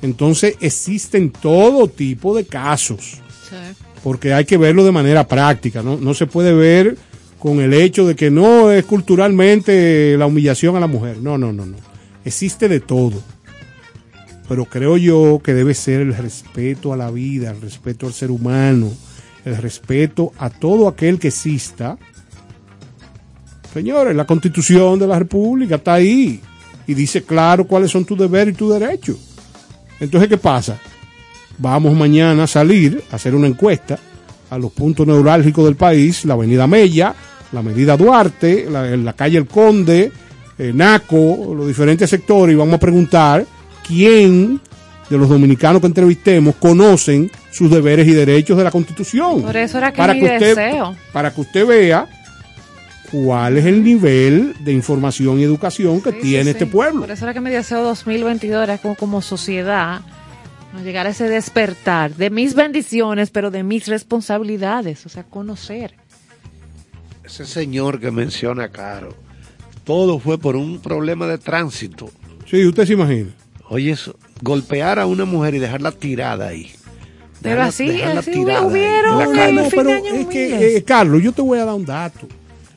Entonces 0.03 0.57
existen 0.61 1.31
todo 1.31 1.89
tipo 1.89 2.37
de 2.37 2.45
casos, 2.45 3.19
porque 4.05 4.33
hay 4.33 4.45
que 4.45 4.57
verlo 4.57 4.85
de 4.85 4.93
manera 4.93 5.27
práctica, 5.27 5.83
¿no? 5.83 5.97
No 5.97 6.15
se 6.15 6.27
puede 6.27 6.53
ver 6.53 6.97
con 7.39 7.61
el 7.61 7.73
hecho 7.75 8.07
de 8.07 8.15
que 8.15 8.31
no 8.31 8.71
es 8.71 8.85
culturalmente 8.85 10.17
la 10.17 10.27
humillación 10.27 10.77
a 10.77 10.81
la 10.81 10.87
mujer. 10.87 11.19
No, 11.19 11.39
no, 11.39 11.53
no, 11.53 11.67
no. 11.67 11.77
Existe 12.25 12.69
de 12.69 12.81
todo. 12.81 13.23
Pero 14.49 14.65
creo 14.65 14.97
yo 14.97 15.41
que 15.45 15.53
debe 15.53 15.75
ser 15.75 16.01
el 16.01 16.17
respeto 16.17 16.93
a 16.93 16.97
la 16.97 17.11
vida, 17.11 17.51
el 17.51 17.61
respeto 17.61 18.07
al 18.07 18.15
ser 18.15 18.31
humano, 18.31 18.91
el 19.45 19.57
respeto 19.57 20.33
a 20.39 20.49
todo 20.49 20.89
aquel 20.89 21.19
que 21.19 21.29
exista. 21.29 21.99
Señores, 23.73 24.17
la 24.17 24.25
constitución 24.25 24.99
de 24.99 25.07
la 25.07 25.19
República 25.19 25.77
está 25.77 25.95
ahí 25.95 26.41
y 26.87 26.95
dice 26.95 27.23
claro 27.23 27.67
cuáles 27.67 27.91
son 27.91 28.07
tus 28.07 28.19
deberes 28.19 28.55
y 28.55 28.57
tus 28.57 28.73
derechos. 28.79 29.17
Entonces, 30.01 30.29
¿qué 30.31 30.39
pasa? 30.39 30.79
Vamos 31.59 31.95
mañana 31.95 32.45
a 32.45 32.47
salir 32.47 33.03
a 33.11 33.17
hacer 33.17 33.35
una 33.35 33.47
encuesta 33.47 33.99
a 34.49 34.59
los 34.59 34.73
puntos 34.73 35.07
neurálgicos 35.07 35.67
del 35.67 35.77
país, 35.77 36.25
la 36.25 36.35
avenida 36.35 36.67
Mella, 36.67 37.15
la 37.53 37.61
avenida 37.61 37.97
Duarte, 37.97 38.67
la, 38.71 39.13
calle 39.13 39.39
El 39.39 39.47
Conde, 39.47 40.11
eh, 40.59 40.73
Naco, 40.75 41.55
los 41.55 41.67
diferentes 41.67 42.09
sectores, 42.09 42.55
y 42.55 42.57
vamos 42.57 42.75
a 42.75 42.81
preguntar 42.81 43.45
quién 43.89 44.61
de 45.11 45.19
los 45.19 45.29
dominicanos 45.29 45.81
que 45.81 45.87
entrevistemos 45.87 46.55
conocen 46.57 47.31
sus 47.51 47.71
deberes 47.71 48.07
y 48.07 48.13
derechos 48.13 48.57
de 48.59 48.65
la 48.65 48.71
Constitución. 48.71 49.43
Por 49.43 49.57
eso 49.57 49.79
era 49.79 49.91
que 49.91 49.97
para 49.97 50.13
mi 50.15 50.21
que 50.21 50.27
usted, 50.27 50.55
deseo. 50.57 50.95
Para 51.13 51.33
que 51.35 51.41
usted 51.41 51.67
vea 51.67 52.07
cuál 53.11 53.57
es 53.57 53.65
el 53.65 53.83
nivel 53.83 54.55
de 54.61 54.73
información 54.73 55.41
y 55.41 55.45
educación 55.45 56.03
que 56.03 56.13
Sí, 56.13 56.19
tiene 56.21 56.45
sí, 56.45 56.51
este 56.51 56.65
sí. 56.67 56.71
pueblo. 56.71 57.01
Por 57.01 57.11
eso 57.11 57.25
era 57.25 57.33
que 57.33 57.41
mi 57.41 57.51
deseo 57.51 57.83
2022 57.83 58.63
era 58.63 58.77
como, 58.77 58.95
como 58.97 59.23
sociedad 59.23 60.03
¿no? 60.75 60.83
llegar 60.83 61.07
a 61.07 61.11
ese 61.11 61.27
despertar 61.27 62.15
de 62.15 62.29
mis 62.29 62.55
bendiciones, 62.55 63.31
pero 63.31 63.51
de 63.51 63.63
mis 63.63 63.87
responsabilidades, 63.89 65.07
o 65.07 65.09
sea, 65.09 65.25
conocer. 65.25 65.95
Ese 67.25 67.47
señor 67.47 67.99
que 67.99 68.11
menciona 68.11 68.69
Caro, 68.69 69.15
todo 69.85 70.19
fue 70.19 70.37
por 70.39 70.55
un 70.57 70.81
problema 70.81 71.27
de 71.27 71.39
tránsito. 71.39 72.11
Sí, 72.47 72.65
usted 72.67 72.87
se 72.87 72.93
imagina. 72.93 73.31
Oye, 73.71 73.91
eso, 73.93 74.17
golpear 74.43 74.99
a 74.99 75.07
una 75.07 75.25
mujer 75.25 75.55
y 75.55 75.59
dejarla 75.59 75.93
tirada 75.93 76.49
ahí. 76.49 76.71
Pero 77.43 77.57
Dejarla- 77.63 77.69
así, 77.69 77.87
dejarla 77.89 78.21
así 78.21 78.31
tirada 78.33 78.61
ahí, 78.61 78.67
hubieron 78.67 79.21
en 79.39 79.57
la 79.57 79.63
No, 79.63 79.69
pero 79.71 79.91
es 79.91 80.27
que, 80.27 80.77
eh, 80.77 80.85
Carlos, 80.85 81.23
yo 81.23 81.33
te 81.33 81.43
voy 81.43 81.59
a 81.59 81.65
dar 81.65 81.75
un 81.75 81.85
dato. 81.85 82.27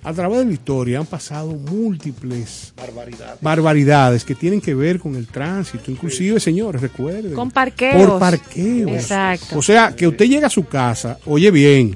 A 0.03 0.13
través 0.13 0.39
de 0.39 0.45
la 0.45 0.51
historia 0.53 0.97
han 0.99 1.05
pasado 1.05 1.51
múltiples 1.53 2.73
Barbaridad. 2.75 3.37
barbaridades 3.39 4.23
que 4.25 4.33
tienen 4.33 4.59
que 4.59 4.73
ver 4.73 4.99
con 4.99 5.15
el 5.15 5.27
tránsito. 5.27 5.91
Inclusive, 5.91 6.39
señores, 6.39 6.81
recuerden. 6.81 7.33
Con 7.33 7.51
parqueos. 7.51 8.07
Por 8.09 8.19
parqueos. 8.19 8.91
Exacto. 8.91 9.59
O 9.59 9.61
sea, 9.61 9.95
que 9.95 10.07
usted 10.07 10.25
llega 10.25 10.47
a 10.47 10.49
su 10.49 10.65
casa, 10.65 11.19
oye 11.25 11.51
bien, 11.51 11.95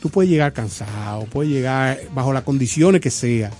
tú 0.00 0.08
puedes 0.08 0.30
llegar 0.30 0.52
cansado, 0.54 1.26
puedes 1.26 1.52
llegar 1.52 2.00
bajo 2.14 2.32
las 2.32 2.42
condiciones 2.42 3.00
que 3.02 3.10
sea. 3.10 3.50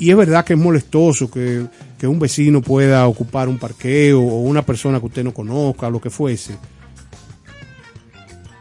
Y 0.00 0.10
es 0.10 0.16
verdad 0.16 0.44
que 0.44 0.54
es 0.54 0.58
molestoso 0.58 1.30
que, 1.30 1.66
que 1.98 2.06
un 2.06 2.18
vecino 2.18 2.60
pueda 2.62 3.06
ocupar 3.06 3.48
un 3.48 3.58
parqueo 3.58 4.20
o 4.20 4.40
una 4.40 4.62
persona 4.64 4.98
que 4.98 5.06
usted 5.06 5.22
no 5.24 5.32
conozca, 5.34 5.88
lo 5.90 6.00
que 6.00 6.10
fuese. 6.10 6.56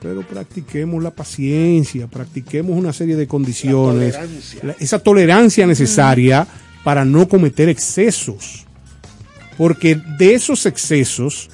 Pero 0.02 0.22
practiquemos 0.22 1.04
la 1.04 1.12
paciencia, 1.12 2.08
practiquemos 2.08 2.72
una 2.78 2.94
serie 2.94 3.16
de 3.18 3.28
condiciones, 3.28 4.14
tolerancia. 4.14 4.60
la- 4.64 4.76
esa 4.80 5.00
tolerancia 5.00 5.68
necesaria 5.68 6.48
para 6.84 7.04
no 7.04 7.28
cometer 7.28 7.68
excesos. 7.68 8.66
Porque 9.58 9.96
de 10.18 10.34
esos 10.36 10.66
excesos 10.66 11.50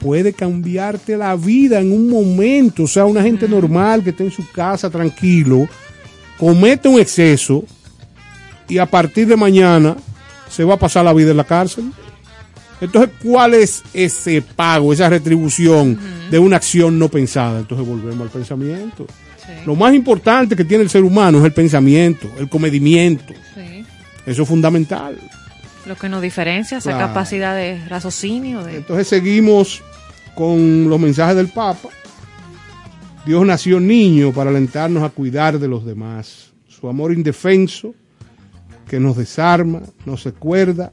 puede 0.00 0.32
cambiarte 0.32 1.16
la 1.16 1.34
vida 1.34 1.80
en 1.80 1.90
un 1.90 2.08
momento. 2.08 2.84
O 2.84 2.88
sea, 2.88 3.04
una 3.04 3.22
gente 3.22 3.48
normal 3.48 4.04
que 4.04 4.10
está 4.10 4.22
en 4.22 4.30
su 4.30 4.48
casa 4.52 4.88
tranquilo, 4.88 5.68
comete 6.38 6.88
un 6.88 7.00
exceso 7.00 7.64
y 8.68 8.78
a 8.78 8.86
partir 8.86 9.26
de 9.26 9.36
mañana 9.36 9.96
se 10.48 10.64
va 10.64 10.74
a 10.74 10.78
pasar 10.78 11.04
la 11.04 11.12
vida 11.12 11.30
en 11.30 11.36
la 11.36 11.44
cárcel. 11.44 11.90
Entonces, 12.80 13.10
¿cuál 13.22 13.54
es 13.54 13.82
ese 13.94 14.42
pago, 14.42 14.92
esa 14.92 15.08
retribución 15.08 15.98
de 16.30 16.38
una 16.38 16.56
acción 16.56 16.98
no 16.98 17.08
pensada? 17.08 17.60
Entonces 17.60 17.86
volvemos 17.86 18.20
al 18.22 18.28
pensamiento. 18.28 19.06
Lo 19.64 19.74
más 19.76 19.94
importante 19.94 20.56
que 20.56 20.64
tiene 20.64 20.82
el 20.84 20.90
ser 20.90 21.02
humano 21.04 21.38
es 21.38 21.44
el 21.44 21.52
pensamiento, 21.52 22.28
el 22.38 22.48
comedimiento. 22.48 23.32
Sí. 23.54 23.84
Eso 24.26 24.42
es 24.42 24.48
fundamental. 24.48 25.16
Lo 25.86 25.94
que 25.96 26.08
nos 26.08 26.20
diferencia, 26.20 26.78
esa 26.78 26.90
Claro. 26.90 27.06
capacidad 27.08 27.54
de 27.54 27.80
raciocinio. 27.88 28.62
De... 28.64 28.76
Entonces 28.78 29.06
seguimos 29.06 29.82
con 30.34 30.88
los 30.90 30.98
mensajes 31.00 31.36
del 31.36 31.48
Papa. 31.48 31.88
Dios 33.24 33.46
nació 33.46 33.80
niño 33.80 34.32
para 34.32 34.50
alentarnos 34.50 35.02
a 35.02 35.08
cuidar 35.08 35.58
de 35.58 35.68
los 35.68 35.84
demás. 35.84 36.50
Su 36.68 36.88
amor 36.88 37.12
indefenso 37.12 37.94
que 38.88 39.00
nos 39.00 39.16
desarma, 39.16 39.82
nos 40.04 40.24
recuerda 40.24 40.92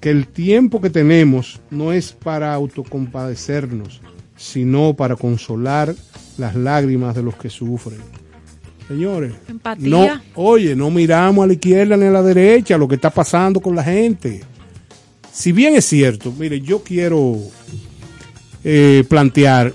que 0.00 0.10
el 0.10 0.26
tiempo 0.26 0.80
que 0.80 0.90
tenemos 0.90 1.60
no 1.70 1.92
es 1.92 2.12
para 2.12 2.52
autocompadecernos, 2.52 4.00
sino 4.36 4.94
para 4.94 5.16
consolar 5.16 5.94
las 6.38 6.54
lágrimas 6.54 7.14
de 7.14 7.22
los 7.22 7.36
que 7.36 7.48
sufren. 7.48 8.00
Señores, 8.88 9.32
Empatía. 9.48 9.88
no, 9.88 10.22
oye, 10.34 10.74
no 10.74 10.90
miramos 10.90 11.44
a 11.44 11.46
la 11.46 11.52
izquierda 11.52 11.96
ni 11.96 12.06
a 12.06 12.10
la 12.10 12.22
derecha 12.22 12.76
lo 12.76 12.88
que 12.88 12.96
está 12.96 13.10
pasando 13.10 13.60
con 13.60 13.76
la 13.76 13.84
gente. 13.84 14.42
Si 15.32 15.52
bien 15.52 15.74
es 15.76 15.86
cierto, 15.86 16.32
mire, 16.36 16.60
yo 16.60 16.82
quiero 16.82 17.38
eh, 18.64 19.04
plantear, 19.08 19.72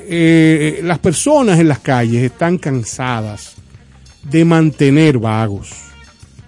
eh, 0.00 0.80
las 0.82 0.98
personas 0.98 1.58
en 1.60 1.68
las 1.68 1.78
calles 1.78 2.22
están 2.22 2.58
cansadas 2.58 3.54
de 4.22 4.44
mantener 4.44 5.18
vagos, 5.18 5.72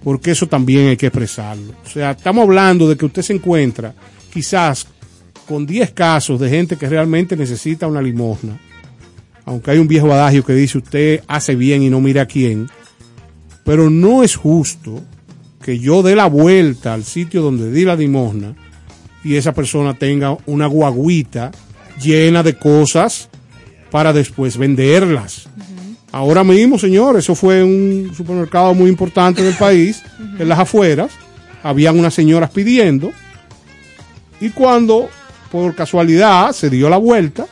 porque 0.02 0.32
eso 0.32 0.47
también 0.47 0.89
hay 0.89 0.97
que 0.97 1.06
expresarlo. 1.06 1.74
O 1.85 1.89
sea, 1.89 2.12
estamos 2.12 2.43
hablando 2.43 2.89
de 2.89 2.97
que 2.97 3.06
usted 3.06 3.22
se 3.22 3.35
encuentra 3.35 3.94
quizás 4.32 4.86
con 5.47 5.66
10 5.66 5.90
casos 5.93 6.39
de 6.39 6.48
gente 6.48 6.77
que 6.77 6.89
realmente 6.89 7.36
necesita 7.36 7.86
una 7.86 8.01
limosna, 8.01 8.59
aunque 9.44 9.72
hay 9.72 9.78
un 9.78 9.89
viejo 9.89 10.12
adagio 10.12 10.44
que 10.44 10.55
dice 10.55 10.78
usted 10.78 11.22
hace 11.27 11.56
bien 11.56 11.82
y 11.82 11.90
no 11.90 12.01
mira 12.01 12.22
a 12.22 12.27
quién, 12.27 12.68
pero 13.64 13.90
no 13.90 14.22
es 14.22 14.36
justo 14.36 15.02
que 15.62 15.78
yo 15.78 16.02
dé 16.02 16.14
la 16.16 16.27
vuelta 16.27 16.94
al 16.94 17.05
sitio 17.05 17.43
donde 17.43 17.70
di 17.70 17.85
la 17.85 17.97
limosna 17.97 18.55
y 19.22 19.35
esa 19.35 19.52
persona 19.52 19.94
tenga 19.94 20.36
una 20.47 20.66
guaguita 20.66 21.51
llena 22.01 22.43
de 22.43 22.56
cosas 22.56 23.28
para 23.90 24.12
después 24.12 24.56
venderlas. 24.56 25.49
Ahora 26.12 26.43
mismo, 26.43 26.78
señor, 26.78 27.16
eso 27.19 27.35
fue 27.35 27.62
un 27.62 28.12
supermercado 28.16 28.74
muy 28.74 28.91
importante 28.91 29.43
del 29.43 29.55
país, 29.55 30.03
en 30.39 30.49
las 30.49 30.59
afueras, 30.59 31.12
habían 31.62 31.99
unas 31.99 32.15
señoras 32.15 32.51
pidiendo, 32.51 33.12
y 34.41 34.51
cuando 34.51 35.09
por 35.53 35.74
casualidad 35.74 36.53
se 36.53 36.69
dio 36.70 36.89
la 36.89 36.97
vuelta, 36.97 37.47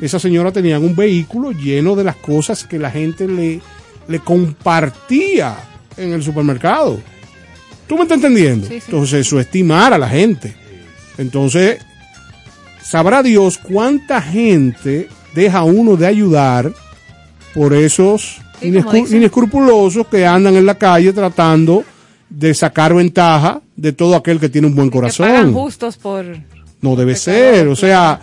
esa 0.00 0.18
señora 0.18 0.50
tenía 0.50 0.78
un 0.78 0.96
vehículo 0.96 1.52
lleno 1.52 1.94
de 1.94 2.04
las 2.04 2.16
cosas 2.16 2.64
que 2.64 2.78
la 2.78 2.90
gente 2.90 3.28
le, 3.28 3.60
le 4.08 4.18
compartía 4.20 5.56
en 5.96 6.12
el 6.12 6.22
supermercado. 6.22 6.98
¿Tú 7.86 7.96
me 7.96 8.02
estás 8.02 8.16
entendiendo? 8.16 8.66
Sí, 8.66 8.80
sí. 8.80 8.82
Entonces, 8.86 9.26
eso 9.26 9.38
estimar 9.38 9.92
a 9.92 9.98
la 9.98 10.08
gente. 10.08 10.54
Entonces, 11.18 11.78
sabrá 12.82 13.22
Dios 13.22 13.58
cuánta 13.58 14.22
gente 14.22 15.08
deja 15.34 15.64
uno 15.64 15.96
de 15.96 16.06
ayudar 16.06 16.72
por 17.54 17.74
esos 17.74 18.38
inescrupulosos 18.62 20.06
que 20.08 20.26
andan 20.26 20.56
en 20.56 20.66
la 20.66 20.76
calle 20.76 21.12
tratando 21.12 21.84
de 22.28 22.54
sacar 22.54 22.94
ventaja 22.94 23.60
de 23.76 23.92
todo 23.92 24.14
aquel 24.14 24.38
que 24.38 24.48
tiene 24.48 24.66
un 24.68 24.74
buen 24.74 24.90
Que 24.90 24.98
pagan 25.00 25.10
corazón. 25.16 25.52
justos 25.54 25.96
por... 25.96 26.24
No 26.80 26.96
debe 26.96 27.12
Pecador, 27.14 27.16
ser, 27.54 27.68
o 27.68 27.76
sea, 27.76 28.20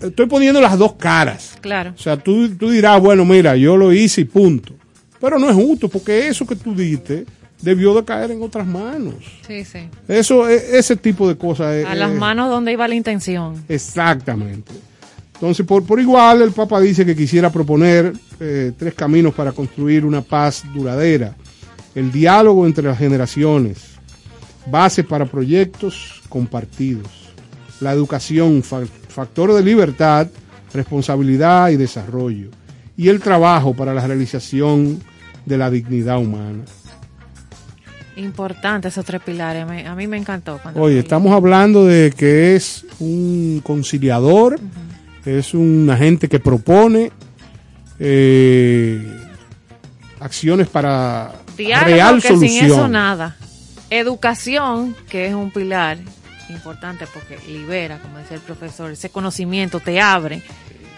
estoy 0.00 0.26
poniendo 0.26 0.60
las 0.60 0.78
dos 0.78 0.92
caras. 0.92 1.56
Claro. 1.60 1.92
O 1.96 2.00
sea, 2.00 2.16
tú, 2.16 2.48
tú 2.50 2.70
dirás, 2.70 3.00
bueno, 3.00 3.24
mira, 3.24 3.56
yo 3.56 3.76
lo 3.76 3.92
hice 3.92 4.20
y 4.20 4.24
punto. 4.24 4.72
Pero 5.20 5.36
no 5.38 5.48
es 5.50 5.56
justo, 5.56 5.88
porque 5.88 6.28
eso 6.28 6.46
que 6.46 6.54
tú 6.54 6.74
diste 6.76 7.24
debió 7.60 7.92
de 7.94 8.04
caer 8.04 8.30
en 8.32 8.42
otras 8.42 8.66
manos. 8.66 9.14
Sí, 9.46 9.64
sí. 9.64 9.80
Eso, 10.06 10.48
e- 10.48 10.78
ese 10.78 10.94
tipo 10.94 11.26
de 11.28 11.36
cosas. 11.36 11.74
es- 11.74 11.86
A 11.86 11.94
las 11.96 12.12
es- 12.12 12.18
manos 12.18 12.50
donde 12.50 12.70
iba 12.72 12.86
la 12.86 12.94
intención. 12.94 13.64
Exactamente. 13.68 14.72
Entonces, 15.42 15.66
por, 15.66 15.84
por 15.84 15.98
igual, 15.98 16.40
el 16.40 16.52
Papa 16.52 16.80
dice 16.80 17.04
que 17.04 17.16
quisiera 17.16 17.50
proponer 17.50 18.12
eh, 18.38 18.70
tres 18.78 18.94
caminos 18.94 19.34
para 19.34 19.50
construir 19.50 20.04
una 20.06 20.20
paz 20.20 20.62
duradera. 20.72 21.34
El 21.96 22.12
diálogo 22.12 22.64
entre 22.64 22.84
las 22.84 22.96
generaciones, 22.96 23.78
base 24.70 25.02
para 25.02 25.26
proyectos 25.26 26.22
compartidos. 26.28 27.08
La 27.80 27.90
educación, 27.90 28.62
fa- 28.62 28.86
factor 29.08 29.52
de 29.52 29.64
libertad, 29.64 30.28
responsabilidad 30.72 31.70
y 31.70 31.76
desarrollo. 31.76 32.50
Y 32.96 33.08
el 33.08 33.18
trabajo 33.18 33.74
para 33.74 33.92
la 33.92 34.06
realización 34.06 35.00
de 35.44 35.58
la 35.58 35.70
dignidad 35.72 36.18
humana. 36.20 36.62
Importante 38.14 38.86
esos 38.86 39.04
tres 39.04 39.20
pilares. 39.22 39.66
me- 39.66 39.88
a 39.88 39.96
mí 39.96 40.06
me 40.06 40.18
encantó. 40.18 40.60
Oye, 40.76 41.00
estamos 41.00 41.32
hablando 41.32 41.84
de 41.84 42.12
que 42.16 42.54
es 42.54 42.84
un 43.00 43.60
conciliador, 43.64 44.60
es 45.24 45.54
una 45.54 45.96
gente 45.96 46.28
que 46.28 46.40
propone 46.40 47.12
eh, 47.98 49.06
acciones 50.20 50.68
para 50.68 51.32
Diálogo, 51.56 51.86
real 51.90 52.22
que 52.22 52.28
sin 52.28 52.44
eso 52.44 52.58
solución. 52.60 52.92
nada. 52.92 53.36
Educación, 53.90 54.96
que 55.08 55.26
es 55.26 55.34
un 55.34 55.50
pilar 55.50 55.98
importante 56.48 57.06
porque 57.12 57.38
libera, 57.46 57.98
como 57.98 58.18
decía 58.18 58.36
el 58.36 58.42
profesor, 58.42 58.90
ese 58.90 59.10
conocimiento 59.10 59.80
te 59.80 60.00
abre. 60.00 60.42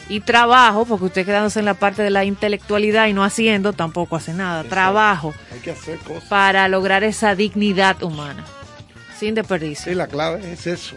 Y 0.06 0.20
trabajo, 0.20 0.84
porque 0.84 1.06
usted 1.06 1.24
quedándose 1.24 1.60
en 1.60 1.64
la 1.64 1.74
parte 1.74 2.02
de 2.02 2.10
la 2.10 2.24
intelectualidad 2.26 3.06
y 3.06 3.14
no 3.14 3.24
haciendo, 3.24 3.72
tampoco 3.72 4.16
hace 4.16 4.34
nada. 4.34 4.62
Trabajo 4.64 5.32
Hay 5.52 5.60
que 5.60 5.70
hacer 5.70 5.98
cosas. 6.00 6.24
para 6.24 6.68
lograr 6.68 7.04
esa 7.04 7.34
dignidad 7.34 8.02
humana, 8.02 8.44
sin 9.18 9.34
desperdicio. 9.34 9.90
Sí, 9.90 9.94
la 9.96 10.06
clave 10.06 10.52
es 10.52 10.66
eso. 10.66 10.96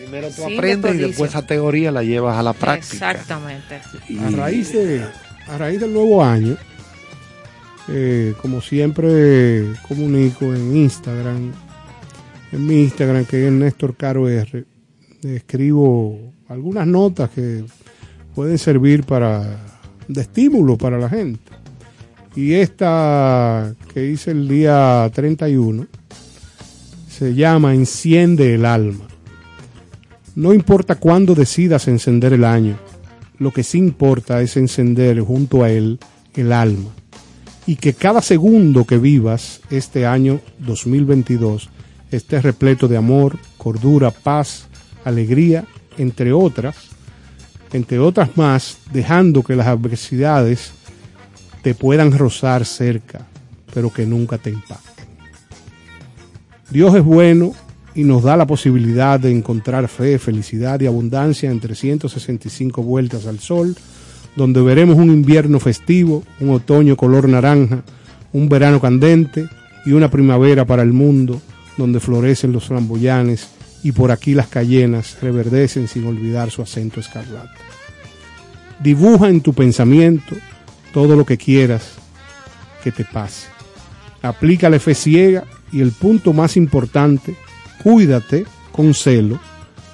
Primero 0.00 0.28
tú 0.28 0.44
Sin 0.46 0.54
aprendes 0.54 0.94
y 0.94 0.98
después 0.98 1.30
esa 1.30 1.46
teoría 1.46 1.90
la 1.90 2.02
llevas 2.02 2.38
a 2.38 2.42
la 2.42 2.54
práctica. 2.54 3.10
Exactamente. 3.10 3.80
A 4.18 4.30
raíz, 4.30 4.72
de, 4.72 5.04
a 5.46 5.58
raíz 5.58 5.78
del 5.78 5.92
nuevo 5.92 6.24
año, 6.24 6.56
eh, 7.88 8.32
como 8.40 8.62
siempre 8.62 9.74
comunico 9.86 10.54
en 10.54 10.74
Instagram, 10.74 11.52
en 12.50 12.66
mi 12.66 12.84
Instagram 12.84 13.26
que 13.26 13.46
es 13.46 13.52
Néstor 13.52 13.94
Caro 13.94 14.26
R, 14.26 14.64
escribo 15.22 16.32
algunas 16.48 16.86
notas 16.86 17.28
que 17.28 17.62
pueden 18.34 18.56
servir 18.56 19.04
para 19.04 19.58
de 20.08 20.22
estímulo 20.22 20.78
para 20.78 20.98
la 20.98 21.10
gente. 21.10 21.52
Y 22.34 22.54
esta 22.54 23.74
que 23.92 24.06
hice 24.06 24.30
el 24.30 24.48
día 24.48 25.10
31 25.12 25.86
se 27.06 27.34
llama 27.34 27.74
Enciende 27.74 28.54
el 28.54 28.64
alma. 28.64 29.10
No 30.34 30.54
importa 30.54 30.94
cuándo 30.94 31.34
decidas 31.34 31.88
encender 31.88 32.32
el 32.32 32.44
año, 32.44 32.78
lo 33.38 33.52
que 33.52 33.64
sí 33.64 33.78
importa 33.78 34.40
es 34.42 34.56
encender 34.56 35.20
junto 35.20 35.64
a 35.64 35.70
él 35.70 35.98
el 36.34 36.52
alma. 36.52 36.90
Y 37.66 37.76
que 37.76 37.94
cada 37.94 38.22
segundo 38.22 38.84
que 38.84 38.98
vivas 38.98 39.60
este 39.70 40.06
año 40.06 40.40
2022 40.58 41.68
esté 42.10 42.40
repleto 42.40 42.86
de 42.86 42.96
amor, 42.96 43.38
cordura, 43.56 44.10
paz, 44.10 44.66
alegría, 45.04 45.64
entre 45.98 46.32
otras, 46.32 46.76
entre 47.72 47.98
otras 47.98 48.36
más, 48.36 48.78
dejando 48.92 49.42
que 49.42 49.56
las 49.56 49.66
adversidades 49.66 50.72
te 51.62 51.74
puedan 51.74 52.16
rozar 52.16 52.64
cerca, 52.64 53.26
pero 53.74 53.92
que 53.92 54.06
nunca 54.06 54.38
te 54.38 54.50
impacten. 54.50 55.06
Dios 56.70 56.94
es 56.94 57.02
bueno 57.02 57.52
y 57.94 58.04
nos 58.04 58.22
da 58.22 58.36
la 58.36 58.46
posibilidad 58.46 59.18
de 59.18 59.30
encontrar 59.30 59.88
fe, 59.88 60.18
felicidad 60.18 60.80
y 60.80 60.86
abundancia 60.86 61.50
en 61.50 61.60
365 61.60 62.82
vueltas 62.82 63.26
al 63.26 63.40
sol, 63.40 63.76
donde 64.36 64.62
veremos 64.62 64.96
un 64.96 65.10
invierno 65.10 65.58
festivo, 65.58 66.22
un 66.38 66.50
otoño 66.50 66.96
color 66.96 67.28
naranja, 67.28 67.82
un 68.32 68.48
verano 68.48 68.80
candente 68.80 69.48
y 69.84 69.92
una 69.92 70.10
primavera 70.10 70.64
para 70.64 70.82
el 70.82 70.92
mundo, 70.92 71.40
donde 71.76 72.00
florecen 72.00 72.52
los 72.52 72.66
flamboyanes 72.66 73.48
y 73.82 73.92
por 73.92 74.10
aquí 74.10 74.34
las 74.34 74.48
cayenas 74.48 75.16
reverdecen 75.20 75.88
sin 75.88 76.06
olvidar 76.06 76.50
su 76.50 76.62
acento 76.62 77.00
escarlata. 77.00 77.54
Dibuja 78.82 79.28
en 79.28 79.40
tu 79.40 79.52
pensamiento 79.52 80.36
todo 80.92 81.16
lo 81.16 81.24
que 81.24 81.38
quieras 81.38 81.92
que 82.82 82.92
te 82.92 83.04
pase. 83.04 83.46
Aplícale 84.22 84.78
fe 84.78 84.94
ciega 84.94 85.44
y 85.72 85.80
el 85.80 85.92
punto 85.92 86.32
más 86.32 86.56
importante, 86.56 87.36
cuídate 87.82 88.44
con 88.72 88.94
celo 88.94 89.38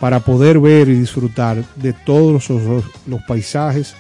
para 0.01 0.21
poder 0.21 0.59
ver 0.59 0.89
y 0.89 0.95
disfrutar 0.95 1.65
de 1.77 1.93
todos 1.93 2.49
los, 2.51 2.85
los 3.07 3.23
paisajes 3.27 3.95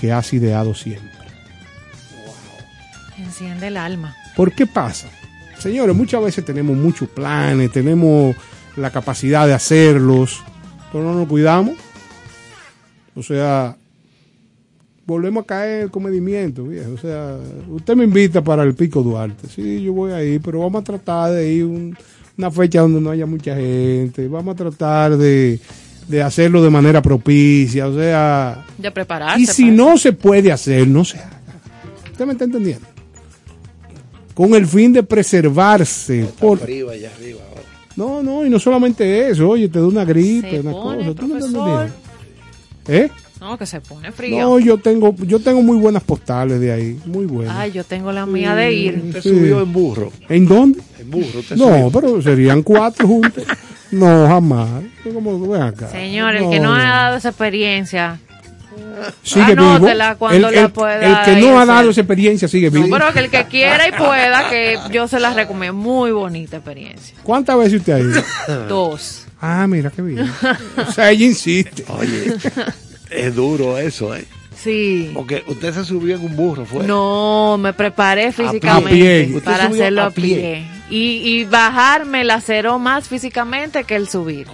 que 0.00 0.12
has 0.12 0.32
ideado 0.32 0.74
siempre. 0.74 1.10
Enciende 3.18 3.68
el 3.68 3.76
alma. 3.76 4.14
¿Por 4.34 4.52
qué 4.52 4.66
pasa? 4.66 5.08
Señores, 5.58 5.94
muchas 5.94 6.22
veces 6.22 6.44
tenemos 6.44 6.76
muchos 6.76 7.08
planes, 7.08 7.70
tenemos 7.70 8.34
la 8.76 8.90
capacidad 8.90 9.46
de 9.46 9.52
hacerlos, 9.52 10.42
pero 10.90 11.04
no 11.04 11.14
nos 11.14 11.28
cuidamos. 11.28 11.74
O 13.14 13.22
sea, 13.22 13.76
volvemos 15.06 15.44
a 15.44 15.46
caer 15.46 15.82
el 15.84 15.90
comedimiento, 15.90 16.64
viejo. 16.64 16.92
O 16.92 16.98
sea, 16.98 17.36
usted 17.68 17.94
me 17.94 18.04
invita 18.04 18.42
para 18.42 18.62
el 18.62 18.74
Pico 18.74 19.02
Duarte. 19.02 19.48
Sí, 19.48 19.82
yo 19.82 19.92
voy 19.92 20.12
ahí, 20.12 20.38
pero 20.38 20.60
vamos 20.60 20.80
a 20.80 20.84
tratar 20.84 21.32
de 21.32 21.52
ir 21.52 21.64
un, 21.64 21.96
una 22.38 22.50
fecha 22.50 22.80
donde 22.80 23.00
no 23.00 23.10
haya 23.10 23.26
mucha 23.26 23.54
gente. 23.56 24.26
Vamos 24.28 24.54
a 24.54 24.56
tratar 24.56 25.16
de, 25.16 25.58
de 26.08 26.22
hacerlo 26.22 26.62
de 26.62 26.70
manera 26.70 27.02
propicia, 27.02 27.86
o 27.88 27.94
sea, 27.94 28.64
De 28.78 28.90
prepararse. 28.90 29.40
y 29.42 29.46
si 29.46 29.64
pues. 29.64 29.74
no 29.74 29.98
se 29.98 30.12
puede 30.12 30.50
hacer, 30.52 30.86
no 30.88 31.04
se 31.04 31.18
haga. 31.18 31.40
¿Usted 32.10 32.26
me 32.26 32.32
está 32.32 32.44
entendiendo? 32.44 32.86
Con 34.34 34.54
el 34.54 34.66
fin 34.66 34.92
de 34.92 35.02
preservarse. 35.02 36.26
Por... 36.38 36.62
Arriba 36.62 36.96
y 36.96 37.04
arriba 37.04 37.40
ahora. 37.48 37.62
No, 37.96 38.22
no, 38.22 38.46
y 38.46 38.48
no 38.50 38.58
solamente 38.58 39.28
eso, 39.28 39.50
oye, 39.50 39.68
te 39.68 39.78
da 39.78 39.86
una 39.86 40.04
gripe, 40.04 40.50
Se 40.52 40.60
una 40.60 40.72
pone, 40.72 41.04
cosa. 41.04 41.20
¿Tú 41.20 41.26
me 41.28 41.34
estás 41.38 41.52
entendiendo? 41.52 41.94
¿Eh? 42.88 43.10
No, 43.42 43.58
que 43.58 43.66
se 43.66 43.80
pone 43.80 44.12
frío. 44.12 44.38
No, 44.38 44.58
yo 44.60 44.78
tengo, 44.78 45.14
yo 45.26 45.40
tengo 45.40 45.62
muy 45.62 45.76
buenas 45.76 46.04
postales 46.04 46.60
de 46.60 46.70
ahí, 46.72 47.00
muy 47.06 47.26
buenas. 47.26 47.56
Ay, 47.56 47.72
yo 47.72 47.82
tengo 47.82 48.12
la 48.12 48.24
mía 48.24 48.54
de 48.54 48.72
ir. 48.72 49.02
Usted 49.06 49.20
Sí. 49.20 49.28
subió 49.30 49.60
en 49.62 49.72
burro. 49.72 50.12
¿En 50.28 50.46
dónde? 50.46 50.80
En 51.00 51.10
burro. 51.10 51.40
No, 51.56 51.66
subió. 51.66 51.90
pero 51.92 52.22
serían 52.22 52.62
cuatro 52.62 53.08
juntos. 53.08 53.44
No, 53.90 54.26
jamás. 54.28 54.68
Como, 55.12 55.40
ven 55.48 55.62
acá. 55.62 55.88
Señor, 55.88 56.36
el 56.36 56.48
que 56.50 56.60
no 56.60 56.72
ha 56.72 56.82
dado 56.84 57.16
esa 57.16 57.30
experiencia. 57.30 58.20
sigue 59.24 59.52
anótela 59.52 60.10
vivo. 60.10 60.18
cuando 60.20 60.48
el, 60.48 60.54
la 60.54 60.60
el- 60.62 60.70
pueda 60.70 61.24
el 61.28 61.34
que 61.34 61.40
no 61.44 61.58
ha 61.60 61.66
dado 61.66 61.90
esa 61.90 62.00
experiencia 62.02 62.46
sigue 62.46 62.70
No, 62.70 62.84
vivo. 62.84 62.96
pero 62.96 63.12
que 63.12 63.18
el 63.18 63.28
que 63.30 63.44
quiera 63.46 63.88
y 63.88 63.92
pueda, 63.92 64.48
que 64.48 64.78
yo 64.92 65.08
se 65.08 65.18
la 65.18 65.34
recomiendo. 65.34 65.74
Muy 65.76 66.12
bonita 66.12 66.58
experiencia. 66.58 67.16
¿Cuántas 67.24 67.58
veces 67.58 67.74
usted 67.80 67.92
ha 67.94 67.98
ido? 68.00 68.22
Dos. 68.68 69.26
Ah, 69.40 69.66
mira 69.66 69.90
qué 69.90 70.00
bien. 70.02 70.30
O 70.88 70.92
sea, 70.92 71.10
ella 71.10 71.26
insiste. 71.26 71.84
Oye, 71.88 72.34
es 73.14 73.34
duro 73.34 73.78
eso, 73.78 74.14
¿eh? 74.14 74.24
Sí. 74.54 75.10
Porque 75.14 75.42
usted 75.48 75.72
se 75.74 75.84
subió 75.84 76.14
en 76.16 76.24
un 76.24 76.36
burro, 76.36 76.64
¿fue? 76.64 76.86
No, 76.86 77.56
me 77.58 77.72
preparé 77.72 78.28
A 78.28 78.30
pie. 78.32 78.46
físicamente 78.46 79.40
para 79.44 79.64
hacerlo 79.64 80.02
a 80.02 80.06
a 80.06 80.10
pie. 80.10 80.64
Y, 80.88 81.22
y 81.40 81.44
bajar 81.46 82.04
me 82.04 82.22
laceró 82.22 82.78
más 82.78 83.08
físicamente 83.08 83.82
que 83.84 83.96
el 83.96 84.08
subir. 84.10 84.46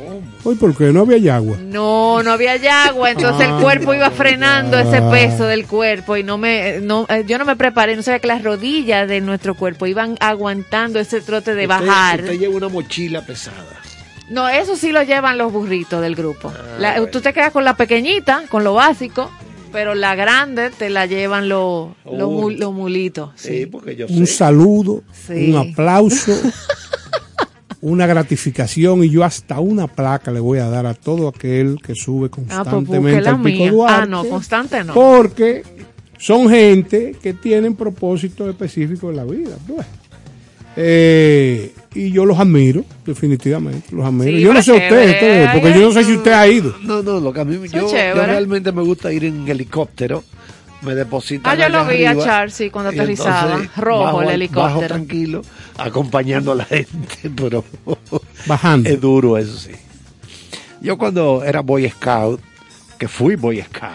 Hoy, 0.45 0.55
¿por 0.55 0.75
qué 0.77 0.85
no 0.93 1.01
había 1.01 1.35
agua? 1.35 1.59
No, 1.61 2.23
no 2.23 2.31
había 2.31 2.85
agua, 2.87 3.11
entonces 3.11 3.49
el 3.49 3.55
cuerpo 3.57 3.93
iba 3.93 4.09
frenando 4.13 4.79
ese 4.79 5.03
peso 5.11 5.45
del 5.47 5.67
cuerpo 5.67 6.17
y 6.17 6.23
no 6.23 6.39
me, 6.39 6.79
no, 6.81 7.07
eh, 7.09 7.25
yo 7.27 7.39
no 7.39 7.45
me 7.45 7.57
preparé, 7.57 7.97
no 7.97 8.03
sabía 8.05 8.21
que 8.21 8.29
las 8.29 8.45
rodillas 8.45 9.09
de 9.09 9.21
nuestro 9.21 9.57
cuerpo 9.57 9.87
iban 9.89 10.17
aguantando 10.21 11.01
ese 11.01 11.21
trote 11.21 11.55
de 11.57 11.67
Usted- 11.67 11.69
bajar. 11.87 12.21
Usted 12.21 12.39
lleva 12.39 12.55
una 12.57 12.69
mochila 12.69 13.23
pesada. 13.23 13.83
No, 14.31 14.49
eso 14.49 14.77
sí 14.77 14.93
lo 14.93 15.03
llevan 15.03 15.39
los 15.39 15.53
burritos 15.53 16.01
del 16.03 16.15
grupo. 16.15 16.53
Ah, 16.55 16.77
La- 16.79 17.11
Tú 17.11 17.21
te 17.21 17.33
quedas 17.33 17.51
con 17.53 17.65
la 17.65 17.77
pequeñita, 17.77 18.43
con 18.51 18.63
lo 18.65 18.75
básico, 18.75 19.31
pero 19.73 19.95
la 19.95 20.15
grande 20.15 20.71
te 20.71 20.91
la 20.91 21.07
llevan 21.07 21.49
los 21.49 21.89
los 22.05 22.29
Oh. 22.65 22.73
mulitos. 22.73 23.31
Sí, 23.37 23.67
porque 23.67 23.97
yo 23.97 24.07
Un 24.09 24.27
sé. 24.27 24.35
saludo, 24.35 25.03
Sí. 25.27 25.51
un 25.51 25.57
aplauso, 25.73 26.33
una 27.81 28.07
gratificación 28.07 29.05
y 29.05 29.11
yo 29.11 29.25
hasta 29.25 29.61
una 29.61 29.87
placa 29.87 30.31
le 30.31 30.41
voy 30.41 30.59
a 30.59 30.69
dar 30.69 30.85
a 30.87 30.95
todo 30.95 31.29
aquel 31.29 31.79
que 31.83 31.95
sube 31.95 32.27
Ah, 32.27 32.31
pues 32.37 32.47
constantemente 32.49 33.21
la 33.23 33.31
al 33.31 33.43
Pico. 33.43 33.67
Duarte. 33.75 34.03
Ah, 34.03 34.07
no, 34.07 34.25
constante 34.25 34.85
no. 34.85 34.95
Porque 34.95 35.63
son 36.19 36.51
gente 36.51 37.17
que 37.23 37.33
tienen 37.35 37.77
propósitos 37.77 38.49
específicos 38.49 39.11
en 39.11 39.17
la 39.17 39.25
vida. 39.25 39.57
pues. 39.67 39.87
Eh, 40.77 41.73
y 41.95 42.11
yo 42.11 42.25
los 42.27 42.39
admiro, 42.39 42.85
definitivamente. 43.07 43.95
Los 43.95 44.05
admiro. 44.07 44.37
Sí, 44.37 44.41
yo 44.43 44.53
no 44.53 44.63
sé 44.63 44.73
chévere, 44.73 45.11
usted, 45.13 45.53
porque 45.53 45.71
yo 45.79 45.81
no 45.89 45.93
sé 45.93 46.05
si 46.05 46.13
usted 46.17 46.33
ha 46.33 46.47
ido. 46.49 46.75
No, 46.83 47.03
no, 47.03 47.19
lo 47.21 47.33
que 47.33 47.41
a 47.41 47.45
mí 47.45 47.59
yo, 47.69 47.89
yo 47.91 48.27
realmente 48.27 48.73
me 48.73 48.83
gusta 48.83 49.13
ir 49.13 49.25
en 49.25 49.49
helicóptero. 49.49 50.23
Me 50.83 50.95
depositan 50.95 51.61
Ah, 51.61 51.61
yo 51.61 51.69
lo 51.71 51.85
vi 51.87 52.05
a 52.05 52.17
Charles, 52.17 52.55
sí, 52.55 52.71
cuando 52.71 52.91
aterrizaba. 52.91 53.55
entonces 53.55 53.77
Rojo 53.77 54.05
bajo 54.05 54.23
el 54.23 54.29
helicóptero. 54.29 54.63
Bajo 54.65 54.81
tranquilo, 54.87 55.43
acompañando 55.77 56.53
a 56.53 56.55
la 56.55 56.65
gente, 56.67 57.31
pero 57.35 57.65
Bajando. 58.47 58.89
es 58.89 59.01
duro 59.01 59.37
eso 59.39 59.57
sí. 59.59 59.73
Yo 60.81 60.97
cuando 60.97 61.43
era 61.45 61.63
Boy 61.63 61.89
Scout, 61.91 62.41
que 62.97 63.09
fui 63.09 63.35
Boy 63.35 63.61
Scout. 63.63 63.91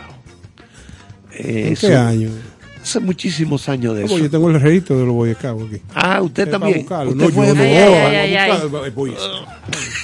eh, 1.31 1.67
¿En 1.67 1.73
eso- 1.73 1.87
qué 1.87 1.95
año? 1.95 2.29
Hace 2.83 2.99
muchísimos 2.99 3.69
años 3.69 3.95
de 3.95 4.01
Ah, 4.03 4.05
eso. 4.05 4.17
yo 4.19 4.29
tengo 4.29 4.49
el 4.49 4.59
registro 4.59 4.97
de 4.99 5.05
los 5.05 5.13
Boy 5.15 5.33
Scouts 5.33 5.63
aquí. 5.67 5.81
Ah, 5.95 6.21
usted 6.21 6.49
también. 6.49 6.79
buscarlo. 6.79 7.11
Usted 7.13 7.23
No, 7.25 7.31
fue 7.31 7.47
yo 7.47 7.55
no. 7.55 9.45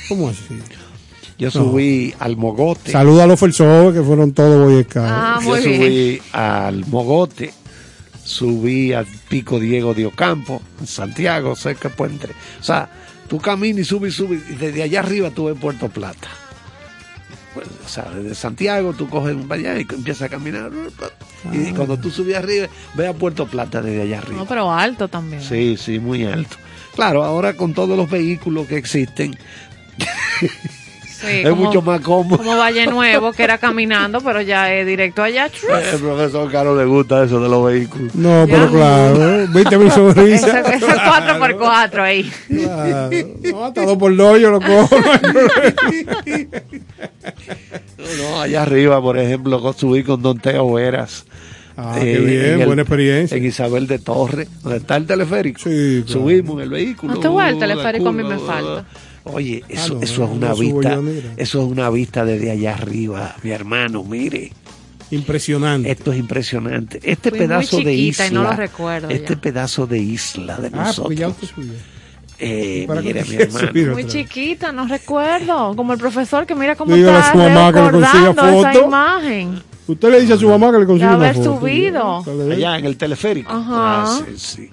¿Cómo 0.07 0.29
así? 0.29 0.59
Yo 1.37 1.51
subí 1.51 2.13
al 2.19 2.35
Mogote. 2.37 2.91
Saluda 2.91 3.23
a 3.25 3.27
los 3.27 3.39
Felsoves 3.39 3.93
que 3.95 4.01
fueron 4.03 4.31
todos 4.33 4.71
Boy 4.71 4.83
Scouts. 4.83 5.09
Ah, 5.11 5.39
Yo 5.43 5.51
bien. 5.53 5.63
subí 5.63 6.21
al 6.31 6.85
Mogote, 6.87 7.53
subí 8.23 8.93
al 8.93 9.05
Pico 9.27 9.59
Diego 9.59 9.93
de 9.93 10.05
Ocampo, 10.05 10.61
en 10.79 10.87
Santiago, 10.87 11.55
cerca 11.55 11.89
de 11.89 11.95
Puente. 11.95 12.27
O 12.59 12.63
sea, 12.63 12.89
tú 13.27 13.39
caminas 13.39 13.81
y 13.81 13.83
subes 13.85 14.13
y 14.13 14.17
subes, 14.17 14.41
y 14.49 14.55
desde 14.55 14.83
allá 14.83 15.01
arriba 15.01 15.29
tú 15.31 15.45
ves 15.45 15.57
Puerto 15.59 15.89
Plata. 15.89 16.27
O 17.55 17.89
sea, 17.89 18.09
desde 18.11 18.35
Santiago 18.35 18.93
tú 18.93 19.09
coges 19.09 19.35
un 19.35 19.51
allá 19.51 19.77
y 19.77 19.81
empiezas 19.81 20.23
a 20.23 20.29
caminar. 20.29 20.71
Y 21.51 21.71
cuando 21.73 21.97
tú 21.97 22.11
subes 22.11 22.35
arriba, 22.35 22.67
ves 22.93 23.09
a 23.09 23.13
Puerto 23.13 23.47
Plata 23.47 23.81
desde 23.81 24.03
allá 24.03 24.19
arriba. 24.19 24.37
No, 24.37 24.45
pero 24.45 24.71
alto 24.71 25.07
también. 25.07 25.41
Sí, 25.41 25.75
sí, 25.77 25.99
muy 25.99 26.25
alto. 26.25 26.55
Claro, 26.95 27.23
ahora 27.23 27.55
con 27.55 27.73
todos 27.73 27.97
los 27.97 28.09
vehículos 28.09 28.67
que 28.67 28.77
existen, 28.77 29.37
Sí, 31.19 31.27
es 31.43 31.49
como- 31.49 31.65
mucho 31.65 31.81
más 31.81 31.99
cómodo. 32.01 32.37
Como 32.37 32.55
Valle 32.57 32.87
Nuevo, 32.87 33.33
que 33.33 33.43
era 33.43 33.57
caminando, 33.57 34.21
pero 34.21 34.41
ya 34.41 34.73
es 34.73 34.85
directo 34.85 35.21
allá. 35.21 35.47
El 35.93 35.99
profesor 35.99 36.49
Caro 36.51 36.75
le 36.77 36.85
gusta 36.85 37.23
eso 37.25 37.39
de 37.41 37.49
los 37.49 37.65
vehículos. 37.65 38.15
No, 38.15 38.45
Ya. 38.47 38.53
pero 38.53 38.71
claro, 38.71 39.47
viste 39.53 39.77
mi 39.77 39.89
sonrisa. 39.89 40.61
ese 40.61 40.85
4x4 40.85 41.99
ahí. 42.01 42.31
Claro. 42.47 43.09
No, 43.51 43.65
hasta 43.65 43.83
dos 43.85 43.97
por 43.97 44.15
dos 44.15 44.39
yo 44.39 44.51
lo 44.51 44.61
cojo. 44.61 44.95
no 48.17 48.41
allá 48.41 48.61
arriba, 48.63 49.01
por 49.01 49.17
ejemplo, 49.17 49.73
subí 49.73 50.03
con 50.03 50.21
Don 50.21 50.39
Teo 50.39 50.73
Veras. 50.73 51.25
Ah, 51.77 51.95
eh, 51.99 52.13
qué 52.13 52.19
bien, 52.19 52.45
en 52.55 52.59
el- 52.61 52.65
buena 52.67 52.81
experiencia. 52.81 53.37
En 53.37 53.45
Isabel 53.45 53.87
de 53.87 53.99
Torre, 53.99 54.47
donde 54.63 54.79
está 54.79 54.97
el 54.97 55.05
teleférico. 55.05 55.59
Sí, 55.63 56.03
claro. 56.05 56.21
Subimos 56.21 56.55
en 56.57 56.63
el 56.63 56.69
vehículo. 56.69 57.13
No 57.15 57.19
te 57.21 57.27
voy 57.29 57.43
al 57.43 57.55
uh, 57.55 57.59
teleférico, 57.59 58.09
a 58.09 58.11
mí 58.11 58.23
me 58.23 58.37
falta. 58.37 58.85
Oye, 59.33 59.63
eso, 59.69 59.93
Ah, 59.93 59.95
no, 59.95 60.01
eso 60.01 60.23
es 60.23 60.29
una 60.29 60.53
vista, 60.53 60.95
yo, 60.95 61.01
mira. 61.01 61.33
eso 61.37 61.61
es 61.63 61.71
una 61.71 61.89
vista 61.89 62.25
desde 62.25 62.51
allá 62.51 62.73
arriba, 62.75 63.35
mi 63.43 63.51
hermano, 63.51 64.03
mire. 64.03 64.51
Impresionante. 65.11 65.89
Esto 65.91 66.11
es 66.13 66.19
impresionante. 66.19 66.99
Este 67.03 67.29
Fui 67.29 67.39
muy 67.39 67.47
pedazo 67.47 67.77
de 67.81 67.93
isla. 67.93 68.27
y 68.27 68.31
no 68.31 68.43
lo 68.43 68.51
recuerdo 68.51 69.09
Este 69.09 69.33
ya. 69.35 69.41
pedazo 69.41 69.87
de 69.87 69.97
isla 69.99 70.57
de 70.57 70.67
Ah, 70.67 70.71
ya 70.71 70.77
nosotros. 70.83 71.19
usted 71.31 71.47
subió. 71.47 71.73
Eh, 72.41 72.87
que 72.87 73.13
mi 73.27 73.35
hermano. 73.41 73.93
Muy 73.93 74.05
chiquita, 74.07 74.71
no 74.71 74.87
recuerdo. 74.87 75.73
Como 75.75 75.93
el 75.93 75.99
profesor 75.99 76.45
que 76.45 76.55
mira 76.55 76.75
cómo 76.75 76.95
Dígale 76.95 77.17
a 77.17 77.19
está 77.21 77.31
su 77.33 77.37
mamá 77.39 77.73
que 77.73 77.79
le 77.79 77.85
recordando 77.85 78.29
esa 78.61 78.71
foto. 78.73 78.85
imagen. 78.85 79.61
Usted 79.87 80.11
le 80.11 80.21
dice 80.21 80.33
a 80.33 80.37
su 80.37 80.47
mamá 80.47 80.71
que 80.71 80.77
le 80.79 80.85
consiga 80.85 81.15
una 81.15 81.25
haber 81.25 81.35
foto. 81.35 81.59
subido. 81.59 82.03
¿no? 82.03 82.23
Dale. 82.23 82.55
Allá 82.55 82.77
en 82.77 82.85
el 82.85 82.95
teleférico. 82.97 83.51
Ajá. 83.51 84.03
Ah, 84.03 84.21
sí, 84.27 84.33
sí. 84.37 84.69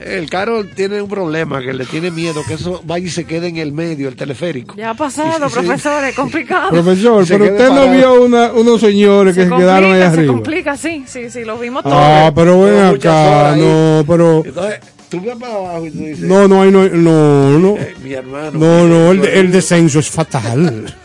El 0.00 0.30
carro 0.30 0.64
tiene 0.64 1.02
un 1.02 1.08
problema, 1.10 1.60
que 1.60 1.74
le 1.74 1.84
tiene 1.84 2.10
miedo, 2.10 2.42
que 2.48 2.54
eso 2.54 2.80
vaya 2.84 3.06
y 3.06 3.10
se 3.10 3.24
quede 3.24 3.48
en 3.48 3.58
el 3.58 3.72
medio, 3.72 4.08
el 4.08 4.16
teleférico. 4.16 4.74
Ya 4.76 4.90
ha 4.90 4.94
pasado, 4.94 5.30
Sí, 5.48 5.54
sí. 5.54 5.60
profesor, 5.60 6.04
es 6.04 6.16
complicado. 6.16 6.70
Profesor, 6.70 7.26
Se 7.26 7.36
pero 7.38 7.52
usted 7.52 7.68
no 7.68 7.74
parado. 7.76 7.92
vio 7.92 8.22
una- 8.22 8.52
unos 8.52 8.80
señores 8.80 9.34
que 9.34 9.44
se 9.44 9.48
se 9.50 9.56
quedaron 9.56 9.92
ahí 9.92 10.00
complica, 10.00 10.10
se 10.10 10.16
arriba. 10.18 10.32
complica, 10.34 10.76
sí, 10.76 11.04
sí, 11.06 11.30
sí, 11.30 11.44
lo 11.44 11.58
vimos 11.58 11.82
todos. 11.82 11.96
Ah, 11.98 12.32
pero 12.34 12.62
ven 12.62 12.86
muchas 12.86 13.04
acá, 13.14 13.56
no, 13.56 14.04
pero 14.06 14.42
Entonces, 14.44 14.80
tú 15.10 15.20
ves 15.20 15.36
para 15.36 15.54
abajo 15.54 15.86
y 15.86 15.90
tú 15.90 15.98
dices, 15.98 16.20
no, 16.20 16.48
no, 16.48 16.62
hay- 16.62 16.70
no, 16.70 16.88
no, 16.88 17.58
no, 17.58 17.76
eh, 17.76 17.94
mi 18.02 18.12
hermano. 18.14 18.52
no, 18.52 18.86
no, 18.88 19.10
el, 19.12 19.24
el 19.26 19.52
descenso 19.52 19.98
es 19.98 20.08
fatal. 20.10 20.94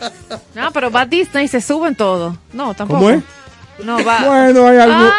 No, 0.54 0.72
pero 0.72 0.90
va 0.90 1.02
a 1.02 1.06
Disney 1.06 1.44
y 1.44 1.48
se 1.48 1.60
suben 1.60 1.94
todos. 1.94 2.34
No, 2.54 2.72
tampoco. 2.74 3.00
¿Cómo 3.00 3.10
es? 3.10 3.22
No, 3.84 4.02
va. 4.02 4.24
Bueno, 4.26 4.66
hay 4.66 4.78
algo, 4.78 4.94
Ah. 4.96 5.12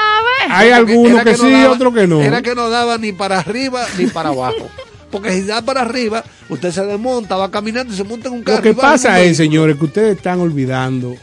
hay 0.52 0.72
algunos 0.72 1.24
que, 1.24 1.32
no 1.32 1.38
sí, 1.38 1.52
daba- 1.52 1.74
otros 1.74 1.94
que 1.94 2.07
no. 2.07 2.22
Era 2.22 2.41
que 2.41 2.56
no 2.56 2.69
daba 2.69 2.98
ni 2.98 3.11
para 3.14 3.40
arriba 3.40 3.86
ni 3.98 4.07
para 4.07 4.30
abajo. 4.30 4.69
Porque 5.11 5.32
si 5.34 5.44
da 5.44 5.61
para 5.61 5.82
arriba, 5.82 6.24
usted 6.49 6.72
se 6.72 6.86
desmonta, 6.86 7.36
va 7.38 7.49
caminando 7.49 7.94
y 7.94 7.95
se 7.98 8.03
monta 8.03 8.28
en 8.28 8.34
un 8.36 8.44
carro. 8.44 8.57
Lo 8.57 8.64
que 8.64 8.74
pasa 8.74 9.22
es, 9.22 9.38
señores, 9.38 9.78
que 9.78 9.86
ustedes 9.86 10.18
están 10.18 10.40
olvidando 10.41 11.15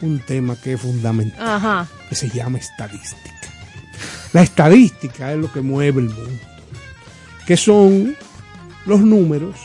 un 0.00 0.20
tema 0.20 0.56
que 0.62 0.74
es 0.74 0.80
fundamental, 0.80 1.40
Ajá. 1.48 1.86
que 2.08 2.14
se 2.14 2.28
llama 2.28 2.58
estadística. 2.58 3.30
La 4.32 4.42
estadística 4.42 5.32
es 5.32 5.38
lo 5.38 5.52
que 5.52 5.60
mueve 5.60 6.00
el 6.02 6.08
mundo, 6.08 6.30
que 7.46 7.56
son 7.56 8.16
los 8.86 9.00
números 9.00 9.56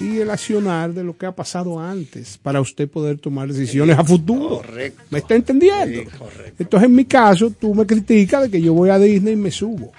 y 0.00 0.18
el 0.18 0.30
accionar 0.30 0.92
de 0.92 1.02
lo 1.04 1.16
que 1.16 1.26
ha 1.26 1.32
pasado 1.32 1.80
antes 1.80 2.38
para 2.38 2.60
usted 2.60 2.88
poder 2.88 3.18
tomar 3.18 3.48
decisiones 3.48 3.98
a 3.98 4.04
futuro. 4.04 4.56
Correcto. 4.58 5.02
¿Me 5.10 5.18
está 5.18 5.34
entendiendo? 5.34 6.00
Sí, 6.00 6.06
correcto. 6.18 6.54
Entonces, 6.58 6.88
en 6.88 6.94
mi 6.94 7.04
caso, 7.04 7.50
tú 7.50 7.74
me 7.74 7.86
criticas 7.86 8.42
de 8.42 8.50
que 8.50 8.60
yo 8.60 8.74
voy 8.74 8.90
a 8.90 8.98
Disney 8.98 9.34
y 9.34 9.36
me 9.36 9.50
subo. 9.50 9.92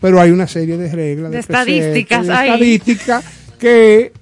Pero 0.00 0.20
hay 0.20 0.30
una 0.30 0.46
serie 0.46 0.76
de 0.76 0.90
reglas, 0.90 1.30
De 1.30 1.36
de, 1.36 1.40
estadísticas 1.40 2.26
de 2.26 2.32
estadísticas 2.32 3.24
que 3.58 4.12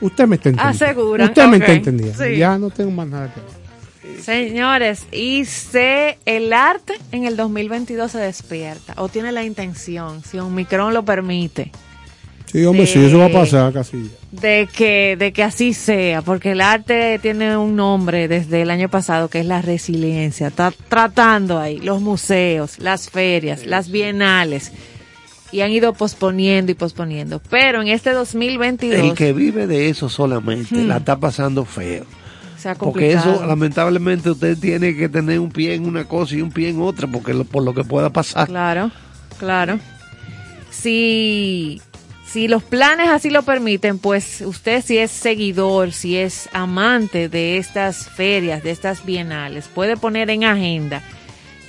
usted 0.00 0.26
me 0.26 0.36
está 0.36 0.48
entendiendo. 0.48 0.84
Aseguran, 0.84 1.28
Usted 1.28 1.46
me 1.48 1.56
está 1.58 1.72
entendiendo. 1.72 2.24
sí. 2.24 2.36
Ya 2.36 2.58
no 2.58 2.70
tengo 2.70 2.90
más 2.90 3.08
nada 3.08 3.32
que 3.32 3.40
decir. 3.40 3.58
Señores, 4.22 5.06
y 5.12 5.44
sé 5.44 6.18
el 6.24 6.52
arte 6.52 6.94
en 7.12 7.24
el 7.24 7.36
2022 7.36 8.10
se 8.12 8.18
despierta 8.18 8.94
o 8.96 9.08
tiene 9.08 9.32
la 9.32 9.44
intención, 9.44 10.22
si 10.22 10.38
Omicron 10.38 10.92
lo 10.92 11.04
permite, 11.04 11.70
Sí, 12.50 12.64
hombre, 12.64 12.86
sí, 12.86 12.98
eso 13.04 13.18
va 13.18 13.26
a 13.26 13.30
pasar, 13.32 13.72
Casilla. 13.72 14.08
de 14.32 14.68
que, 14.74 15.16
de 15.18 15.32
que 15.32 15.42
así 15.42 15.74
sea, 15.74 16.22
porque 16.22 16.52
el 16.52 16.60
arte 16.62 17.18
tiene 17.20 17.56
un 17.58 17.76
nombre 17.76 18.26
desde 18.26 18.62
el 18.62 18.70
año 18.70 18.88
pasado 18.88 19.28
que 19.28 19.40
es 19.40 19.46
la 19.46 19.60
resiliencia. 19.60 20.46
Está 20.48 20.72
tratando 20.88 21.58
ahí 21.58 21.78
los 21.78 22.00
museos, 22.00 22.78
las 22.78 23.10
ferias, 23.10 23.66
las 23.66 23.90
bienales. 23.90 24.72
Y 25.52 25.60
han 25.62 25.70
ido 25.70 25.92
posponiendo 25.94 26.72
y 26.72 26.74
posponiendo. 26.74 27.40
Pero 27.50 27.80
en 27.82 27.88
este 27.88 28.12
2022 28.12 28.98
El 29.00 29.14
que 29.14 29.32
vive 29.32 29.66
de 29.66 29.88
eso 29.88 30.08
solamente 30.08 30.74
Hmm. 30.74 30.88
la 30.88 30.98
está 30.98 31.18
pasando 31.18 31.64
feo. 31.64 32.04
se 32.58 32.68
ha 32.70 32.74
Porque 32.74 33.12
eso, 33.12 33.44
lamentablemente, 33.46 34.30
usted 34.30 34.58
tiene 34.58 34.96
que 34.96 35.08
tener 35.08 35.38
un 35.38 35.50
pie 35.50 35.74
en 35.74 35.86
una 35.86 36.04
cosa 36.04 36.34
y 36.34 36.42
un 36.42 36.50
pie 36.50 36.70
en 36.70 36.80
otra, 36.82 37.06
porque 37.06 37.32
lo- 37.32 37.44
por 37.44 37.62
lo 37.62 37.72
que 37.72 37.84
pueda 37.84 38.10
pasar. 38.10 38.46
Claro, 38.48 38.90
claro. 39.38 39.78
Si, 40.70 41.80
si 42.30 42.46
los 42.46 42.62
planes 42.62 43.08
así 43.08 43.30
lo 43.30 43.42
permiten, 43.42 43.98
pues 43.98 44.42
usted 44.42 44.84
si 44.84 44.98
es 44.98 45.10
seguidor, 45.10 45.92
si 45.92 46.16
es 46.16 46.48
amante 46.52 47.28
de 47.28 47.56
estas 47.56 48.08
ferias, 48.08 48.62
de 48.62 48.70
estas 48.70 49.04
bienales, 49.06 49.68
puede 49.74 49.96
poner 49.96 50.28
en 50.28 50.44
agenda 50.44 51.02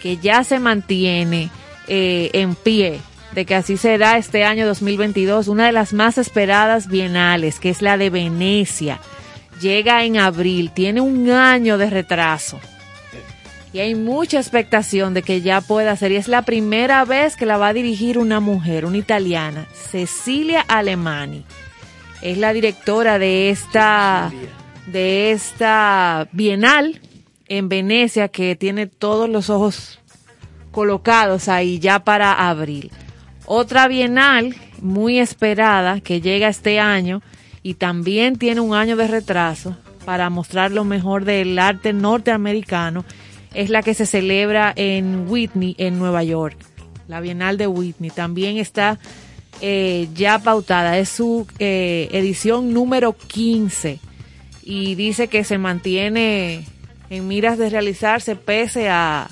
que 0.01 0.17
ya 0.17 0.43
se 0.43 0.59
mantiene 0.59 1.49
eh, 1.87 2.29
en 2.33 2.55
pie 2.55 2.99
de 3.33 3.45
que 3.45 3.55
así 3.55 3.77
será 3.77 4.17
este 4.17 4.43
año 4.43 4.65
2022, 4.67 5.47
una 5.47 5.67
de 5.67 5.71
las 5.71 5.93
más 5.93 6.17
esperadas 6.17 6.87
bienales, 6.87 7.59
que 7.59 7.69
es 7.69 7.81
la 7.81 7.97
de 7.97 8.09
Venecia. 8.09 8.99
Llega 9.61 10.03
en 10.03 10.17
abril, 10.17 10.71
tiene 10.71 10.99
un 11.01 11.29
año 11.29 11.77
de 11.77 11.89
retraso. 11.89 12.59
Y 13.71 13.79
hay 13.79 13.93
mucha 13.93 14.39
expectación 14.39 15.13
de 15.13 15.21
que 15.21 15.41
ya 15.41 15.61
pueda 15.61 15.95
ser. 15.95 16.11
Y 16.11 16.15
es 16.15 16.27
la 16.27 16.41
primera 16.41 17.05
vez 17.05 17.35
que 17.35 17.45
la 17.45 17.57
va 17.57 17.67
a 17.67 17.73
dirigir 17.73 18.17
una 18.17 18.39
mujer, 18.39 18.85
una 18.85 18.97
italiana, 18.97 19.67
Cecilia 19.73 20.61
Alemani. 20.61 21.45
Es 22.21 22.37
la 22.37 22.51
directora 22.51 23.19
de 23.19 23.49
esta, 23.49 24.31
de 24.87 25.31
esta 25.31 26.27
bienal 26.31 26.99
en 27.47 27.69
Venecia 27.69 28.27
que 28.27 28.55
tiene 28.55 28.87
todos 28.87 29.29
los 29.29 29.49
ojos 29.49 29.99
colocados 30.71 31.47
ahí 31.47 31.79
ya 31.79 31.99
para 32.03 32.49
abril. 32.49 32.91
Otra 33.45 33.87
bienal 33.87 34.55
muy 34.81 35.19
esperada 35.19 36.01
que 36.01 36.21
llega 36.21 36.47
este 36.47 36.79
año 36.79 37.21
y 37.63 37.75
también 37.75 38.37
tiene 38.37 38.61
un 38.61 38.73
año 38.73 38.95
de 38.95 39.07
retraso 39.07 39.75
para 40.05 40.29
mostrar 40.29 40.71
lo 40.71 40.83
mejor 40.83 41.25
del 41.25 41.57
arte 41.59 41.93
norteamericano 41.93 43.05
es 43.53 43.69
la 43.69 43.81
que 43.81 43.93
se 43.93 44.05
celebra 44.05 44.73
en 44.75 45.27
Whitney, 45.27 45.75
en 45.77 45.99
Nueva 45.99 46.23
York. 46.23 46.57
La 47.07 47.21
Bienal 47.21 47.57
de 47.57 47.67
Whitney 47.67 48.11
también 48.11 48.57
está 48.57 48.99
eh, 49.61 50.07
ya 50.13 50.39
pautada. 50.39 50.97
Es 50.97 51.09
su 51.09 51.47
eh, 51.59 52.09
edición 52.11 52.73
número 52.73 53.13
15 53.13 53.99
y 54.63 54.95
dice 54.95 55.27
que 55.27 55.43
se 55.43 55.57
mantiene 55.57 56.65
en 57.09 57.27
miras 57.27 57.57
de 57.57 57.69
realizarse 57.69 58.35
pese 58.35 58.89
a, 58.89 59.27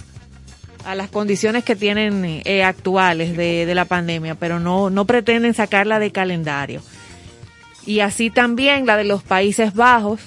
a 0.84 0.96
las 0.96 1.10
condiciones 1.10 1.64
que 1.64 1.76
tienen 1.76 2.42
eh, 2.44 2.64
actuales 2.64 3.38
de, 3.38 3.66
de 3.66 3.76
la 3.76 3.86
pandemia, 3.86 4.36
pero 4.36 4.60
no, 4.60 4.90
no 4.90 5.06
pretenden 5.06 5.54
sacarla 5.54 6.00
de 6.00 6.12
calendario. 6.12 6.82
Y 7.86 8.00
así 8.00 8.30
también 8.30 8.86
la 8.86 8.98
de 8.98 9.04
los 9.04 9.24
Países 9.24 9.74
Bajos, 9.74 10.20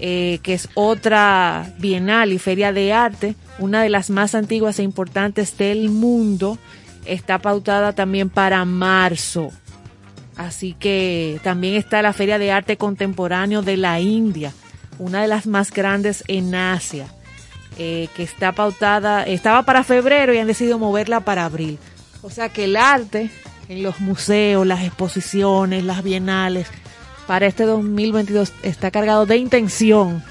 eh, 0.00 0.38
que 0.42 0.54
es 0.54 0.68
otra 0.74 1.72
bienal 1.78 2.32
y 2.32 2.38
feria 2.38 2.72
de 2.72 2.92
arte, 2.92 3.34
una 3.58 3.82
de 3.82 3.88
las 3.88 4.10
más 4.10 4.34
antiguas 4.34 4.78
e 4.78 4.82
importantes 4.82 5.56
del 5.58 5.90
mundo, 5.90 6.58
está 7.04 7.38
pautada 7.38 7.92
también 7.92 8.30
para 8.30 8.64
marzo. 8.64 9.50
Así 10.36 10.74
que 10.78 11.40
también 11.42 11.74
está 11.74 12.00
la 12.00 12.12
Feria 12.12 12.38
de 12.38 12.52
Arte 12.52 12.76
Contemporáneo 12.76 13.62
de 13.62 13.76
la 13.76 13.98
India, 13.98 14.52
una 15.00 15.20
de 15.20 15.26
las 15.26 15.48
más 15.48 15.72
grandes 15.72 16.22
en 16.28 16.54
Asia, 16.54 17.08
eh, 17.76 18.08
que 18.14 18.22
está 18.22 18.52
pautada, 18.52 19.24
estaba 19.24 19.64
para 19.64 19.82
febrero 19.82 20.32
y 20.32 20.38
han 20.38 20.46
decidido 20.46 20.78
moverla 20.78 21.20
para 21.20 21.44
abril. 21.44 21.78
O 22.22 22.30
sea 22.30 22.50
que 22.50 22.64
el 22.64 22.76
arte 22.76 23.30
en 23.68 23.82
los 23.82 23.98
museos, 24.00 24.64
las 24.64 24.84
exposiciones, 24.84 25.82
las 25.82 26.04
bienales, 26.04 26.68
para 27.28 27.46
este 27.46 27.62
2022 27.62 28.52
está 28.64 28.90
cargado 28.90 29.24
de 29.26 29.36
intención, 29.36 30.24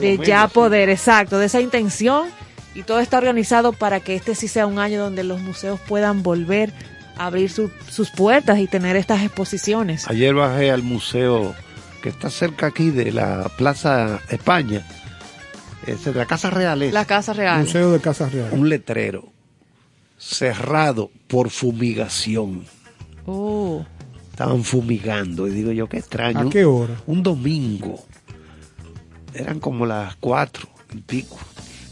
de 0.00 0.12
menos, 0.12 0.26
ya 0.26 0.48
sí. 0.48 0.54
poder, 0.54 0.88
exacto, 0.90 1.38
de 1.38 1.46
esa 1.46 1.60
intención 1.60 2.26
y 2.74 2.82
todo 2.82 2.98
está 2.98 3.18
organizado 3.18 3.72
para 3.72 4.00
que 4.00 4.16
este 4.16 4.34
sí 4.34 4.48
sea 4.48 4.66
un 4.66 4.80
año 4.80 5.00
donde 5.00 5.22
los 5.22 5.40
museos 5.40 5.78
puedan 5.86 6.24
volver 6.24 6.72
a 7.16 7.26
abrir 7.26 7.50
su- 7.50 7.70
sus 7.90 8.10
puertas 8.10 8.58
y 8.58 8.66
tener 8.66 8.96
estas 8.96 9.22
exposiciones. 9.22 10.08
Ayer 10.08 10.34
bajé 10.34 10.70
al 10.72 10.82
museo 10.82 11.54
que 12.02 12.08
está 12.08 12.30
cerca 12.30 12.66
aquí 12.66 12.90
de 12.90 13.12
la 13.12 13.50
Plaza 13.56 14.20
España, 14.30 14.86
de 15.86 16.12
la 16.14 16.26
Casa 16.26 16.50
Real. 16.50 16.82
es. 16.82 16.92
La 16.92 17.04
Casa 17.04 17.32
Real. 17.32 17.60
Museo 17.60 17.92
de 17.92 18.00
Casas 18.00 18.32
Reales. 18.32 18.52
Un 18.52 18.68
letrero 18.68 19.32
cerrado 20.18 21.10
por 21.28 21.50
fumigación. 21.50 22.64
Oh, 23.26 23.84
Estaban 24.38 24.62
fumigando 24.62 25.48
y 25.48 25.50
digo 25.50 25.72
yo, 25.72 25.88
qué 25.88 25.96
extraño. 25.96 26.46
¿A 26.46 26.48
qué 26.50 26.64
hora? 26.64 26.94
Un 27.08 27.24
domingo. 27.24 28.04
Eran 29.34 29.58
como 29.58 29.84
las 29.84 30.14
cuatro 30.14 30.68
y 30.94 30.98
pico. 31.00 31.36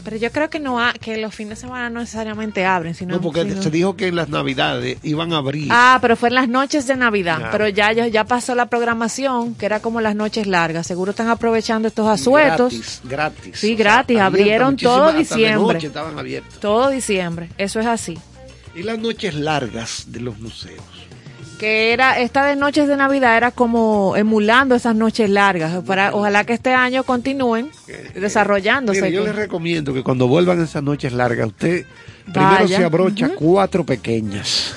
pero 0.05 0.15
yo 0.15 0.31
creo 0.31 0.49
que 0.49 0.61
no 0.61 0.79
ha- 0.79 0.93
que 0.93 1.17
los 1.17 1.35
fines 1.35 1.49
de 1.59 1.67
semana 1.67 1.89
no 1.89 1.99
necesariamente 1.99 2.65
abren, 2.65 2.95
sino 2.95 3.15
No, 3.15 3.21
porque 3.21 3.41
sino- 3.43 3.61
se 3.61 3.69
dijo 3.69 3.97
que 3.97 4.07
en 4.07 4.15
las 4.15 4.29
navidades 4.29 4.97
iban 5.03 5.33
a 5.33 5.39
abrir. 5.39 5.67
Ah, 5.69 5.97
pero 6.01 6.15
fue 6.15 6.29
en 6.29 6.35
las 6.35 6.47
noches 6.47 6.87
de 6.87 6.95
Navidad. 6.95 7.37
Ya. 7.41 7.51
Pero 7.51 7.67
ya, 7.67 7.91
ya 7.91 8.07
ya 8.07 8.23
pasó 8.23 8.55
la 8.55 8.67
programación, 8.67 9.53
que 9.55 9.65
era 9.65 9.81
como 9.81 9.99
las 9.99 10.15
noches 10.15 10.47
largas. 10.47 10.87
Seguro 10.87 11.11
están 11.11 11.27
aprovechando 11.27 11.89
estos 11.89 12.07
asuetos. 12.07 12.71
Gratis, 12.71 13.01
gratis. 13.03 13.59
Sí, 13.59 13.73
O 13.73 13.75
sea, 13.75 13.85
gratis. 13.85 14.19
Abrieron 14.21 14.77
todo 14.77 15.03
hasta 15.07 15.11
de 15.11 15.19
diciembre. 15.19 15.73
noche 15.73 15.87
estaban 15.87 16.17
abiertas. 16.17 16.57
Todo 16.61 16.89
diciembre. 16.89 17.49
Eso 17.57 17.81
es 17.81 17.85
así. 17.87 18.17
Y 18.73 18.83
las 18.83 18.97
noches 18.99 19.35
largas 19.35 20.05
de 20.07 20.21
los 20.21 20.39
museos. 20.39 20.81
Que 21.57 21.91
era, 21.91 22.19
esta 22.19 22.45
de 22.45 22.55
noches 22.55 22.87
de 22.87 22.95
Navidad 22.97 23.35
era 23.35 23.51
como 23.51 24.15
emulando 24.15 24.75
esas 24.75 24.95
noches 24.95 25.29
largas. 25.29 25.83
Para, 25.83 26.13
ojalá 26.13 26.43
que 26.43 26.53
este 26.53 26.73
año 26.73 27.03
continúen 27.03 27.71
desarrollándose. 28.13 29.01
Mire, 29.01 29.13
yo 29.13 29.25
les 29.25 29.35
recomiendo 29.35 29.93
que 29.93 30.03
cuando 30.03 30.27
vuelvan 30.27 30.61
esas 30.61 30.83
noches 30.83 31.13
largas, 31.13 31.47
usted 31.47 31.85
primero 32.31 32.67
se 32.67 32.83
abrocha 32.83 33.29
cuatro 33.29 33.85
pequeñas. 33.85 34.73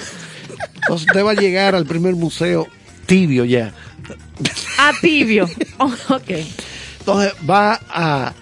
Entonces 0.76 1.06
usted 1.06 1.24
va 1.24 1.32
a 1.32 1.34
llegar 1.34 1.74
al 1.74 1.84
primer 1.84 2.14
museo 2.14 2.66
tibio 3.06 3.44
ya. 3.44 3.72
Ah, 4.78 4.92
tibio. 5.00 5.48
Oh, 5.78 5.92
ok. 6.14 6.30
Entonces 7.00 7.32
va 7.48 7.80
a 7.88 8.32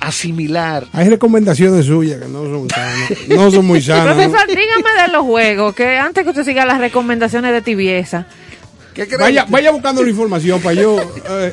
asimilar. 0.00 0.86
Hay 0.92 1.08
recomendaciones 1.08 1.86
suyas 1.86 2.20
que 2.20 2.28
no 2.28 2.44
son 2.44 2.68
sanas, 2.70 3.10
no 3.28 3.50
son 3.50 3.66
muy 3.66 3.80
sanas. 3.82 4.16
¿no? 4.16 4.22
Profesor, 4.22 4.46
dígame 4.48 5.02
de 5.06 5.12
los 5.12 5.22
juegos, 5.24 5.74
que 5.74 5.98
antes 5.98 6.24
que 6.24 6.30
usted 6.30 6.44
siga 6.44 6.64
las 6.66 6.78
recomendaciones 6.78 7.52
de 7.52 7.62
tibieza. 7.62 8.26
Vaya, 9.20 9.46
vaya 9.48 9.70
buscando 9.70 10.02
la 10.02 10.10
información 10.10 10.60
para 10.60 10.74
yo. 10.74 10.96
eh, 11.30 11.52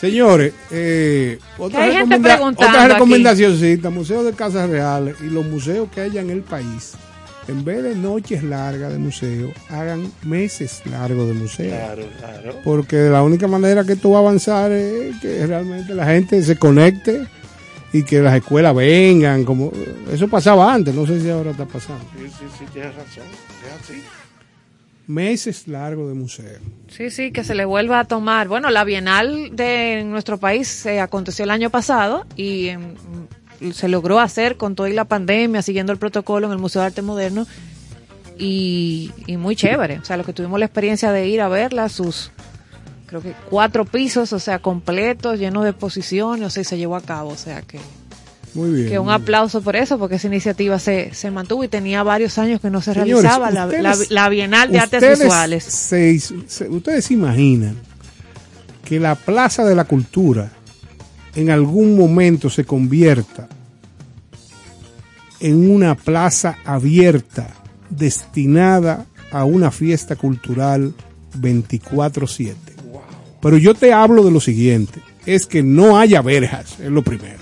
señores, 0.00 0.52
eh, 0.70 1.38
otra, 1.58 1.82
hay 1.82 1.92
gente 1.96 2.16
recomenda- 2.16 2.34
preguntando 2.36 2.68
otra 2.70 2.84
aquí. 2.84 2.92
recomendacioncita: 2.92 3.90
Museo 3.90 4.22
de 4.22 4.32
Casas 4.34 4.70
Reales 4.70 5.16
y 5.20 5.24
los 5.30 5.44
museos 5.46 5.88
que 5.92 6.02
haya 6.02 6.20
en 6.20 6.30
el 6.30 6.42
país. 6.42 6.92
En 7.48 7.64
vez 7.64 7.82
de 7.82 7.94
noches 7.94 8.42
largas 8.42 8.92
de 8.92 8.98
museo, 8.98 9.52
hagan 9.68 10.12
meses 10.24 10.82
largos 10.90 11.26
de 11.28 11.34
museo. 11.34 11.70
Claro, 11.70 12.02
claro. 12.18 12.60
Porque 12.64 12.96
la 13.08 13.22
única 13.22 13.46
manera 13.48 13.84
que 13.84 13.94
tú 13.96 14.10
vas 14.10 14.16
a 14.18 14.20
avanzar 14.20 14.70
es 14.72 15.16
que 15.20 15.46
realmente 15.46 15.94
la 15.94 16.06
gente 16.06 16.42
se 16.42 16.56
conecte 16.56 17.26
y 17.92 18.02
que 18.02 18.20
las 18.20 18.34
escuelas 18.34 18.74
vengan. 18.74 19.44
como 19.44 19.72
Eso 20.10 20.28
pasaba 20.28 20.72
antes, 20.72 20.94
no 20.94 21.06
sé 21.06 21.20
si 21.20 21.30
ahora 21.30 21.50
está 21.50 21.64
pasando. 21.64 22.04
Sí, 22.16 22.28
sí, 22.28 22.44
sí, 22.58 22.64
tienes 22.72 22.94
razón. 22.94 23.24
Es 23.66 23.82
así. 23.82 24.02
Meses 25.06 25.68
largos 25.68 26.08
de 26.08 26.14
museo. 26.14 26.58
Sí, 26.88 27.10
sí, 27.10 27.30
que 27.30 27.44
se 27.44 27.54
le 27.54 27.64
vuelva 27.64 28.00
a 28.00 28.04
tomar. 28.04 28.48
Bueno, 28.48 28.70
la 28.70 28.82
Bienal 28.82 29.54
de 29.54 30.02
nuestro 30.04 30.38
país 30.38 30.66
se 30.66 31.00
aconteció 31.00 31.44
el 31.44 31.50
año 31.50 31.70
pasado 31.70 32.26
y 32.34 32.68
em, 32.68 32.96
se 33.72 33.88
logró 33.88 34.18
hacer 34.18 34.56
con 34.56 34.74
toda 34.74 34.88
la 34.88 35.04
pandemia, 35.04 35.62
siguiendo 35.62 35.92
el 35.92 35.98
protocolo 35.98 36.46
en 36.48 36.52
el 36.52 36.58
Museo 36.58 36.82
de 36.82 36.86
Arte 36.86 37.02
Moderno 37.02 37.46
y, 38.36 39.12
y 39.28 39.36
muy 39.36 39.54
chévere. 39.54 39.98
O 40.00 40.04
sea, 40.04 40.16
los 40.16 40.26
que 40.26 40.32
tuvimos 40.32 40.58
la 40.58 40.66
experiencia 40.66 41.12
de 41.12 41.28
ir 41.28 41.40
a 41.40 41.48
verla, 41.48 41.88
sus 41.88 42.32
creo 43.20 43.32
que 43.34 43.38
cuatro 43.50 43.84
pisos, 43.84 44.32
o 44.32 44.38
sea, 44.38 44.58
completos, 44.60 45.38
llenos 45.38 45.64
de 45.64 45.70
exposiciones, 45.70 46.46
o 46.46 46.50
sea, 46.50 46.60
y 46.62 46.64
se 46.64 46.78
llevó 46.78 46.96
a 46.96 47.00
cabo. 47.00 47.30
O 47.30 47.36
sea, 47.36 47.62
que, 47.62 47.78
Muy 48.54 48.70
bien. 48.70 48.88
que 48.88 48.98
un 48.98 49.10
aplauso 49.10 49.60
por 49.62 49.76
eso, 49.76 49.98
porque 49.98 50.16
esa 50.16 50.26
iniciativa 50.28 50.78
se, 50.78 51.12
se 51.14 51.30
mantuvo 51.30 51.64
y 51.64 51.68
tenía 51.68 52.02
varios 52.02 52.38
años 52.38 52.60
que 52.60 52.70
no 52.70 52.80
se 52.82 52.92
Señores, 52.94 53.22
realizaba 53.22 53.50
la, 53.50 53.66
la- 54.10 54.28
Bienal 54.28 54.70
de 54.70 54.78
Artes 54.78 55.18
Visuales. 55.20 55.64
se- 55.64 56.18
se- 56.20 56.68
ustedes 56.68 57.04
se 57.06 57.14
imaginan 57.14 57.76
que 58.84 59.00
la 59.00 59.14
Plaza 59.14 59.64
de 59.64 59.74
la 59.74 59.84
Cultura 59.84 60.52
en 61.34 61.50
algún 61.50 61.96
momento 61.98 62.48
se 62.48 62.64
convierta 62.64 63.48
en 65.40 65.70
una 65.70 65.94
plaza 65.94 66.56
abierta 66.64 67.48
destinada 67.90 69.04
a 69.30 69.44
una 69.44 69.70
fiesta 69.70 70.16
cultural 70.16 70.94
24/7. 71.38 72.54
Pero 73.46 73.58
yo 73.58 73.74
te 73.74 73.92
hablo 73.92 74.24
de 74.24 74.32
lo 74.32 74.40
siguiente, 74.40 75.00
es 75.24 75.46
que 75.46 75.62
no 75.62 76.00
haya 76.00 76.20
verjas, 76.20 76.80
es 76.80 76.90
lo 76.90 77.02
primero. 77.02 77.38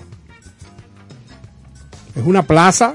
Es 2.14 2.22
una 2.26 2.42
plaza 2.42 2.94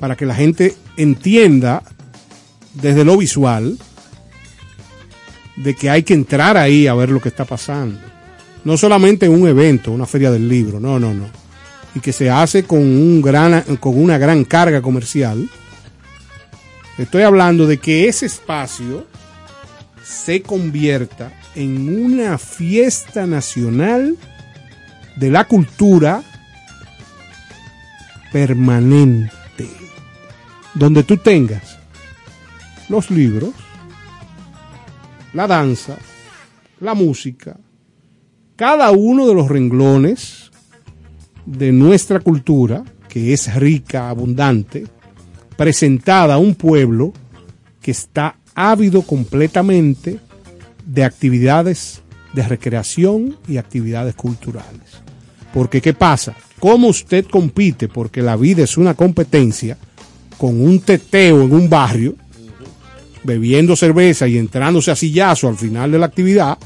para 0.00 0.16
que 0.16 0.26
la 0.26 0.34
gente 0.34 0.74
entienda 0.96 1.84
desde 2.74 3.04
lo 3.04 3.16
visual 3.16 3.78
de 5.54 5.76
que 5.76 5.90
hay 5.90 6.02
que 6.02 6.14
entrar 6.14 6.56
ahí 6.56 6.88
a 6.88 6.94
ver 6.94 7.10
lo 7.10 7.20
que 7.20 7.28
está 7.28 7.44
pasando. 7.44 8.00
No 8.64 8.76
solamente 8.76 9.28
un 9.28 9.46
evento, 9.46 9.92
una 9.92 10.06
feria 10.06 10.32
del 10.32 10.48
libro, 10.48 10.80
no, 10.80 10.98
no, 10.98 11.14
no. 11.14 11.26
Y 11.94 12.00
que 12.00 12.12
se 12.12 12.30
hace 12.30 12.64
con, 12.64 12.80
un 12.80 13.22
gran, 13.22 13.62
con 13.76 13.96
una 13.96 14.18
gran 14.18 14.42
carga 14.42 14.82
comercial. 14.82 15.48
Estoy 16.98 17.22
hablando 17.22 17.68
de 17.68 17.78
que 17.78 18.08
ese 18.08 18.26
espacio 18.26 19.06
se 20.02 20.42
convierta 20.42 21.30
en 21.58 22.04
una 22.04 22.38
fiesta 22.38 23.26
nacional 23.26 24.16
de 25.16 25.28
la 25.28 25.44
cultura 25.44 26.22
permanente, 28.32 29.68
donde 30.74 31.02
tú 31.02 31.16
tengas 31.16 31.80
los 32.88 33.10
libros, 33.10 33.50
la 35.32 35.48
danza, 35.48 35.96
la 36.78 36.94
música, 36.94 37.56
cada 38.54 38.92
uno 38.92 39.26
de 39.26 39.34
los 39.34 39.48
renglones 39.48 40.52
de 41.44 41.72
nuestra 41.72 42.20
cultura, 42.20 42.84
que 43.08 43.32
es 43.32 43.52
rica, 43.56 44.10
abundante, 44.10 44.86
presentada 45.56 46.34
a 46.34 46.38
un 46.38 46.54
pueblo 46.54 47.12
que 47.82 47.90
está 47.90 48.36
ávido 48.54 49.02
completamente 49.02 50.20
de 50.88 51.04
actividades 51.04 52.00
de 52.32 52.42
recreación 52.42 53.36
y 53.46 53.58
actividades 53.58 54.14
culturales. 54.14 55.02
Porque 55.52 55.80
¿qué 55.80 55.92
pasa? 55.92 56.34
¿Cómo 56.58 56.88
usted 56.88 57.26
compite? 57.26 57.88
Porque 57.88 58.22
la 58.22 58.36
vida 58.36 58.64
es 58.64 58.76
una 58.76 58.94
competencia 58.94 59.76
con 60.38 60.60
un 60.60 60.80
teteo 60.80 61.42
en 61.42 61.52
un 61.52 61.68
barrio, 61.68 62.16
bebiendo 63.22 63.76
cerveza 63.76 64.26
y 64.26 64.38
entrándose 64.38 64.90
a 64.90 64.96
sillazo 64.96 65.48
al 65.48 65.56
final 65.56 65.92
de 65.92 65.98
la 65.98 66.06
actividad, 66.06 66.56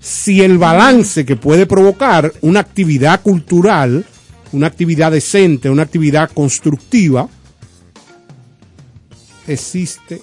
si 0.00 0.42
el 0.42 0.58
balance 0.58 1.24
que 1.24 1.36
puede 1.36 1.66
provocar 1.66 2.32
una 2.40 2.60
actividad 2.60 3.22
cultural, 3.22 4.04
una 4.52 4.66
actividad 4.66 5.12
decente, 5.12 5.70
una 5.70 5.82
actividad 5.82 6.30
constructiva, 6.32 7.28
existe 9.46 10.22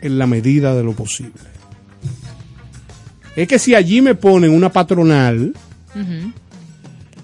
en 0.00 0.18
la 0.18 0.26
medida 0.26 0.74
de 0.74 0.82
lo 0.82 0.92
posible. 0.92 1.53
Es 3.36 3.48
que 3.48 3.58
si 3.58 3.74
allí 3.74 4.00
me 4.00 4.14
ponen 4.14 4.50
una 4.52 4.70
patronal, 4.70 5.52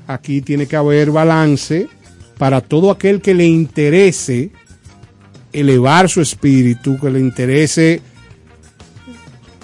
aquí 0.07 0.43
tiene 0.43 0.67
que 0.67 0.77
haber 0.77 1.11
balance 1.11 1.89
para 2.39 2.61
todo 2.61 2.91
aquel 2.91 3.21
que 3.21 3.35
le 3.35 3.47
interese 3.47 4.51
elevar 5.53 6.09
su 6.09 6.21
espíritu, 6.21 6.99
que 6.99 7.11
le 7.11 7.21
interese 7.21 8.01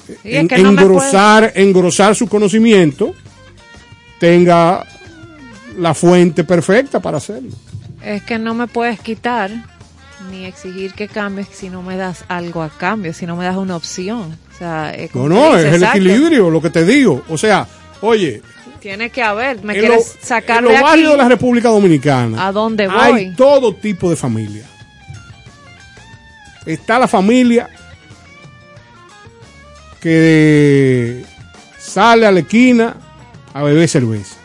Sí, 0.07 0.15
es 0.25 0.41
en- 0.43 0.49
que 0.49 0.59
no 0.59 0.73
me 0.73 0.83
engrosar, 0.83 1.53
engrosar 1.57 2.15
su 2.15 2.29
conocimiento, 2.29 3.13
tenga 4.21 4.85
la 5.79 5.95
fuente 5.95 6.45
perfecta 6.45 7.01
para 7.01 7.17
hacerlo. 7.19 7.51
Es 8.05 8.23
que 8.23 8.39
no 8.39 8.55
me 8.55 8.69
puedes 8.69 9.01
quitar 9.01 9.51
ni 10.31 10.45
exigir 10.45 10.93
que 10.95 11.09
cambies 11.09 11.49
si 11.53 11.69
no 11.71 11.83
me 11.83 11.97
das 11.97 12.25
algo 12.29 12.63
a 12.63 12.69
cambio, 12.71 13.13
si 13.13 13.27
no 13.27 13.37
me 13.37 13.45
das 13.45 13.57
una 13.57 13.77
opción. 13.77 14.39
O 14.55 14.59
sea, 14.59 14.95
es 14.95 15.15
No, 15.15 15.29
no, 15.29 15.57
es 15.57 15.65
el 15.67 15.75
exacto. 15.75 15.99
equilibrio, 15.99 16.51
lo 16.51 16.61
que 16.63 16.71
te 16.71 16.85
digo. 16.85 17.23
O 17.29 17.37
sea, 17.39 17.67
oye, 18.01 18.43
Tiene 18.81 19.11
que 19.11 19.23
haber. 19.23 19.63
Me 19.65 19.75
quieres 19.75 20.17
lo- 20.21 20.27
sacar 20.27 20.59
en 20.59 20.67
de 20.67 20.73
los 20.75 20.83
barrios 20.83 21.11
de 21.13 21.17
la 21.19 21.29
República 21.29 21.69
Dominicana 21.71 22.47
¿A 22.47 22.53
dónde 22.53 22.87
voy? 22.87 22.97
hay 23.01 23.35
todo 23.35 23.75
tipo 23.75 24.09
de 24.11 24.17
familia. 24.17 24.65
Está 26.65 26.99
la 26.99 27.09
familia 27.09 27.69
que 30.01 31.25
sale 31.79 32.27
a 32.27 32.33
la 32.33 32.41
esquina 32.41 32.97
a 33.53 33.63
beber 33.63 33.89
cerveza. 33.89 34.37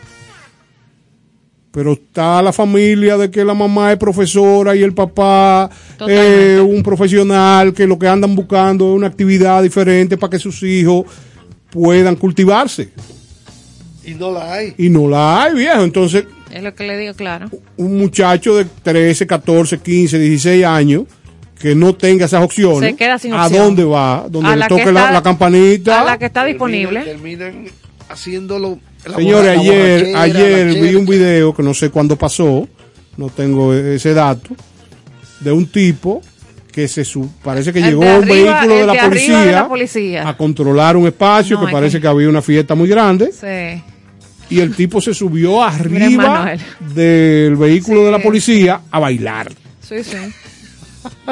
Pero 1.72 1.94
está 1.94 2.42
la 2.42 2.52
familia 2.52 3.16
de 3.16 3.30
que 3.30 3.44
la 3.44 3.54
mamá 3.54 3.92
es 3.92 3.98
profesora 3.98 4.76
y 4.76 4.82
el 4.82 4.92
papá 4.92 5.70
es 6.06 6.60
un 6.60 6.82
profesional 6.82 7.72
que 7.72 7.86
lo 7.86 7.98
que 7.98 8.06
andan 8.06 8.34
buscando 8.34 8.90
es 8.90 8.96
una 8.96 9.06
actividad 9.06 9.62
diferente 9.62 10.16
para 10.18 10.30
que 10.32 10.38
sus 10.38 10.62
hijos 10.62 11.06
puedan 11.70 12.14
cultivarse. 12.16 12.90
Y 14.04 14.12
no 14.14 14.32
la 14.32 14.52
hay. 14.52 14.74
Y 14.76 14.88
no 14.90 15.08
la 15.08 15.44
hay, 15.44 15.54
viejo. 15.54 15.82
Entonces, 15.82 16.24
Es 16.50 16.62
lo 16.62 16.74
que 16.74 16.84
le 16.86 16.98
digo, 16.98 17.14
claro. 17.14 17.48
un 17.78 17.96
muchacho 17.98 18.54
de 18.56 18.66
13, 18.66 19.26
14, 19.26 19.78
15, 19.78 20.18
16 20.18 20.64
años 20.66 21.04
que 21.58 21.74
no 21.74 21.94
tenga 21.94 22.26
esas 22.26 22.42
opciones, 22.42 22.90
Se 22.90 22.96
queda 22.96 23.18
sin 23.18 23.32
¿a 23.32 23.46
opción. 23.46 23.64
dónde 23.66 23.84
va? 23.84 24.26
Donde 24.28 24.50
A 24.50 24.56
le 24.56 24.66
toque 24.66 24.90
la, 24.92 25.00
está- 25.02 25.12
la 25.12 25.22
campanita. 25.22 26.00
A 26.02 26.04
la 26.04 26.18
que 26.18 26.26
está 26.26 26.44
disponible. 26.44 27.02
Terminan 27.04 27.66
haciéndolo. 28.12 28.78
Señores, 29.16 29.58
ayer, 29.58 30.16
ayer 30.16 30.74
vi 30.80 30.94
un 30.94 31.06
video 31.06 31.54
que 31.54 31.62
no 31.62 31.74
sé 31.74 31.90
cuándo 31.90 32.16
pasó, 32.16 32.68
no 33.16 33.28
tengo 33.30 33.74
ese 33.74 34.14
dato, 34.14 34.54
de 35.40 35.50
un 35.52 35.66
tipo 35.66 36.22
que 36.70 36.88
se 36.88 37.04
su- 37.04 37.28
parece 37.42 37.72
que 37.72 37.80
El 37.80 37.86
llegó 37.86 38.04
de 38.04 38.18
un 38.18 38.22
arriba- 38.24 38.60
vehículo 38.60 38.74
de 38.76 38.86
la, 38.86 38.92
arriba 38.92 39.08
policía 39.08 39.40
de 39.40 39.52
la 39.52 39.68
policía. 39.68 40.28
a 40.28 40.36
controlar 40.36 40.96
un 40.96 41.06
espacio 41.06 41.58
No, 41.58 41.66
que 41.66 41.72
parece 41.72 41.98
que- 41.98 42.02
que 42.02 42.08
había 42.08 42.28
una 42.28 42.40
fiesta 42.42 42.74
muy 42.74 42.88
grande 42.88 43.30
Sí. 43.32 43.82
y 44.54 44.60
el 44.60 44.74
tipo 44.74 45.00
se 45.00 45.12
subió 45.12 45.62
arriba 45.64 46.54
del 46.94 47.56
vehículo 47.56 48.04
de 48.06 48.10
la 48.12 48.20
policía 48.20 48.80
a 48.90 48.98
bailar. 49.00 49.52
Sí, 49.80 50.02
sí. 50.04 50.16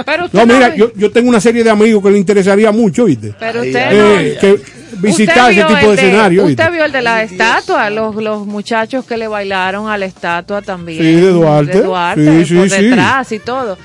Pero 0.04 0.24
usted 0.26 0.38
No, 0.38 0.46
mira, 0.52 0.74
yo, 0.74 0.92
yo 0.94 1.10
tengo 1.12 1.28
una 1.28 1.40
serie 1.40 1.62
de 1.62 1.70
amigos 1.70 2.02
que 2.02 2.10
le 2.10 2.18
interesaría 2.18 2.72
mucho, 2.72 3.04
¿viste? 3.04 3.32
Pero 3.38 3.60
usted 3.62 3.92
no- 3.92 4.20
Eh, 4.20 4.38
que 4.40 4.60
visitar 5.00 5.50
ese 5.50 5.64
tipo 5.64 5.88
de 5.88 5.94
escenario, 5.94 6.46
¿viste? 6.46 6.62
Usted 6.62 6.74
vio 6.74 6.84
el 6.84 6.92
de 6.92 7.02
la 7.02 7.22
estatua, 7.22 7.90
los, 7.90 8.14
los 8.16 8.46
muchachos 8.46 9.04
que 9.04 9.16
le 9.16 9.28
bailaron 9.28 9.88
a 9.88 9.96
la 9.98 10.06
estatua 10.06 10.62
también. 10.62 10.98
Sí, 11.02 11.12
de 11.14 11.30
Duarte. 11.30 11.72
De 11.78 11.82
Duarte, 11.82 12.44
Sí, 12.44 12.54
por 12.54 12.68
sí, 12.68 12.76
sí. 12.76 12.82
detrás 12.84 13.32
y 13.32 13.38
todo. 13.38 13.78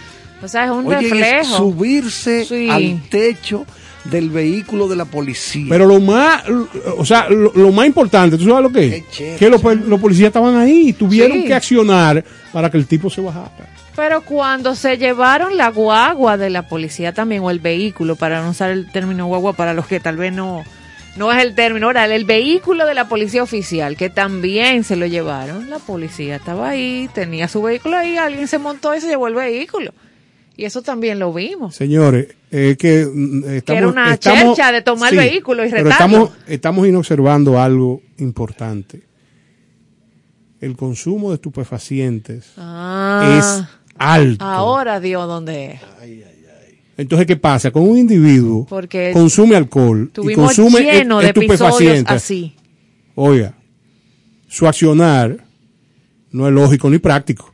O 0.43 0.47
sea, 0.47 0.65
es 0.65 0.71
un 0.71 0.85
Oye, 0.87 0.97
y 1.01 1.05
es 1.05 1.11
reflejo. 1.11 1.57
subirse 1.57 2.45
Sí. 2.45 2.69
al 2.69 3.01
techo 3.09 3.65
del 4.03 4.29
vehículo 4.29 4.87
de 4.87 4.95
la 4.95 5.05
policía. 5.05 5.65
Pero 5.69 5.85
lo 5.87 5.99
más, 5.99 6.43
o 6.97 7.03
sea, 7.05 7.27
lo, 7.29 7.51
lo 7.55 7.71
más 7.71 7.87
importante, 7.87 8.37
¿tú 8.37 8.43
sabes 8.45 8.61
lo 8.61 8.71
que 8.71 8.97
es? 8.97 9.37
Que 9.39 9.49
los, 9.49 9.63
los 9.63 9.99
policías 9.99 10.27
estaban 10.27 10.55
ahí 10.57 10.89
y 10.89 10.93
tuvieron 10.93 11.37
Sí. 11.41 11.45
que 11.45 11.53
accionar 11.55 12.23
para 12.53 12.69
que 12.69 12.77
el 12.77 12.85
tipo 12.85 13.09
se 13.09 13.21
bajara. 13.21 13.49
Pero 13.95 14.21
cuando 14.21 14.75
se 14.75 14.97
llevaron 14.97 15.55
la 15.57 15.69
guagua 15.69 16.37
de 16.37 16.49
la 16.49 16.67
policía 16.67 17.13
también, 17.13 17.41
o 17.43 17.49
el 17.49 17.59
vehículo, 17.59 18.15
para 18.17 18.43
no 18.43 18.49
usar 18.49 18.69
el 18.69 18.91
término 18.91 19.25
guagua 19.27 19.53
para 19.53 19.73
los 19.73 19.87
que 19.87 19.99
tal 20.01 20.17
vez 20.17 20.33
no, 20.33 20.63
no 21.15 21.31
es 21.31 21.41
el 21.43 21.55
término, 21.55 21.87
ahora 21.87 22.05
el 22.13 22.25
vehículo 22.25 22.85
de 22.85 22.93
la 22.93 23.07
policía 23.07 23.41
oficial, 23.43 23.95
que 23.97 24.09
también 24.09 24.83
se 24.83 24.95
lo 24.95 25.05
llevaron, 25.05 25.69
la 25.69 25.79
policía 25.79 26.35
estaba 26.37 26.69
ahí, 26.69 27.09
tenía 27.13 27.47
su 27.47 27.61
vehículo 27.61 27.97
ahí, 27.97 28.17
alguien 28.17 28.47
se 28.47 28.57
montó 28.57 28.93
y 28.95 29.01
se 29.01 29.07
llevó 29.07 29.27
el 29.27 29.35
vehículo. 29.35 29.91
Y 30.57 30.63
eso 30.65 30.81
también 30.81 31.19
lo 31.19 31.33
vimos. 31.33 31.75
Señores, 31.75 32.27
es 32.49 32.77
que 32.77 33.05
mm, 33.13 33.43
estamos... 33.55 33.77
era 33.79 33.87
una 33.89 34.13
estamos- 34.13 34.55
chercha 34.55 34.71
de 34.71 34.81
tomar 34.81 35.11
el 35.13 35.19
vehículo 35.19 35.65
y 35.65 35.69
Pero 35.69 35.83
retarlo. 35.83 36.15
estamos, 36.17 36.31
estamos 36.47 36.87
inobservando 36.87 37.59
algo 37.59 38.01
importante. 38.19 39.01
El 40.61 40.77
consumo 40.77 41.29
de 41.29 41.35
estupefacientes 41.35 42.53
Ah, 42.57 43.37
es 43.37 43.77
alto. 43.97 44.43
ahora 44.45 44.99
dio 45.01 45.27
donde 45.27 45.71
es. 45.73 45.81
Entonces, 46.97 47.27
¿qué 47.27 47.35
pasa? 47.35 47.71
Con 47.71 47.83
un 47.89 47.97
individuo 47.97 48.65
Porque 48.69 49.11
consume 49.13 49.55
alcohol 49.55 50.11
y 50.23 50.33
consume 50.33 50.81
lleno 50.81 51.19
de 51.19 51.27
estupefacientes. 51.27 52.15
así. 52.15 52.55
Oiga, 53.15 53.53
su 54.47 54.67
accionar 54.67 55.37
no 56.31 56.47
es 56.47 56.53
lógico 56.53 56.89
ni 56.89 56.97
práctico. 56.99 57.53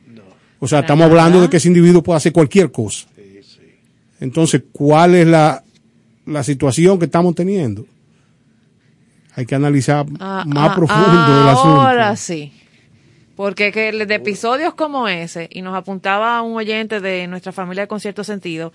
O 0.58 0.68
sea, 0.68 0.80
estamos 0.80 1.06
hablando 1.06 1.40
de 1.40 1.50
que 1.50 1.56
ese 1.56 1.68
individuo 1.68 2.02
puede 2.02 2.18
hacer 2.18 2.32
cualquier 2.32 2.70
cosa. 2.70 3.08
Entonces, 4.20 4.62
¿cuál 4.70 5.16
es 5.16 5.26
la, 5.26 5.64
la 6.26 6.44
situación 6.44 7.00
que 7.00 7.06
estamos 7.06 7.34
teniendo? 7.34 7.84
Hay 9.34 9.46
que 9.46 9.56
analizar 9.56 10.06
Ah, 10.20 10.44
más 10.46 10.70
ah, 10.70 10.74
profundo 10.76 11.42
el 11.42 11.48
asunto. 11.48 11.80
Ahora 11.80 12.14
sí. 12.14 12.52
Porque 13.34 13.72
que 13.72 13.90
de 13.90 14.14
episodios 14.14 14.74
como 14.74 15.08
ese, 15.08 15.48
y 15.50 15.62
nos 15.62 15.74
apuntaba 15.74 16.40
un 16.42 16.54
oyente 16.56 17.00
de 17.00 17.26
nuestra 17.26 17.50
familia 17.50 17.88
con 17.88 17.98
cierto 17.98 18.22
sentido, 18.22 18.72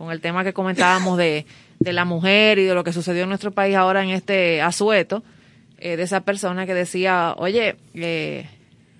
con 0.00 0.10
el 0.12 0.22
tema 0.22 0.44
que 0.44 0.54
comentábamos 0.54 1.18
de, 1.18 1.44
de 1.78 1.92
la 1.92 2.06
mujer 2.06 2.58
y 2.58 2.64
de 2.64 2.72
lo 2.74 2.82
que 2.84 2.90
sucedió 2.94 3.24
en 3.24 3.28
nuestro 3.28 3.50
país 3.50 3.76
ahora 3.76 4.02
en 4.02 4.08
este 4.08 4.62
asueto, 4.62 5.22
eh, 5.76 5.98
de 5.98 6.02
esa 6.04 6.22
persona 6.22 6.64
que 6.64 6.72
decía, 6.72 7.34
oye, 7.36 7.76
eh, 7.92 8.48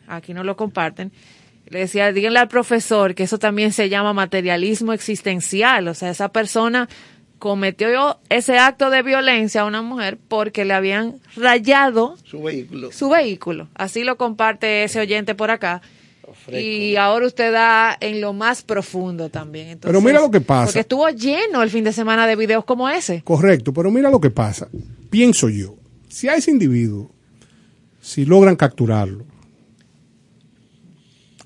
aquí 0.07 0.35
no 0.35 0.45
lo 0.45 0.57
comparten, 0.59 1.11
le 1.71 1.79
decía, 1.79 2.13
díganle 2.13 2.41
al 2.41 2.49
profesor 2.49 3.15
que 3.15 3.23
eso 3.23 3.39
también 3.39 3.73
se 3.73 3.89
llama 3.89 4.13
materialismo 4.13 4.93
existencial, 4.93 5.89
o 5.89 5.95
sea, 5.95 6.11
esa 6.11 6.29
persona 6.33 6.87
cometió 7.39 8.19
ese 8.29 8.59
acto 8.59 8.91
de 8.91 9.03
violencia 9.03 9.63
a 9.63 9.65
una 9.65 9.81
mujer 9.81 10.19
porque 10.29 10.67
le 10.67 10.75
habían 10.75 11.15
rayado 11.35 12.17
Su 12.25 12.43
vehículo. 12.43 12.93
su 12.93 13.09
vehículo. 13.09 13.69
Así 13.75 14.05
lo 14.05 14.19
comparte 14.19 14.85
ese 14.85 15.01
oyente 15.01 15.35
por 15.35 15.51
acá. 15.51 15.81
Y 16.53 16.97
ahora 16.97 17.27
usted 17.27 17.53
da 17.53 17.97
en 18.01 18.21
lo 18.21 18.33
más 18.33 18.63
profundo 18.63 19.29
también. 19.29 19.69
Entonces, 19.69 19.91
Pero 19.91 20.01
mira 20.01 20.21
lo 20.21 20.31
que 20.31 20.41
pasa. 20.41 20.67
Porque 20.67 20.81
estuvo 20.81 21.09
lleno 21.11 21.63
el 21.63 21.71
fin 21.71 21.85
de 21.85 21.93
semana 21.93 22.27
de 22.27 22.37
videos 22.37 22.65
como 22.65 22.89
ese. 22.89 23.23
Correcto, 23.23 23.73
pero 23.73 23.91
mira 23.91 24.11
lo 24.11 24.21
que 24.21 24.31
pasa. 24.31 24.69
Pienso 25.11 25.49
yo, 25.49 25.77
si 26.09 26.29
a 26.29 26.35
ese 26.35 26.51
individuo, 26.51 27.11
si 28.01 28.25
logran 28.25 28.57
capturarlo, 28.57 29.25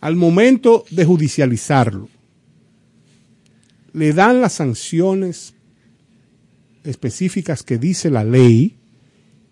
al 0.01 0.17
momento 0.17 0.85
de 0.91 1.05
judicializarlo, 1.05 2.09
le 3.93 4.13
dan 4.13 4.41
las 4.41 4.55
sanciones 4.55 5.55
específicas 6.85 7.63
que 7.63 7.79
dice 7.79 8.11
la 8.11 8.25
ley 8.25 8.77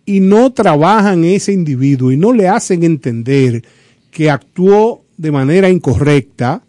y 0.05 0.20
no 0.20 0.53
trabajan 0.53 1.24
ese 1.24 1.53
individuo 1.53 2.12
y 2.12 2.16
no 2.16 2.33
le 2.33 2.49
hacen 2.49 2.83
entender 2.83 3.65
que 4.11 4.31
actuó 4.31 5.02
de 5.23 5.31
manera 5.31 5.70
incorrecta, 5.70 6.65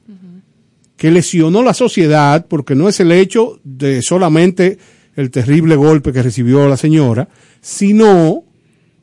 que 0.96 1.10
lesionó 1.10 1.64
la 1.64 1.74
sociedad, 1.74 2.46
porque 2.48 2.76
no 2.76 2.88
es 2.88 3.00
el 3.00 3.12
hecho 3.12 3.60
de 3.64 4.04
solamente 4.04 4.78
el 5.16 5.32
terrible 5.32 5.76
golpe 5.76 6.14
que 6.14 6.22
recibió 6.22 6.70
la 6.70 6.78
señora, 6.78 7.28
sino 7.62 8.44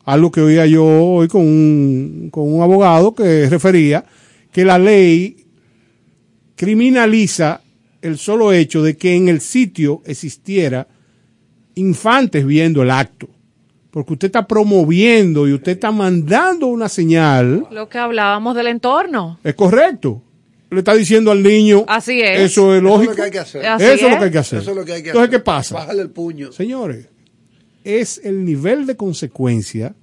algo 0.04 0.30
que 0.30 0.40
oía 0.40 0.66
yo 0.66 0.84
hoy 0.86 1.26
con 1.26 1.42
un, 1.42 2.28
con 2.30 2.52
un 2.52 2.62
abogado 2.62 3.12
que 3.12 3.50
refería 3.50 4.04
que 4.52 4.64
la 4.64 4.78
ley 4.78 5.44
criminaliza 6.54 7.60
el 8.02 8.18
solo 8.18 8.52
hecho 8.52 8.84
de 8.84 8.96
que 8.96 9.16
en 9.16 9.28
el 9.28 9.40
sitio 9.40 10.00
existiera 10.06 10.86
infantes 11.74 12.46
viendo 12.46 12.84
el 12.84 12.92
acto. 12.92 13.28
Porque 13.90 14.12
usted 14.12 14.26
está 14.26 14.46
promoviendo 14.46 15.48
y 15.48 15.52
usted 15.52 15.72
está 15.72 15.90
mandando 15.90 16.68
una 16.68 16.88
señal. 16.88 17.66
Lo 17.70 17.88
que 17.88 17.98
hablábamos 17.98 18.54
del 18.54 18.68
entorno. 18.68 19.38
Es 19.42 19.54
correcto. 19.54 20.22
Le 20.70 20.78
está 20.78 20.94
diciendo 20.94 21.32
al 21.32 21.42
niño. 21.42 21.84
Así 21.88 22.20
es. 22.20 22.40
Eso 22.40 22.74
es 22.74 22.82
lógico. 22.82 23.12
Eso 23.12 23.12
es 23.12 23.16
lo 23.16 23.16
que 23.16 23.22
hay 23.22 23.30
que 23.30 23.38
hacer. 23.40 23.66
Así 23.66 23.84
Eso 23.84 24.06
es 24.06 24.12
lo 24.12 24.18
que 24.18 24.24
hay 24.24 24.30
que 24.30 24.38
hacer. 24.38 24.58
Eso 24.60 24.70
es 24.70 24.76
lo 24.76 24.84
que 24.84 24.92
hay 24.92 25.02
que 25.02 25.08
Entonces, 25.08 25.28
hacer. 25.28 25.40
¿qué 25.40 25.44
pasa? 25.44 25.74
Bájale 25.74 26.02
el 26.02 26.10
puño. 26.10 26.52
Señores, 26.52 27.08
es 27.82 28.20
el 28.22 28.44
nivel 28.44 28.86
de 28.86 28.96
consecuencia 28.96 29.94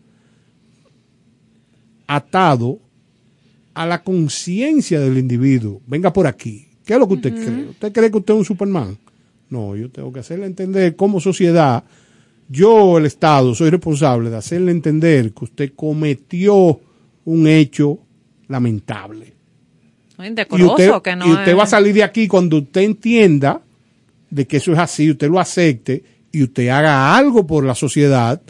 atado 2.08 2.80
a 3.74 3.86
la 3.86 4.04
conciencia 4.04 5.00
del 5.00 5.18
individuo. 5.18 5.82
Venga 5.86 6.12
por 6.12 6.28
aquí. 6.28 6.68
¿Qué 6.86 6.94
es 6.94 7.00
lo 7.00 7.08
que 7.08 7.14
usted 7.16 7.34
cree? 7.34 7.70
¿Usted 7.70 7.92
cree 7.94 8.12
que 8.12 8.18
usted 8.18 8.34
es 8.34 8.40
un 8.40 8.46
Superman? 8.46 8.98
No, 9.50 9.76
yo 9.76 9.90
tengo 9.90 10.12
que 10.12 10.20
hacerle 10.20 10.46
entender 10.46 10.96
como 10.96 11.22
sociedad, 11.22 11.84
yo, 12.50 12.98
el 12.98 13.06
Estado, 13.06 13.54
soy 13.56 13.70
responsable 13.70 14.30
de 14.30 14.38
hacerle 14.38 14.72
entender 14.72 15.34
que 15.34 15.46
usted 15.46 15.72
cometió 15.76 16.80
un 17.26 17.48
hecho 17.48 18.00
lamentable. 18.48 19.34
Ay, 20.18 20.30
Y 20.30 20.64
usted, 20.64 20.92
que 21.04 21.16
no 21.16 21.28
y 21.28 21.32
usted 21.32 21.50
es- 21.52 21.58
va 21.58 21.64
a 21.64 21.68
salir 21.68 21.94
de 21.94 22.04
aquí 22.04 22.28
cuando 22.28 22.58
usted 22.58 22.82
entienda 22.82 23.62
de 24.30 24.48
que 24.48 24.58
eso 24.58 24.74
es 24.74 24.80
así, 24.80 25.12
usted 25.12 25.30
lo 25.30 25.40
acepte 25.40 26.04
y 26.32 26.44
usted 26.44 26.70
haga 26.70 27.16
algo 27.16 27.46
por 27.46 27.64
la 27.64 27.76
sociedad 27.76 28.42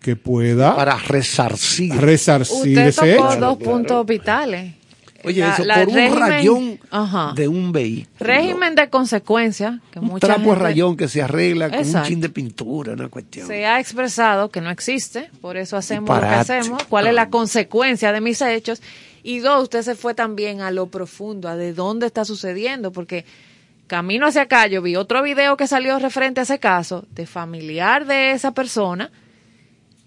que 0.00 0.16
pueda 0.16 0.74
Para 0.76 0.96
resarcir. 0.98 1.92
resarcir 1.96 2.78
Usted 2.78 2.86
ese 2.86 3.14
tocó 3.16 3.30
hecho. 3.32 3.40
dos 3.40 3.56
puntos 3.58 4.06
vitales. 4.06 4.74
Oye, 5.26 5.40
La- 5.40 5.54
eso 5.54 5.64
la 5.64 5.74
por 5.84 5.88
un 5.88 6.16
rayón 6.18 6.80
Ajá. 6.90 7.32
de 7.34 7.48
un 7.48 7.72
vehículo. 7.72 8.08
Régimen 8.20 8.74
de 8.74 8.88
consecuencia, 8.88 9.80
que 9.90 9.98
Un 9.98 10.06
mucha 10.06 10.26
trapo 10.26 10.44
gente 10.50 10.54
rayón 10.62 10.96
que 10.96 11.08
se 11.08 11.20
arregla 11.22 11.68
con 11.68 11.78
Exacto. 11.80 11.98
un 11.98 12.04
chin 12.08 12.20
de 12.20 12.28
pintura, 12.28 12.92
una 12.92 13.08
cuestión. 13.08 13.46
se 13.46 13.66
ha 13.66 13.80
expresado 13.80 14.50
que 14.50 14.60
no 14.60 14.70
existe, 14.70 15.28
por 15.40 15.56
eso 15.56 15.76
hacemos 15.76 16.08
lo 16.14 16.20
que 16.20 16.26
hacemos, 16.34 16.84
cuál 16.84 17.06
es 17.08 17.14
la 17.14 17.28
consecuencia 17.28 18.12
de 18.12 18.20
mis 18.20 18.40
hechos. 18.40 18.80
Y 19.22 19.40
dos, 19.40 19.64
usted 19.64 19.82
se 19.82 19.96
fue 19.96 20.14
también 20.14 20.60
a 20.60 20.70
lo 20.70 20.86
profundo, 20.86 21.48
a 21.48 21.56
de 21.56 21.72
dónde 21.72 22.06
está 22.06 22.24
sucediendo, 22.24 22.92
porque 22.92 23.24
camino 23.88 24.26
hacia 24.26 24.42
acá 24.42 24.66
yo 24.68 24.82
vi 24.82 24.94
otro 24.96 25.22
video 25.22 25.56
que 25.56 25.66
salió 25.66 25.98
referente 25.98 26.40
a 26.40 26.42
ese 26.44 26.58
caso, 26.60 27.04
de 27.10 27.26
familiar 27.26 28.06
de 28.06 28.30
esa 28.32 28.52
persona, 28.52 29.10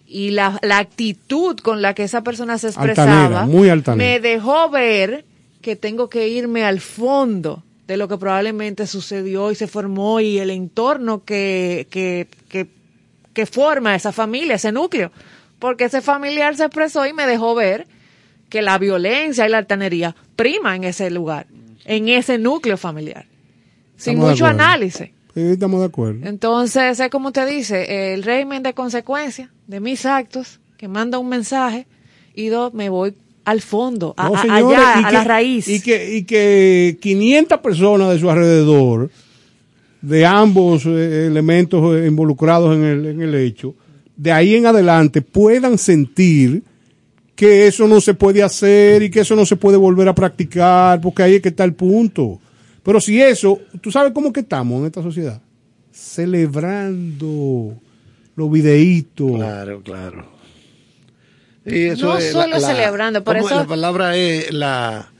y 0.09 0.31
la, 0.31 0.59
la 0.63 0.79
actitud 0.79 1.59
con 1.59 1.83
la 1.83 1.93
que 1.93 2.03
esa 2.03 2.23
persona 2.23 2.57
se 2.57 2.67
expresaba 2.67 3.25
Altanera, 3.25 3.45
muy 3.45 3.69
altanera. 3.69 4.11
me 4.11 4.19
dejó 4.19 4.69
ver 4.69 5.23
que 5.61 5.75
tengo 5.75 6.09
que 6.09 6.27
irme 6.27 6.65
al 6.65 6.79
fondo 6.79 7.63
de 7.85 7.95
lo 7.95 8.07
que 8.07 8.17
probablemente 8.17 8.87
sucedió 8.87 9.51
y 9.51 9.55
se 9.55 9.67
formó 9.67 10.19
y 10.19 10.39
el 10.39 10.49
entorno 10.49 11.23
que, 11.23 11.87
que, 11.91 12.27
que, 12.49 12.67
que 13.33 13.45
forma 13.45 13.95
esa 13.95 14.11
familia, 14.11 14.55
ese 14.55 14.71
núcleo. 14.71 15.11
Porque 15.59 15.85
ese 15.85 16.01
familiar 16.01 16.55
se 16.55 16.65
expresó 16.65 17.05
y 17.05 17.13
me 17.13 17.27
dejó 17.27 17.53
ver 17.53 17.85
que 18.49 18.61
la 18.63 18.77
violencia 18.79 19.45
y 19.45 19.49
la 19.49 19.59
altanería 19.59 20.15
prima 20.35 20.75
en 20.75 20.85
ese 20.85 21.11
lugar, 21.11 21.45
en 21.85 22.09
ese 22.09 22.37
núcleo 22.37 22.77
familiar. 22.77 23.25
Sin 23.95 24.13
Estamos 24.13 24.31
mucho 24.31 24.45
análisis. 24.45 25.09
Sí, 25.33 25.41
estamos 25.41 25.79
de 25.81 25.85
acuerdo. 25.85 26.27
Entonces, 26.27 26.99
es 26.99 27.09
como 27.09 27.27
usted 27.27 27.47
dice, 27.47 28.13
el 28.13 28.23
régimen 28.23 28.63
de 28.63 28.73
consecuencia 28.73 29.51
de 29.67 29.79
mis 29.79 30.05
actos, 30.05 30.59
que 30.77 30.87
manda 30.87 31.17
un 31.19 31.29
mensaje, 31.29 31.85
y 32.33 32.47
dos, 32.47 32.73
me 32.73 32.89
voy 32.89 33.13
al 33.45 33.61
fondo, 33.61 34.13
a, 34.17 34.29
No, 34.29 34.35
a- 34.35 34.41
señores, 34.41 34.77
allá, 34.79 35.01
y 35.01 35.03
a 35.03 35.07
que- 35.07 35.13
la 35.13 35.23
raíz. 35.23 35.67
Y 35.67 35.81
que, 35.81 36.15
y 36.17 36.23
que 36.23 36.97
500 37.01 37.59
personas 37.59 38.09
de 38.11 38.19
su 38.19 38.29
alrededor, 38.29 39.09
de 40.01 40.25
ambos 40.25 40.85
eh, 40.85 41.27
elementos 41.27 42.05
involucrados 42.05 42.75
en 42.75 42.83
el, 42.83 43.05
en 43.05 43.21
el 43.21 43.35
hecho, 43.35 43.75
de 44.15 44.31
ahí 44.31 44.55
en 44.55 44.65
adelante 44.65 45.21
puedan 45.21 45.77
sentir 45.77 46.63
que 47.35 47.67
eso 47.67 47.87
no 47.87 48.01
se 48.01 48.13
puede 48.13 48.43
hacer 48.43 49.01
y 49.03 49.09
que 49.09 49.21
eso 49.21 49.35
no 49.35 49.45
se 49.45 49.55
puede 49.55 49.77
volver 49.77 50.07
a 50.09 50.15
practicar, 50.15 50.99
porque 51.01 51.23
ahí 51.23 51.35
es 51.35 51.41
que 51.41 51.49
está 51.49 51.63
el 51.63 51.73
punto. 51.73 52.39
Pero 52.89 52.99
si 52.99 53.21
eso, 53.21 53.59
¿tú 53.81 53.91
sabes 53.91 54.13
cómo 54.13 54.33
que 54.33 54.39
estamos 54.39 54.79
en 54.79 54.87
esta 54.87 55.03
sociedad? 55.03 55.39
Celebrando 55.91 57.75
los 58.35 58.51
videitos. 58.51 59.35
Claro, 59.35 59.83
claro. 59.83 60.25
Y 61.67 61.83
eso 61.83 62.07
No 62.07 62.17
es 62.17 62.31
solo 62.31 62.59
celebrando, 62.59 63.23
por 63.23 63.35
¿cómo 63.35 63.47
eso- 63.47 63.57
La 63.57 63.67
palabra 63.67 64.15
es 64.15 64.51
la, 64.51 65.11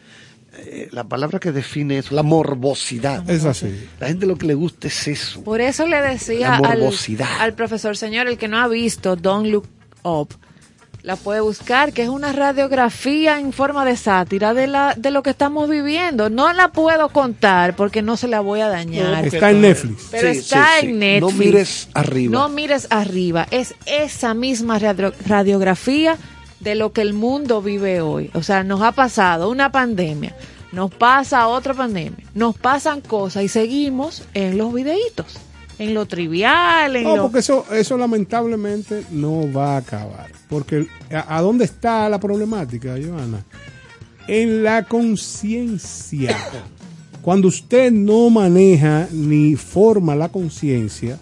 eh, 0.57 0.89
la 0.91 1.03
palabra 1.03 1.39
que 1.39 1.51
define 1.51 1.99
eso, 1.99 2.15
la 2.15 2.23
morbosidad. 2.23 3.29
Es 3.29 3.45
así. 3.45 3.87
La 3.99 4.07
gente 4.07 4.25
lo 4.25 4.35
que 4.35 4.47
le 4.47 4.55
gusta 4.55 4.87
es 4.87 5.07
eso. 5.07 5.43
Por 5.43 5.61
eso 5.61 5.85
le 5.85 6.01
decía 6.01 6.59
La 6.59 6.69
al, 6.71 6.81
al 7.39 7.53
profesor, 7.53 7.95
señor, 7.95 8.27
el 8.27 8.39
que 8.39 8.47
no 8.47 8.57
ha 8.57 8.67
visto 8.67 9.15
Don't 9.15 9.45
Look 9.45 9.67
Up, 10.01 10.29
la 11.09 11.15
puede 11.15 11.41
buscar, 11.41 11.91
que 11.91 12.03
es 12.03 12.09
una 12.09 12.31
radiografía 12.33 13.39
en 13.39 13.51
forma 13.51 13.83
de 13.83 13.97
sátira 13.97 14.53
de, 14.53 14.67
la, 14.67 14.93
de 14.95 15.09
lo 15.09 15.23
que 15.23 15.31
estamos 15.31 15.67
viviendo. 15.67 16.29
No 16.29 16.53
la 16.53 16.67
puedo 16.71 17.09
contar 17.09 17.75
porque 17.75 18.03
no 18.03 18.15
se 18.15 18.27
la 18.27 18.41
voy 18.41 18.59
a 18.61 18.67
dañar. 18.69 19.25
Está 19.25 19.49
en 19.49 19.61
Netflix. 19.61 20.07
Pero 20.11 20.31
Sí, 20.31 20.37
está 20.39 20.65
sí, 20.75 20.81
sí. 20.81 20.85
en 20.87 20.99
Netflix. 20.99 21.33
No 21.33 21.37
mires 21.39 21.89
arriba. 21.95 22.31
No 22.39 22.49
mires 22.49 22.87
arriba. 22.91 23.47
Es 23.49 23.73
esa 23.87 24.35
misma 24.35 24.77
radio- 24.77 25.11
radiografía 25.25 26.15
de 26.59 26.75
lo 26.75 26.93
que 26.93 27.01
el 27.01 27.13
mundo 27.13 27.61
vive 27.63 28.01
hoy. 28.01 28.29
O 28.35 28.43
sea, 28.43 28.63
nos 28.63 28.81
ha 28.83 28.91
pasado 28.91 29.49
una 29.49 29.71
pandemia, 29.71 30.35
nos 30.71 30.93
pasa 30.93 31.47
otra 31.47 31.73
pandemia, 31.73 32.23
nos 32.35 32.55
pasan 32.55 33.01
cosas 33.01 33.43
y 33.43 33.47
seguimos 33.47 34.23
en 34.35 34.59
los 34.59 34.71
videitos, 34.73 35.37
en 35.79 35.93
lo 35.93 36.05
trivial, 36.05 36.95
en 36.95 37.03
No, 37.03 37.15
lo... 37.15 37.21
porque 37.23 37.39
eso, 37.39 37.65
eso 37.71 37.97
lamentablemente 37.97 39.05
no 39.11 39.51
va 39.51 39.75
a 39.75 39.77
acabar. 39.77 40.31
Porque 40.47 40.87
¿a, 41.11 41.37
a 41.37 41.41
dónde 41.41 41.65
está 41.65 42.07
la 42.09 42.19
problemática, 42.19 42.95
Joana? 43.01 43.43
En 44.27 44.63
la 44.63 44.83
conciencia. 44.83 46.37
Cuando 47.21 47.47
usted 47.47 47.91
no 47.91 48.29
maneja 48.29 49.07
ni 49.11 49.55
forma 49.55 50.15
la 50.15 50.29
conciencia, 50.29 51.17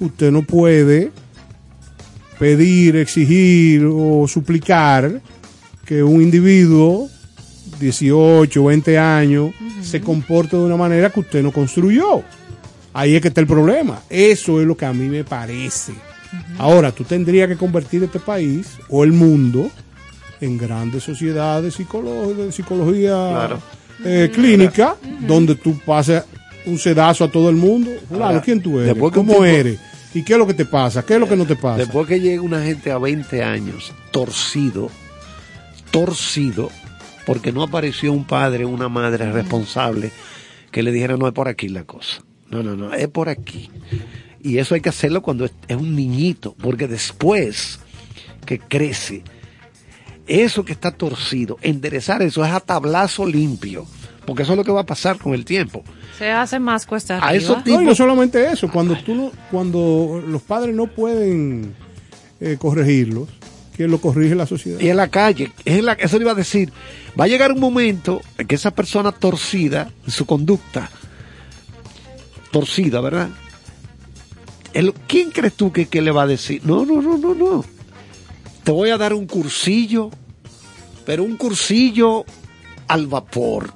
usted 0.00 0.30
no 0.30 0.42
puede 0.42 1.10
pedir, 2.38 2.96
exigir 2.96 3.84
o 3.84 4.26
suplicar 4.28 5.20
que 5.84 6.02
un 6.02 6.22
individuo 6.22 7.08
18, 7.80 8.64
20 8.64 8.98
años 8.98 9.52
se 9.82 10.00
comporte 10.00 10.56
de 10.56 10.62
una 10.62 10.76
manera 10.76 11.10
que 11.10 11.20
usted 11.20 11.42
no 11.42 11.52
construyó. 11.52 12.22
Ahí 12.98 13.14
es 13.14 13.22
que 13.22 13.28
está 13.28 13.40
el 13.40 13.46
problema. 13.46 14.00
Eso 14.10 14.60
es 14.60 14.66
lo 14.66 14.76
que 14.76 14.84
a 14.84 14.92
mí 14.92 15.06
me 15.08 15.22
parece. 15.22 15.92
Ahora, 16.58 16.90
tú 16.90 17.04
tendrías 17.04 17.46
que 17.48 17.56
convertir 17.56 18.02
este 18.02 18.18
país 18.18 18.76
o 18.88 19.04
el 19.04 19.12
mundo 19.12 19.70
en 20.40 20.58
grandes 20.58 21.04
sociedades 21.04 21.76
de 21.78 22.50
psicología 22.52 23.58
eh, 24.04 24.30
clínica, 24.34 24.96
donde 25.20 25.54
tú 25.54 25.78
pases 25.86 26.24
un 26.66 26.76
sedazo 26.76 27.22
a 27.22 27.30
todo 27.30 27.48
el 27.50 27.54
mundo. 27.56 27.92
Ahora, 28.12 28.40
¿quién 28.40 28.60
tú 28.60 28.80
eres? 28.80 28.96
¿Cómo 28.98 29.32
tipo- 29.32 29.44
eres? 29.44 29.78
¿Y 30.12 30.24
qué 30.24 30.32
es 30.32 30.38
lo 30.40 30.46
que 30.48 30.54
te 30.54 30.64
pasa? 30.64 31.04
¿Qué 31.06 31.14
es 31.14 31.20
lo 31.20 31.28
que 31.28 31.36
no 31.36 31.46
te 31.46 31.54
pasa? 31.54 31.76
Después 31.78 32.08
que 32.08 32.18
llega 32.18 32.42
una 32.42 32.64
gente 32.64 32.90
a 32.90 32.98
20 32.98 33.44
años 33.44 33.92
torcido, 34.10 34.90
torcido, 35.92 36.70
porque 37.26 37.52
no 37.52 37.62
apareció 37.62 38.12
un 38.12 38.24
padre, 38.24 38.64
una 38.64 38.88
madre 38.88 39.30
responsable 39.30 40.10
que 40.72 40.82
le 40.82 40.90
dijera 40.90 41.16
no 41.16 41.28
es 41.28 41.32
por 41.32 41.46
aquí 41.46 41.68
la 41.68 41.84
cosa. 41.84 42.22
No, 42.50 42.62
no, 42.62 42.76
no, 42.76 42.94
es 42.94 43.08
por 43.08 43.28
aquí. 43.28 43.70
Y 44.40 44.58
eso 44.58 44.74
hay 44.74 44.80
que 44.80 44.88
hacerlo 44.88 45.22
cuando 45.22 45.44
es, 45.44 45.52
un 45.70 45.94
niñito, 45.94 46.54
porque 46.60 46.86
después 46.86 47.80
que 48.46 48.58
crece, 48.58 49.22
eso 50.26 50.64
que 50.64 50.72
está 50.72 50.90
torcido, 50.90 51.58
enderezar 51.60 52.22
eso 52.22 52.44
es 52.44 52.52
a 52.52 52.60
tablazo 52.60 53.26
limpio, 53.26 53.86
porque 54.26 54.42
eso 54.44 54.52
es 54.52 54.58
lo 54.58 54.64
que 54.64 54.72
va 54.72 54.82
a 54.82 54.86
pasar 54.86 55.18
con 55.18 55.34
el 55.34 55.44
tiempo. 55.44 55.84
Se 56.18 56.30
hace 56.30 56.58
más 56.58 56.86
cuesta 56.86 57.18
A 57.18 57.28
arriba. 57.28 57.42
esos 57.42 57.66
No, 57.66 57.82
y 57.82 57.84
no 57.84 57.94
solamente 57.94 58.50
eso, 58.50 58.70
cuando 58.70 58.96
tú 58.96 59.14
no, 59.14 59.32
cuando 59.50 60.22
los 60.26 60.42
padres 60.42 60.74
no 60.74 60.86
pueden 60.86 61.74
eh, 62.40 62.56
corregirlos, 62.58 63.28
¿quién 63.76 63.90
lo 63.90 64.00
corrige 64.00 64.34
la 64.34 64.46
sociedad? 64.46 64.80
Y 64.80 64.88
en 64.88 64.96
la 64.96 65.08
calle, 65.08 65.52
es 65.64 65.78
en 65.78 65.86
la, 65.86 65.92
eso 65.92 66.16
le 66.18 66.24
iba 66.24 66.32
a 66.32 66.36
decir, 66.36 66.72
va 67.18 67.24
a 67.24 67.28
llegar 67.28 67.52
un 67.52 67.60
momento 67.60 68.20
en 68.36 68.46
que 68.46 68.54
esa 68.54 68.70
persona 68.70 69.12
torcida 69.12 69.90
en 70.04 70.10
su 70.10 70.26
conducta, 70.26 70.90
torcida, 72.50 73.00
¿verdad? 73.00 73.28
El- 74.72 74.92
¿Quién 75.06 75.30
crees 75.30 75.54
tú 75.54 75.72
que, 75.72 75.86
que 75.86 76.02
le 76.02 76.10
va 76.10 76.22
a 76.22 76.26
decir? 76.26 76.60
No, 76.64 76.84
no, 76.84 77.00
no, 77.02 77.16
no, 77.18 77.34
no. 77.34 77.64
Te 78.64 78.72
voy 78.72 78.90
a 78.90 78.98
dar 78.98 79.14
un 79.14 79.26
cursillo, 79.26 80.10
pero 81.06 81.24
un 81.24 81.36
cursillo 81.36 82.24
al 82.86 83.06
vapor, 83.06 83.72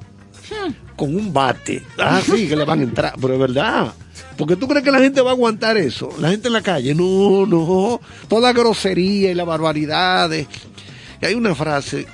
con 0.97 1.15
un 1.15 1.33
bate. 1.33 1.83
Ah, 1.99 2.21
sí, 2.25 2.47
que 2.49 2.57
le 2.57 2.65
van 2.65 2.81
a 2.81 2.83
entrar, 2.83 3.15
pero 3.21 3.35
es 3.35 3.41
verdad. 3.41 3.95
Porque 4.37 4.57
tú 4.57 4.69
crees 4.69 4.85
que 4.85 4.91
la 4.91 4.99
gente 4.99 5.21
va 5.23 5.31
a 5.31 5.35
aguantar 5.35 5.77
eso, 5.77 6.11
la 6.19 6.31
gente 6.31 6.49
en 6.49 6.55
la 6.55 6.63
calle. 6.63 6.95
No, 6.95 7.47
no. 7.47 8.01
Toda 8.29 8.43
la 8.43 8.53
grosería 8.53 9.31
y 9.31 9.35
las 9.35 9.47
barbaridades. 9.47 10.47
Y 11.21 11.27
hay 11.27 11.35
una 11.35 11.55
frase 11.55 12.07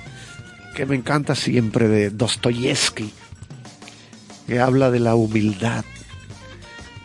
que 0.75 0.85
me 0.85 0.95
encanta 0.95 1.35
siempre 1.35 1.87
de 1.89 2.09
Dostoyevsky, 2.11 3.11
que 4.47 4.59
habla 4.59 4.89
de 4.91 4.99
la 5.01 5.15
humildad. 5.15 5.83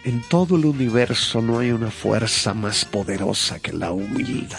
En 0.04 0.22
todo 0.28 0.56
el 0.56 0.66
universo 0.66 1.40
no 1.40 1.58
hay 1.60 1.70
una 1.70 1.90
fuerza 1.90 2.52
más 2.54 2.84
poderosa 2.84 3.58
que 3.58 3.72
la 3.72 3.90
humildad. 3.92 4.58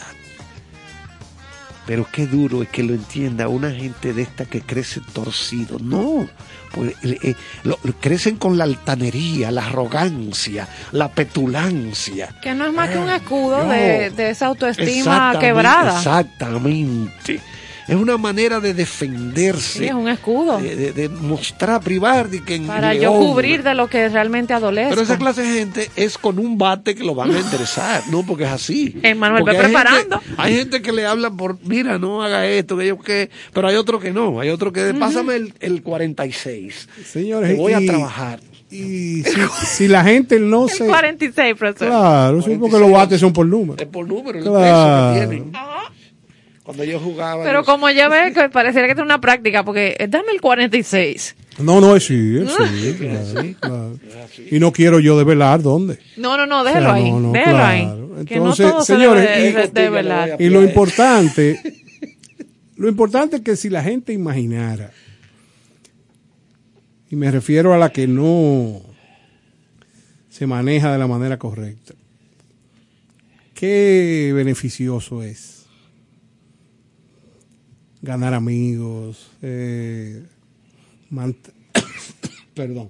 Pero 1.86 2.08
qué 2.12 2.26
duro 2.26 2.64
es 2.64 2.70
que 2.70 2.82
lo 2.82 2.96
entienda 2.96 3.48
una 3.48 3.70
gente 3.70 4.12
de 4.12 4.24
esta 4.24 4.46
que 4.46 4.62
crece 4.62 5.02
torcido. 5.14 5.78
No, 5.78 6.28
pues, 6.74 6.96
eh, 7.04 7.20
eh, 7.22 7.36
lo- 7.64 7.78
crecen 8.02 8.38
con 8.38 8.58
la 8.58 8.64
altanería, 8.64 9.52
la 9.52 9.68
arrogancia, 9.68 10.68
la 10.92 11.12
petulancia. 11.12 12.36
Que 12.42 12.56
no 12.56 12.66
es 12.66 12.74
más 12.74 12.90
que 12.90 12.98
un 12.98 13.10
escudo 13.12 13.66
No. 13.66 13.70
de, 13.72 14.10
de 14.10 14.30
esa 14.32 14.48
autoestima 14.48 14.90
Exactamente, 14.98 15.46
quebrada. 15.46 15.98
Exactamente. 16.00 17.40
Es 17.88 17.96
una 17.96 18.18
manera 18.18 18.60
de 18.60 18.74
defenderse. 18.74 19.80
Sí, 19.80 19.86
es 19.86 19.94
un 19.94 20.08
escudo. 20.10 20.58
de, 20.60 20.76
de- 20.76 20.92
de 20.94 21.10
mostrar, 21.10 21.82
privar 21.82 22.30
de 22.30 22.42
que 22.44 22.56
en 22.56 22.66
Para 22.68 22.94
yo 22.96 23.14
cubrir 23.14 23.62
de 23.64 23.76
lo 23.76 23.88
que 23.88 24.10
realmente 24.10 24.54
adolezco. 24.54 24.90
Pero 24.90 25.02
esa 25.02 25.18
clase 25.18 25.44
de 25.44 25.60
gente 25.60 25.92
es 25.96 26.18
con 26.18 26.40
un 26.40 26.58
bate 26.58 26.96
que 26.96 27.04
lo 27.04 27.14
van 27.16 27.32
a 27.32 27.40
enderezar, 27.40 28.02
no 28.10 28.26
porque 28.26 28.46
es 28.46 28.50
así. 28.50 28.98
Emanuel, 29.04 29.44
Porque 29.44 29.58
ve 29.58 29.66
hay 29.66 29.72
gente- 29.72 29.82
preparando. 29.84 30.22
hay 30.38 30.56
gente 30.56 30.82
que 30.82 30.92
le 30.92 31.06
habla 31.06 31.30
por, 31.30 31.58
mira, 31.64 32.00
no 32.00 32.24
haga 32.24 32.46
esto, 32.48 32.76
que 32.78 32.88
yo 32.88 32.98
qué, 33.00 33.30
pero 33.54 33.68
hay 33.68 33.76
otro 33.76 34.00
que 34.00 34.12
no, 34.12 34.40
hay 34.40 34.50
otro 34.50 34.72
que, 34.74 34.94
pásame 34.96 35.36
el, 35.36 35.54
el 35.60 35.84
46. 35.84 36.90
Señores, 37.06 37.56
voy 37.58 37.74
a 37.74 37.82
y- 37.82 37.86
trabajar. 37.86 38.40
Y 38.72 39.24
si, 39.24 39.32
si 39.64 39.88
la 39.88 40.04
gente 40.04 40.40
no 40.40 40.64
El 40.66 40.70
se... 40.72 40.86
46, 40.88 41.56
profesor. 41.56 41.88
Claro, 41.88 42.42
sí, 42.42 42.58
porque 42.60 42.80
los 42.80 42.92
bates 42.92 43.20
son 43.22 43.32
por 43.32 43.46
número. 43.46 43.76
Es 43.82 43.88
por 43.88 44.08
número, 44.08 44.40
el 44.40 44.44
Claro. 44.44 45.14
peso 45.14 45.22
que 45.22 45.36
tienen. 45.36 45.52
Cuando 46.66 46.84
yo 46.84 47.00
jugaba. 47.00 47.44
Pero 47.44 47.62
yo- 47.62 47.66
como 47.66 47.90
ya 47.92 48.10
ves 48.10 48.34
que 48.34 48.50
pareciera 48.50 48.88
que 48.88 48.94
es 48.94 49.00
una 49.00 49.22
práctica, 49.22 49.64
porque 49.64 49.96
eh, 50.00 50.08
dame 50.10 50.32
el 50.34 50.42
46. 50.42 51.36
No, 51.60 51.80
no, 51.80 51.96
es 51.96 52.04
sí, 52.06 52.38
es 52.38 52.52
sí, 52.52 52.94
claro, 53.00 53.54
claro. 53.62 54.00
Y 54.52 54.60
no 54.60 54.72
quiero 54.74 55.00
yo 55.00 55.18
develar 55.18 55.62
dónde. 55.62 56.00
No, 56.18 56.36
no, 56.36 56.46
no, 56.46 56.62
O 56.62 56.64
sea, 56.64 56.74
déjelo 56.74 56.92
ahí. 56.92 57.12
no, 57.12 57.20
no, 57.20 57.32
déjelo 57.32 57.52
claro. 57.56 57.68
ahí. 58.18 58.26
que 58.26 58.36
no 58.38 58.42
Entonces, 58.42 58.72
todo 58.72 58.84
señores, 58.84 59.24
se 59.26 59.68
debe 59.72 60.02
y- 60.02 60.04
de-. 60.06 60.36
Y 60.40 60.50
lo 60.50 60.64
importante, 60.64 61.62
lo 62.78 62.90
importante 62.90 63.38
es 63.38 63.42
que 63.44 63.56
si 63.56 63.70
la 63.70 63.84
gente 63.84 64.12
imaginara, 64.12 64.92
y 67.12 67.16
me 67.16 67.30
refiero 67.32 67.74
a 67.74 67.78
la 67.78 67.92
que 67.92 68.08
no 68.08 68.82
se 70.30 70.48
maneja 70.48 70.92
de 70.92 70.98
la 70.98 71.08
manera 71.08 71.38
correcta, 71.38 71.94
qué 73.54 74.32
beneficioso 74.36 75.24
es 75.24 75.55
ganar 78.06 78.34
amigos, 78.34 79.28
eh, 79.42 80.24
mant- 81.12 81.52
perdón, 82.54 82.90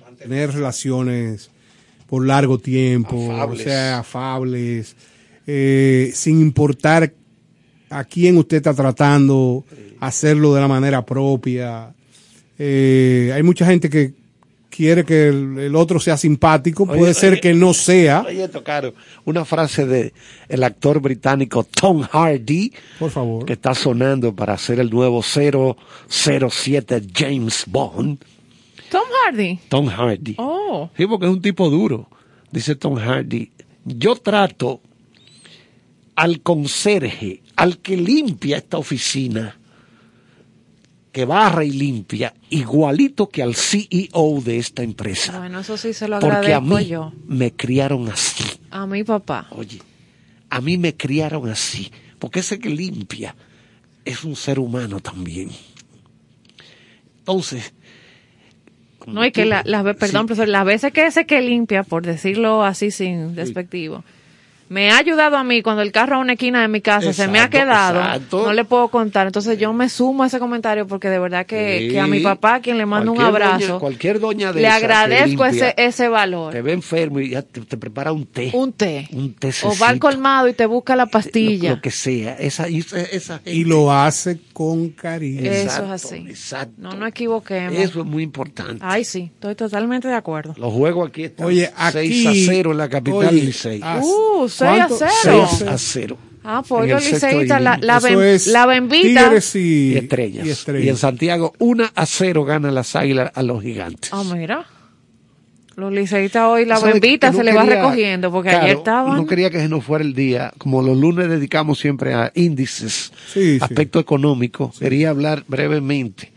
mantener 0.00 0.52
relaciones 0.52 1.50
por 2.06 2.26
largo 2.26 2.58
tiempo, 2.58 3.32
Afables. 3.32 3.60
o 3.60 3.64
sea, 3.64 3.98
afables, 4.00 4.96
eh, 5.46 6.10
sin 6.14 6.40
importar 6.40 7.12
a 7.88 8.04
quién 8.04 8.36
usted 8.36 8.58
está 8.58 8.74
tratando, 8.74 9.64
hacerlo 10.00 10.54
de 10.54 10.60
la 10.60 10.68
manera 10.68 11.04
propia. 11.06 11.94
Eh, 12.58 13.30
hay 13.34 13.42
mucha 13.42 13.64
gente 13.66 13.88
que 13.88 14.12
quiere 14.80 15.04
que 15.04 15.28
el, 15.28 15.58
el 15.58 15.76
otro 15.76 16.00
sea 16.00 16.16
simpático, 16.16 16.84
Oye, 16.84 16.98
puede 16.98 17.12
ser 17.12 17.32
oye, 17.34 17.40
que 17.42 17.52
no 17.52 17.74
sea. 17.74 18.24
Oye, 18.26 18.44
esto, 18.44 18.64
Caro, 18.64 18.94
una 19.26 19.44
frase 19.44 19.84
de 19.84 20.14
el 20.48 20.64
actor 20.64 21.00
británico 21.02 21.64
Tom 21.64 22.00
Hardy, 22.00 22.72
Por 22.98 23.10
favor. 23.10 23.44
que 23.44 23.52
está 23.52 23.74
sonando 23.74 24.34
para 24.34 24.54
hacer 24.54 24.80
el 24.80 24.88
nuevo 24.88 25.22
007 25.22 27.02
James 27.14 27.64
Bond. 27.66 28.24
Tom 28.90 29.02
Hardy. 29.26 29.58
Tom 29.68 29.86
Hardy. 29.86 30.36
Oh. 30.38 30.88
Sí, 30.96 31.06
porque 31.06 31.26
es 31.26 31.32
un 31.32 31.42
tipo 31.42 31.68
duro. 31.68 32.08
Dice 32.50 32.74
Tom 32.74 32.96
Hardy, 32.96 33.50
yo 33.84 34.16
trato 34.16 34.80
al 36.16 36.40
conserje, 36.40 37.42
al 37.54 37.76
que 37.80 37.98
limpia 37.98 38.56
esta 38.56 38.78
oficina, 38.78 39.58
que 41.12 41.24
barra 41.24 41.64
y 41.64 41.72
limpia, 41.72 42.32
igualito 42.50 43.28
que 43.28 43.42
al 43.42 43.54
CEO 43.54 44.40
de 44.44 44.58
esta 44.58 44.82
empresa. 44.82 45.38
Bueno, 45.38 45.60
eso 45.60 45.76
sí 45.76 45.92
se 45.92 46.06
lo 46.08 46.20
Porque 46.20 46.54
a 46.54 46.60
mí 46.60 46.86
yo. 46.86 47.12
me 47.26 47.52
criaron 47.52 48.08
así. 48.08 48.44
A 48.70 48.86
mi 48.86 49.02
papá. 49.02 49.48
Oye, 49.50 49.80
a 50.48 50.60
mí 50.60 50.78
me 50.78 50.96
criaron 50.96 51.48
así, 51.48 51.90
porque 52.18 52.40
ese 52.40 52.58
que 52.58 52.70
limpia 52.70 53.34
es 54.04 54.24
un 54.24 54.36
ser 54.36 54.58
humano 54.58 55.00
también. 55.00 55.50
Entonces, 57.18 57.72
No, 59.06 59.24
y 59.24 59.32
que 59.32 59.46
la, 59.46 59.62
perdón, 59.98 60.26
profesor, 60.26 60.48
las 60.48 60.64
veces 60.64 60.92
que 60.92 61.06
ese 61.06 61.26
que 61.26 61.40
limpia, 61.40 61.82
por 61.82 62.04
decirlo 62.04 62.62
así 62.64 62.90
sin 62.90 63.34
despectivo, 63.34 64.04
me 64.70 64.88
ha 64.92 64.98
ayudado 64.98 65.36
a 65.36 65.42
mí 65.42 65.62
cuando 65.62 65.82
el 65.82 65.90
carro 65.90 66.14
a 66.14 66.18
una 66.20 66.34
esquina 66.34 66.62
de 66.62 66.68
mi 66.68 66.80
casa 66.80 67.12
se 67.12 67.26
me 67.26 67.40
ha 67.40 67.50
quedado, 67.50 67.98
exacto. 67.98 68.44
no 68.46 68.52
le 68.52 68.64
puedo 68.64 68.86
contar. 68.88 69.26
Entonces 69.26 69.58
yo 69.58 69.72
me 69.72 69.88
sumo 69.88 70.22
a 70.22 70.28
ese 70.28 70.38
comentario 70.38 70.86
porque 70.86 71.08
de 71.08 71.18
verdad 71.18 71.44
que, 71.44 71.78
Sí. 71.80 71.88
que 71.88 71.98
a 72.00 72.06
mi 72.06 72.20
papá, 72.20 72.54
a 72.54 72.60
quien 72.60 72.78
le 72.78 72.86
mando 72.86 73.10
un 73.12 73.20
abrazo, 73.20 73.66
doña- 73.66 73.78
cualquier 73.80 74.20
doña 74.20 74.52
de 74.52 74.60
le 74.60 74.68
agradezco 74.68 75.26
limpia, 75.44 75.70
ese, 75.70 75.74
ese 75.76 76.08
valor. 76.08 76.52
te 76.52 76.62
ve 76.62 76.72
enfermo 76.72 77.18
y 77.18 77.30
ya 77.30 77.42
te, 77.42 77.60
te 77.62 77.76
prepara 77.76 78.12
un 78.12 78.26
té. 78.26 78.50
Un 78.54 78.72
té. 78.72 79.08
Un 79.12 79.34
té 79.34 79.50
O 79.64 79.76
va 79.76 79.88
al 79.88 79.98
colmado 79.98 80.46
y 80.46 80.52
te 80.52 80.66
busca 80.66 80.94
la 80.94 81.06
pastilla. 81.06 81.70
Lo, 81.70 81.74
lo 81.76 81.82
que 81.82 81.90
sea. 81.90 82.36
Esa, 82.36 82.68
esa, 82.68 83.00
esa 83.00 83.34
gente- 83.38 83.52
Y 83.52 83.64
lo 83.64 83.90
hace 83.92 84.38
con 84.52 84.90
cariño. 84.90 85.50
Eso 85.50 85.62
Exacto, 85.64 85.94
es 85.94 86.04
así. 86.04 86.16
Exacto. 86.28 86.74
No 86.78 86.92
nos 86.94 87.08
equivoquemos. 87.08 87.72
Eso 87.76 88.00
es 88.02 88.06
muy 88.06 88.22
importante. 88.22 88.78
Ay, 88.86 89.02
sí, 89.04 89.32
estoy 89.34 89.56
totalmente 89.56 90.06
de 90.06 90.14
acuerdo. 90.14 90.54
Los 90.56 90.72
juegos 90.72 91.08
aquí 91.08 91.24
están 91.24 91.46
Oye, 91.46 91.68
aquí- 91.76 92.22
6 92.24 92.26
a 92.48 92.52
0 92.52 92.70
en 92.70 92.78
la 92.78 92.88
capital 92.88 93.18
oye, 93.30 93.32
Licey. 93.42 93.80
ah, 93.82 93.98
Uh, 94.00 94.48
6 94.60 94.80
a 94.80 94.86
¿cuánto? 94.88 95.06
0. 95.22 95.48
6 95.50 95.62
a 95.68 95.78
0. 95.78 96.18
Ah, 96.42 96.62
pues 96.66 96.90
el 96.90 97.00
sexto 97.02 97.26
liceístas, 97.26 97.60
la, 97.62 97.76
la, 97.76 98.00
ben- 98.00 98.20
es 98.22 98.46
la 98.46 98.64
bembita. 98.66 99.24
Tigres 99.24 99.54
y, 99.56 99.92
Y 99.92 99.96
estrellas. 99.98 100.46
y 100.46 100.48
Y, 100.48 100.50
estrellas. 100.52 100.88
en 100.88 100.96
Santiago 100.96 101.52
1 101.58 101.90
a 101.94 102.06
0 102.06 102.44
ganan 102.44 102.74
las 102.74 102.96
águilas 102.96 103.30
a 103.34 103.42
los 103.42 103.62
gigantes. 103.62 104.10
Ah, 104.12 104.22
mira. 104.34 104.64
Los 105.76 105.92
liceístas 105.92 106.42
hoy 106.46 106.64
la 106.66 106.76
¿Sabe 106.76 106.92
bembita 106.94 107.28
que 107.30 107.36
se 107.36 107.38
no 107.38 107.44
le 107.44 107.52
va 107.54 107.64
recogiendo 107.64 108.30
porque 108.30 108.50
Claro, 108.50 108.64
ayer 108.64 108.76
estaban. 108.78 109.16
No 109.16 109.26
quería 109.26 109.50
que 109.50 109.58
se 109.58 109.68
nos 109.68 109.84
fuera 109.84 110.04
el 110.04 110.14
día. 110.14 110.52
Como 110.58 110.82
los 110.82 110.96
lunes 110.96 111.28
dedicamos 111.28 111.78
siempre 111.78 112.12
a 112.14 112.32
índices, 112.34 113.12
Sí, 113.32 113.56
sí. 113.56 113.58
aspecto 113.60 113.98
económico, 114.00 114.72
quería 114.78 115.10
hablar 115.10 115.44
brevemente 115.46 116.32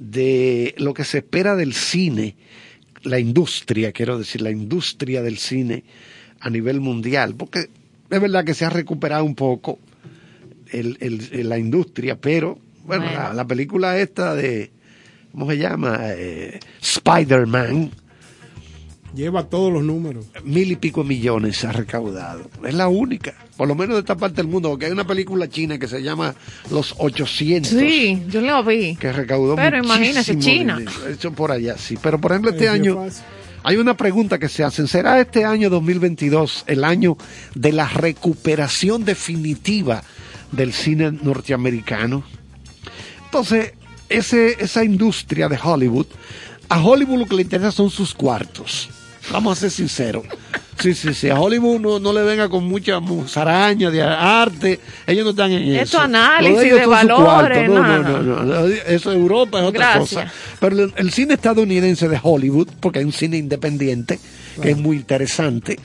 de 0.00 0.74
lo 0.78 0.94
que 0.94 1.04
se 1.04 1.18
espera 1.18 1.54
del 1.54 1.74
cine, 1.74 2.34
la 3.02 3.18
industria, 3.18 3.92
quiero 3.92 4.18
decir, 4.18 4.40
la 4.40 4.50
industria 4.50 5.22
del 5.22 5.38
cine 5.38 5.84
a 6.42 6.50
nivel 6.50 6.80
mundial, 6.80 7.34
porque 7.34 7.70
es 8.10 8.20
verdad 8.20 8.44
que 8.44 8.52
se 8.54 8.64
ha 8.66 8.70
recuperado 8.70 9.24
un 9.24 9.34
poco 9.34 9.78
el, 10.70 10.98
la 11.48 11.58
industria, 11.58 12.16
pero 12.20 12.58
bueno, 12.84 13.04
Bueno. 13.04 13.18
La, 13.20 13.32
la 13.34 13.46
película 13.46 13.98
esta 13.98 14.34
de, 14.34 14.70
¿cómo 15.32 15.48
se 15.50 15.56
llama? 15.58 15.98
Eh, 16.08 16.58
Spider-Man, 16.80 17.90
Lleva 19.14 19.44
todos 19.44 19.70
los 19.70 19.82
números. 19.84 20.24
mil 20.42 20.72
y 20.72 20.76
pico 20.76 21.04
millones 21.04 21.58
se 21.58 21.66
ha 21.66 21.72
recaudado. 21.72 22.48
Es 22.66 22.72
la 22.72 22.88
única, 22.88 23.34
por 23.58 23.68
lo 23.68 23.74
menos 23.74 23.96
de 23.96 24.00
esta 24.00 24.16
parte 24.16 24.36
del 24.36 24.46
mundo, 24.48 24.70
porque 24.70 24.86
hay 24.86 24.92
una 24.92 25.06
película 25.06 25.50
china 25.50 25.78
que 25.78 25.86
se 25.86 26.02
llama 26.02 26.34
Los 26.70 26.94
800. 26.96 27.70
Sí, 27.70 28.22
yo 28.30 28.40
lo 28.40 28.64
vi. 28.64 28.96
Que 28.96 29.12
recaudó 29.12 29.54
Pero 29.54 29.76
imagínese, 29.76 30.38
China. 30.38 30.78
dinero. 30.78 31.06
Eso 31.08 31.30
por 31.32 31.52
allá, 31.52 31.76
sí. 31.76 31.98
Pero 32.02 32.18
por 32.22 32.32
ejemplo, 32.32 32.52
este 32.52 32.70
año 32.70 33.04
fácil. 33.04 33.22
Hay 33.64 33.76
una 33.76 33.96
pregunta 33.96 34.38
que 34.38 34.48
se 34.48 34.64
hacen. 34.64 34.88
¿Será 34.88 35.20
este 35.20 35.44
año 35.44 35.70
2022 35.70 36.64
el 36.66 36.84
año 36.84 37.16
de 37.54 37.72
la 37.72 37.88
recuperación 37.88 39.04
definitiva 39.04 40.02
del 40.50 40.72
cine 40.72 41.12
norteamericano? 41.12 42.24
Entonces, 43.24 43.74
ese, 44.08 44.62
esa 44.62 44.84
industria 44.84 45.48
de 45.48 45.58
Hollywood, 45.62 46.06
a 46.68 46.82
Hollywood 46.82 47.20
lo 47.20 47.26
que 47.26 47.36
le 47.36 47.42
interesa 47.42 47.70
son 47.70 47.90
sus 47.90 48.14
cuartos. 48.14 48.90
Vamos 49.30 49.58
a 49.58 49.60
ser 49.60 49.70
sinceros. 49.70 50.24
Sí, 50.80 50.94
sí, 50.94 51.14
sí. 51.14 51.30
A 51.30 51.38
Hollywood 51.38 51.78
no, 51.80 52.00
no 52.00 52.12
le 52.12 52.22
venga 52.22 52.48
con 52.48 52.64
mucha 52.64 52.98
musaraña 52.98 53.90
de 53.90 54.02
arte. 54.02 54.80
Ellos 55.06 55.24
no 55.24 55.30
están 55.30 55.52
en 55.52 55.62
Esto 55.76 55.98
eso. 55.98 56.00
análisis 56.00 56.56
Lo 56.56 56.62
ellos 56.62 56.78
de 56.78 56.84
su 56.84 56.90
valores. 56.90 57.68
No, 57.70 57.82
no, 57.82 57.98
no, 58.02 58.22
no, 58.22 58.42
no. 58.42 58.66
Eso 58.66 59.12
Europa 59.12 59.60
es 59.60 59.64
otra 59.66 59.94
Gracias. 59.96 60.24
cosa. 60.24 60.32
Pero 60.58 60.82
el, 60.84 60.92
el 60.96 61.12
cine 61.12 61.34
estadounidense 61.34 62.08
de 62.08 62.18
Hollywood, 62.20 62.68
porque 62.80 62.98
hay 62.98 63.04
un 63.04 63.12
cine 63.12 63.36
independiente 63.36 64.18
que 64.60 64.70
es 64.72 64.76
muy 64.76 64.96
interesante. 64.96 65.78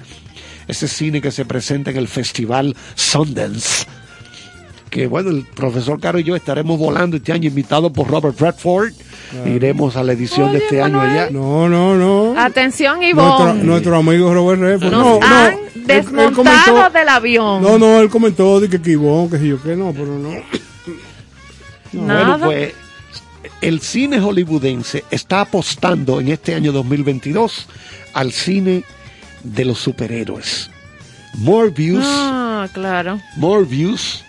Ese 0.67 0.87
cine 0.87 1.21
que 1.21 1.31
se 1.31 1.45
presenta 1.45 1.91
en 1.91 1.97
el 1.97 2.07
festival 2.07 2.75
Sundance. 2.95 3.85
Que 4.89 5.05
bueno, 5.07 5.29
el 5.31 5.43
profesor 5.43 5.99
Caro 5.99 6.17
y 6.19 6.23
yo 6.23 6.35
estaremos 6.35 6.79
volando 6.79 7.17
este 7.17 7.33
año 7.33 7.47
invitados 7.47 7.91
por 7.91 8.07
Robert 8.07 8.39
Redford. 8.39 8.93
Iremos 9.45 9.97
a 9.97 10.03
la 10.03 10.13
edición 10.13 10.53
de 10.53 10.59
este 10.59 10.81
año 10.81 11.01
allá. 11.01 11.29
No, 11.29 11.67
no, 11.67 11.95
no. 11.95 12.39
Atención, 12.39 12.99
Nuestro, 12.99 13.09
Ivonne. 13.49 13.63
nuestro 13.63 13.95
amigo 13.97 14.33
Robert 14.33 14.61
Redford. 14.61 14.91
Nos 14.91 15.03
No, 15.03 15.19
no. 15.19 15.25
han 15.25 15.53
Él- 15.53 15.59
él 15.75 15.83
desmontado 15.85 16.35
comentó- 16.35 16.89
del 16.97 17.09
avión. 17.09 17.61
No, 17.61 17.77
no, 17.77 17.99
él 17.99 18.09
comentó 18.09 18.59
de 18.61 18.69
que 18.69 18.81
Kibón, 18.81 19.29
que 19.29 19.37
si 19.39 19.49
yo 19.49 19.61
que 19.61 19.75
no, 19.75 19.91
pero 19.91 20.17
no. 20.17 20.29
Nada. 21.93 22.37
Bueno, 22.37 22.45
pues 22.45 22.73
el 23.61 23.81
cine 23.81 24.19
hollywoodense 24.19 25.03
está 25.11 25.41
apostando 25.41 26.19
en 26.21 26.29
este 26.29 26.55
año 26.55 26.71
2022 26.71 27.67
al 28.13 28.31
cine 28.31 28.83
de 29.43 29.65
los 29.65 29.79
superhéroes. 29.79 30.69
Morbius, 31.35 32.05
Ah, 32.07 32.67
claro. 32.73 33.19
Morbius, 33.35 34.23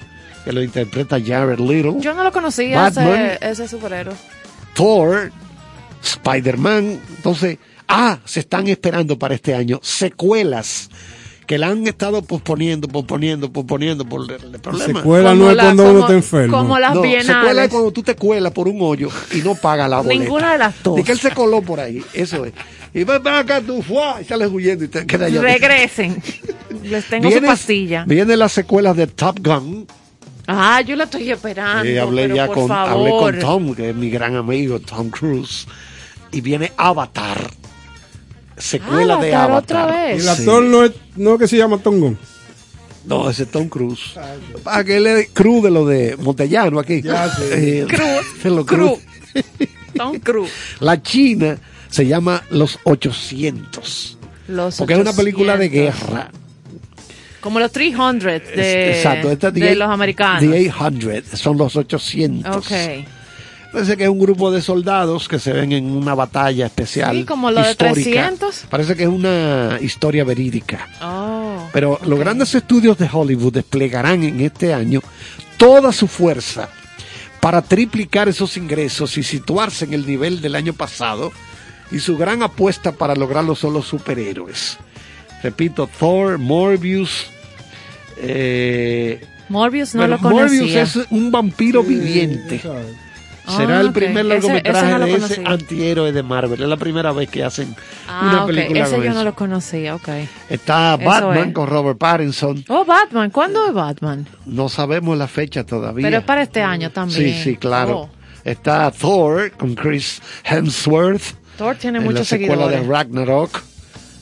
que 0.49 0.53
lo 0.55 0.63
interpreta 0.63 1.19
Jared 1.23 1.59
Little, 1.59 1.97
Yo 2.01 2.15
no 2.15 2.25
lo 2.25 2.33
conocía, 2.33 2.81
Batman. 2.81 3.09
ese, 3.39 3.51
ese 3.51 3.69
superhéroe. 3.69 4.15
Thor, 4.75 5.31
Spider-Man. 6.03 6.99
Entonces, 7.17 7.59
ah, 7.87 8.19
se 8.25 8.41
están 8.41 8.67
esperando 8.69 9.19
para 9.19 9.35
este 9.35 9.55
año 9.55 9.79
secuelas 9.83 10.89
que 11.47 11.59
la 11.59 11.69
han 11.69 11.87
estado 11.87 12.23
posponiendo, 12.23 12.89
posponiendo, 12.89 13.53
posponiendo 13.53 14.07
por 14.07 14.23
el, 14.31 14.59
problema. 14.61 15.01
Secuela 15.01 15.35
no 15.35 15.51
es 15.51 15.57
la- 15.57 15.65
cuando 15.65 15.91
uno 15.91 16.01
está 16.01 16.15
enfermo. 16.15 16.57
como 16.57 16.79
las 16.79 16.95
no, 16.95 17.03
secuela 17.03 17.19
es 17.21 17.27
bienales. 17.27 17.69
cuando 17.69 17.93
tú 17.93 18.03
te 18.03 18.17
cuelas 18.17 18.53
por 18.53 18.69
un 18.69 18.79
hoyo 18.81 19.11
y 19.35 19.39
no 19.43 19.55
pagas 19.55 19.91
la 19.91 19.99
boleta. 20.01 20.19
Ninguna 20.23 20.53
de 20.53 20.59
las 20.59 20.83
dos. 20.83 20.97
De 20.97 21.05
que 21.05 21.13
él 21.13 21.19
se 21.19 21.31
coló 21.33 21.61
por 21.61 21.79
ahí, 21.81 22.03
eso 22.15 22.47
es. 22.47 22.55
Y 22.95 23.05
va 23.05 23.23
para 23.23 23.41
acá, 23.41 23.61
tú, 23.61 23.83
¡fua! 23.83 24.17
y 24.23 24.25
sales 24.25 24.49
huyendo 24.51 24.85
y 24.85 24.89
te 24.89 25.05
quedas 25.07 25.27
allá. 25.31 25.43
Regresen. 25.43 26.23
Les 26.85 27.05
tengo 27.05 27.25
su 27.25 27.29
Viene- 27.35 27.47
pastilla. 27.49 28.05
Vienen 28.07 28.39
las 28.39 28.53
secuelas 28.53 28.97
de 28.97 29.09
Top 29.09 29.41
Gun. 29.47 29.87
Ah, 30.51 30.81
yo 30.81 30.97
la 30.97 31.05
estoy 31.05 31.31
esperando. 31.31 31.85
Eh, 31.85 32.01
hablé 32.01 32.23
pero 32.23 32.35
ya 32.37 32.47
por 32.47 32.55
con, 32.57 32.69
favor. 32.69 32.91
hablé 32.91 33.11
con 33.11 33.39
Tom, 33.39 33.75
que 33.75 33.91
es 33.91 33.95
mi 33.95 34.09
gran 34.11 34.35
amigo, 34.35 34.81
Tom 34.81 35.11
Cruise. 35.11 35.67
Y 36.33 36.41
viene 36.41 36.73
Avatar. 36.77 37.51
Secuela 38.57 39.19
de 39.19 39.35
Avatar 39.35 39.51
Avatar. 39.51 39.87
otra 39.87 39.87
vez. 40.07 40.15
El 40.17 40.23
Sí. 40.23 40.29
actor 40.41 40.63
no 40.65 40.85
es, 40.85 40.93
no 41.17 41.35
es 41.35 41.39
que 41.41 41.49
se 41.49 41.57
llama 41.59 41.79
Tongon. 41.79 42.19
No, 43.05 43.31
ese 43.31 43.45
es 43.45 43.51
Tom 43.51 43.69
Cruise. 43.69 44.15
Para 44.65 44.85
que 44.85 44.97
él 44.97 45.07
es 45.07 45.31
Cruz 45.33 45.63
de 45.63 45.71
lo 45.71 45.87
de 45.87 46.17
Montellano 46.17 46.79
aquí. 46.79 47.01
Ya 47.03 47.29
sé. 47.35 47.81
Eh, 47.81 47.87
Cruz. 47.87 48.27
de 48.43 48.51
lo 48.51 48.67
Cruz. 48.67 48.99
Cruz. 49.33 49.47
Tom 49.97 50.19
Cruise. 50.19 50.53
La 50.81 51.03
China 51.03 51.59
se 51.89 52.07
llama 52.07 52.43
Los 52.51 52.79
800. 52.85 54.19
Los 54.49 54.77
Porque 54.77 54.95
es 54.95 55.01
una 55.01 55.13
película 55.13 55.57
de 55.57 55.67
800. 55.69 56.09
guerra. 56.11 56.31
Como 57.41 57.61
los 57.61 57.71
300 57.73 58.25
de, 58.25 58.97
Exacto. 58.97 59.51
De 59.51 59.75
los 59.75 59.89
americanos. 59.89 60.41
The 60.41 60.71
800. 60.71 61.39
Son 61.39 61.57
los 61.57 61.77
800. 61.77 62.57
Ok. 62.57 62.73
Parece 63.73 63.97
que 63.99 64.05
es 64.05 64.09
un 64.09 64.19
grupo 64.19 64.51
de 64.51 64.63
soldados 64.63 65.29
que 65.29 65.39
se 65.39 65.53
ven 65.53 65.73
en 65.73 65.91
una 65.91 66.15
batalla 66.15 66.67
especial. 66.67 67.17
Sí, 67.17 67.25
como 67.25 67.51
lo 67.51 67.61
de 67.63 67.71
histórica. 67.71 68.01
300. 68.01 68.65
Parece 68.71 68.97
que 68.97 69.03
es 69.03 69.09
una 69.09 69.79
historia 69.83 70.25
verídica. 70.25 70.89
Oh, 71.03 71.69
Pero 71.73 72.01
los 72.07 72.19
grandes 72.19 72.55
estudios 72.55 72.97
de 72.97 73.09
Hollywood 73.13 73.53
desplegarán 73.53 74.23
en 74.23 74.41
este 74.41 74.73
año 74.73 75.03
toda 75.59 75.93
su 75.93 76.09
fuerza 76.09 76.71
para 77.41 77.61
triplicar 77.61 78.29
esos 78.29 78.57
ingresos 78.57 79.19
y 79.19 79.23
situarse 79.23 79.85
en 79.85 79.93
el 79.93 80.07
nivel 80.07 80.41
del 80.41 80.55
año 80.55 80.73
pasado. 80.73 81.31
Y 81.91 82.01
su 82.01 82.17
gran 82.17 82.43
apuesta 82.43 82.93
para 82.93 83.15
lograrlo 83.15 83.55
son 83.55 83.75
los 83.75 83.87
superhéroes. 83.87 84.79
Repito, 85.43 85.89
Thor, 85.99 86.39
Morbius. 86.39 87.27
eh, 88.21 89.21
Morbius 89.49 89.95
no 89.95 90.07
lo 90.07 90.19
conocía. 90.19 90.43
Morbius 90.63 90.97
es 90.97 91.07
un 91.11 91.31
vampiro 91.31 91.83
viviente. 91.83 92.61
Será 92.61 93.79
Ah, 93.79 93.81
el 93.81 93.87
ok. 93.89 93.93
primer 93.95 94.27
largometraje 94.27 94.79
ese 94.79 94.91
no 94.93 94.99
lo 94.99 95.07
de 95.07 95.15
ese 95.15 95.43
antihéroe 95.47 96.13
de 96.13 96.23
Marvel. 96.23 96.61
Es 96.63 96.69
la 96.69 96.77
primera 96.77 97.13
vez 97.13 97.31
que 97.31 97.43
hacen 97.43 97.75
Ah, 98.07 98.29
una 98.31 98.47
película 98.47 98.81
Ese 98.83 98.91
con 98.97 99.05
yo 99.05 99.11
eso. 99.11 99.19
no 99.19 99.25
lo 99.25 99.35
conocía, 99.35 99.95
ok. 99.95 100.09
Está 100.51 100.97
Eso 100.97 101.05
Batman 101.07 101.49
es. 101.49 101.55
con 101.55 101.67
Robert 101.67 101.97
Pattinson. 101.99 102.63
Oh, 102.69 102.85
Batman. 102.85 103.31
¿Cuándo 103.31 103.67
es 103.67 103.73
Batman? 103.73 104.27
No 104.45 104.69
sabemos 104.69 105.17
la 105.17 105.29
fecha 105.29 105.65
todavía. 105.65 106.07
Pero 106.07 106.19
es 106.19 106.25
para 106.25 106.43
este 106.43 106.61
año 106.63 106.91
también. 106.91 107.33
Sí, 107.35 107.43
sí, 107.43 107.57
claro. 107.57 108.01
Oh, 108.01 108.11
Está 108.45 108.91
Thor 108.91 109.51
con 109.53 109.75
Chris 109.75 110.21
Hemsworth. 110.45 111.35
Thor 111.57 111.75
tiene 111.77 111.99
en 112.01 112.15
la 112.15 112.25
secuela 112.25 112.55
seguidores. 112.67 112.81
de 112.83 112.87
Ragnarok. 112.87 113.63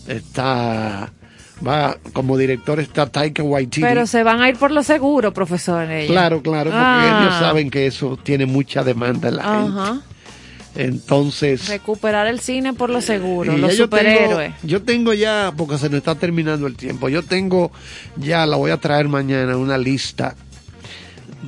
Está. 0.08 1.12
Va, 1.66 1.96
como 2.12 2.36
director 2.36 2.78
está 2.80 3.06
Taika 3.06 3.42
Waititi. 3.42 3.80
Pero 3.80 4.06
se 4.06 4.22
van 4.22 4.42
a 4.42 4.48
ir 4.50 4.56
por 4.56 4.70
lo 4.70 4.82
seguro, 4.82 5.32
profesor. 5.32 5.86
Claro, 6.06 6.42
claro, 6.42 6.70
porque 6.70 6.84
Ah. 6.84 7.20
ellos 7.22 7.34
saben 7.40 7.70
que 7.70 7.86
eso 7.86 8.18
tiene 8.22 8.44
mucha 8.44 8.84
demanda 8.84 9.28
en 9.28 9.36
la 9.36 9.42
Ajá. 9.62 9.86
gente. 9.94 10.04
Entonces. 10.74 11.68
Recuperar 11.68 12.26
el 12.26 12.40
cine 12.40 12.74
por 12.74 12.90
lo 12.90 13.00
seguro, 13.00 13.56
los 13.56 13.74
yo 13.78 13.84
superhéroes. 13.84 14.52
Tengo, 14.56 14.68
yo 14.68 14.82
tengo 14.82 15.14
ya, 15.14 15.50
porque 15.56 15.78
se 15.78 15.88
nos 15.88 15.98
está 15.98 16.14
terminando 16.16 16.66
el 16.66 16.76
tiempo, 16.76 17.08
yo 17.08 17.22
tengo 17.22 17.72
ya, 18.16 18.44
la 18.44 18.56
voy 18.56 18.70
a 18.70 18.76
traer 18.76 19.08
mañana, 19.08 19.56
una 19.56 19.78
lista 19.78 20.34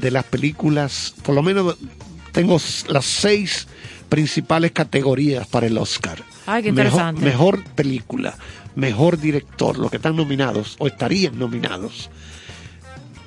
de 0.01 0.10
las 0.10 0.24
películas, 0.24 1.14
por 1.22 1.35
lo 1.35 1.43
menos 1.43 1.76
tengo 2.32 2.59
las 2.89 3.05
seis 3.05 3.66
principales 4.09 4.72
categorías 4.72 5.47
para 5.47 5.66
el 5.66 5.76
Oscar. 5.76 6.22
Ay, 6.51 6.62
qué 6.62 6.73
Mejor- 6.73 6.87
interesante. 6.87 7.25
Mejor, 7.25 7.65
película, 7.75 8.35
mejor 8.75 9.19
director, 9.19 9.79
los 9.79 9.91
que 9.91 9.99
están 9.99 10.16
nominados 10.16 10.77
o 10.79 10.87
estarían 10.87 11.39
nominados. 11.39 12.09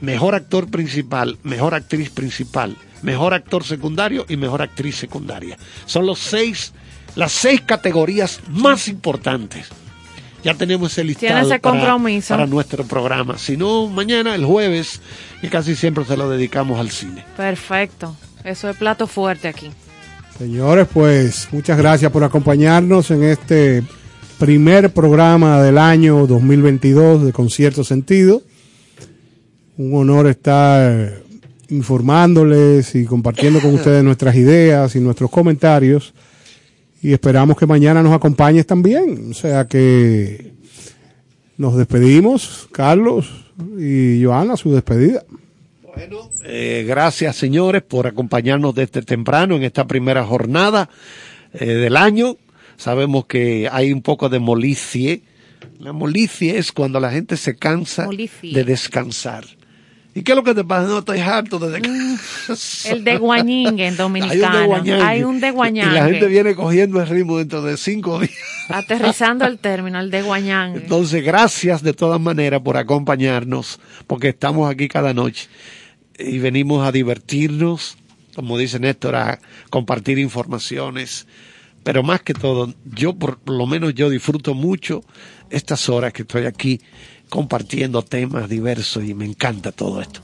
Mejor 0.02 0.34
actor 0.34 0.68
principal, 0.69 1.38
mejor 1.43 1.76
actriz 1.76 2.10
principal, 2.10 2.76
mejor 3.03 3.35
actor 3.35 3.64
secundario 3.64 4.26
y 4.27 4.38
mejor 4.38 4.64
actriz 4.64 4.95
secundaria. 4.95 5.57
Son 5.85 6.07
los 6.07 6.18
seis, 6.18 6.73
las 7.15 7.31
seis 7.31 7.61
categorías 7.61 8.39
más 8.49 8.88
importantes. 8.88 9.68
Ya 10.43 10.56
tenemos 10.56 10.91
ese 10.93 11.03
listado 11.03 11.48
ese 11.48 11.60
compromiso. 11.60 12.34
para 12.34 12.48
nuestro 12.48 12.84
programa. 12.85 13.38
Si 13.38 13.57
no, 13.57 13.85
mañana, 13.85 14.34
el 14.34 14.43
jueves, 14.43 14.99
y 15.43 15.49
casi 15.49 15.76
siempre 15.76 16.03
se 16.06 16.18
lo 16.18 16.27
dedicamos 16.27 16.80
al 16.80 16.89
cine. 16.89 17.23
Perfecto. 17.38 18.15
Eso 18.43 18.68
es 18.68 18.76
plato 18.77 19.06
fuerte 19.06 19.48
aquí. 19.48 19.69
Señores, 20.37 20.87
pues 20.91 21.47
muchas 21.51 21.77
gracias 21.77 22.11
por 22.11 22.23
acompañarnos 22.23 23.11
en 23.11 23.23
este 23.23 23.83
primer 24.39 24.91
programa 24.91 25.61
del 25.61 25.77
año 25.77 26.25
2022 26.25 27.25
de 27.25 27.33
Concierto 27.33 27.83
Sentido. 27.83 28.41
Un 29.77 29.93
honor 29.93 30.27
estar 30.27 31.21
informándoles 31.69 32.95
y 32.95 33.05
compartiendo 33.05 33.61
con 33.61 33.75
ustedes 33.75 34.03
nuestras 34.03 34.35
ideas 34.35 34.95
y 34.95 34.99
nuestros 34.99 35.29
comentarios. 35.29 36.13
Y 37.03 37.13
esperamos 37.13 37.57
que 37.57 37.65
mañana 37.65 38.01
nos 38.01 38.13
acompañes 38.13 38.65
también. 38.65 39.31
O 39.31 39.33
sea 39.33 39.67
que 39.67 40.53
nos 41.57 41.77
despedimos, 41.77 42.67
Carlos 42.71 43.29
y 43.77 44.23
Joana, 44.23 44.57
su 44.57 44.71
despedida. 44.71 45.23
Eh, 46.43 46.85
gracias, 46.88 47.35
señores, 47.35 47.81
por 47.84 48.07
acompañarnos 48.07 48.73
desde 48.73 49.01
temprano 49.01 49.55
en 49.55 49.63
esta 49.63 49.85
primera 49.85 50.23
jornada 50.23 50.89
eh, 51.53 51.65
del 51.65 51.97
año. 51.97 52.38
Sabemos 52.77 53.26
que 53.26 53.69
hay 53.72 53.91
un 53.93 54.01
poco 54.01 54.30
de 54.30 54.39
molicie. 54.39 55.22
La 55.80 55.93
molicie 55.93 56.57
es 56.57 56.72
cuando 56.72 56.99
la 56.99 57.11
gente 57.11 57.38
se 57.38 57.55
cansa 57.55 58.05
Molicie. 58.05 58.53
de 58.53 58.63
descansar. 58.63 59.45
¿Y 60.13 60.23
qué 60.23 60.34
es 60.34 60.35
lo 60.35 60.43
que 60.43 60.53
te 60.53 60.63
pasa? 60.65 60.88
No, 60.88 60.99
estoy 60.99 61.19
harto 61.19 61.57
de 61.57 61.80
descansar. 61.80 62.97
El 62.97 63.03
de 63.03 63.18
Guañingue 63.18 63.88
en 63.88 63.95
dominicano. 63.95 64.76
Hay 65.03 65.23
un 65.23 65.39
de 65.39 65.49
Y 65.49 65.81
la 65.81 66.05
gente 66.05 66.27
viene 66.27 66.53
cogiendo 66.53 66.99
el 66.99 67.07
ritmo 67.07 67.38
dentro 67.38 67.61
de 67.61 67.77
cinco 67.77 68.19
días. 68.19 68.34
Aterrizando 68.68 69.45
el 69.45 69.57
término, 69.59 69.99
el 69.99 70.11
de 70.11 70.22
Guañangue. 70.22 70.81
Entonces, 70.81 71.23
gracias 71.23 71.81
de 71.81 71.93
todas 71.93 72.19
maneras 72.19 72.61
por 72.61 72.77
acompañarnos, 72.77 73.80
porque 74.07 74.30
estamos 74.30 74.69
aquí 74.69 74.88
cada 74.88 75.13
noche 75.13 75.47
y 76.26 76.39
venimos 76.39 76.85
a 76.85 76.91
divertirnos, 76.91 77.98
como 78.35 78.57
dice 78.57 78.80
Néstor, 78.80 79.15
a 79.15 79.39
compartir 79.69 80.19
informaciones, 80.19 81.27
pero 81.84 82.03
más 82.03 82.22
que 82.22 82.34
todo, 82.34 82.73
yo 82.85 83.14
por 83.14 83.39
lo 83.49 83.65
menos 83.65 83.93
yo 83.93 84.10
disfruto 84.10 84.53
mucho 84.53 85.03
estas 85.49 85.89
horas 85.89 86.14
que 86.14 86.22
estoy 86.22 86.45
aquí 86.45 86.80
compartiendo 87.30 88.02
temas 88.02 88.49
diversos 88.49 89.03
y 89.03 89.14
me 89.14 89.26
encanta 89.26 89.72
todo 89.72 90.02
esto. 90.02 90.22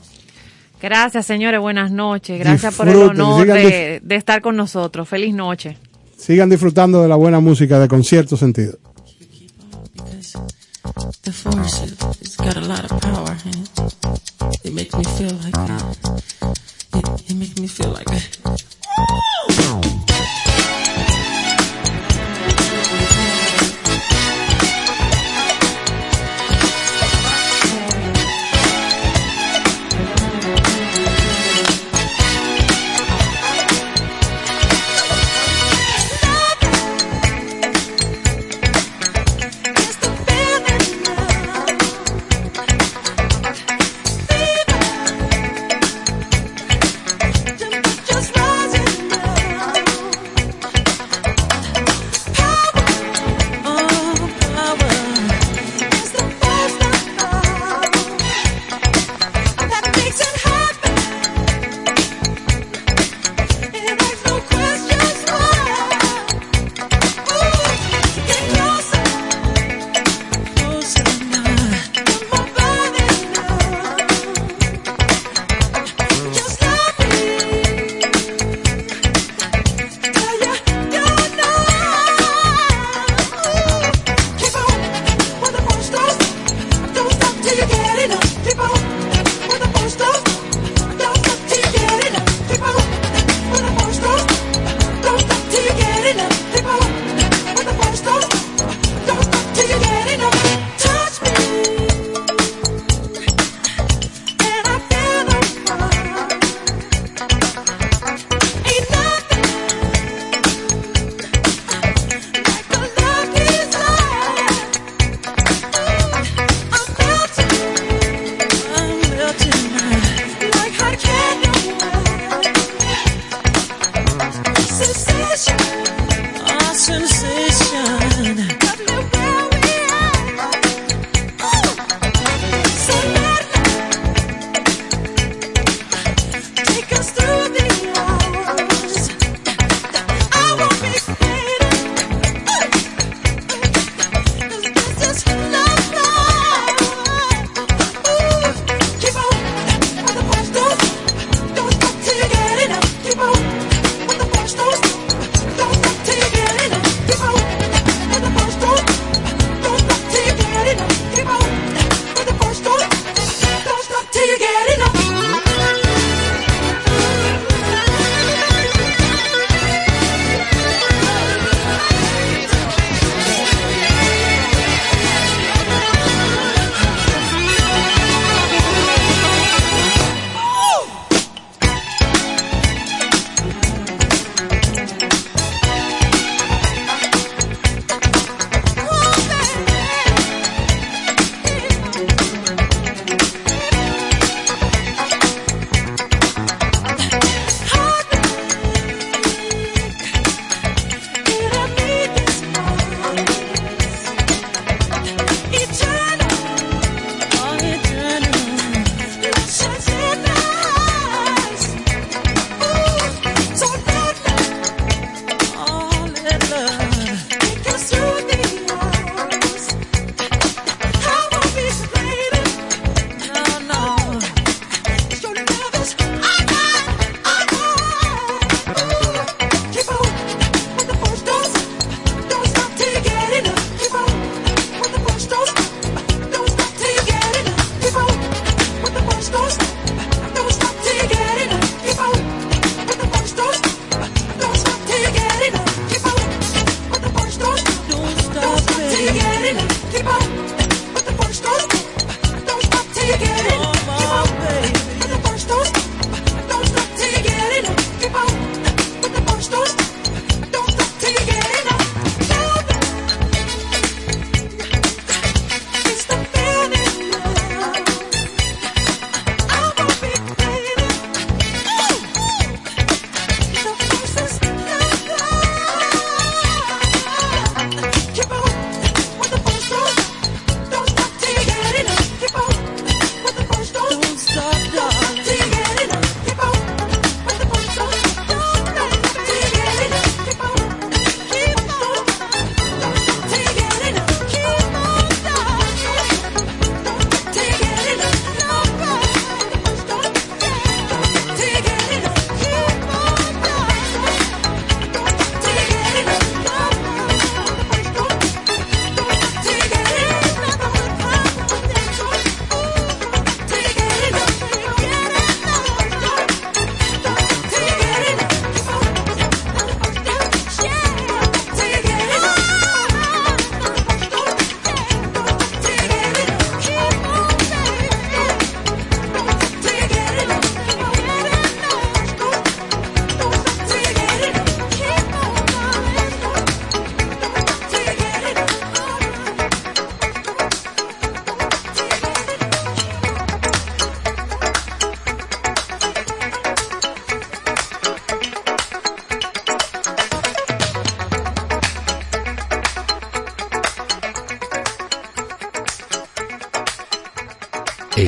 Gracias, 0.80 1.26
señores. 1.26 1.60
Buenas 1.60 1.90
noches. 1.90 2.38
Gracias 2.38 2.74
por 2.74 2.88
el 2.88 2.96
honor 2.96 3.46
de, 3.46 4.00
de 4.02 4.14
estar 4.14 4.40
con 4.40 4.56
nosotros. 4.56 5.08
Feliz 5.08 5.34
noche. 5.34 5.76
Sigan 6.16 6.50
disfrutando 6.50 7.02
de 7.02 7.08
la 7.08 7.16
buena 7.16 7.40
música 7.40 7.80
de 7.80 7.88
concierto 7.88 8.36
sentido. 8.36 8.78
The 10.84 11.32
force, 11.32 11.82
it, 11.82 12.20
it's 12.20 12.36
got 12.36 12.56
a 12.56 12.60
lot 12.60 12.90
of 12.90 13.00
power 13.00 13.36
in 13.44 13.62
it. 13.62 14.64
It 14.64 14.72
makes 14.72 14.94
me 14.94 15.04
feel 15.04 15.34
like 15.44 15.54
that. 15.54 15.82
It, 16.94 17.30
it 17.30 17.34
makes 17.34 17.58
me 17.58 17.66
feel 17.66 17.90
like 17.90 18.06
that. 18.06 18.58